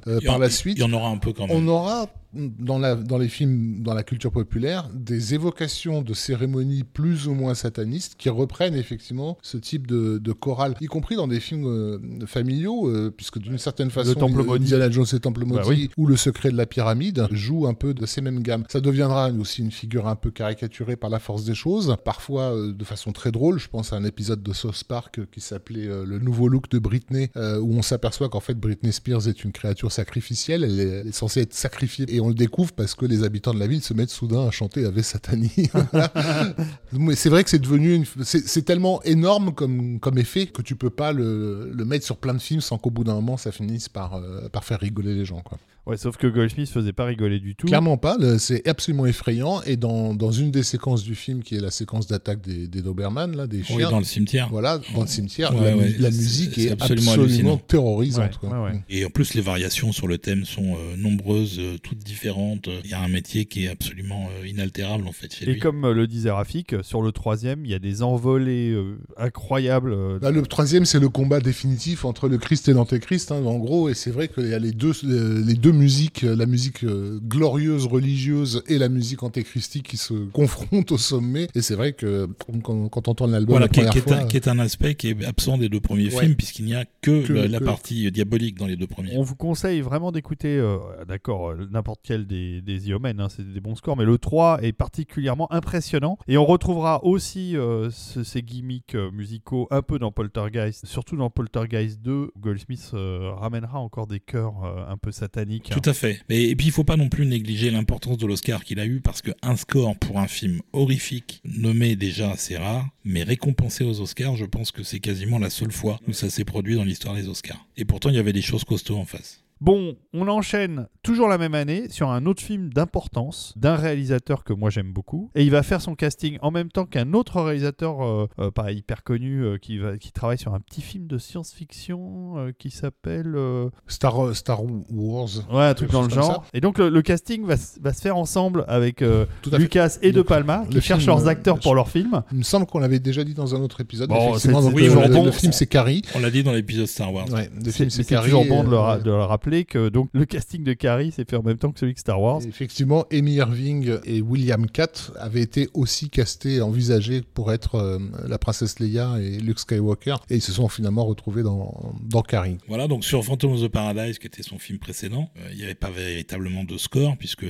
euh, 0.07 0.17
en- 0.19 0.25
par 0.25 0.39
la 0.39 0.49
suite. 0.49 0.77
Il 0.77 0.81
y 0.81 0.83
en 0.83 0.93
aura 0.93 1.09
un 1.09 1.17
peu 1.17 1.33
quand 1.33 1.47
même. 1.47 1.57
On 1.57 1.67
aura 1.67 2.07
dans, 2.33 2.77
la, 2.77 2.95
dans 2.95 3.17
les 3.17 3.29
films, 3.29 3.81
dans 3.81 3.93
la 3.93 4.03
culture 4.03 4.31
populaire, 4.31 4.89
des 4.93 5.33
évocations 5.33 6.01
de 6.01 6.13
cérémonies 6.13 6.83
plus 6.83 7.27
ou 7.27 7.33
moins 7.33 7.55
satanistes 7.55 8.15
qui 8.17 8.29
reprennent 8.29 8.75
effectivement 8.75 9.37
ce 9.41 9.57
type 9.57 9.87
de, 9.87 10.17
de 10.19 10.31
chorale, 10.33 10.75
y 10.81 10.85
compris 10.85 11.15
dans 11.15 11.27
des 11.27 11.39
films 11.39 11.65
euh, 11.65 12.25
familiaux, 12.27 12.87
euh, 12.89 13.11
puisque 13.15 13.39
d'une 13.39 13.57
certaine 13.57 13.89
façon, 13.89 14.13
Temple 14.13 14.43
Maudit. 14.43 14.65
Indiana 14.65 14.91
Jones 14.91 15.05
et 15.13 15.19
Temple 15.19 15.45
Bah 15.45 15.63
Maudit 15.63 15.69
oui. 15.69 15.89
ou 15.97 16.05
Le 16.05 16.15
Secret 16.17 16.51
de 16.51 16.57
la 16.57 16.65
Pyramide 16.65 17.27
jouent 17.31 17.65
un 17.65 17.73
peu 17.73 17.93
de 17.93 18.05
ces 18.05 18.21
mêmes 18.21 18.41
gammes. 18.43 18.65
Ça 18.69 18.81
deviendra 18.81 19.31
aussi 19.31 19.61
une 19.61 19.71
figure 19.71 20.07
un 20.07 20.15
peu 20.15 20.29
caricaturée 20.29 20.95
par 20.97 21.09
la 21.09 21.19
force 21.19 21.43
des 21.45 21.55
choses, 21.55 21.95
parfois 22.03 22.53
euh, 22.53 22.73
de 22.73 22.83
façon 22.83 23.13
très 23.13 23.31
drôle. 23.31 23.57
Je 23.57 23.69
pense 23.69 23.93
à 23.93 23.95
un 23.95 24.03
épisode 24.03 24.43
de 24.43 24.53
South 24.53 24.83
Park 24.83 25.21
qui 25.31 25.41
s'appelait 25.41 25.87
euh, 25.87 26.05
Le 26.05 26.19
nouveau 26.19 26.49
look 26.49 26.69
de 26.69 26.77
Britney, 26.77 27.29
euh, 27.37 27.59
où 27.59 27.73
on 27.73 27.81
s'aperçoit 27.81 28.29
qu'en 28.29 28.41
fait 28.41 28.53
Britney 28.55 28.91
Spears 28.91 29.27
est 29.27 29.43
une 29.43 29.46
créature 29.51 29.91
sacrificielle, 29.91 30.63
elle 30.63 30.79
est, 30.79 31.11
censée 31.11 31.41
être 31.41 31.53
sacrifiée, 31.53 32.05
et 32.09 32.19
on 32.19 32.29
le 32.29 32.33
découvre 32.33 32.73
parce 32.73 32.95
que 32.95 33.05
les 33.05 33.23
habitants 33.23 33.53
de 33.53 33.59
la 33.59 33.67
ville 33.67 33.81
se 33.81 33.93
mettent 33.93 34.09
soudain 34.09 34.47
à 34.47 34.51
chanter 34.51 34.85
Ave 34.85 35.01
Satani. 35.01 35.51
Mais 36.91 37.15
c'est 37.15 37.29
vrai 37.29 37.43
que 37.43 37.49
c'est 37.49 37.59
devenu, 37.59 37.93
une... 37.93 38.05
c'est 38.23 38.63
tellement 38.63 39.01
énorme 39.03 39.53
comme, 39.53 39.99
comme 39.99 40.17
effet 40.17 40.47
que 40.47 40.61
tu 40.61 40.75
peux 40.75 40.89
pas 40.89 41.11
le, 41.11 41.71
le 41.73 41.85
mettre 41.85 42.05
sur 42.05 42.17
plein 42.17 42.33
de 42.33 42.41
films 42.41 42.61
sans 42.61 42.77
qu'au 42.77 42.89
bout 42.89 43.03
d'un 43.03 43.15
moment 43.15 43.37
ça 43.37 43.51
finisse 43.51 43.89
par, 43.89 44.15
euh, 44.15 44.49
par 44.49 44.63
faire 44.63 44.79
rigoler 44.79 45.13
les 45.13 45.25
gens. 45.25 45.41
Quoi. 45.41 45.57
Ouais, 45.87 45.97
sauf 45.97 46.17
que 46.17 46.27
Goldsmith 46.27 46.69
faisait 46.69 46.91
pas 46.93 47.05
rigoler 47.05 47.39
du 47.39 47.55
tout. 47.55 47.67
Clairement 47.67 47.97
pas, 47.97 48.17
c'est 48.39 48.67
absolument 48.67 49.05
effrayant. 49.05 49.61
Et 49.63 49.77
dans, 49.77 50.13
dans 50.13 50.31
une 50.31 50.51
des 50.51 50.63
séquences 50.63 51.03
du 51.03 51.15
film, 51.15 51.41
qui 51.43 51.55
est 51.55 51.61
la 51.61 51.71
séquence 51.71 52.07
d'attaque 52.07 52.41
des, 52.41 52.67
des 52.67 52.81
Doberman, 52.81 53.35
là, 53.35 53.47
des 53.47 53.59
Oui, 53.59 53.63
chiens, 53.63 53.89
dans 53.89 53.99
le 53.99 54.03
cimetière. 54.05 54.49
voilà, 54.49 54.79
dans 54.93 55.01
le 55.01 55.07
cimetière, 55.07 55.55
Ouais, 55.55 55.71
la, 55.71 55.77
ouais, 55.77 56.11
musique 56.11 56.57
est 56.57 56.71
absolument 56.71 57.57
terrorisante. 57.57 58.39
Ouais, 58.43 58.49
quoi. 58.49 58.63
ouais, 58.65 58.71
ouais. 58.71 58.79
Et 58.89 59.05
en 59.05 59.09
plus, 59.09 59.33
les 59.33 59.41
variations 59.41 59.91
sur 59.91 60.07
le 60.07 60.17
thème 60.17 60.43
sont 60.45 60.75
euh, 60.75 60.97
nombreuses, 60.97 61.57
euh, 61.59 61.77
toutes 61.81 61.99
différentes. 61.99 62.67
Il 62.83 62.89
y 62.89 62.93
a 62.93 62.99
un 63.01 63.07
métier 63.07 63.45
qui 63.45 63.65
est 63.65 63.69
absolument 63.69 64.27
euh, 64.41 64.47
inaltérable 64.47 65.07
en 65.07 65.11
fait 65.13 65.33
chez 65.33 65.49
Et 65.49 65.53
lui. 65.53 65.59
comme 65.59 65.85
euh, 65.85 65.93
le 65.93 66.05
disait 66.07 66.31
Rafik, 66.31 66.75
sur 66.83 67.01
le 67.01 67.11
troisième, 67.13 67.63
il 67.63 67.71
y 67.71 67.73
a 67.73 67.79
des 67.79 68.03
envolées 68.03 68.71
euh, 68.71 68.97
incroyables. 69.17 69.93
euh, 69.93 70.19
Là, 70.21 70.31
le 70.31 70.41
troisième, 70.43 70.85
c'est 70.85 70.99
le 70.99 71.09
combat 71.09 71.39
définitif 71.39 72.03
entre 72.05 72.27
le 72.27 72.37
Christ 72.37 72.67
et 72.67 72.73
l'Antéchrist, 72.73 73.31
hein, 73.31 73.43
en 73.45 73.57
gros. 73.57 73.89
Et 73.89 73.93
c'est 73.93 74.11
vrai 74.11 74.27
qu'il 74.27 74.47
y 74.49 74.53
a 74.53 74.59
les 74.59 74.71
deux, 74.71 74.91
euh, 75.05 75.43
les 75.45 75.53
deux 75.53 75.71
musiques, 75.77 76.23
euh, 76.23 76.35
la 76.35 76.45
musique 76.45 76.83
euh, 76.83 77.19
glorieuse, 77.23 77.85
religieuse 77.85 78.63
et 78.67 78.77
la 78.77 78.89
musique 78.89 79.23
antéchristique 79.23 79.87
qui 79.87 79.97
se 79.97 80.13
confrontent 80.33 80.91
au 80.91 80.97
sommet. 80.97 81.47
Et 81.55 81.61
c'est 81.61 81.75
vrai 81.75 81.93
que 81.93 82.27
quand, 82.63 82.89
quand 82.89 83.07
on 83.07 83.11
entend 83.11 83.27
l'album 83.27 83.53
Voilà, 83.57 83.65
la 83.65 83.69
qui, 83.69 83.79
est- 83.79 83.83
première 83.83 83.93
qui 83.93 83.97
est 83.99 84.01
fois, 84.01 84.17
un, 84.23 84.25
qui 84.27 84.35
est 84.37 84.47
un 84.47 84.59
aspect 84.59 84.95
qui 84.95 85.09
est 85.09 85.25
absent 85.25 85.57
des 85.57 85.69
deux 85.69 85.79
premiers 85.79 86.13
Ouais. 86.13 86.21
films, 86.23 86.35
puisqu'il 86.35 86.65
n'y 86.65 86.75
a 86.75 86.85
que, 87.01 87.25
Que- 87.25 87.33
la, 87.33 87.47
la 87.47 87.59
que- 87.59 87.63
partie 87.65 88.11
diabolique 88.11 88.57
dans 88.57 88.67
les 88.67 88.75
deux 88.75 88.87
premiers. 88.87 89.15
On 89.15 89.23
vous 89.23 89.35
conseille 89.35 89.81
vraiment 89.81 90.11
d'écouter, 90.11 90.57
euh, 90.57 90.77
d'accord, 91.07 91.51
euh, 91.51 91.67
n'importe 91.71 91.99
quel 92.03 92.25
des, 92.27 92.61
des 92.61 92.87
Iomen, 92.89 93.19
hein, 93.19 93.27
c'est 93.29 93.43
des 93.51 93.59
bons 93.61 93.75
scores, 93.75 93.97
mais 93.97 94.05
le 94.05 94.17
3 94.17 94.59
est 94.63 94.73
particulièrement 94.73 95.51
impressionnant. 95.51 96.17
Et 96.27 96.37
on 96.37 96.45
retrouvera 96.45 97.03
aussi 97.03 97.55
euh, 97.57 97.89
ce- 97.91 98.23
ces 98.23 98.41
gimmicks 98.41 98.95
euh, 98.95 99.11
musicaux 99.11 99.67
un 99.71 99.81
peu 99.81 99.99
dans 99.99 100.11
Poltergeist, 100.11 100.85
surtout 100.85 101.17
dans 101.17 101.29
Poltergeist 101.29 102.01
2, 102.01 102.31
où 102.35 102.39
Goldsmith 102.39 102.91
euh, 102.93 103.31
ramènera 103.33 103.79
encore 103.79 104.07
des 104.07 104.19
chœurs 104.19 104.63
euh, 104.63 104.91
un 104.91 104.97
peu 104.97 105.11
sataniques. 105.11 105.66
Tout 105.69 105.89
à 105.89 105.93
fait. 105.93 106.21
Et 106.29 106.55
puis 106.55 106.67
il 106.67 106.71
faut 106.71 106.83
pas 106.83 106.97
non 106.97 107.09
plus 107.09 107.25
négliger 107.25 107.71
l'importance 107.71 108.17
de 108.17 108.25
l'Oscar 108.25 108.63
qu'il 108.63 108.79
a 108.79 108.85
eu 108.85 108.99
parce 109.01 109.21
qu'un 109.21 109.55
score 109.55 109.97
pour 109.97 110.19
un 110.19 110.27
film 110.27 110.61
horrifique, 110.73 111.41
nommé 111.45 111.95
déjà 111.95 112.31
assez 112.31 112.57
rare, 112.57 112.87
mais 113.03 113.23
récompensé 113.23 113.83
aux 113.83 114.01
Oscars, 114.01 114.35
je 114.35 114.45
pense 114.45 114.71
que 114.71 114.83
c'est 114.83 114.99
quasiment 114.99 115.39
la 115.39 115.49
seule 115.49 115.71
fois 115.71 115.99
où 116.07 116.13
ça 116.13 116.29
s'est 116.29 116.45
produit 116.45 116.75
dans 116.75 116.83
l'histoire 116.83 117.15
des 117.15 117.27
Oscars. 117.27 117.67
Et 117.75 117.85
pourtant 117.85 118.09
il 118.09 118.15
y 118.15 118.19
avait 118.19 118.33
des 118.33 118.41
choses 118.41 118.63
costauds 118.63 118.97
en 118.97 119.05
face. 119.05 119.43
Bon, 119.59 119.95
on 120.13 120.27
enchaîne 120.27 120.87
toujours 121.03 121.27
la 121.27 121.37
même 121.37 121.55
année 121.55 121.89
sur 121.89 122.09
un 122.09 122.25
autre 122.25 122.41
film 122.43 122.71
d'importance 122.73 123.53
d'un 123.55 123.75
réalisateur 123.75 124.43
que 124.43 124.53
moi 124.53 124.69
j'aime 124.69 124.91
beaucoup. 124.93 125.31
Et 125.35 125.43
il 125.43 125.51
va 125.51 125.63
faire 125.63 125.81
son 125.81 125.95
casting 125.95 126.37
en 126.41 126.51
même 126.51 126.69
temps 126.69 126.85
qu'un 126.85 127.13
autre 127.13 127.41
réalisateur, 127.41 128.03
euh, 128.05 128.27
euh, 128.39 128.51
pas 128.51 128.71
hyper 128.71 129.03
connu, 129.03 129.43
euh, 129.43 129.57
qui, 129.57 129.77
va, 129.79 129.97
qui 129.97 130.11
travaille 130.11 130.37
sur 130.37 130.53
un 130.53 130.59
petit 130.59 130.81
film 130.81 131.07
de 131.07 131.17
science-fiction 131.17 132.33
euh, 132.37 132.51
qui 132.57 132.69
s'appelle. 132.69 133.33
euh, 133.35 133.69
Star, 133.87 134.35
Star 134.35 134.61
Wars. 134.91 135.29
Ouais, 135.51 135.63
un 135.63 135.73
truc 135.73 135.91
dans 135.91 136.03
le 136.03 136.09
genre. 136.09 136.45
Et 136.53 136.61
donc 136.61 136.77
le, 136.77 136.89
le 136.89 137.01
casting 137.01 137.45
va, 137.45 137.57
se 137.57 137.79
faire 138.01 138.17
ensemble 138.17 138.65
avec 138.67 139.01
euh, 139.01 139.25
Tout 139.41 139.49
à 139.49 139.53
fait. 139.53 139.59
Lucas 139.59 139.97
et 140.01 140.11
De 140.11 140.21
Palma, 140.21 140.63
le 140.69 140.79
qui 140.79 140.81
cherchent 140.81 141.03
film, 141.05 141.15
leurs 141.15 141.27
acteurs 141.27 141.59
pour 141.59 141.73
leur 141.75 141.89
film. 141.89 142.21
Il 142.31 142.39
me 142.39 142.43
semble 142.43 142.65
qu'on 142.65 142.79
l'avait 142.79 142.99
déjà 142.99 143.23
dit 143.23 143.33
dans 143.33 143.55
un 143.55 143.59
autre 143.61 143.81
épisode. 143.81 144.09
Bon, 144.09 144.29
effectivement, 144.31 144.61
c'est- 144.61 144.69
donc 144.69 144.79
c'est 144.79 144.87
le, 145.07 145.13
bon. 145.13 145.25
le 145.25 145.31
film, 145.31 145.51
c'est 145.51 145.67
Carrie. 145.67 146.01
On 146.15 146.19
l'a 146.19 146.29
dit 146.31 146.43
dans 146.43 146.53
l'épisode 146.53 146.85
Star 146.87 147.13
Wars. 147.13 147.27
Ouais, 147.31 147.49
le 147.55 147.63
C'est 147.65 147.71
film, 147.71 147.85
mais 147.85 147.89
c'est 147.89 148.03
c'est 148.03 148.09
Carrie. 148.15 148.29
toujours 148.29 148.45
bon 148.45 148.63
de 148.63 148.69
le, 148.69 148.77
ra- 148.77 148.99
de 148.99 149.09
le 149.09 149.23
rappeler 149.47 149.65
que 149.65 149.89
donc, 149.89 150.09
le 150.13 150.25
casting 150.25 150.63
de 150.63 150.73
Carrie 150.73 151.11
s'est 151.11 151.25
fait 151.27 151.37
en 151.37 151.43
même 151.43 151.57
temps 151.57 151.71
que 151.71 151.79
celui 151.79 151.93
de 151.93 151.99
Star 151.99 152.21
Wars. 152.21 152.41
Effectivement, 152.47 153.05
Amy 153.11 153.35
Irving 153.35 153.97
et 154.03 154.21
William 154.21 154.67
Catt 154.69 155.11
avaient 155.17 155.41
été 155.41 155.69
aussi 155.73 156.09
castés, 156.09 156.61
envisagés 156.61 157.21
pour 157.21 157.51
être 157.51 157.75
euh, 157.75 157.99
la 158.27 158.37
princesse 158.37 158.79
Leia 158.79 159.17
et 159.21 159.39
Luke 159.39 159.59
Skywalker, 159.59 160.15
et 160.29 160.35
ils 160.35 160.41
se 160.41 160.51
sont 160.51 160.67
finalement 160.67 161.05
retrouvés 161.05 161.43
dans, 161.43 161.95
dans 162.01 162.21
Carrie. 162.21 162.57
Voilà, 162.67 162.87
donc 162.87 163.05
sur 163.05 163.23
Phantom 163.23 163.53
of 163.53 163.61
the 163.61 163.67
Paradise, 163.69 164.19
qui 164.19 164.27
était 164.27 164.43
son 164.43 164.59
film 164.59 164.79
précédent, 164.79 165.29
euh, 165.37 165.47
il 165.51 165.57
n'y 165.57 165.63
avait 165.63 165.75
pas 165.75 165.91
véritablement 165.91 166.63
de 166.63 166.77
score, 166.77 167.17
puisque 167.17 167.45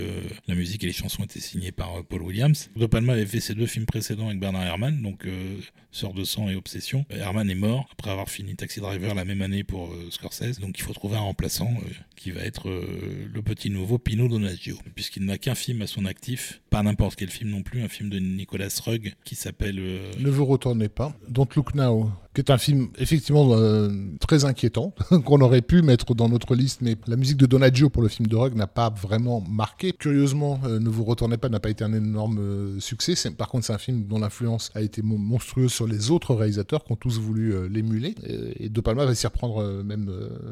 la 0.47 0.55
musique 0.55 0.83
et 0.83 0.87
les 0.87 0.93
chansons 0.93 1.23
étaient 1.23 1.39
signées 1.39 1.71
par 1.71 1.97
euh, 1.97 2.01
Paul 2.07 2.21
Williams. 2.21 2.69
De 2.75 2.85
Palma 2.85 3.13
avait 3.13 3.25
fait 3.25 3.39
ses 3.39 3.55
deux 3.55 3.65
films 3.65 3.85
précédents 3.85 4.27
avec 4.27 4.39
Bernard 4.39 4.63
Herrmann, 4.63 5.01
donc 5.01 5.25
euh, 5.25 5.57
Sœur 5.91 6.13
de 6.13 6.23
sang 6.23 6.47
et 6.47 6.55
Obsession. 6.55 7.05
Herrmann 7.09 7.49
est 7.49 7.55
mort 7.55 7.87
après 7.91 8.11
avoir 8.11 8.29
fini 8.29 8.55
Taxi 8.55 8.79
Driver 8.79 9.15
la 9.15 9.25
même 9.25 9.41
année 9.41 9.63
pour 9.63 9.87
euh, 9.87 10.09
Scorsese, 10.11 10.59
donc 10.59 10.77
il 10.77 10.83
faut 10.83 10.93
trouver 10.93 11.15
un 11.15 11.21
remplaçant 11.21 11.69
euh, 11.69 11.86
qui 12.15 12.31
va 12.31 12.41
être 12.41 12.69
euh, 12.69 13.27
le 13.33 13.41
petit 13.41 13.69
nouveau 13.69 13.97
Pino 13.97 14.27
Donaggio, 14.27 14.77
puisqu'il 14.95 15.25
n'a 15.25 15.37
qu'un 15.37 15.55
film 15.55 15.81
à 15.81 15.87
son 15.87 16.05
actif, 16.05 16.61
pas 16.69 16.83
n'importe 16.83 17.15
quel 17.17 17.29
film 17.29 17.49
non 17.51 17.63
plus, 17.63 17.81
un 17.81 17.87
film 17.87 18.09
de 18.09 18.19
Nicolas 18.19 18.67
Rugg 18.85 19.13
qui 19.23 19.35
s'appelle... 19.35 19.79
euh, 19.79 20.11
Ne 20.19 20.29
vous 20.29 20.45
retournez 20.45 20.89
pas. 20.89 21.15
Don't 21.29 21.47
Look 21.55 21.73
Now, 21.75 22.11
qui 22.37 22.41
est 22.41 22.51
un 22.51 22.59
film 22.59 22.89
effectivement 22.99 23.47
euh, 23.53 23.89
très 24.19 24.45
inquiétant, 24.45 24.93
qu'on 25.25 25.41
aurait 25.41 25.63
pu 25.63 25.81
mettre 25.81 26.13
dans 26.13 26.29
notre 26.29 26.53
liste, 26.53 26.81
mais 26.83 26.95
la 27.07 27.15
musique 27.15 27.37
de 27.37 27.47
Donaggio 27.47 27.89
pour 27.89 28.03
le 28.03 28.09
film 28.09 28.27
de 28.27 28.35
Rogue 28.35 28.53
n'a 28.53 28.67
pas 28.67 28.91
vraiment 28.91 29.41
marqué. 29.49 29.91
Curieusement, 29.91 30.59
euh, 30.63 30.77
Ne 30.77 30.87
vous 30.87 31.03
retournez 31.03 31.37
pas 31.37 31.49
n'a 31.49 31.59
pas 31.59 31.71
été 31.71 31.83
un 31.83 31.93
énorme 31.93 32.37
euh, 32.39 32.79
succès. 32.79 33.15
Par 33.31 33.47
contre, 33.47 33.65
c'est 33.65 33.73
un 33.73 33.79
film 33.79 34.05
dont 34.05 34.19
l'influence 34.19 34.69
a 34.75 34.81
été 34.81 35.01
mon- 35.01 35.17
monstrueuse 35.17 35.71
sur 35.71 35.87
les 35.87 36.11
autres 36.11 36.35
réalisateurs 36.35 36.83
qui 36.83 36.91
ont 36.91 36.95
tous 36.95 37.17
voulu 37.19 37.67
l'émuler. 37.69 38.13
Et, 38.59 38.69
De 38.69 38.81
Palma 38.81 39.05
va 39.05 39.15
s'y 39.15 39.25
reprendre 39.25 39.81
même 39.83 40.11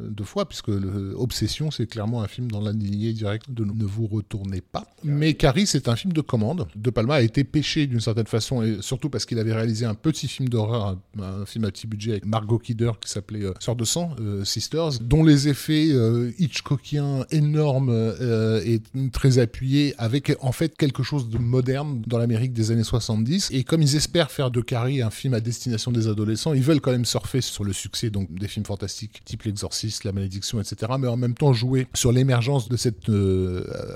deux 0.10 0.24
fois, 0.24 0.50
puisque 0.50 0.70
le, 0.70 1.14
Obsession, 1.16 1.70
c'est 1.70 1.86
clairement 1.86 2.24
un 2.24 2.28
film 2.28 2.50
dans 2.50 2.62
la 2.62 2.72
lignée 2.72 3.14
directe 3.14 3.52
de 3.52 3.64
Ne 3.64 3.86
vous 3.86 4.08
retournez 4.08 4.62
pas. 4.62 4.88
Mais 5.04 5.36
Carrie, 5.36 5.68
c'est 5.68 5.88
un 5.88 5.96
film 5.96 6.14
de 6.14 6.22
commande. 6.22 6.68
De 6.76 6.90
Palma 6.90 7.16
a 7.16 7.22
été 7.22 7.44
pêché 7.44 7.86
d'une 7.86 8.02
certaine 8.02 8.26
façon, 8.26 8.64
et 8.64 8.78
surtout 8.82 9.12
parce 9.12 9.28
qu'il 9.28 9.38
avait 9.38 9.54
réalisé 9.54 9.86
un 9.86 9.94
petit 9.94 10.28
film 10.28 10.50
d'horreur, 10.50 10.98
un, 11.20 11.22
un 11.22 11.46
film 11.46 11.66
à 11.66 11.75
petit 11.76 11.88
budget 11.88 12.12
avec 12.12 12.26
Margot 12.26 12.58
Kidder 12.58 12.92
qui 13.02 13.10
s'appelait 13.10 13.44
euh, 13.44 13.54
Sœur 13.60 13.76
de 13.76 13.84
sang, 13.84 14.16
euh, 14.20 14.46
Sisters, 14.46 15.00
dont 15.02 15.24
les 15.24 15.50
effets 15.50 15.90
euh, 15.92 16.32
Hitchcockiens 16.40 17.26
énormes 17.32 17.90
euh, 17.90 18.62
et 18.64 18.82
très 19.12 19.40
appuyés, 19.40 19.94
avec 19.98 20.36
en 20.40 20.52
fait 20.52 20.76
quelque 20.78 21.04
chose 21.04 21.30
de 21.30 21.38
moderne 21.38 22.02
dans 22.08 22.18
l'Amérique 22.18 22.54
des 22.54 22.72
années 22.72 22.84
70. 22.84 23.50
Et 23.52 23.64
comme 23.64 23.82
ils 23.82 23.96
espèrent 23.96 24.32
faire 24.32 24.52
de 24.52 24.62
Carrie 24.62 25.02
un 25.02 25.10
film 25.10 25.34
à 25.34 25.42
destination 25.42 25.92
des 25.92 26.08
adolescents, 26.08 26.54
ils 26.54 26.64
veulent 26.64 26.80
quand 26.80 26.92
même 26.92 27.06
surfer 27.06 27.42
sur 27.42 27.64
le 27.64 27.74
succès 27.74 28.10
donc 28.10 28.34
des 28.34 28.48
films 28.48 28.66
fantastiques 28.66 29.22
type 29.26 29.44
L'Exorciste, 29.44 30.06
La 30.06 30.12
Malédiction, 30.12 30.62
etc. 30.62 30.94
Mais 31.00 31.08
en 31.08 31.18
même 31.18 31.36
temps 31.36 31.54
jouer 31.54 31.88
sur 31.94 32.12
l'émergence 32.12 32.70
de 32.70 32.78
cette 32.78 33.10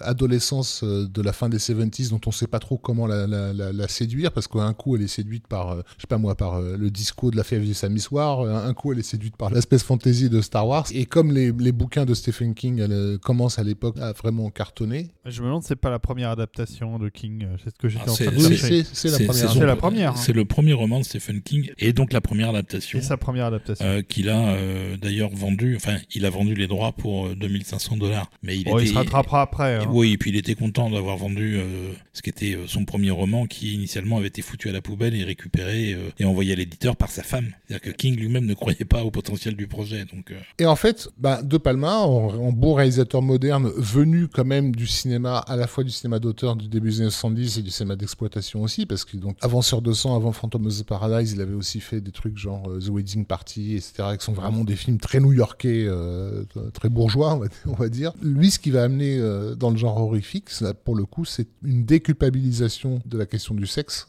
adolescence 0.01 0.84
de 0.84 1.22
la 1.22 1.34
fin 1.34 1.49
des 1.49 1.57
70s 1.57 2.10
dont 2.10 2.22
on 2.26 2.31
sait 2.31 2.47
pas 2.47 2.60
trop 2.60 2.77
comment 2.77 3.07
la, 3.07 3.88
séduire 3.88 4.31
parce 4.31 4.47
qu'un 4.47 4.73
coup 4.73 4.95
elle 4.95 5.01
est 5.01 5.07
séduite 5.07 5.47
par, 5.47 5.77
je 5.77 6.01
sais 6.01 6.07
pas 6.07 6.18
moi, 6.18 6.35
par 6.35 6.61
le 6.61 6.89
disco 6.91 7.31
de 7.31 7.38
la 7.38 7.43
fève 7.60 7.68
du 7.68 7.73
samedi 7.73 8.02
soir, 8.02 8.41
euh, 8.41 8.68
un 8.68 8.73
coup 8.73 8.94
elle 8.94 8.99
est 8.99 9.03
séduite 9.03 9.36
par 9.38 9.49
l'espèce 9.52 9.84
fantasy 9.84 10.30
de 10.30 10.41
Star 10.41 10.68
Wars. 10.68 10.86
Et 10.91 11.06
comme 11.06 11.31
les, 11.34 11.52
les 11.52 11.72
bouquins 11.72 12.06
de 12.06 12.14
Stephen 12.14 12.53
King 12.53 12.80
elle, 12.80 12.91
euh, 12.91 13.18
commencent 13.18 13.60
à 13.60 13.64
l'époque 13.64 13.98
à 13.99 14.11
vraiment 14.14 14.49
cartonner, 14.49 15.11
Je 15.26 15.41
me 15.41 15.48
demande 15.48 15.64
c'est 15.64 15.76
pas 15.76 15.90
la 15.90 15.99
première 15.99 16.30
adaptation 16.30 16.98
de 16.99 17.10
King. 17.10 17.44
euh, 17.45 17.56
C'est 17.64 17.69
ce 17.72 17.76
que 17.80 17.90
j'étais 17.90 18.03
Ah, 18.07 18.11
en 18.11 18.15
c'est- 18.15 18.26
train 18.26 18.36
de 18.36 18.56
chercher. 18.56 18.84
c'est 18.94 19.10
la 19.10 19.18
première. 19.18 19.49
son- 19.49 19.60
C'est 19.60 19.65
la 19.65 19.76
première, 19.76 20.11
hein. 20.11 20.15
C'est 20.15 20.34
le 20.34 20.45
premier 20.45 20.73
roman 20.73 20.99
de 20.99 21.06
Stephen 21.06 21.41
King 21.41 21.69
et 21.77 21.91
donc 21.94 22.14
la 22.14 22.22
première 22.22 22.49
adaptation 22.49 22.99
Et 22.99 23.02
sa 23.02 23.18
première 23.18 23.45
adaptation. 23.48 23.86
euh, 23.86 24.02
qu'il 24.02 24.30
a 24.30 24.49
euh, 24.53 24.95
d'ailleurs 24.98 25.30
vendu. 25.31 25.76
Enfin, 25.76 25.98
il 26.15 26.26
a 26.26 26.30
vendu 26.30 26.53
les 26.56 26.68
droits 26.68 26.94
pour 26.94 27.10
pour 27.10 27.27
euh, 27.27 27.36
2500 27.36 27.98
dollars. 27.98 28.30
Mais 28.44 28.57
il 28.57 28.65
Bon, 28.65 28.77
était. 28.77 28.86
il 28.88 28.90
se 28.90 28.94
rattrapera 28.94 29.41
après. 29.41 29.77
hein. 29.77 29.88
Oui, 29.90 30.11
et 30.14 30.18
puis 30.18 30.30
il 30.31 30.36
était 30.36 30.53
content 30.53 30.90
d'avoir 30.91 31.18
vendu 31.18 31.56
euh, 31.57 31.91
ce 32.14 32.22
qui 32.22 32.30
était 32.30 32.56
son 32.68 32.86
premier 32.86 33.10
roman 33.10 33.48
qui 33.48 33.73
initialement 33.73 34.18
avait 34.18 34.27
été 34.27 34.41
foutu 34.44 34.69
à 34.69 34.72
la 34.73 34.81
poubelle 34.81 35.15
et 35.15 35.23
récupéré 35.23 35.94
euh, 35.94 36.10
et 36.19 36.26
envoyé 36.26 36.53
à 36.53 36.56
l'éditeur 36.56 36.95
par 36.98 37.10
sa 37.10 37.23
femme. 37.23 37.48
C'est-à-dire 37.67 37.91
que 37.91 37.95
King 37.95 38.15
lui-même 38.15 38.45
ne 38.45 38.53
croyait 38.53 38.85
pas 38.85 39.03
au 39.03 39.11
potentiel 39.11 39.55
du 39.55 39.67
projet. 39.67 40.05
Donc, 40.13 40.31
euh, 40.31 40.39
Et 40.57 40.65
en 40.65 40.76
fait, 40.76 41.09
bah, 41.17 41.41
De 41.41 41.57
Palma, 41.57 41.99
en, 41.99 42.30
en 42.30 42.51
bon 42.51 42.73
réalisateur 42.73 43.21
moderne, 43.21 43.69
venu 43.77 44.27
quand 44.27 44.45
même 44.45 44.76
du 44.76 44.88
cinéma, 44.88 45.38
à 45.39 45.55
la 45.55 45.67
fois 45.67 45.84
du 45.84 45.91
cinéma 45.91 46.19
d'auteur 46.19 46.55
du 46.55 46.67
début 46.67 46.89
des 46.89 47.01
années 47.01 47.09
70 47.09 47.59
et 47.59 47.61
du 47.61 47.69
cinéma 47.69 47.95
d'exploitation 47.95 48.61
aussi, 48.61 48.85
parce 48.85 49.05
que 49.05 49.17
donc 49.17 49.38
Avanceur 49.41 49.81
de 49.81 49.93
sang, 49.93 50.15
avant 50.15 50.31
Phantom 50.31 50.65
of 50.67 50.77
the 50.77 50.84
Paradise, 50.84 51.34
il 51.34 51.41
avait 51.41 51.53
aussi 51.53 51.80
fait 51.80 52.01
des 52.01 52.11
trucs 52.11 52.38
genre 52.38 52.69
euh, 52.69 52.80
The 52.80 52.89
Wedding 52.89 53.26
Party, 53.26 53.76
etc., 53.76 54.17
qui 54.17 54.26
sont 54.26 54.34
vraiment 54.34 54.63
des 54.63 54.76
films 54.76 54.99
très 54.99 55.19
new-yorkais, 55.19 55.85
euh, 55.88 56.43
très 56.73 56.89
bourgeois, 56.89 57.39
on 57.65 57.73
va, 57.73 57.89
dire. 57.89 58.13
Lui, 58.21 58.51
ce 58.51 58.59
qui 58.59 58.71
va 58.71 58.84
amener 58.84 59.19
dans 59.57 59.71
le 59.71 59.77
genre 59.77 59.97
horrifique, 59.97 60.49
pour 60.84 60.95
le 60.95 61.05
coup, 61.05 61.26
c'est 61.26 61.47
une 61.63 61.85
déculpabilisation 61.85 63.01
de 63.05 63.17
la 63.17 63.26
question 63.26 63.55
du 63.55 63.67
sexe 63.67 64.07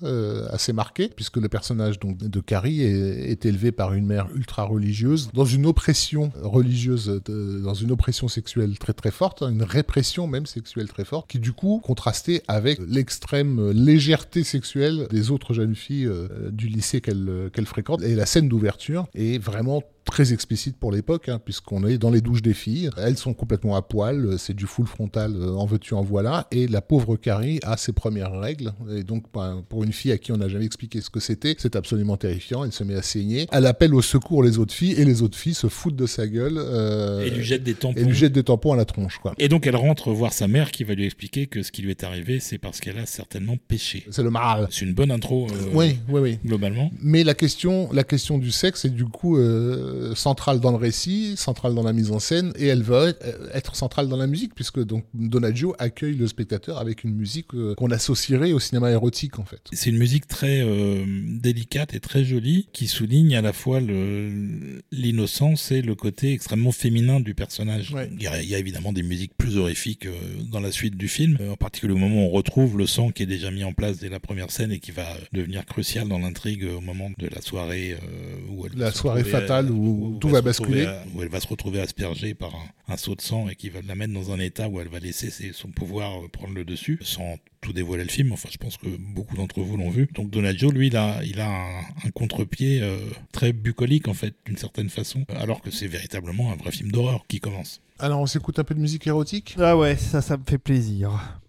assez 0.50 0.72
marquée, 0.72 1.08
puisque 1.08 1.36
le 1.36 1.48
personnage 1.48 1.98
donc, 1.98 2.18
de 2.18 2.40
Carrie 2.40 2.82
est, 2.82 3.30
est 3.31 3.47
élevé 3.47 3.73
par 3.73 3.94
une 3.94 4.07
mère 4.07 4.28
ultra 4.35 4.65
religieuse, 4.65 5.31
dans 5.32 5.44
une 5.44 5.66
oppression 5.66 6.32
religieuse, 6.43 7.20
de- 7.24 7.61
dans 7.62 7.74
une 7.74 7.90
oppression 7.93 8.28
sexuelle 8.28 8.78
très 8.78 8.93
très 8.93 9.11
forte, 9.11 9.43
hein, 9.43 9.51
une 9.51 9.62
répression 9.62 10.27
même 10.27 10.47
sexuelle 10.47 10.89
très 10.89 11.05
forte, 11.05 11.28
qui 11.31 11.39
du 11.39 11.52
coup 11.52 11.81
contrastait 11.82 12.43
avec 12.48 12.78
l'extrême 12.86 13.70
légèreté 13.70 14.44
sexuelle 14.44 15.07
des 15.11 15.31
autres 15.31 15.55
jeunes 15.55 15.74
filles 15.74 16.07
euh, 16.07 16.51
du 16.51 16.69
lycée 16.69 17.01
qu'elle 17.01 17.28
euh, 17.28 17.48
qu'elle 17.51 17.66
fréquente. 17.66 18.02
Et 18.02 18.15
la 18.15 18.27
scène 18.27 18.48
d'ouverture 18.48 19.07
est 19.15 19.43
vraiment 19.43 19.82
très 20.05 20.32
explicite 20.32 20.77
pour 20.77 20.93
l'époque, 20.93 21.28
hein, 21.28 21.40
puisqu'on 21.44 21.86
est 21.86 21.98
dans 21.98 22.10
les 22.10 22.20
douches 22.20 22.43
des 22.43 22.55
filles. 22.55 22.90
Elles 22.97 23.16
sont 23.16 23.35
complètement 23.35 23.77
à 23.77 23.82
poil, 23.82 24.36
c'est 24.39 24.55
du 24.55 24.66
full 24.66 24.86
frontal, 24.86 25.35
euh, 25.36 25.52
en 25.55 25.66
veux-tu, 25.66 25.94
en 25.94 26.02
voilà. 26.02 26.47
Et 26.51 26.66
la 26.66 26.81
pauvre 26.81 27.16
Carrie 27.16 27.60
a 27.62 27.77
ses 27.77 27.93
premières 27.93 28.32
règles. 28.32 28.72
Et 28.94 29.02
donc, 29.05 29.24
ben, 29.35 29.62
pour 29.68 29.85
une 29.85 29.93
fille 29.93 30.12
à 30.12 30.18
qui 30.18 30.32
on 30.32 30.36
n'a 30.39 30.48
jamais 30.48 30.64
expliqué 30.64 31.01
ce 31.01 31.10
que 31.10 31.20
c'était, 31.20 31.55
c'est 31.59 31.77
absolument 31.77 32.16
terrifiant. 32.16 32.64
Elle 32.64 32.72
se 32.72 32.82
met 32.85 32.94
à 32.94 33.02
saigner. 33.02 33.47
Elle 33.52 33.66
appelle 33.66 33.94
au 33.94 34.02
secours 34.02 34.43
les 34.43 34.59
autres 34.59 34.74
filles, 34.74 34.93
et 34.93 35.05
les 35.05 35.22
autres 35.22 35.39
filles 35.39 35.55
se 35.55 35.68
foutent 35.68 35.97
de 35.97 36.06
sa 36.06 36.27
gueule. 36.27 36.56
euh, 36.59 37.20
et 37.24 37.31
lui 37.31 37.44
jette 37.44 37.62
des 37.62 37.74
tampons. 37.74 37.98
et 38.01 38.05
lui 38.05 38.14
jettent 38.14 38.32
des 38.32 38.44
tampons 38.44 38.72
à 38.72 38.77
la 38.77 38.85
tronche, 38.85 39.18
quoi. 39.18 39.35
Et 39.39 39.48
donc 39.48 39.66
elle 39.66 39.77
rentre 39.77 40.10
voir 40.12 40.32
sa 40.32 40.48
mère 40.48 40.70
qui 40.70 40.85
va 40.85 40.94
lui 40.94 41.05
expliquer 41.05 41.47
que 41.47 41.62
ce 41.62 41.70
qui 41.72 41.82
lui 41.82 41.90
est 41.90 42.05
arrivé, 42.05 42.40
c'est 42.40 42.59
parce 42.59 42.81
qu'elle 42.81 42.98
a 42.98 43.06
certainement 43.06 43.56
péché. 43.68 44.05
C'est 44.10 44.22
le 44.22 44.31
mal. 44.31 44.66
C'est 44.70 44.85
une 44.85 44.94
bonne 44.94 45.10
intro, 45.10 45.47
euh, 45.51 45.70
Oui, 45.74 45.98
oui, 46.09 46.20
oui. 46.20 46.39
globalement. 46.44 46.90
Mais 47.02 47.24
la 47.24 47.35
question, 47.35 47.89
la 47.93 48.05
question 48.05 48.39
du 48.39 48.51
sexe 48.51 48.85
est 48.85 48.90
du 48.90 49.05
coup 49.05 49.36
euh, 49.36 49.89
centrale 50.14 50.60
dans 50.60 50.70
le 50.70 50.76
récit, 50.76 51.34
centrale 51.36 51.74
dans 51.74 51.82
la 51.82 51.92
mise 51.92 52.10
en 52.10 52.18
scène, 52.18 52.52
et 52.56 52.66
elle 52.66 52.82
va 52.82 53.08
être, 53.08 53.24
euh, 53.24 53.48
être 53.52 53.76
centrale 53.76 54.08
dans 54.08 54.16
la 54.16 54.26
musique, 54.26 54.54
puisque 54.54 54.80
donc 54.80 55.04
Donaggio 55.14 55.74
accueille 55.78 56.14
le 56.14 56.26
spectateur 56.26 56.78
avec 56.78 57.04
une 57.04 57.14
musique 57.14 57.54
euh, 57.54 57.74
qu'on 57.74 57.90
associerait 57.90 58.52
au 58.52 58.60
cinéma 58.60 58.90
érotique 58.90 59.38
en 59.38 59.44
fait. 59.44 59.60
C'est 59.72 59.90
une 59.90 59.98
musique 59.98 60.26
très 60.26 60.60
euh, 60.62 61.04
délicate 61.40 61.94
et 61.94 62.00
très 62.00 62.24
jolie 62.24 62.68
qui 62.72 62.86
souligne 62.86 63.36
à 63.36 63.42
la 63.42 63.52
fois 63.52 63.80
l'innocence 63.80 65.70
et 65.70 65.82
le 65.82 65.94
côté 65.94 66.32
extrêmement 66.32 66.72
féminin 66.72 67.20
du 67.20 67.34
personnage. 67.34 67.92
Ouais. 67.92 68.10
Il, 68.12 68.22
y 68.22 68.26
a, 68.26 68.42
il 68.42 68.48
y 68.48 68.54
a 68.54 68.58
évidemment 68.58 68.92
des 68.92 69.02
musiques 69.02 69.32
plus 69.36 69.56
horrifiques 69.56 70.06
euh, 70.06 70.12
dans 70.50 70.60
la 70.60 70.72
suite 70.72 70.96
du 70.96 71.08
film, 71.08 71.36
euh, 71.40 71.52
en 71.52 71.56
particulier 71.56 71.94
au 71.94 71.96
moment 71.96 72.24
où 72.24 72.26
on 72.26 72.30
retrouve 72.30 72.78
le 72.78 72.86
sang 72.86 73.10
qui 73.10 73.22
est 73.22 73.26
déjà 73.26 73.50
mis 73.50 73.64
en 73.64 73.72
place 73.72 73.98
dès 73.98 74.08
la 74.08 74.20
première 74.20 74.50
scène 74.50 74.72
et 74.72 74.78
qui 74.78 74.90
va 74.90 75.06
devenir 75.32 75.64
crucial 75.66 76.08
dans 76.08 76.18
l'intrigue 76.18 76.64
euh, 76.64 76.76
au 76.76 76.80
moment 76.80 77.10
de 77.18 77.28
la 77.28 77.40
soirée 77.40 77.92
euh, 77.92 78.36
où 78.50 78.66
elle 78.66 78.78
La 78.78 78.92
soirée 78.92 79.24
fatale 79.24 79.68
euh, 79.68 79.72
où 79.81 80.19
tout 80.20 80.28
elle 80.28 80.43
va 80.43 80.52
se 80.52 80.61
retrouver 80.61 80.85
basculer. 80.85 81.12
à- 81.12 81.16
où 81.16 81.23
elle 81.23 81.28
va 81.28 81.40
se 81.40 81.47
retrouver 81.48 81.81
aspergée 81.81 82.35
par 82.35 82.55
un, 82.55 82.93
un 82.94 82.97
seau 82.97 83.15
de 83.15 83.20
sang 83.20 83.48
et 83.48 83.55
qui 83.57 83.69
va 83.70 83.81
la 83.86 83.94
mettre 83.94 84.12
dans 84.15 84.32
un 84.32 84.39
état 84.39 84.69
où 84.69 84.81
elle 84.81 84.89
va 84.89 84.98
laisser 84.98 85.31
ses- 85.31 85.52
son 85.52 85.69
pouvoir 85.70 86.20
euh, 86.24 86.28
prendre 86.28 86.55
le 86.55 86.65
dessus 86.65 86.98
sans 87.02 87.36
tout 87.61 87.73
dévoiler 87.73 88.05
le 88.05 88.11
film. 88.11 88.32
Enfin, 88.32 88.48
je 88.52 88.57
pense 88.59 88.77
que 88.77 88.89
beaucoup 89.15 89.36
d'entre 89.36 89.61
vous 89.61 89.77
l'ont 89.77 89.90
vu. 89.90 90.09
Donc 90.15 90.31
Donaggio, 90.31 90.70
lui, 90.70 90.86
il 90.89 90.97
a, 90.97 91.23
il 91.24 91.40
a 91.40 91.48
un, 91.48 91.81
un 92.07 92.11
contre-pied 92.12 92.81
euh, 92.82 92.98
très 93.32 93.52
bucolique, 93.52 94.09
en 94.09 94.15
fait, 94.15 94.35
d'une 94.47 94.57
certaine 94.57 94.89
façon, 94.90 95.24
alors 95.36 95.61
que 95.62 95.70
c'est 95.70 95.86
véritablement 95.89 96.52
un 96.52 96.57
vrai 96.57 96.70
film 96.73 96.90
d'horreur 96.93 97.24
qui 97.28 97.40
commence. 97.40 97.81
Alors 97.98 98.20
on 98.20 98.27
s'écoute 98.27 98.59
un 98.59 98.65
peu 98.65 98.74
de 98.74 98.81
musique 98.81 99.07
érotique? 99.07 99.57
Ah 99.59 99.77
ouais, 99.77 99.97
ça, 99.97 100.23
ça 100.23 100.36
me 100.39 100.43
fait 100.47 100.59
plaisir. 100.59 101.40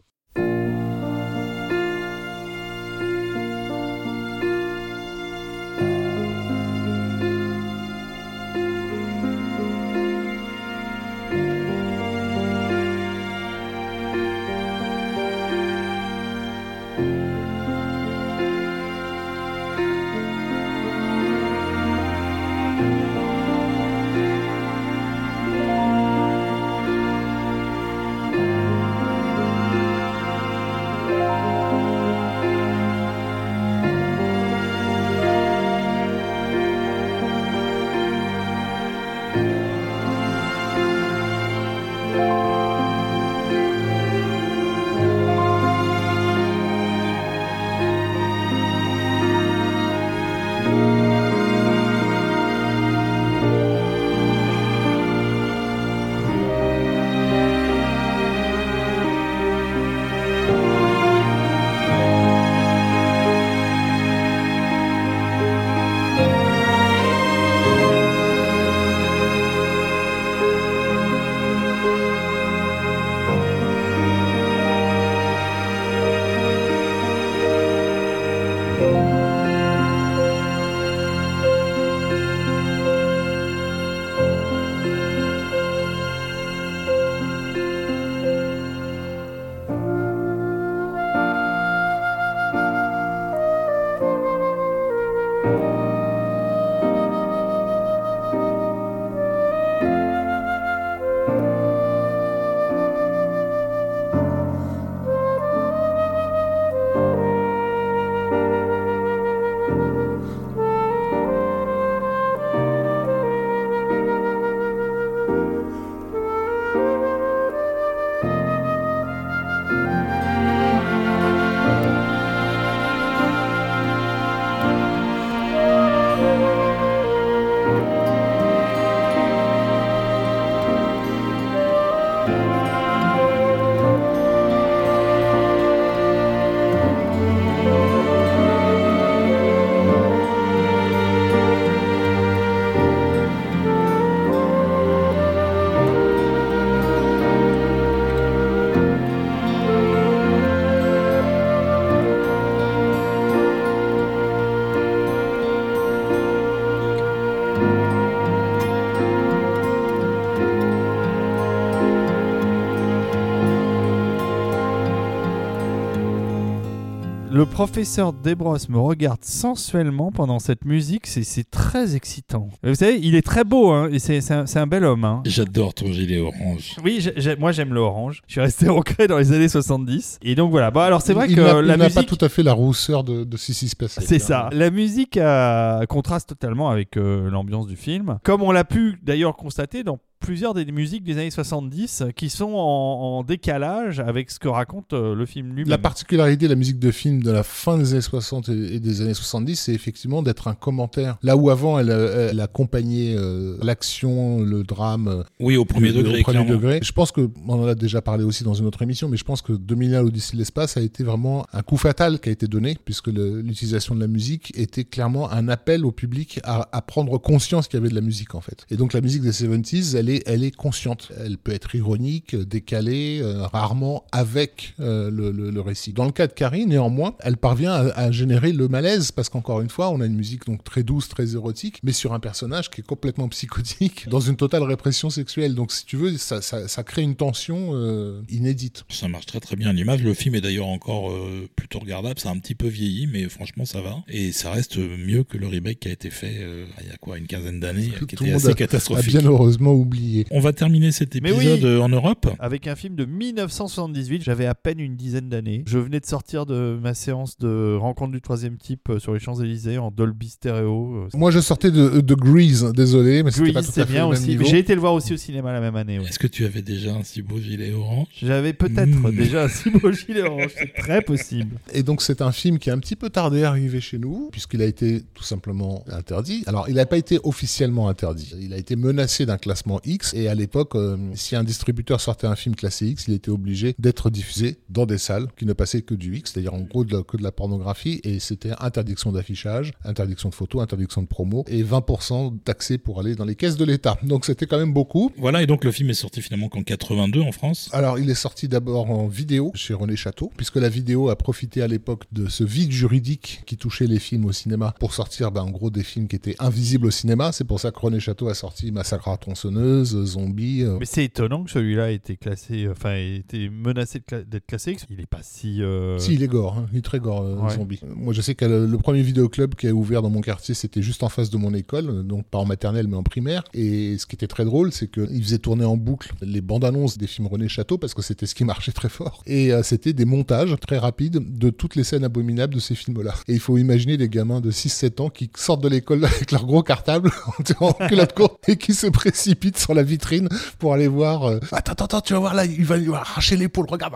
Professeur 167.65 168.11
Desbros 168.11 168.57
me 168.69 168.79
regarde 168.79 169.23
sensuellement 169.23 170.11
pendant 170.11 170.39
cette 170.39 170.65
musique, 170.65 171.05
c'est- 171.05 171.21
très 171.51 171.95
excitant. 171.95 172.49
Vous 172.63 172.73
savez, 172.73 172.99
il 173.03 173.13
est 173.13 173.21
très 173.21 173.43
beau, 173.43 173.69
hein, 173.69 173.87
et 173.91 173.99
c'est 173.99 174.19
un, 174.57 174.65
bel 174.67 174.83
homme. 174.83 175.03
hein. 175.05 175.21
J'adore 175.25 175.75
ton 175.75 175.91
gilet 175.91 176.19
orange. 176.19 176.75
Oui, 176.83 177.07
moi 177.39 177.51
j'aime 177.51 177.73
le 177.75 177.79
orange. 177.81 178.23
Je 178.25 178.31
suis 178.33 178.41
resté 178.41 178.67
ancré 178.69 179.07
dans 179.07 179.19
les 179.19 179.31
années 179.31 179.47
70. 179.47 180.17
Et 180.23 180.33
donc 180.33 180.49
voilà. 180.49 180.71
Bon, 180.71 180.79
alors 180.79 181.03
c'est 181.03 181.13
vrai 181.13 181.27
il 181.29 181.35
que 181.35 181.41
n'a- 181.41 181.59
il 181.59 181.65
la 181.67 181.77
n'a 181.77 181.83
musique. 181.85 181.95
pas 182.09 182.15
tout 182.15 182.25
à 182.25 182.29
fait 182.29 182.41
la 182.41 182.53
rousseur 182.53 183.03
de, 183.03 183.23
de 183.25 183.37
Sissy 183.37 183.69
Spacek. 183.69 184.03
C'est 184.07 184.17
ça. 184.19 184.49
La 184.53 184.71
musique 184.71 185.17
euh, 185.17 185.85
contraste 185.85 186.29
totalement 186.29 186.69
avec 186.71 186.97
euh, 186.97 187.29
l'ambiance 187.29 187.67
du 187.67 187.75
film. 187.75 188.17
Comme 188.23 188.41
on 188.41 188.51
l'a 188.51 188.63
pu 188.63 188.97
d'ailleurs 189.03 189.35
constater 189.35 189.83
dans 189.83 189.99
plusieurs 190.21 190.53
des 190.53 190.63
musiques 190.71 191.03
des 191.03 191.17
années 191.17 191.31
70 191.31 192.03
qui 192.15 192.29
sont 192.29 192.53
en, 192.53 193.17
en 193.19 193.23
décalage 193.23 193.99
avec 193.99 194.31
ce 194.31 194.39
que 194.39 194.47
raconte 194.47 194.93
euh, 194.93 195.13
le 195.15 195.25
film 195.25 195.49
lui-même. 195.49 195.67
La 195.69 195.77
particularité 195.77 196.45
de 196.45 196.49
la 196.51 196.55
musique 196.55 196.79
de 196.79 196.91
film 196.91 197.21
de 197.21 197.31
la 197.31 197.43
fin 197.43 197.77
des 197.77 197.91
années 197.91 198.01
60 198.01 198.47
et 198.49 198.75
et 198.75 198.79
des 198.79 199.01
années 199.01 199.13
70, 199.15 199.55
c'est 199.57 199.73
effectivement 199.73 200.21
d'être 200.21 200.47
un 200.47 200.53
commentaire. 200.53 201.17
Là 201.23 201.35
où 201.35 201.49
avant, 201.49 201.79
elle, 201.79 201.89
euh, 201.89 202.29
elle 202.31 202.39
accompagnait 202.39 203.15
euh, 203.17 203.57
l'action, 203.61 204.39
le 204.41 204.63
drame, 204.63 205.23
Oui, 205.39 205.57
au 205.57 205.65
premier 205.65 205.89
le- 205.89 205.95
degré, 205.95 206.19
au 206.19 206.23
premier 206.23 206.45
degré. 206.45 206.79
Je 206.83 206.91
pense 206.91 207.11
que, 207.11 207.27
on 207.47 207.53
en 207.63 207.65
a 207.67 207.75
déjà 207.75 208.01
parlé 208.01 208.23
aussi 208.23 208.43
dans 208.43 208.53
une 208.53 208.65
autre 208.67 208.81
émission, 208.83 209.09
mais 209.09 209.17
je 209.17 209.23
pense 209.23 209.41
que 209.41 209.51
2001 209.53 210.03
l'Odyssée 210.03 210.33
de 210.33 210.37
l'espace 210.37 210.77
a 210.77 210.81
été 210.81 211.03
vraiment 211.03 211.45
un 211.53 211.63
coup 211.63 211.77
fatal 211.77 212.19
qui 212.19 212.29
a 212.29 212.31
été 212.31 212.47
donné, 212.47 212.77
puisque 212.85 213.07
l'utilisation 213.07 213.95
de 213.95 213.99
la 213.99 214.07
musique 214.07 214.53
était 214.55 214.83
clairement 214.83 215.31
un 215.31 215.49
appel 215.49 215.83
au 215.85 215.91
public 215.91 216.39
à, 216.43 216.69
à 216.71 216.81
prendre 216.81 217.17
conscience 217.17 217.67
qu'il 217.67 217.77
y 217.77 217.81
avait 217.81 217.89
de 217.89 217.95
la 217.95 218.01
musique, 218.01 218.35
en 218.35 218.41
fait. 218.41 218.65
Et 218.69 218.77
donc 218.77 218.93
la 218.93 219.01
musique 219.01 219.23
des 219.23 219.31
70s, 219.31 219.95
elle 219.97 220.09
est, 220.11 220.23
elle 220.27 220.43
est 220.43 220.55
consciente. 220.55 221.11
Elle 221.23 221.37
peut 221.37 221.51
être 221.53 221.73
ironique, 221.75 222.35
décalée, 222.35 223.19
euh, 223.21 223.43
rarement 223.47 224.05
avec 224.11 224.73
euh, 224.79 225.09
le, 225.09 225.31
le- 225.31 225.49
le 225.51 225.61
récit. 225.61 225.93
Dans 225.93 226.05
le 226.05 226.11
cas 226.11 226.27
de 226.27 226.33
Carrie, 226.33 226.65
néanmoins, 226.65 227.15
elle 227.19 227.37
parvient 227.37 227.71
à, 227.73 227.89
à 227.99 228.11
générer 228.11 228.53
le 228.53 228.67
malaise, 228.67 229.11
parce 229.11 229.29
qu'encore 229.29 229.61
une 229.61 229.69
fois, 229.69 229.89
on 229.89 230.01
a 230.01 230.05
une 230.05 230.15
musique 230.15 230.45
donc 230.45 230.63
très 230.63 230.83
douce, 230.83 231.09
très 231.09 231.33
érotique, 231.33 231.79
mais 231.83 231.91
sur 231.93 232.13
un 232.13 232.19
personnage 232.19 232.69
qui 232.69 232.81
est 232.81 232.85
complètement 232.85 233.27
psychotique, 233.29 234.07
dans 234.09 234.19
une 234.19 234.35
totale 234.35 234.63
répression 234.63 235.09
sexuelle. 235.09 235.55
Donc 235.55 235.71
si 235.71 235.85
tu 235.85 235.97
veux, 235.97 236.17
ça, 236.17 236.41
ça- 236.41 236.67
ça 236.67 236.83
crée 236.83 237.01
une 237.01 237.15
tension 237.15 237.71
euh, 237.73 238.21
inédite. 238.29 238.83
Ça 238.89 239.07
marche 239.07 239.25
très 239.25 239.39
très 239.39 239.55
bien 239.55 239.73
l'image. 239.73 240.03
Le 240.03 240.13
film 240.13 240.35
est 240.35 240.41
d'ailleurs 240.41 240.67
encore 240.67 241.11
euh, 241.11 241.47
plutôt 241.55 241.79
regardable. 241.79 242.19
C'est 242.19 242.27
un 242.29 242.37
petit 242.39 242.55
peu 242.55 242.67
vieilli, 242.67 243.07
mais 243.07 243.27
franchement 243.29 243.65
ça 243.65 243.81
va. 243.81 243.97
Et 244.07 244.31
ça 244.31 244.51
reste 244.51 244.77
mieux 244.77 245.23
que 245.23 245.37
le 245.37 245.47
remake 245.47 245.79
qui 245.79 245.87
a 245.87 245.91
été 245.91 246.09
fait 246.09 246.35
euh, 246.39 246.65
il 246.81 246.87
y 246.87 246.91
a 246.91 246.97
quoi 246.97 247.17
une 247.17 247.27
quinzaine 247.27 247.59
d'années, 247.59 247.91
qui 248.07 248.15
était 248.15 248.25
monde 248.25 248.35
assez 248.35 248.49
A 248.49 248.53
catastrophique. 248.53 249.11
bien 249.11 249.25
heureusement 249.25 249.73
oublié. 249.73 250.00
On 250.31 250.39
va 250.39 250.53
terminer 250.53 250.91
cet 250.91 251.15
épisode 251.15 251.59
oui. 251.63 251.65
euh, 251.65 251.81
en 251.81 251.89
Europe. 251.89 252.27
Avec 252.39 252.67
un 252.67 252.75
film 252.75 252.95
de 252.95 253.05
1978, 253.05 254.23
j'avais 254.23 254.45
à 254.45 254.55
peine 254.55 254.79
une 254.79 254.95
dizaine 254.95 255.29
d'années. 255.29 255.63
Je 255.67 255.77
venais 255.77 255.99
de 255.99 256.05
sortir 256.05 256.45
de 256.45 256.77
ma 256.81 256.93
séance 256.93 257.37
de 257.37 257.75
rencontre 257.79 258.11
du 258.11 258.21
troisième 258.21 258.57
type 258.57 258.89
euh, 258.89 258.99
sur 258.99 259.13
les 259.13 259.19
Champs-Élysées 259.19 259.77
en 259.77 259.91
Dolby 259.91 260.29
Stereo. 260.29 260.95
euh, 261.05 261.07
Moi, 261.17 261.31
je 261.31 261.39
sortais 261.39 261.71
de, 261.71 262.01
de 262.01 262.15
Grease, 262.15 262.71
désolé, 262.73 263.23
mais 263.23 263.31
c'était 263.31 263.51
pas 263.53 263.61
tout 263.63 263.69
à 263.69 263.85
fait 263.85 263.91
bien 263.91 264.07
le 264.09 264.13
même 264.13 264.21
aussi. 264.21 264.37
J'ai 264.49 264.59
été 264.59 264.73
le 264.75 264.81
voir 264.81 264.93
aussi 264.93 265.13
au 265.13 265.17
cinéma 265.17 265.51
la 265.51 265.61
même 265.61 265.75
année. 265.75 265.99
ouais. 265.99 266.05
Est-ce 266.05 266.19
que 266.19 266.27
tu 266.27 266.45
avais 266.45 266.61
déjà 266.61 266.93
un 266.95 267.03
si 267.03 267.21
beau 267.21 267.39
gilet 267.39 267.71
orange? 267.73 268.07
J'avais 268.21 268.53
peut-être 268.53 268.87
Mm. 268.91 269.15
déjà 269.15 269.43
un 269.45 269.49
si 269.49 269.69
beau 269.69 269.91
gilet 269.91 270.21
orange, 270.23 270.51
c'est 270.57 270.73
très 270.73 271.01
possible. 271.01 271.57
Et 271.73 271.83
donc 271.83 272.01
c'est 272.01 272.21
un 272.21 272.31
film 272.31 272.59
qui 272.59 272.69
a 272.69 272.73
un 272.73 272.79
petit 272.79 272.95
peu 272.95 273.09
tardé 273.09 273.43
à 273.43 273.49
arriver 273.49 273.81
chez 273.81 273.97
nous, 273.97 274.29
puisqu'il 274.31 274.61
a 274.61 274.65
été 274.65 275.03
tout 275.13 275.23
simplement 275.23 275.83
interdit. 275.91 276.43
Alors 276.47 276.67
il 276.69 276.75
n'a 276.75 276.85
pas 276.85 276.97
été 276.97 277.19
officiellement 277.23 277.87
interdit, 277.89 278.33
il 278.39 278.53
a 278.53 278.57
été 278.57 278.75
menacé 278.75 279.25
d'un 279.25 279.37
classement 279.37 279.79
X, 279.93 280.13
et 280.13 280.27
à 280.27 280.35
l'époque, 280.35 280.75
euh, 280.75 280.97
si 281.13 281.35
un 281.35 281.43
distributeur 281.43 281.99
sortait 282.01 282.27
un 282.27 282.35
film 282.35 282.55
classé 282.55 282.87
X, 282.87 283.05
il 283.07 283.13
était 283.13 283.29
obligé 283.31 283.75
d'être 283.79 284.09
diffusé 284.09 284.57
dans 284.69 284.85
des 284.85 284.97
salles 284.97 285.27
qui 285.37 285.45
ne 285.45 285.53
passaient 285.53 285.81
que 285.81 285.93
du 285.95 286.17
X, 286.17 286.31
c'est-à-dire 286.33 286.53
en 286.53 286.61
gros 286.61 286.83
de 286.83 286.95
la- 286.97 287.03
que 287.03 287.17
de 287.17 287.23
la 287.23 287.31
pornographie, 287.31 287.99
et 288.03 288.19
c'était 288.19 288.51
interdiction 288.59 289.11
d'affichage, 289.11 289.73
interdiction 289.83 290.29
de 290.29 290.35
photos, 290.35 290.61
interdiction 290.61 291.01
de 291.01 291.07
promo, 291.07 291.43
et 291.47 291.63
20% 291.63 292.33
d'accès 292.45 292.77
pour 292.77 292.99
aller 292.99 293.15
dans 293.15 293.25
les 293.25 293.35
caisses 293.35 293.57
de 293.57 293.65
l'État. 293.65 293.97
Donc 294.03 294.25
c'était 294.25 294.45
quand 294.47 294.57
même 294.57 294.73
beaucoup. 294.73 295.11
Voilà, 295.17 295.41
et 295.41 295.47
donc 295.47 295.63
le 295.63 295.71
film 295.71 295.89
est 295.89 295.93
sorti 295.95 296.21
finalement 296.21 296.49
qu'en 296.49 296.63
82 296.63 297.21
en 297.21 297.31
France. 297.31 297.69
Alors, 297.73 297.99
il 297.99 298.09
est 298.09 298.15
sorti 298.15 298.47
d'abord 298.47 298.89
en 298.89 299.07
vidéo 299.07 299.51
chez 299.55 299.73
René 299.73 299.95
Château, 299.95 300.31
puisque 300.37 300.55
la 300.57 300.69
vidéo 300.69 301.09
a 301.09 301.15
profité 301.15 301.61
à 301.61 301.67
l'époque 301.67 302.03
de 302.11 302.27
ce 302.29 302.43
vide 302.43 302.71
juridique 302.71 303.41
qui 303.45 303.57
touchait 303.57 303.87
les 303.87 303.99
films 303.99 304.25
au 304.25 304.31
cinéma 304.31 304.73
pour 304.79 304.93
sortir, 304.93 305.31
ben, 305.31 305.41
en 305.41 305.49
gros, 305.49 305.69
des 305.69 305.83
films 305.83 306.07
qui 306.07 306.15
étaient 306.15 306.35
invisibles 306.39 306.87
au 306.87 306.91
cinéma. 306.91 307.31
C'est 307.31 307.43
pour 307.45 307.59
ça 307.59 307.71
que 307.71 307.79
René 307.79 307.99
Château 307.99 308.27
a 308.29 308.33
sorti 308.33 308.71
Massacre 308.71 309.07
à 309.09 309.17
tronçonneuse, 309.17 309.80
Zombie. 309.83 310.63
euh, 310.63 310.77
Mais 310.79 310.85
c'est 310.85 311.03
étonnant 311.05 311.43
que 311.43 311.51
celui-là 311.51 311.91
ait 311.91 311.95
été 311.95 312.17
classé, 312.17 312.65
euh, 312.65 312.71
enfin, 312.71 312.91
ait 312.95 313.17
été 313.17 313.49
menacé 313.49 314.01
d'être 314.27 314.45
classé. 314.45 314.77
Il 314.89 314.99
est 314.99 315.05
pas 315.07 315.19
si. 315.21 315.61
euh, 315.61 315.97
Si, 315.99 316.13
il 316.13 316.23
est 316.23 316.27
gore, 316.27 316.57
hein. 316.57 316.67
il 316.71 316.79
est 316.79 316.81
très 316.81 316.99
gore, 316.99 317.21
euh, 317.23 317.35
Ouais. 317.35 317.55
Zombie. 317.55 317.79
Moi, 317.95 318.13
je 318.13 318.21
sais 318.21 318.35
que 318.35 318.45
le, 318.45 318.65
le 318.65 318.77
premier 318.77 319.01
vidéoclub 319.01 319.55
qui 319.55 319.67
a 319.67 319.73
ouvert 319.73 320.01
dans 320.01 320.09
mon 320.09 320.21
quartier, 320.21 320.53
c'était 320.53 320.81
juste 320.81 321.03
en 321.03 321.09
face 321.09 321.29
de 321.29 321.37
mon 321.37 321.53
école, 321.53 321.89
euh, 321.89 322.03
donc 322.03 322.25
pas 322.27 322.37
en 322.37 322.45
maternelle, 322.45 322.87
mais 322.87 322.97
en 322.97 323.03
primaire. 323.03 323.43
Et 323.53 323.97
ce 323.97 324.05
qui 324.05 324.15
était 324.15 324.27
très 324.27 324.45
drôle, 324.45 324.71
c'est 324.71 324.89
qu'il 324.89 325.23
faisait 325.23 325.39
tourner 325.39 325.65
en 325.65 325.77
boucle 325.77 326.11
les 326.21 326.41
bandes 326.41 326.63
annonces 326.65 326.97
des 326.97 327.07
films 327.07 327.27
René 327.27 327.47
Château, 327.47 327.77
parce 327.77 327.93
que 327.93 328.01
c'était 328.01 328.25
ce 328.25 328.35
qui 328.35 328.43
marchait 328.45 328.71
très 328.71 328.89
fort. 328.89 329.23
Et 329.25 329.51
euh, 329.53 329.63
c'était 329.63 329.93
des 329.93 330.05
montages 330.05 330.55
très 330.59 330.77
rapides 330.77 331.19
de 331.37 331.49
toutes 331.49 331.75
les 331.75 331.83
scènes 331.83 332.03
abominables 332.03 332.53
de 332.53 332.59
ces 332.59 332.75
films-là. 332.75 333.13
Et 333.27 333.33
il 333.33 333.39
faut 333.39 333.57
imaginer 333.57 333.97
des 333.97 334.09
gamins 334.09 334.41
de 334.41 334.51
6-7 334.51 335.01
ans 335.01 335.09
qui 335.09 335.29
sortent 335.35 335.63
de 335.63 335.69
l'école 335.69 336.03
avec 336.05 336.31
leur 336.31 336.45
gros 336.45 336.63
cartable 336.63 337.11
en 337.59 337.73
culotte 337.73 338.13
courte 338.13 338.37
et 338.47 338.57
qui 338.57 338.73
se 338.73 338.87
précipitent 338.87 339.57
sur 339.61 339.73
la 339.73 339.83
vitrine 339.83 340.27
pour 340.59 340.73
aller 340.73 340.87
voir. 340.87 341.23
euh, 341.29 341.39
attends, 341.51 341.73
attends, 341.85 342.01
tu 342.01 342.13
vas 342.13 342.19
voir 342.19 342.33
là, 342.33 342.45
il 342.45 342.65
va 342.65 342.77
lui 342.77 342.93
arracher 342.93 343.37
l'épaule. 343.37 343.67
Regarde, 343.69 343.93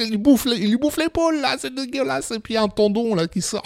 il 0.00 0.16
bouffe, 0.18 0.46
il 0.46 0.70
lui 0.70 0.76
bouffe 0.76 0.96
l'épaule 0.96 1.40
là, 1.40 1.56
c'est 1.58 1.74
dégueulasse. 1.74 2.30
Et 2.30 2.38
puis 2.38 2.54
il 2.54 2.56
y 2.56 2.58
a 2.58 2.62
un 2.62 2.68
tendon 2.68 3.14
là 3.14 3.26
qui 3.26 3.42
sort. 3.42 3.62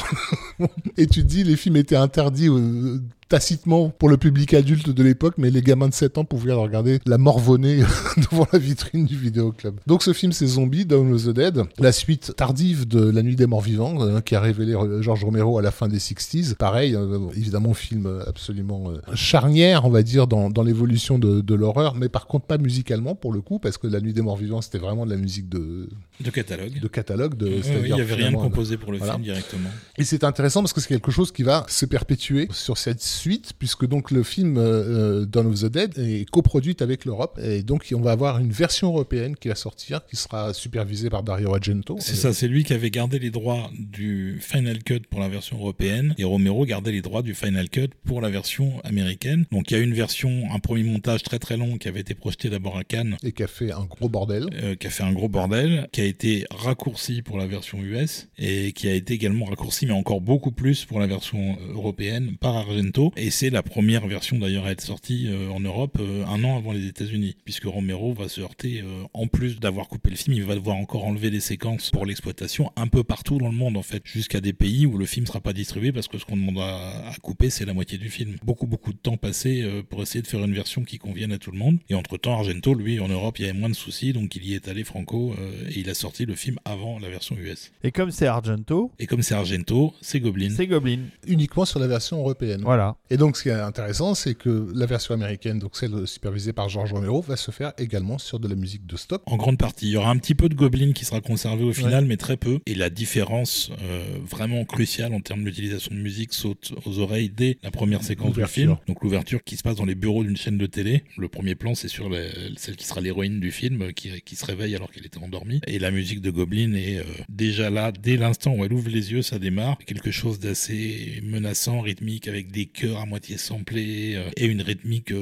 et 0.96 1.06
tu 1.06 1.22
dis, 1.22 1.44
les 1.44 1.56
films 1.56 1.76
étaient 1.76 1.96
interdits. 1.96 2.48
euh, 2.48 2.98
tacitement 3.32 3.88
pour 3.88 4.10
le 4.10 4.18
public 4.18 4.52
adulte 4.52 4.90
de 4.90 5.02
l'époque, 5.02 5.36
mais 5.38 5.50
les 5.50 5.62
gamins 5.62 5.88
de 5.88 5.94
7 5.94 6.18
ans 6.18 6.24
pouvaient 6.26 6.52
regarder 6.52 6.98
la 7.06 7.16
morvonnée 7.16 7.78
devant 8.30 8.46
la 8.52 8.59
vitrine 8.59 9.06
du 9.06 9.16
vidéoclub. 9.16 9.80
Donc 9.86 10.02
ce 10.02 10.12
film 10.12 10.32
c'est 10.32 10.46
Zombie, 10.46 10.84
Dawn 10.84 11.14
of 11.14 11.24
the 11.24 11.30
Dead, 11.30 11.62
la 11.78 11.92
suite 11.92 12.34
tardive 12.36 12.86
de 12.86 13.09
La 13.09 13.22
Nuit 13.22 13.34
des 13.34 13.46
Morts 13.46 13.62
Vivants, 13.62 14.02
euh, 14.02 14.20
qui 14.20 14.34
a 14.34 14.40
révélé 14.40 14.74
euh, 14.74 15.00
George 15.00 15.24
Romero 15.24 15.59
à 15.59 15.62
la 15.62 15.70
fin 15.70 15.88
des 15.88 15.96
60s. 15.96 16.56
Pareil, 16.56 16.94
euh, 16.94 17.20
évidemment 17.34 17.72
film 17.72 18.20
absolument 18.26 18.90
euh, 18.90 18.98
charnière, 19.14 19.86
on 19.86 19.90
va 19.90 20.02
dire, 20.02 20.26
dans, 20.26 20.50
l'évolution 20.62 21.18
de, 21.18 21.40
de 21.40 21.54
l'horreur, 21.54 21.94
mais 21.94 22.10
par 22.10 22.26
contre 22.26 22.44
pas 22.44 22.59
musicalement 22.59 23.14
pour 23.14 23.32
le 23.32 23.40
coup, 23.40 23.59
parce 23.59 23.78
que 23.78 23.86
La 23.86 24.02
Nuit 24.02 24.12
des 24.12 24.20
Morts 24.20 24.36
Vivants 24.36 24.60
c'était 24.60 24.76
vraiment 24.76 25.06
de 25.06 25.10
la 25.10 25.16
musique 25.16 25.48
de, 25.48 25.88
De 26.23 26.31
catalogue. 26.31 26.81
de 26.81 26.89
catalogue. 26.89 27.36
De, 27.36 27.47
ouais, 27.49 27.61
il 27.85 27.93
n'y 27.94 28.01
avait 28.01 28.15
rien 28.15 28.31
de 28.32 28.36
composé 28.36 28.77
pour 28.77 28.93
le 28.93 28.99
voilà. 28.99 29.15
film 29.15 29.24
directement. 29.24 29.70
et 29.99 30.05
c'est 30.05 30.24
intéressant 30.24 30.61
parce 30.62 30.73
que 30.73 30.81
c'est 30.81 30.89
quelque 30.89 31.11
chose 31.11 31.32
qui 31.32 31.43
va 31.43 31.65
se 31.69 31.86
perpétuer 31.86 32.49
sur 32.53 32.78
cette 32.78 33.03
suite, 33.03 33.53
puisque 33.59 33.86
donc 33.86 34.11
le 34.11 34.23
film 34.23 34.57
euh, 34.59 35.24
Dawn 35.27 35.47
of 35.49 35.61
the 35.61 35.66
Dead 35.66 35.99
est 35.99 36.28
coproduite 36.31 36.82
avec 36.82 37.05
l'Europe, 37.05 37.39
et 37.43 37.62
donc 37.62 37.86
on 37.94 38.01
va 38.01 38.12
avoir 38.12 38.39
une 38.39 38.51
version 38.53 38.89
européenne 38.89 39.36
qui 39.36 39.49
va 39.49 39.55
sortir, 39.55 40.01
qui 40.07 40.16
sera 40.16 40.55
supervisée 40.55 41.11
par 41.11 41.23
Dario 41.23 41.55
Argento. 41.55 41.97
C'est 42.01 42.15
ça, 42.16 42.32
c'est 42.32 42.49
lui 42.49 42.65
qui 42.65 42.73
avait 42.73 42.90
gardé 42.90 43.19
les 43.19 43.31
droits 43.31 43.70
du 43.78 44.39
Final 44.40 44.82
Cut 44.82 45.01
pour 45.11 45.20
la 45.20 45.28
version 45.28 45.57
européenne 45.59 46.15
et 46.19 46.24
Romero 46.24 46.65
gardait 46.65 46.93
les 46.93 47.03
droits 47.03 47.23
du 47.23 47.35
Final 47.35 47.69
Cut 47.69 47.89
pour 48.05 48.20
la 48.20 48.31
version 48.31 48.81
américaine. 48.85 49.44
Donc 49.53 49.70
il 49.70 49.77
y 49.77 49.81
a 49.81 49.81
une 49.82 49.94
version, 49.94 50.44
un 50.53 50.59
premier 50.59 50.85
montage 50.85 51.23
très 51.23 51.39
très 51.39 51.57
long 51.57 51.78
qui 51.78 51.89
avait 51.89 52.01
été 52.01 52.15
projeté 52.15 52.51
d'abord 52.51 52.77
à 52.77 52.85
Cannes, 52.85 53.16
Et 53.23 53.32
qui 53.32 53.43
a 53.43 53.47
fait 53.47 53.73
un 53.73 53.85
gros 53.85 54.09
bordel. 54.09 54.49
euh, 54.62 54.74
qui 54.74 54.86
a 54.86 54.90
fait 54.90 55.03
un 55.03 55.12
gros 55.12 55.28
bordel, 55.28 55.89
qui 55.93 56.01
a 56.01 56.05
été 56.12 56.44
raccourci 56.51 57.22
pour 57.22 57.39
la 57.39 57.47
version 57.47 57.82
US 57.82 58.28
et 58.39 58.72
qui 58.72 58.86
a 58.86 58.94
été 58.94 59.14
également 59.14 59.47
raccourci, 59.47 59.86
mais 59.86 59.93
encore 59.93 60.20
beaucoup 60.20 60.52
plus 60.52 60.84
pour 60.84 61.01
la 61.01 61.06
version 61.06 61.56
euh, 61.60 61.72
européenne 61.72 62.36
par 62.39 62.55
Argento. 62.55 63.12
Et 63.16 63.30
c'est 63.30 63.51
la 63.51 63.62
première 63.62 64.06
version 64.06 64.39
d'ailleurs 64.39 64.66
à 64.66 64.72
être 64.72 64.82
sortie 64.82 65.28
euh, 65.28 65.48
en 65.48 65.60
Europe 65.60 65.97
euh, 66.01 66.24
un 66.26 66.44
an 66.44 66.59
avant 66.59 66.72
les 66.72 66.86
États-Unis, 66.86 67.36
puisque 67.44 67.64
Romero 67.64 68.12
va 68.12 68.28
se 68.28 68.40
heurter, 68.40 68.84
en 69.14 69.26
plus 69.26 69.59
d'avoir 69.59 69.89
coupé 69.89 70.10
le 70.10 70.16
film, 70.16 70.36
il 70.36 70.44
va 70.44 70.55
devoir 70.55 70.76
encore 70.76 71.05
enlever 71.05 71.30
les 71.30 71.40
séquences 71.40 71.90
pour 71.90 72.06
l'exploitation 72.06 72.72
un 72.76 72.86
peu 72.86 73.02
partout 73.02 73.39
dans 73.39 73.48
le 73.48 73.56
monde 73.56 73.76
en 73.76 73.82
fait, 73.82 74.02
jusqu'à 74.05 74.40
des 74.40 74.52
pays 74.52 74.86
où 74.86 74.98
le 74.98 75.06
film 75.06 75.26
sera 75.26 75.40
pas 75.40 75.52
distribué 75.52 75.93
parce 75.93 76.09
que 76.09 76.18
ce 76.18 76.24
qu'on 76.24 76.36
demande 76.36 76.59
à, 76.59 77.12
couper 77.22 77.51
c'est 77.51 77.64
la 77.64 77.74
moitié 77.74 77.98
du 77.98 78.10
film. 78.10 78.36
Beaucoup 78.44 78.66
beaucoup 78.66 78.93
de 78.93 78.98
temps 78.98 79.16
passé 79.16 79.64
pour 79.89 80.02
essayer 80.02 80.22
de 80.22 80.26
faire 80.26 80.44
une 80.44 80.55
version 80.55 80.84
qui 80.84 80.98
convienne 80.98 81.32
à 81.32 81.39
tout 81.39 81.51
le 81.51 81.59
monde. 81.59 81.78
Et 81.89 81.94
entre 81.94 82.16
temps 82.18 82.34
Argento, 82.34 82.74
lui 82.74 83.01
en 83.01 83.09
Europe 83.09 83.39
il 83.39 83.47
y 83.47 83.48
avait 83.48 83.59
moins 83.59 83.70
de 83.70 83.74
soucis, 83.74 84.12
donc 84.12 84.36
il 84.36 84.44
y 84.47 84.55
est 84.55 84.68
allé 84.68 84.84
franco 84.84 85.34
et 85.68 85.80
il 85.80 85.90
a 85.90 85.91
sorti 85.94 86.27
le 86.27 86.35
film 86.35 86.56
avant 86.64 86.98
la 86.98 87.09
version 87.09 87.36
US. 87.36 87.73
Et 87.85 87.93
comme 87.93 88.10
c'est 88.10 88.27
Argento, 88.27 88.90
Et 88.98 89.06
comme 89.06 89.23
c'est 89.23 89.35
Argento, 89.35 89.94
c'est 90.01 90.20
Goblin. 90.20 90.51
c'est 90.56 90.66
Goblin. 90.66 91.01
Uniquement 91.27 91.64
sur 91.64 91.81
la 91.81 91.86
version 91.86 92.19
européenne. 92.19 92.62
Voilà. 92.62 92.97
Et 93.10 93.16
donc, 93.16 93.36
ce 93.36 93.43
qui 93.43 93.48
est 93.48 93.52
intéressant, 93.52 94.14
c'est 94.14 94.35
que 94.35 94.70
la 94.74 94.86
version 94.86 95.14
américaine, 95.14 95.59
donc 95.59 95.77
celle 95.77 96.06
supervisée 96.06 96.52
par 96.52 96.69
George 96.69 96.93
Romero, 96.93 97.20
va 97.20 97.36
se 97.36 97.51
faire 97.51 97.73
également 97.78 98.19
sur 98.19 98.39
de 98.39 98.48
la 98.48 98.55
musique 98.55 98.86
de 98.86 98.97
stock. 98.97 99.23
En 99.27 99.36
grande 99.36 99.59
partie. 99.59 99.86
Il 99.86 99.93
y 99.93 99.97
aura 99.97 100.10
un 100.10 100.16
petit 100.16 100.35
peu 100.35 100.48
de 100.48 100.55
Goblin 100.55 100.93
qui 100.93 101.05
sera 101.05 101.20
conservé 101.20 101.64
au 101.64 101.73
final, 101.73 102.05
mais 102.05 102.16
très 102.16 102.36
peu. 102.36 102.60
Et 102.66 102.74
la 102.74 102.90
différence 102.90 103.70
euh, 103.82 104.05
vraiment 104.24 104.64
cruciale 104.64 105.12
en 105.14 105.20
termes 105.20 105.44
d'utilisation 105.44 105.94
de 105.94 106.01
musique 106.01 106.32
saute 106.32 106.73
aux 106.86 106.98
oreilles 106.98 107.31
dès 107.31 107.59
la 107.62 107.70
première 107.70 108.02
séquence 108.02 108.35
du 108.35 108.47
film. 108.47 108.77
Donc 108.86 109.02
l'ouverture 109.02 109.43
qui 109.44 109.56
se 109.56 109.62
passe 109.62 109.77
dans 109.77 109.85
les 109.85 109.94
bureaux 109.94 110.24
d'une 110.24 110.36
chaîne 110.36 110.59
de 110.59 110.66
télé. 110.66 111.05
Le 111.16 111.28
premier 111.28 111.55
plan, 111.55 111.74
c'est 111.74 111.89
sur 111.89 112.10
celle 112.56 112.77
qui 112.77 112.86
sera 112.86 113.01
l'héroïne 113.01 113.40
du 113.40 113.51
film 113.51 113.93
qui, 113.93 114.20
qui, 114.23 114.36
se 114.36 114.44
réveille 114.44 114.74
alors 114.74 114.90
qu'elle 114.90 115.06
était 115.06 115.19
endormie. 115.19 115.60
Et 115.66 115.78
la 115.82 115.90
musique 115.90 116.20
de 116.20 116.30
Goblin 116.30 116.74
est 116.74 116.98
euh, 116.98 117.04
déjà 117.28 117.68
là, 117.68 117.92
dès 117.92 118.16
l'instant 118.16 118.54
où 118.54 118.64
elle 118.64 118.72
ouvre 118.72 118.88
les 118.88 119.10
yeux, 119.12 119.22
ça 119.22 119.40
démarre. 119.40 119.78
Quelque 119.84 120.12
chose 120.12 120.38
d'assez 120.38 121.20
menaçant, 121.24 121.80
rythmique, 121.80 122.28
avec 122.28 122.52
des 122.52 122.66
chœurs 122.66 123.00
à 123.00 123.04
moitié 123.06 123.36
samplés 123.36 124.14
euh, 124.14 124.30
et 124.36 124.46
une 124.46 124.62
rythmique 124.62 125.12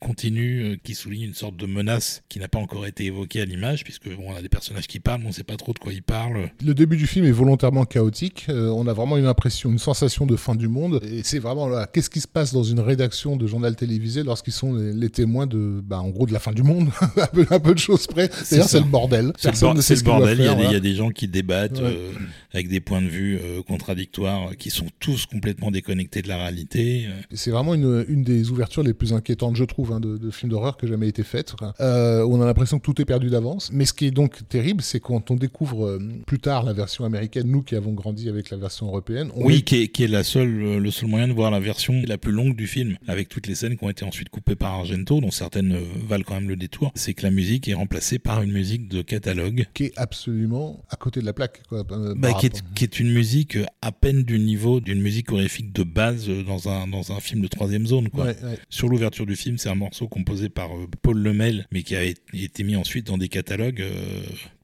continue 0.00 0.78
qui 0.84 0.94
souligne 0.94 1.22
une 1.22 1.34
sorte 1.34 1.56
de 1.56 1.66
menace 1.66 2.22
qui 2.28 2.38
n'a 2.38 2.48
pas 2.48 2.60
encore 2.60 2.86
été 2.86 3.04
évoquée 3.06 3.40
à 3.40 3.44
l'image, 3.44 3.82
puisque 3.82 4.08
bon, 4.08 4.26
on 4.28 4.36
a 4.36 4.42
des 4.42 4.48
personnages 4.48 4.86
qui 4.86 5.00
parlent, 5.00 5.20
mais 5.20 5.26
on 5.26 5.30
ne 5.30 5.34
sait 5.34 5.42
pas 5.42 5.56
trop 5.56 5.72
de 5.72 5.78
quoi 5.78 5.92
ils 5.92 6.02
parlent. 6.02 6.50
Le 6.64 6.74
début 6.74 6.96
du 6.96 7.06
film 7.06 7.26
est 7.26 7.32
volontairement 7.32 7.84
chaotique. 7.84 8.46
Euh, 8.48 8.68
on 8.68 8.86
a 8.86 8.92
vraiment 8.92 9.16
une 9.16 9.26
impression, 9.26 9.70
une 9.70 9.78
sensation 9.78 10.26
de 10.26 10.36
fin 10.36 10.54
du 10.54 10.68
monde. 10.68 11.00
Et 11.02 11.22
c'est 11.24 11.40
vraiment 11.40 11.68
là, 11.68 11.88
qu'est-ce 11.92 12.10
qui 12.10 12.20
se 12.20 12.28
passe 12.28 12.52
dans 12.52 12.62
une 12.62 12.80
rédaction 12.80 13.36
de 13.36 13.46
journal 13.46 13.74
télévisé 13.74 14.22
lorsqu'ils 14.22 14.52
sont 14.52 14.74
les, 14.74 15.10
témoins 15.10 15.46
de, 15.46 15.80
bah, 15.82 16.00
en 16.00 16.10
gros, 16.10 16.26
de 16.26 16.32
la 16.32 16.38
fin 16.38 16.52
du 16.52 16.62
monde, 16.62 16.90
un, 17.16 17.58
peu, 17.60 17.74
de 17.74 17.78
choses 17.78 18.06
près. 18.06 18.30
D'ailleurs, 18.50 18.68
c'est 18.68 18.78
le 18.78 18.84
bordel. 18.84 19.32
C'est 19.38 19.52
le, 19.52 19.60
bordel. 19.60 19.82
Il, 20.02 20.44
y 20.44 20.74
a 20.74 20.80
des, 20.80 20.94
gens 20.94 21.10
qui 21.10 21.28
débattent 21.28 21.80
euh, 21.80 22.12
avec 22.52 22.68
des 22.68 22.80
points 22.80 23.02
de 23.02 23.08
vue 23.08 23.38
euh, 23.42 23.62
contradictoires, 23.62 24.56
qui 24.56 24.70
sont 24.70 24.86
tous 25.00 25.26
complètement 25.26 25.70
déconnectés 25.70 26.22
de 26.22 26.28
la 26.28 26.38
réalité. 26.38 27.06
C'est 27.32 27.50
vraiment 27.50 27.74
une, 27.74 28.04
une, 28.08 28.22
des 28.22 28.50
ouvertures 28.50 28.82
les 28.82 28.94
plus 28.94 29.12
inquiétantes, 29.12 29.56
je 29.56 29.64
trouve, 29.64 29.92
hein, 29.92 30.00
de, 30.00 30.16
de 30.16 30.30
films 30.30 30.50
d'horreur 30.50 30.76
que 30.76 30.86
jamais 30.86 31.08
été 31.08 31.22
faites. 31.22 31.54
on 31.78 32.40
a 32.40 32.44
l'impression 32.44 32.78
que 32.78 32.84
tout 32.84 33.00
est 33.00 33.04
perdu 33.04 33.30
d'avance. 33.30 33.70
Mais 33.72 33.84
ce 33.84 33.92
qui 33.92 34.06
est 34.06 34.10
donc 34.10 34.46
terrible, 34.48 34.82
c'est 34.82 35.00
quand 35.00 35.30
on 35.30 35.34
découvre 35.34 35.86
euh, 35.86 35.98
plus 36.26 36.38
tard 36.38 36.64
la 36.64 36.72
version 36.72 37.04
américaine, 37.04 37.48
nous 37.48 37.62
qui 37.62 37.76
avons 37.76 37.92
grandi 37.92 38.28
avec 38.28 38.50
la 38.50 38.56
version 38.56 38.86
européenne. 38.86 39.30
oui, 39.36 39.62
qui, 39.62 39.82
est, 39.82 39.88
qui, 39.88 40.04
est, 40.04 40.08
la 40.08 40.22
seule, 40.22 40.62
euh, 40.62 40.78
le 40.78 40.90
seul 40.90 41.08
moyen 41.08 41.28
de 41.28 41.32
voir 41.32 41.50
la 41.50 41.60
version 41.60 41.94
la 42.06 42.18
plus 42.18 42.32
longue 42.32 42.56
du 42.56 42.66
film, 42.66 42.96
avec 43.08 43.28
toutes 43.28 43.46
les 43.46 43.54
scènes 43.54 43.76
qui 43.76 43.84
ont 43.84 43.90
été 43.90 44.04
ensuite 44.04 44.28
coupées 44.28 44.56
par 44.56 44.72
Argento, 44.74 45.20
dont 45.20 45.30
certaines 45.30 45.72
euh, 45.72 45.80
valent 46.08 46.24
quand 46.26 46.34
même 46.34 46.48
le 46.48 46.56
détour. 46.56 46.92
C'est 46.94 47.14
que 47.14 47.22
la 47.22 47.30
musique 47.30 47.68
est 47.68 47.74
remplacée 47.74 48.18
par 48.18 48.42
une 48.42 48.52
musique 48.52 48.88
de 48.88 49.02
catalogue. 49.02 49.66
Qui 49.74 49.85
est 49.86 49.98
absolument 49.98 50.84
à 50.88 50.96
côté 50.96 51.20
de 51.20 51.26
la 51.26 51.32
plaque. 51.32 51.62
Quoi, 51.68 51.84
bah, 51.84 52.32
qui, 52.34 52.46
est, 52.46 52.62
qui, 52.74 52.84
est, 52.84 53.00
une 53.00 53.12
musique 53.12 53.58
à 53.82 53.92
peine 53.92 54.22
du 54.22 54.38
niveau 54.38 54.80
d'une 54.80 55.00
musique 55.00 55.32
horrifique 55.32 55.72
de 55.72 55.82
base 55.82 56.28
dans 56.28 56.68
un, 56.68 56.86
dans 56.86 57.12
un 57.12 57.20
film 57.20 57.40
de 57.40 57.48
troisième 57.48 57.86
zone. 57.86 58.08
Quoi. 58.10 58.32
Sur 58.68 58.88
l'ouverture 58.88 59.26
du 59.26 59.36
film, 59.36 59.58
c'est 59.58 59.68
un 59.68 59.74
morceau 59.74 60.08
composé 60.08 60.48
par 60.48 60.70
Paul 61.02 61.18
Lemel, 61.18 61.66
mais 61.72 61.82
qui 61.82 61.96
a 61.96 62.02
été 62.04 62.64
mis 62.64 62.76
ensuite 62.76 63.06
dans 63.06 63.18
des 63.18 63.28
catalogues 63.28 63.84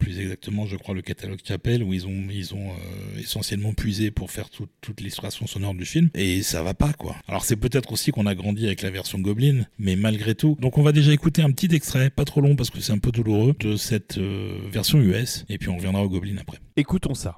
plus 0.03 0.19
exactement, 0.19 0.67
je 0.67 0.77
crois, 0.77 0.95
le 0.95 1.03
catalogue 1.03 1.39
Chapelle, 1.45 1.83
où 1.83 1.93
ils 1.93 2.07
ont, 2.07 2.11
euh, 2.11 3.21
essentiellement 3.21 3.73
puisé 3.73 4.11
pour 4.11 4.31
faire 4.31 4.49
toute 4.51 5.01
l'illustration 5.01 5.47
sonore 5.47 5.75
du 5.75 5.85
film. 5.85 6.11
Et 6.15 6.43
ça 6.43 6.63
va 6.63 6.75
pas, 6.75 6.93
quoi. 6.93 7.17
Alors, 7.29 7.45
c'est 7.45 7.57
peut-être 7.57 7.93
aussi 7.93 8.11
qu'on 8.11 8.27
a 8.27 8.35
grandi 8.35 8.67
avec 8.67 8.83
la 8.83 8.91
version 8.91 9.19
Goblin, 9.19 9.65
mais 9.79 9.97
malgré 9.97 10.35
tout. 10.35 10.57
Donc, 10.61 10.79
on 10.79 10.83
va 10.83 10.93
déjà 10.93 11.13
écouter 11.13 11.43
un 11.43 11.53
petit 11.53 11.75
extrait, 11.75 12.11
pas 12.11 12.25
trop 12.25 12.41
long 12.41 12.57
parce 12.57 12.71
que 12.71 12.81
c'est 12.81 12.93
un 12.93 12.99
peu 12.99 13.13
douloureux, 13.13 13.55
de 13.61 13.77
cette 13.77 14.19
euh, 14.19 14.59
version 14.71 15.01
US. 15.01 15.45
Et 15.49 15.59
puis, 15.59 15.69
on 15.69 15.77
reviendra 15.77 16.03
au 16.03 16.09
Goblin 16.09 16.37
après. 16.39 16.59
Écoutons 16.77 17.15
ça. 17.15 17.37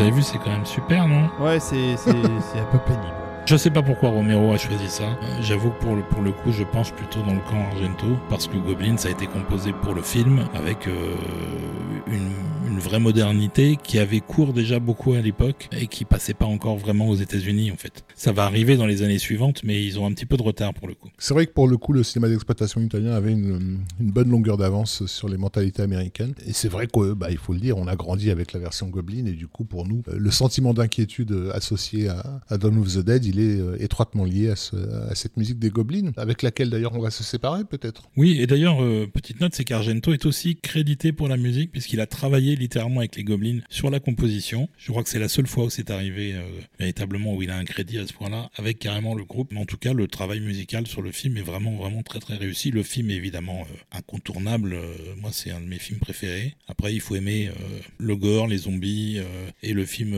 Avez 0.00 0.10
vu, 0.10 0.22
c'est 0.22 0.38
quand 0.38 0.50
même 0.50 0.66
super, 0.66 1.06
non? 1.06 1.28
Ouais, 1.38 1.60
c'est 1.60 1.94
un 1.94 2.64
peu 2.70 2.78
pénible. 2.78 3.14
Je 3.46 3.56
sais 3.56 3.70
pas 3.70 3.82
pourquoi 3.82 4.10
Romero 4.10 4.52
a 4.52 4.56
choisi 4.56 4.88
ça. 4.88 5.02
Euh, 5.04 5.42
j'avoue 5.42 5.70
que 5.70 5.80
pour 5.82 5.96
le, 5.96 6.02
pour 6.02 6.22
le 6.22 6.32
coup, 6.32 6.52
je 6.52 6.62
pense 6.62 6.90
plutôt 6.92 7.20
dans 7.22 7.34
le 7.34 7.40
camp 7.40 7.60
Argento, 7.72 8.06
parce 8.28 8.46
que 8.46 8.56
Goblin, 8.56 8.96
ça 8.96 9.08
a 9.08 9.10
été 9.10 9.26
composé 9.26 9.72
pour 9.72 9.94
le 9.94 10.02
film, 10.02 10.46
avec 10.54 10.86
euh, 10.86 11.16
une 12.06 12.78
vraie 12.80 12.98
modernité 13.00 13.78
qui 13.82 13.98
avait 13.98 14.20
cours 14.20 14.52
déjà 14.52 14.80
beaucoup 14.80 15.12
à 15.12 15.20
l'époque 15.20 15.68
et 15.72 15.86
qui 15.86 16.04
passait 16.04 16.34
pas 16.34 16.46
encore 16.46 16.76
vraiment 16.76 17.08
aux 17.08 17.14
États-Unis 17.14 17.70
en 17.70 17.76
fait. 17.76 18.04
Ça 18.14 18.32
va 18.32 18.44
arriver 18.44 18.76
dans 18.76 18.86
les 18.86 19.02
années 19.02 19.18
suivantes, 19.18 19.62
mais 19.64 19.84
ils 19.84 19.98
ont 19.98 20.06
un 20.06 20.12
petit 20.12 20.26
peu 20.26 20.36
de 20.36 20.42
retard 20.42 20.74
pour 20.74 20.88
le 20.88 20.94
coup. 20.94 21.08
C'est 21.18 21.34
vrai 21.34 21.46
que 21.46 21.52
pour 21.52 21.68
le 21.68 21.76
coup, 21.76 21.92
le 21.92 22.02
cinéma 22.02 22.28
d'exploitation 22.28 22.80
italien 22.80 23.12
avait 23.12 23.32
une, 23.32 23.80
bonne 24.00 24.30
longueur 24.30 24.56
d'avance 24.56 25.06
sur 25.06 25.28
les 25.28 25.36
mentalités 25.36 25.82
américaines. 25.82 26.34
Et 26.46 26.52
c'est 26.52 26.68
vrai 26.68 26.86
qu'il 26.86 27.14
bah, 27.14 27.28
faut 27.40 27.52
le 27.52 27.60
dire, 27.60 27.76
on 27.76 27.86
a 27.86 27.96
grandi 27.96 28.30
avec 28.30 28.52
la 28.52 28.60
version 28.60 28.88
Goblin 28.88 29.26
et 29.26 29.32
du 29.32 29.46
coup, 29.46 29.64
pour 29.64 29.86
nous, 29.86 30.02
le 30.10 30.30
sentiment 30.30 30.74
d'inquiétude 30.74 31.50
associé 31.52 32.08
à, 32.08 32.40
à, 32.48 32.58
Dawn 32.58 32.78
of 32.78 32.94
the 32.94 32.98
Dead, 32.98 33.24
il 33.30 33.40
est 33.40 33.60
euh, 33.60 33.76
étroitement 33.80 34.24
lié 34.24 34.50
à, 34.50 35.14
cette 35.14 35.36
musique 35.36 35.58
des 35.58 35.70
Goblins, 35.70 36.12
avec 36.16 36.42
laquelle 36.42 36.70
d'ailleurs 36.70 36.94
on 36.94 37.00
va 37.00 37.10
se 37.10 37.24
séparer 37.24 37.64
peut-être. 37.64 38.10
Oui, 38.16 38.40
et 38.40 38.46
d'ailleurs, 38.46 38.82
euh, 38.82 39.06
petite 39.06 39.40
note, 39.40 39.54
c'est 39.54 39.64
qu'Argento 39.64 40.12
est 40.12 40.26
aussi 40.26 40.56
crédité 40.56 41.12
pour 41.12 41.28
la 41.28 41.36
musique 41.36 41.72
puisqu'il 41.72 42.00
a 42.00 42.06
travaillé 42.06 42.56
littéralement 42.56 43.00
avec 43.00 43.16
les 43.16 43.24
Goblins 43.24 43.60
sur 43.68 43.90
la 43.90 44.00
composition. 44.00 44.68
Je 44.76 44.90
crois 44.90 45.02
que 45.02 45.08
c'est 45.08 45.18
la 45.18 45.28
seule 45.28 45.46
fois 45.46 45.64
où 45.64 45.70
c'est 45.70 45.90
arrivé 45.90 46.34
euh, 46.34 46.42
véritablement 46.78 47.34
où 47.34 47.42
il 47.42 47.50
a 47.50 47.56
un 47.56 47.64
crédit 47.64 47.98
à 47.98 48.06
ce 48.06 48.12
point-là 48.12 48.50
avec 48.56 48.78
carrément 48.78 49.14
le 49.14 49.24
groupe. 49.24 49.52
Mais 49.52 49.60
en 49.60 49.66
tout 49.66 49.78
cas, 49.78 49.92
le 49.92 50.08
travail 50.08 50.40
musical 50.40 50.86
sur 50.86 51.02
le 51.02 51.12
film 51.12 51.36
est 51.36 51.42
vraiment 51.42 51.76
vraiment 51.76 52.02
très 52.02 52.18
très 52.18 52.36
réussi. 52.36 52.70
Le 52.70 52.82
film 52.82 53.10
est 53.10 53.16
évidemment 53.16 53.66
incontournable. 53.92 54.76
Moi, 55.20 55.30
c'est 55.32 55.50
un 55.50 55.60
de 55.60 55.66
mes 55.66 55.78
films 55.78 56.00
préférés. 56.00 56.56
Après, 56.68 56.92
il 56.92 57.00
faut 57.00 57.14
aimer 57.14 57.50
le 57.98 58.16
gore, 58.16 58.48
les 58.48 58.58
zombies 58.58 59.20
et 59.62 59.72
le 59.72 59.84
film 59.84 60.16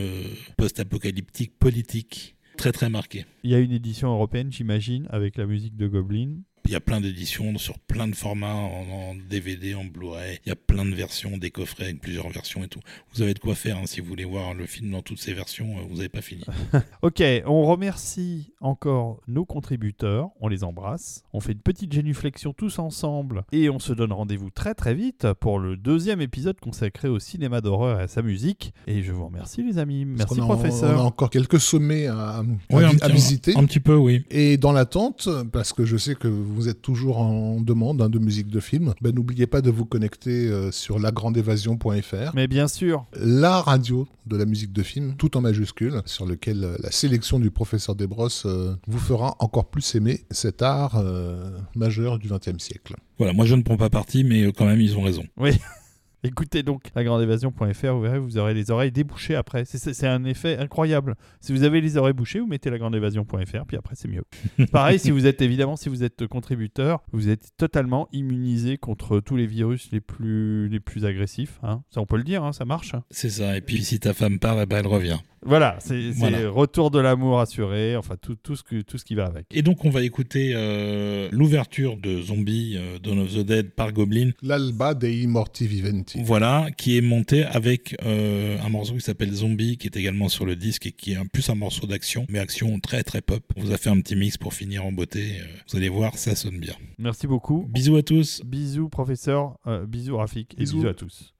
post-apocalyptique 0.57 1.57
politique 1.59 2.35
très 2.57 2.71
très 2.71 2.89
marqué. 2.89 3.25
Il 3.43 3.51
y 3.51 3.55
a 3.55 3.59
une 3.59 3.71
édition 3.71 4.09
européenne, 4.09 4.51
j'imagine, 4.51 5.07
avec 5.09 5.37
la 5.37 5.45
musique 5.45 5.75
de 5.75 5.87
Goblin. 5.87 6.37
Il 6.65 6.71
y 6.71 6.75
a 6.75 6.79
plein 6.79 7.01
d'éditions 7.01 7.57
sur 7.57 7.77
plein 7.77 8.07
de 8.07 8.15
formats, 8.15 8.53
en, 8.53 9.15
DVD, 9.29 9.75
en 9.75 9.83
Blu-ray. 9.83 10.39
Il 10.45 10.49
y 10.49 10.51
a 10.51 10.55
plein 10.55 10.85
de 10.85 10.95
versions, 10.95 11.37
des 11.37 11.51
coffrets 11.51 11.83
avec 11.83 11.99
plusieurs 11.99 12.29
versions 12.29 12.63
et 12.63 12.67
tout. 12.67 12.79
Vous 13.13 13.21
avez 13.21 13.33
de 13.33 13.39
quoi 13.39 13.53
faire 13.53 13.77
hein, 13.77 13.85
si 13.85 13.99
vous 13.99 14.07
voulez 14.07 14.23
voir 14.23 14.53
le 14.53 14.65
film 14.65 14.91
dans 14.91 15.01
toutes 15.01 15.19
ses 15.19 15.33
versions. 15.33 15.77
Euh, 15.77 15.81
vous 15.89 15.97
n'avez 15.97 16.09
pas 16.09 16.21
fini. 16.21 16.43
ok, 17.01 17.21
on 17.45 17.65
remercie 17.65 18.53
encore 18.61 19.19
nos 19.27 19.43
contributeurs. 19.43 20.29
On 20.39 20.47
les 20.47 20.63
embrasse. 20.63 21.23
On 21.33 21.41
fait 21.41 21.51
une 21.51 21.59
petite 21.59 21.91
génuflexion 21.91 22.53
tous 22.53 22.79
ensemble 22.79 23.43
et 23.51 23.69
on 23.69 23.79
se 23.79 23.91
donne 23.91 24.13
rendez-vous 24.13 24.49
très 24.49 24.73
très 24.73 24.93
vite 24.93 25.27
pour 25.41 25.59
le 25.59 25.75
deuxième 25.75 26.21
épisode 26.21 26.59
consacré 26.61 27.09
au 27.09 27.19
cinéma 27.19 27.59
d'horreur 27.59 27.99
et 27.99 28.03
à 28.03 28.07
sa 28.07 28.21
musique. 28.21 28.73
Et 28.87 29.03
je 29.03 29.11
vous 29.11 29.25
remercie 29.25 29.63
les 29.63 29.79
amis. 29.79 30.05
Merci 30.05 30.37
professeur. 30.37 30.97
On 30.97 31.03
a 31.03 31.05
encore 31.05 31.29
quelques 31.29 31.59
sommets 31.59 32.07
à, 32.07 32.41
visiter. 33.09 33.53
Un, 33.57 33.65
petit 33.65 33.81
peu, 33.81 33.95
oui. 33.95 34.23
Et 34.31 34.55
dans 34.55 34.71
l'attente, 34.71 35.27
parce 35.51 35.73
que 35.73 35.83
je 35.83 35.97
sais 35.97 36.15
que 36.15 36.29
vous 36.29 36.52
êtes 36.69 36.81
toujours 36.81 37.19
en 37.19 37.61
demande 37.61 38.01
hein, 38.01 38.09
de 38.09 38.19
musique 38.19 38.47
de 38.47 38.59
film, 38.59 38.93
ben, 39.01 39.13
n'oubliez 39.13 39.47
pas 39.47 39.61
de 39.61 39.71
vous 39.71 39.85
connecter 39.85 40.47
euh, 40.47 40.71
sur 40.71 40.99
lagrandeévasion.fr. 40.99 42.35
Mais 42.35 42.47
bien 42.47 42.67
sûr. 42.67 43.05
La 43.15 43.61
radio 43.61 44.07
de 44.25 44.37
la 44.37 44.45
musique 44.45 44.71
de 44.71 44.83
film, 44.83 45.15
tout 45.17 45.35
en 45.37 45.41
majuscule, 45.41 46.01
sur 46.05 46.25
lequel 46.25 46.63
euh, 46.63 46.75
la 46.79 46.91
sélection 46.91 47.39
du 47.39 47.51
professeur 47.51 47.95
Desbrosses 47.95 48.45
euh, 48.45 48.75
vous 48.87 48.99
fera 48.99 49.35
encore 49.39 49.65
plus 49.65 49.95
aimer 49.95 50.21
cet 50.31 50.61
art 50.61 51.03
majeur 51.75 52.19
du 52.19 52.27
XXe 52.27 52.57
siècle. 52.63 52.95
Voilà, 53.17 53.33
moi 53.33 53.45
je 53.45 53.55
ne 53.55 53.61
prends 53.61 53.77
pas 53.77 53.89
parti, 53.89 54.23
mais 54.23 54.51
quand 54.51 54.65
même 54.65 54.81
ils 54.81 54.97
ont 54.97 55.01
raison. 55.01 55.23
Oui. 55.37 55.51
Écoutez 56.25 56.63
donc 56.63 56.83
lagrandeévasion.fr, 56.95 57.93
vous 57.93 58.01
verrez, 58.01 58.19
vous 58.19 58.37
aurez 58.37 58.53
les 58.53 58.71
oreilles 58.71 58.91
débouchées 58.91 59.35
après. 59.35 59.65
C'est 59.65 60.07
un 60.07 60.23
effet 60.23 60.57
incroyable. 60.57 61.15
Si 61.41 61.51
vous 61.51 61.63
avez 61.63 61.81
les 61.81 61.97
oreilles 61.97 62.13
bouchées, 62.13 62.39
vous 62.39 62.47
mettez 62.47 62.69
lagrandeévasion.fr, 62.69 63.65
puis 63.67 63.75
après 63.77 63.95
c'est 63.95 64.07
mieux. 64.07 64.23
Pareil, 64.71 64.99
si 64.99 65.11
vous 65.11 65.25
êtes 65.25 65.41
évidemment, 65.41 65.75
si 65.75 65.89
vous 65.89 66.03
êtes 66.03 66.25
contributeur, 66.27 67.03
vous 67.11 67.27
êtes 67.29 67.51
totalement 67.57 68.07
immunisé 68.13 68.77
contre 68.77 69.19
tous 69.19 69.35
les 69.35 69.47
virus 69.47 69.89
les 69.91 69.99
plus, 69.99 70.69
les 70.69 70.79
plus 70.79 71.05
agressifs. 71.05 71.59
Hein. 71.61 71.81
Ça, 71.89 71.99
on 71.99 72.05
peut 72.05 72.17
le 72.17 72.23
dire, 72.23 72.43
hein, 72.43 72.53
ça 72.53 72.63
marche. 72.65 72.93
C'est 73.11 73.29
ça. 73.29 73.57
Et 73.57 73.61
puis 73.61 73.83
si 73.83 73.99
ta 73.99 74.13
femme 74.13 74.39
part, 74.39 74.61
eh 74.61 74.65
ben, 74.65 74.77
elle 74.77 74.87
revient. 74.87 75.17
Voilà, 75.45 75.75
c'est 75.79 76.11
Voilà. 76.11 76.49
retour 76.49 76.89
de 76.89 76.99
l'amour 76.99 77.41
assuré, 77.41 77.97
enfin 77.97 78.15
tout, 78.21 78.35
tout, 78.35 78.55
ce 78.55 78.63
que, 78.63 78.81
tout 78.81 78.97
ce 78.97 79.03
qui 79.03 79.13
va 79.13 79.25
avec. 79.25 79.45
Et 79.51 79.61
donc 79.61 79.83
on 79.83 79.89
va 79.89 80.01
écouter 80.03 80.53
euh, 80.55 81.27
l'ouverture 81.33 81.97
de 81.97 82.21
Zombie 82.21 82.75
euh, 82.77 82.97
Dawn 82.99 83.19
of 83.19 83.33
the 83.33 83.39
Dead 83.39 83.71
par 83.71 83.91
Goblin. 83.91 84.31
L'Alba 84.41 84.93
dei 84.93 85.27
Morti 85.27 85.67
Viventi. 85.67 86.12
Voilà, 86.15 86.67
qui 86.77 86.97
est 86.97 87.01
monté 87.01 87.43
avec 87.43 87.95
euh, 88.03 88.57
un 88.61 88.69
morceau 88.69 88.93
qui 88.95 89.01
s'appelle 89.01 89.31
Zombie, 89.33 89.77
qui 89.77 89.87
est 89.87 89.95
également 89.97 90.29
sur 90.29 90.45
le 90.45 90.55
disque 90.55 90.85
et 90.87 90.91
qui 90.91 91.13
est 91.13 91.15
un, 91.15 91.25
plus 91.25 91.49
un 91.49 91.55
morceau 91.55 91.87
d'action, 91.87 92.25
mais 92.29 92.39
action 92.39 92.79
très 92.79 93.03
très 93.03 93.21
pop. 93.21 93.43
On 93.55 93.61
vous 93.61 93.71
a 93.71 93.77
fait 93.77 93.89
un 93.89 93.99
petit 93.99 94.15
mix 94.15 94.37
pour 94.37 94.53
finir 94.53 94.85
en 94.85 94.91
beauté. 94.91 95.39
euh, 95.39 95.45
vous 95.71 95.77
allez 95.77 95.89
voir, 95.89 96.17
ça 96.17 96.35
sonne 96.35 96.59
bien. 96.59 96.75
Merci 96.97 97.27
beaucoup. 97.27 97.65
Bisous 97.69 97.95
à 97.95 98.03
tous. 98.03 98.41
Bisous, 98.45 98.89
professeur. 98.89 99.57
euh, 99.67 99.85
bisous, 99.85 100.17
Rafik. 100.17 100.53
Et 100.53 100.57
Bisous. 100.57 100.77
bisous 100.77 100.87
à 100.87 100.93
tous. 100.93 101.32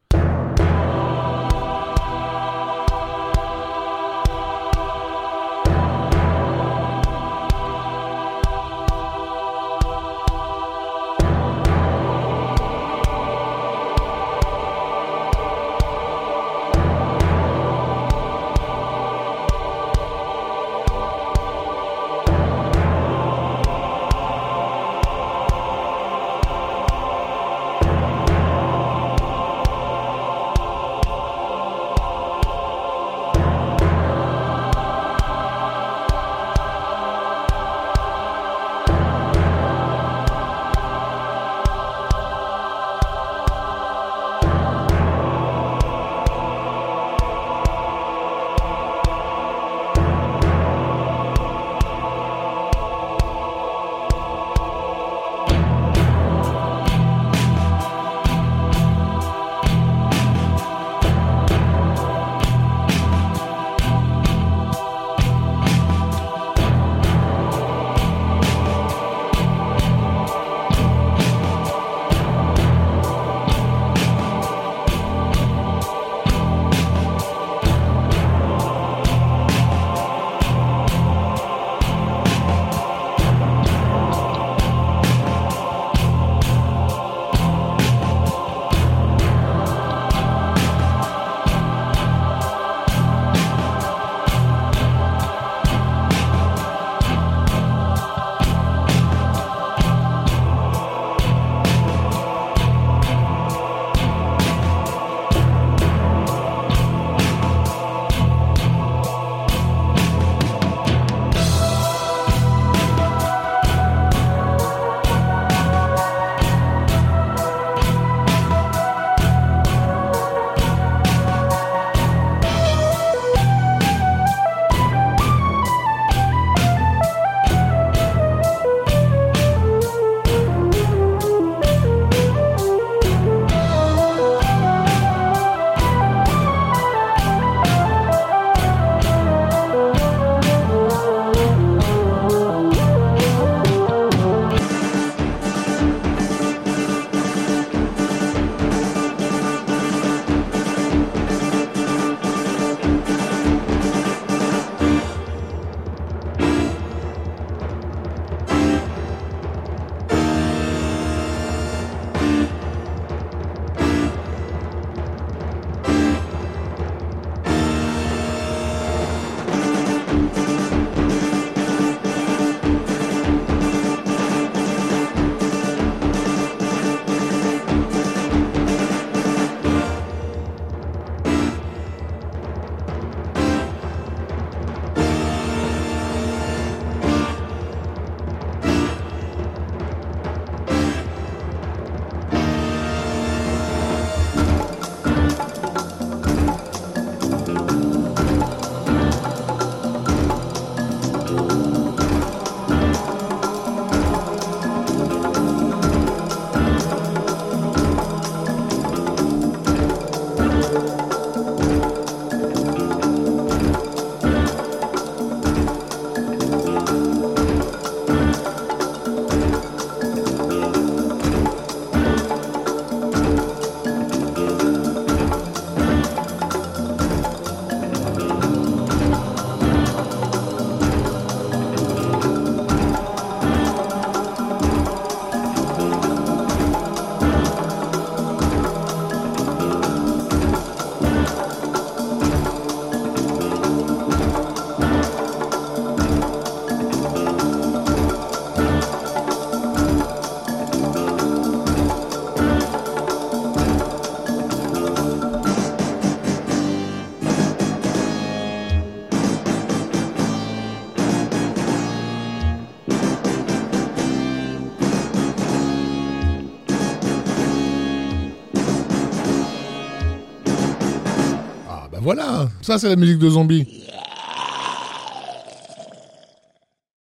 Ça 272.64 272.80
c'est 272.80 272.90
la 272.90 272.96
musique 272.96 273.20
de 273.20 273.30
zombie. 273.30 273.68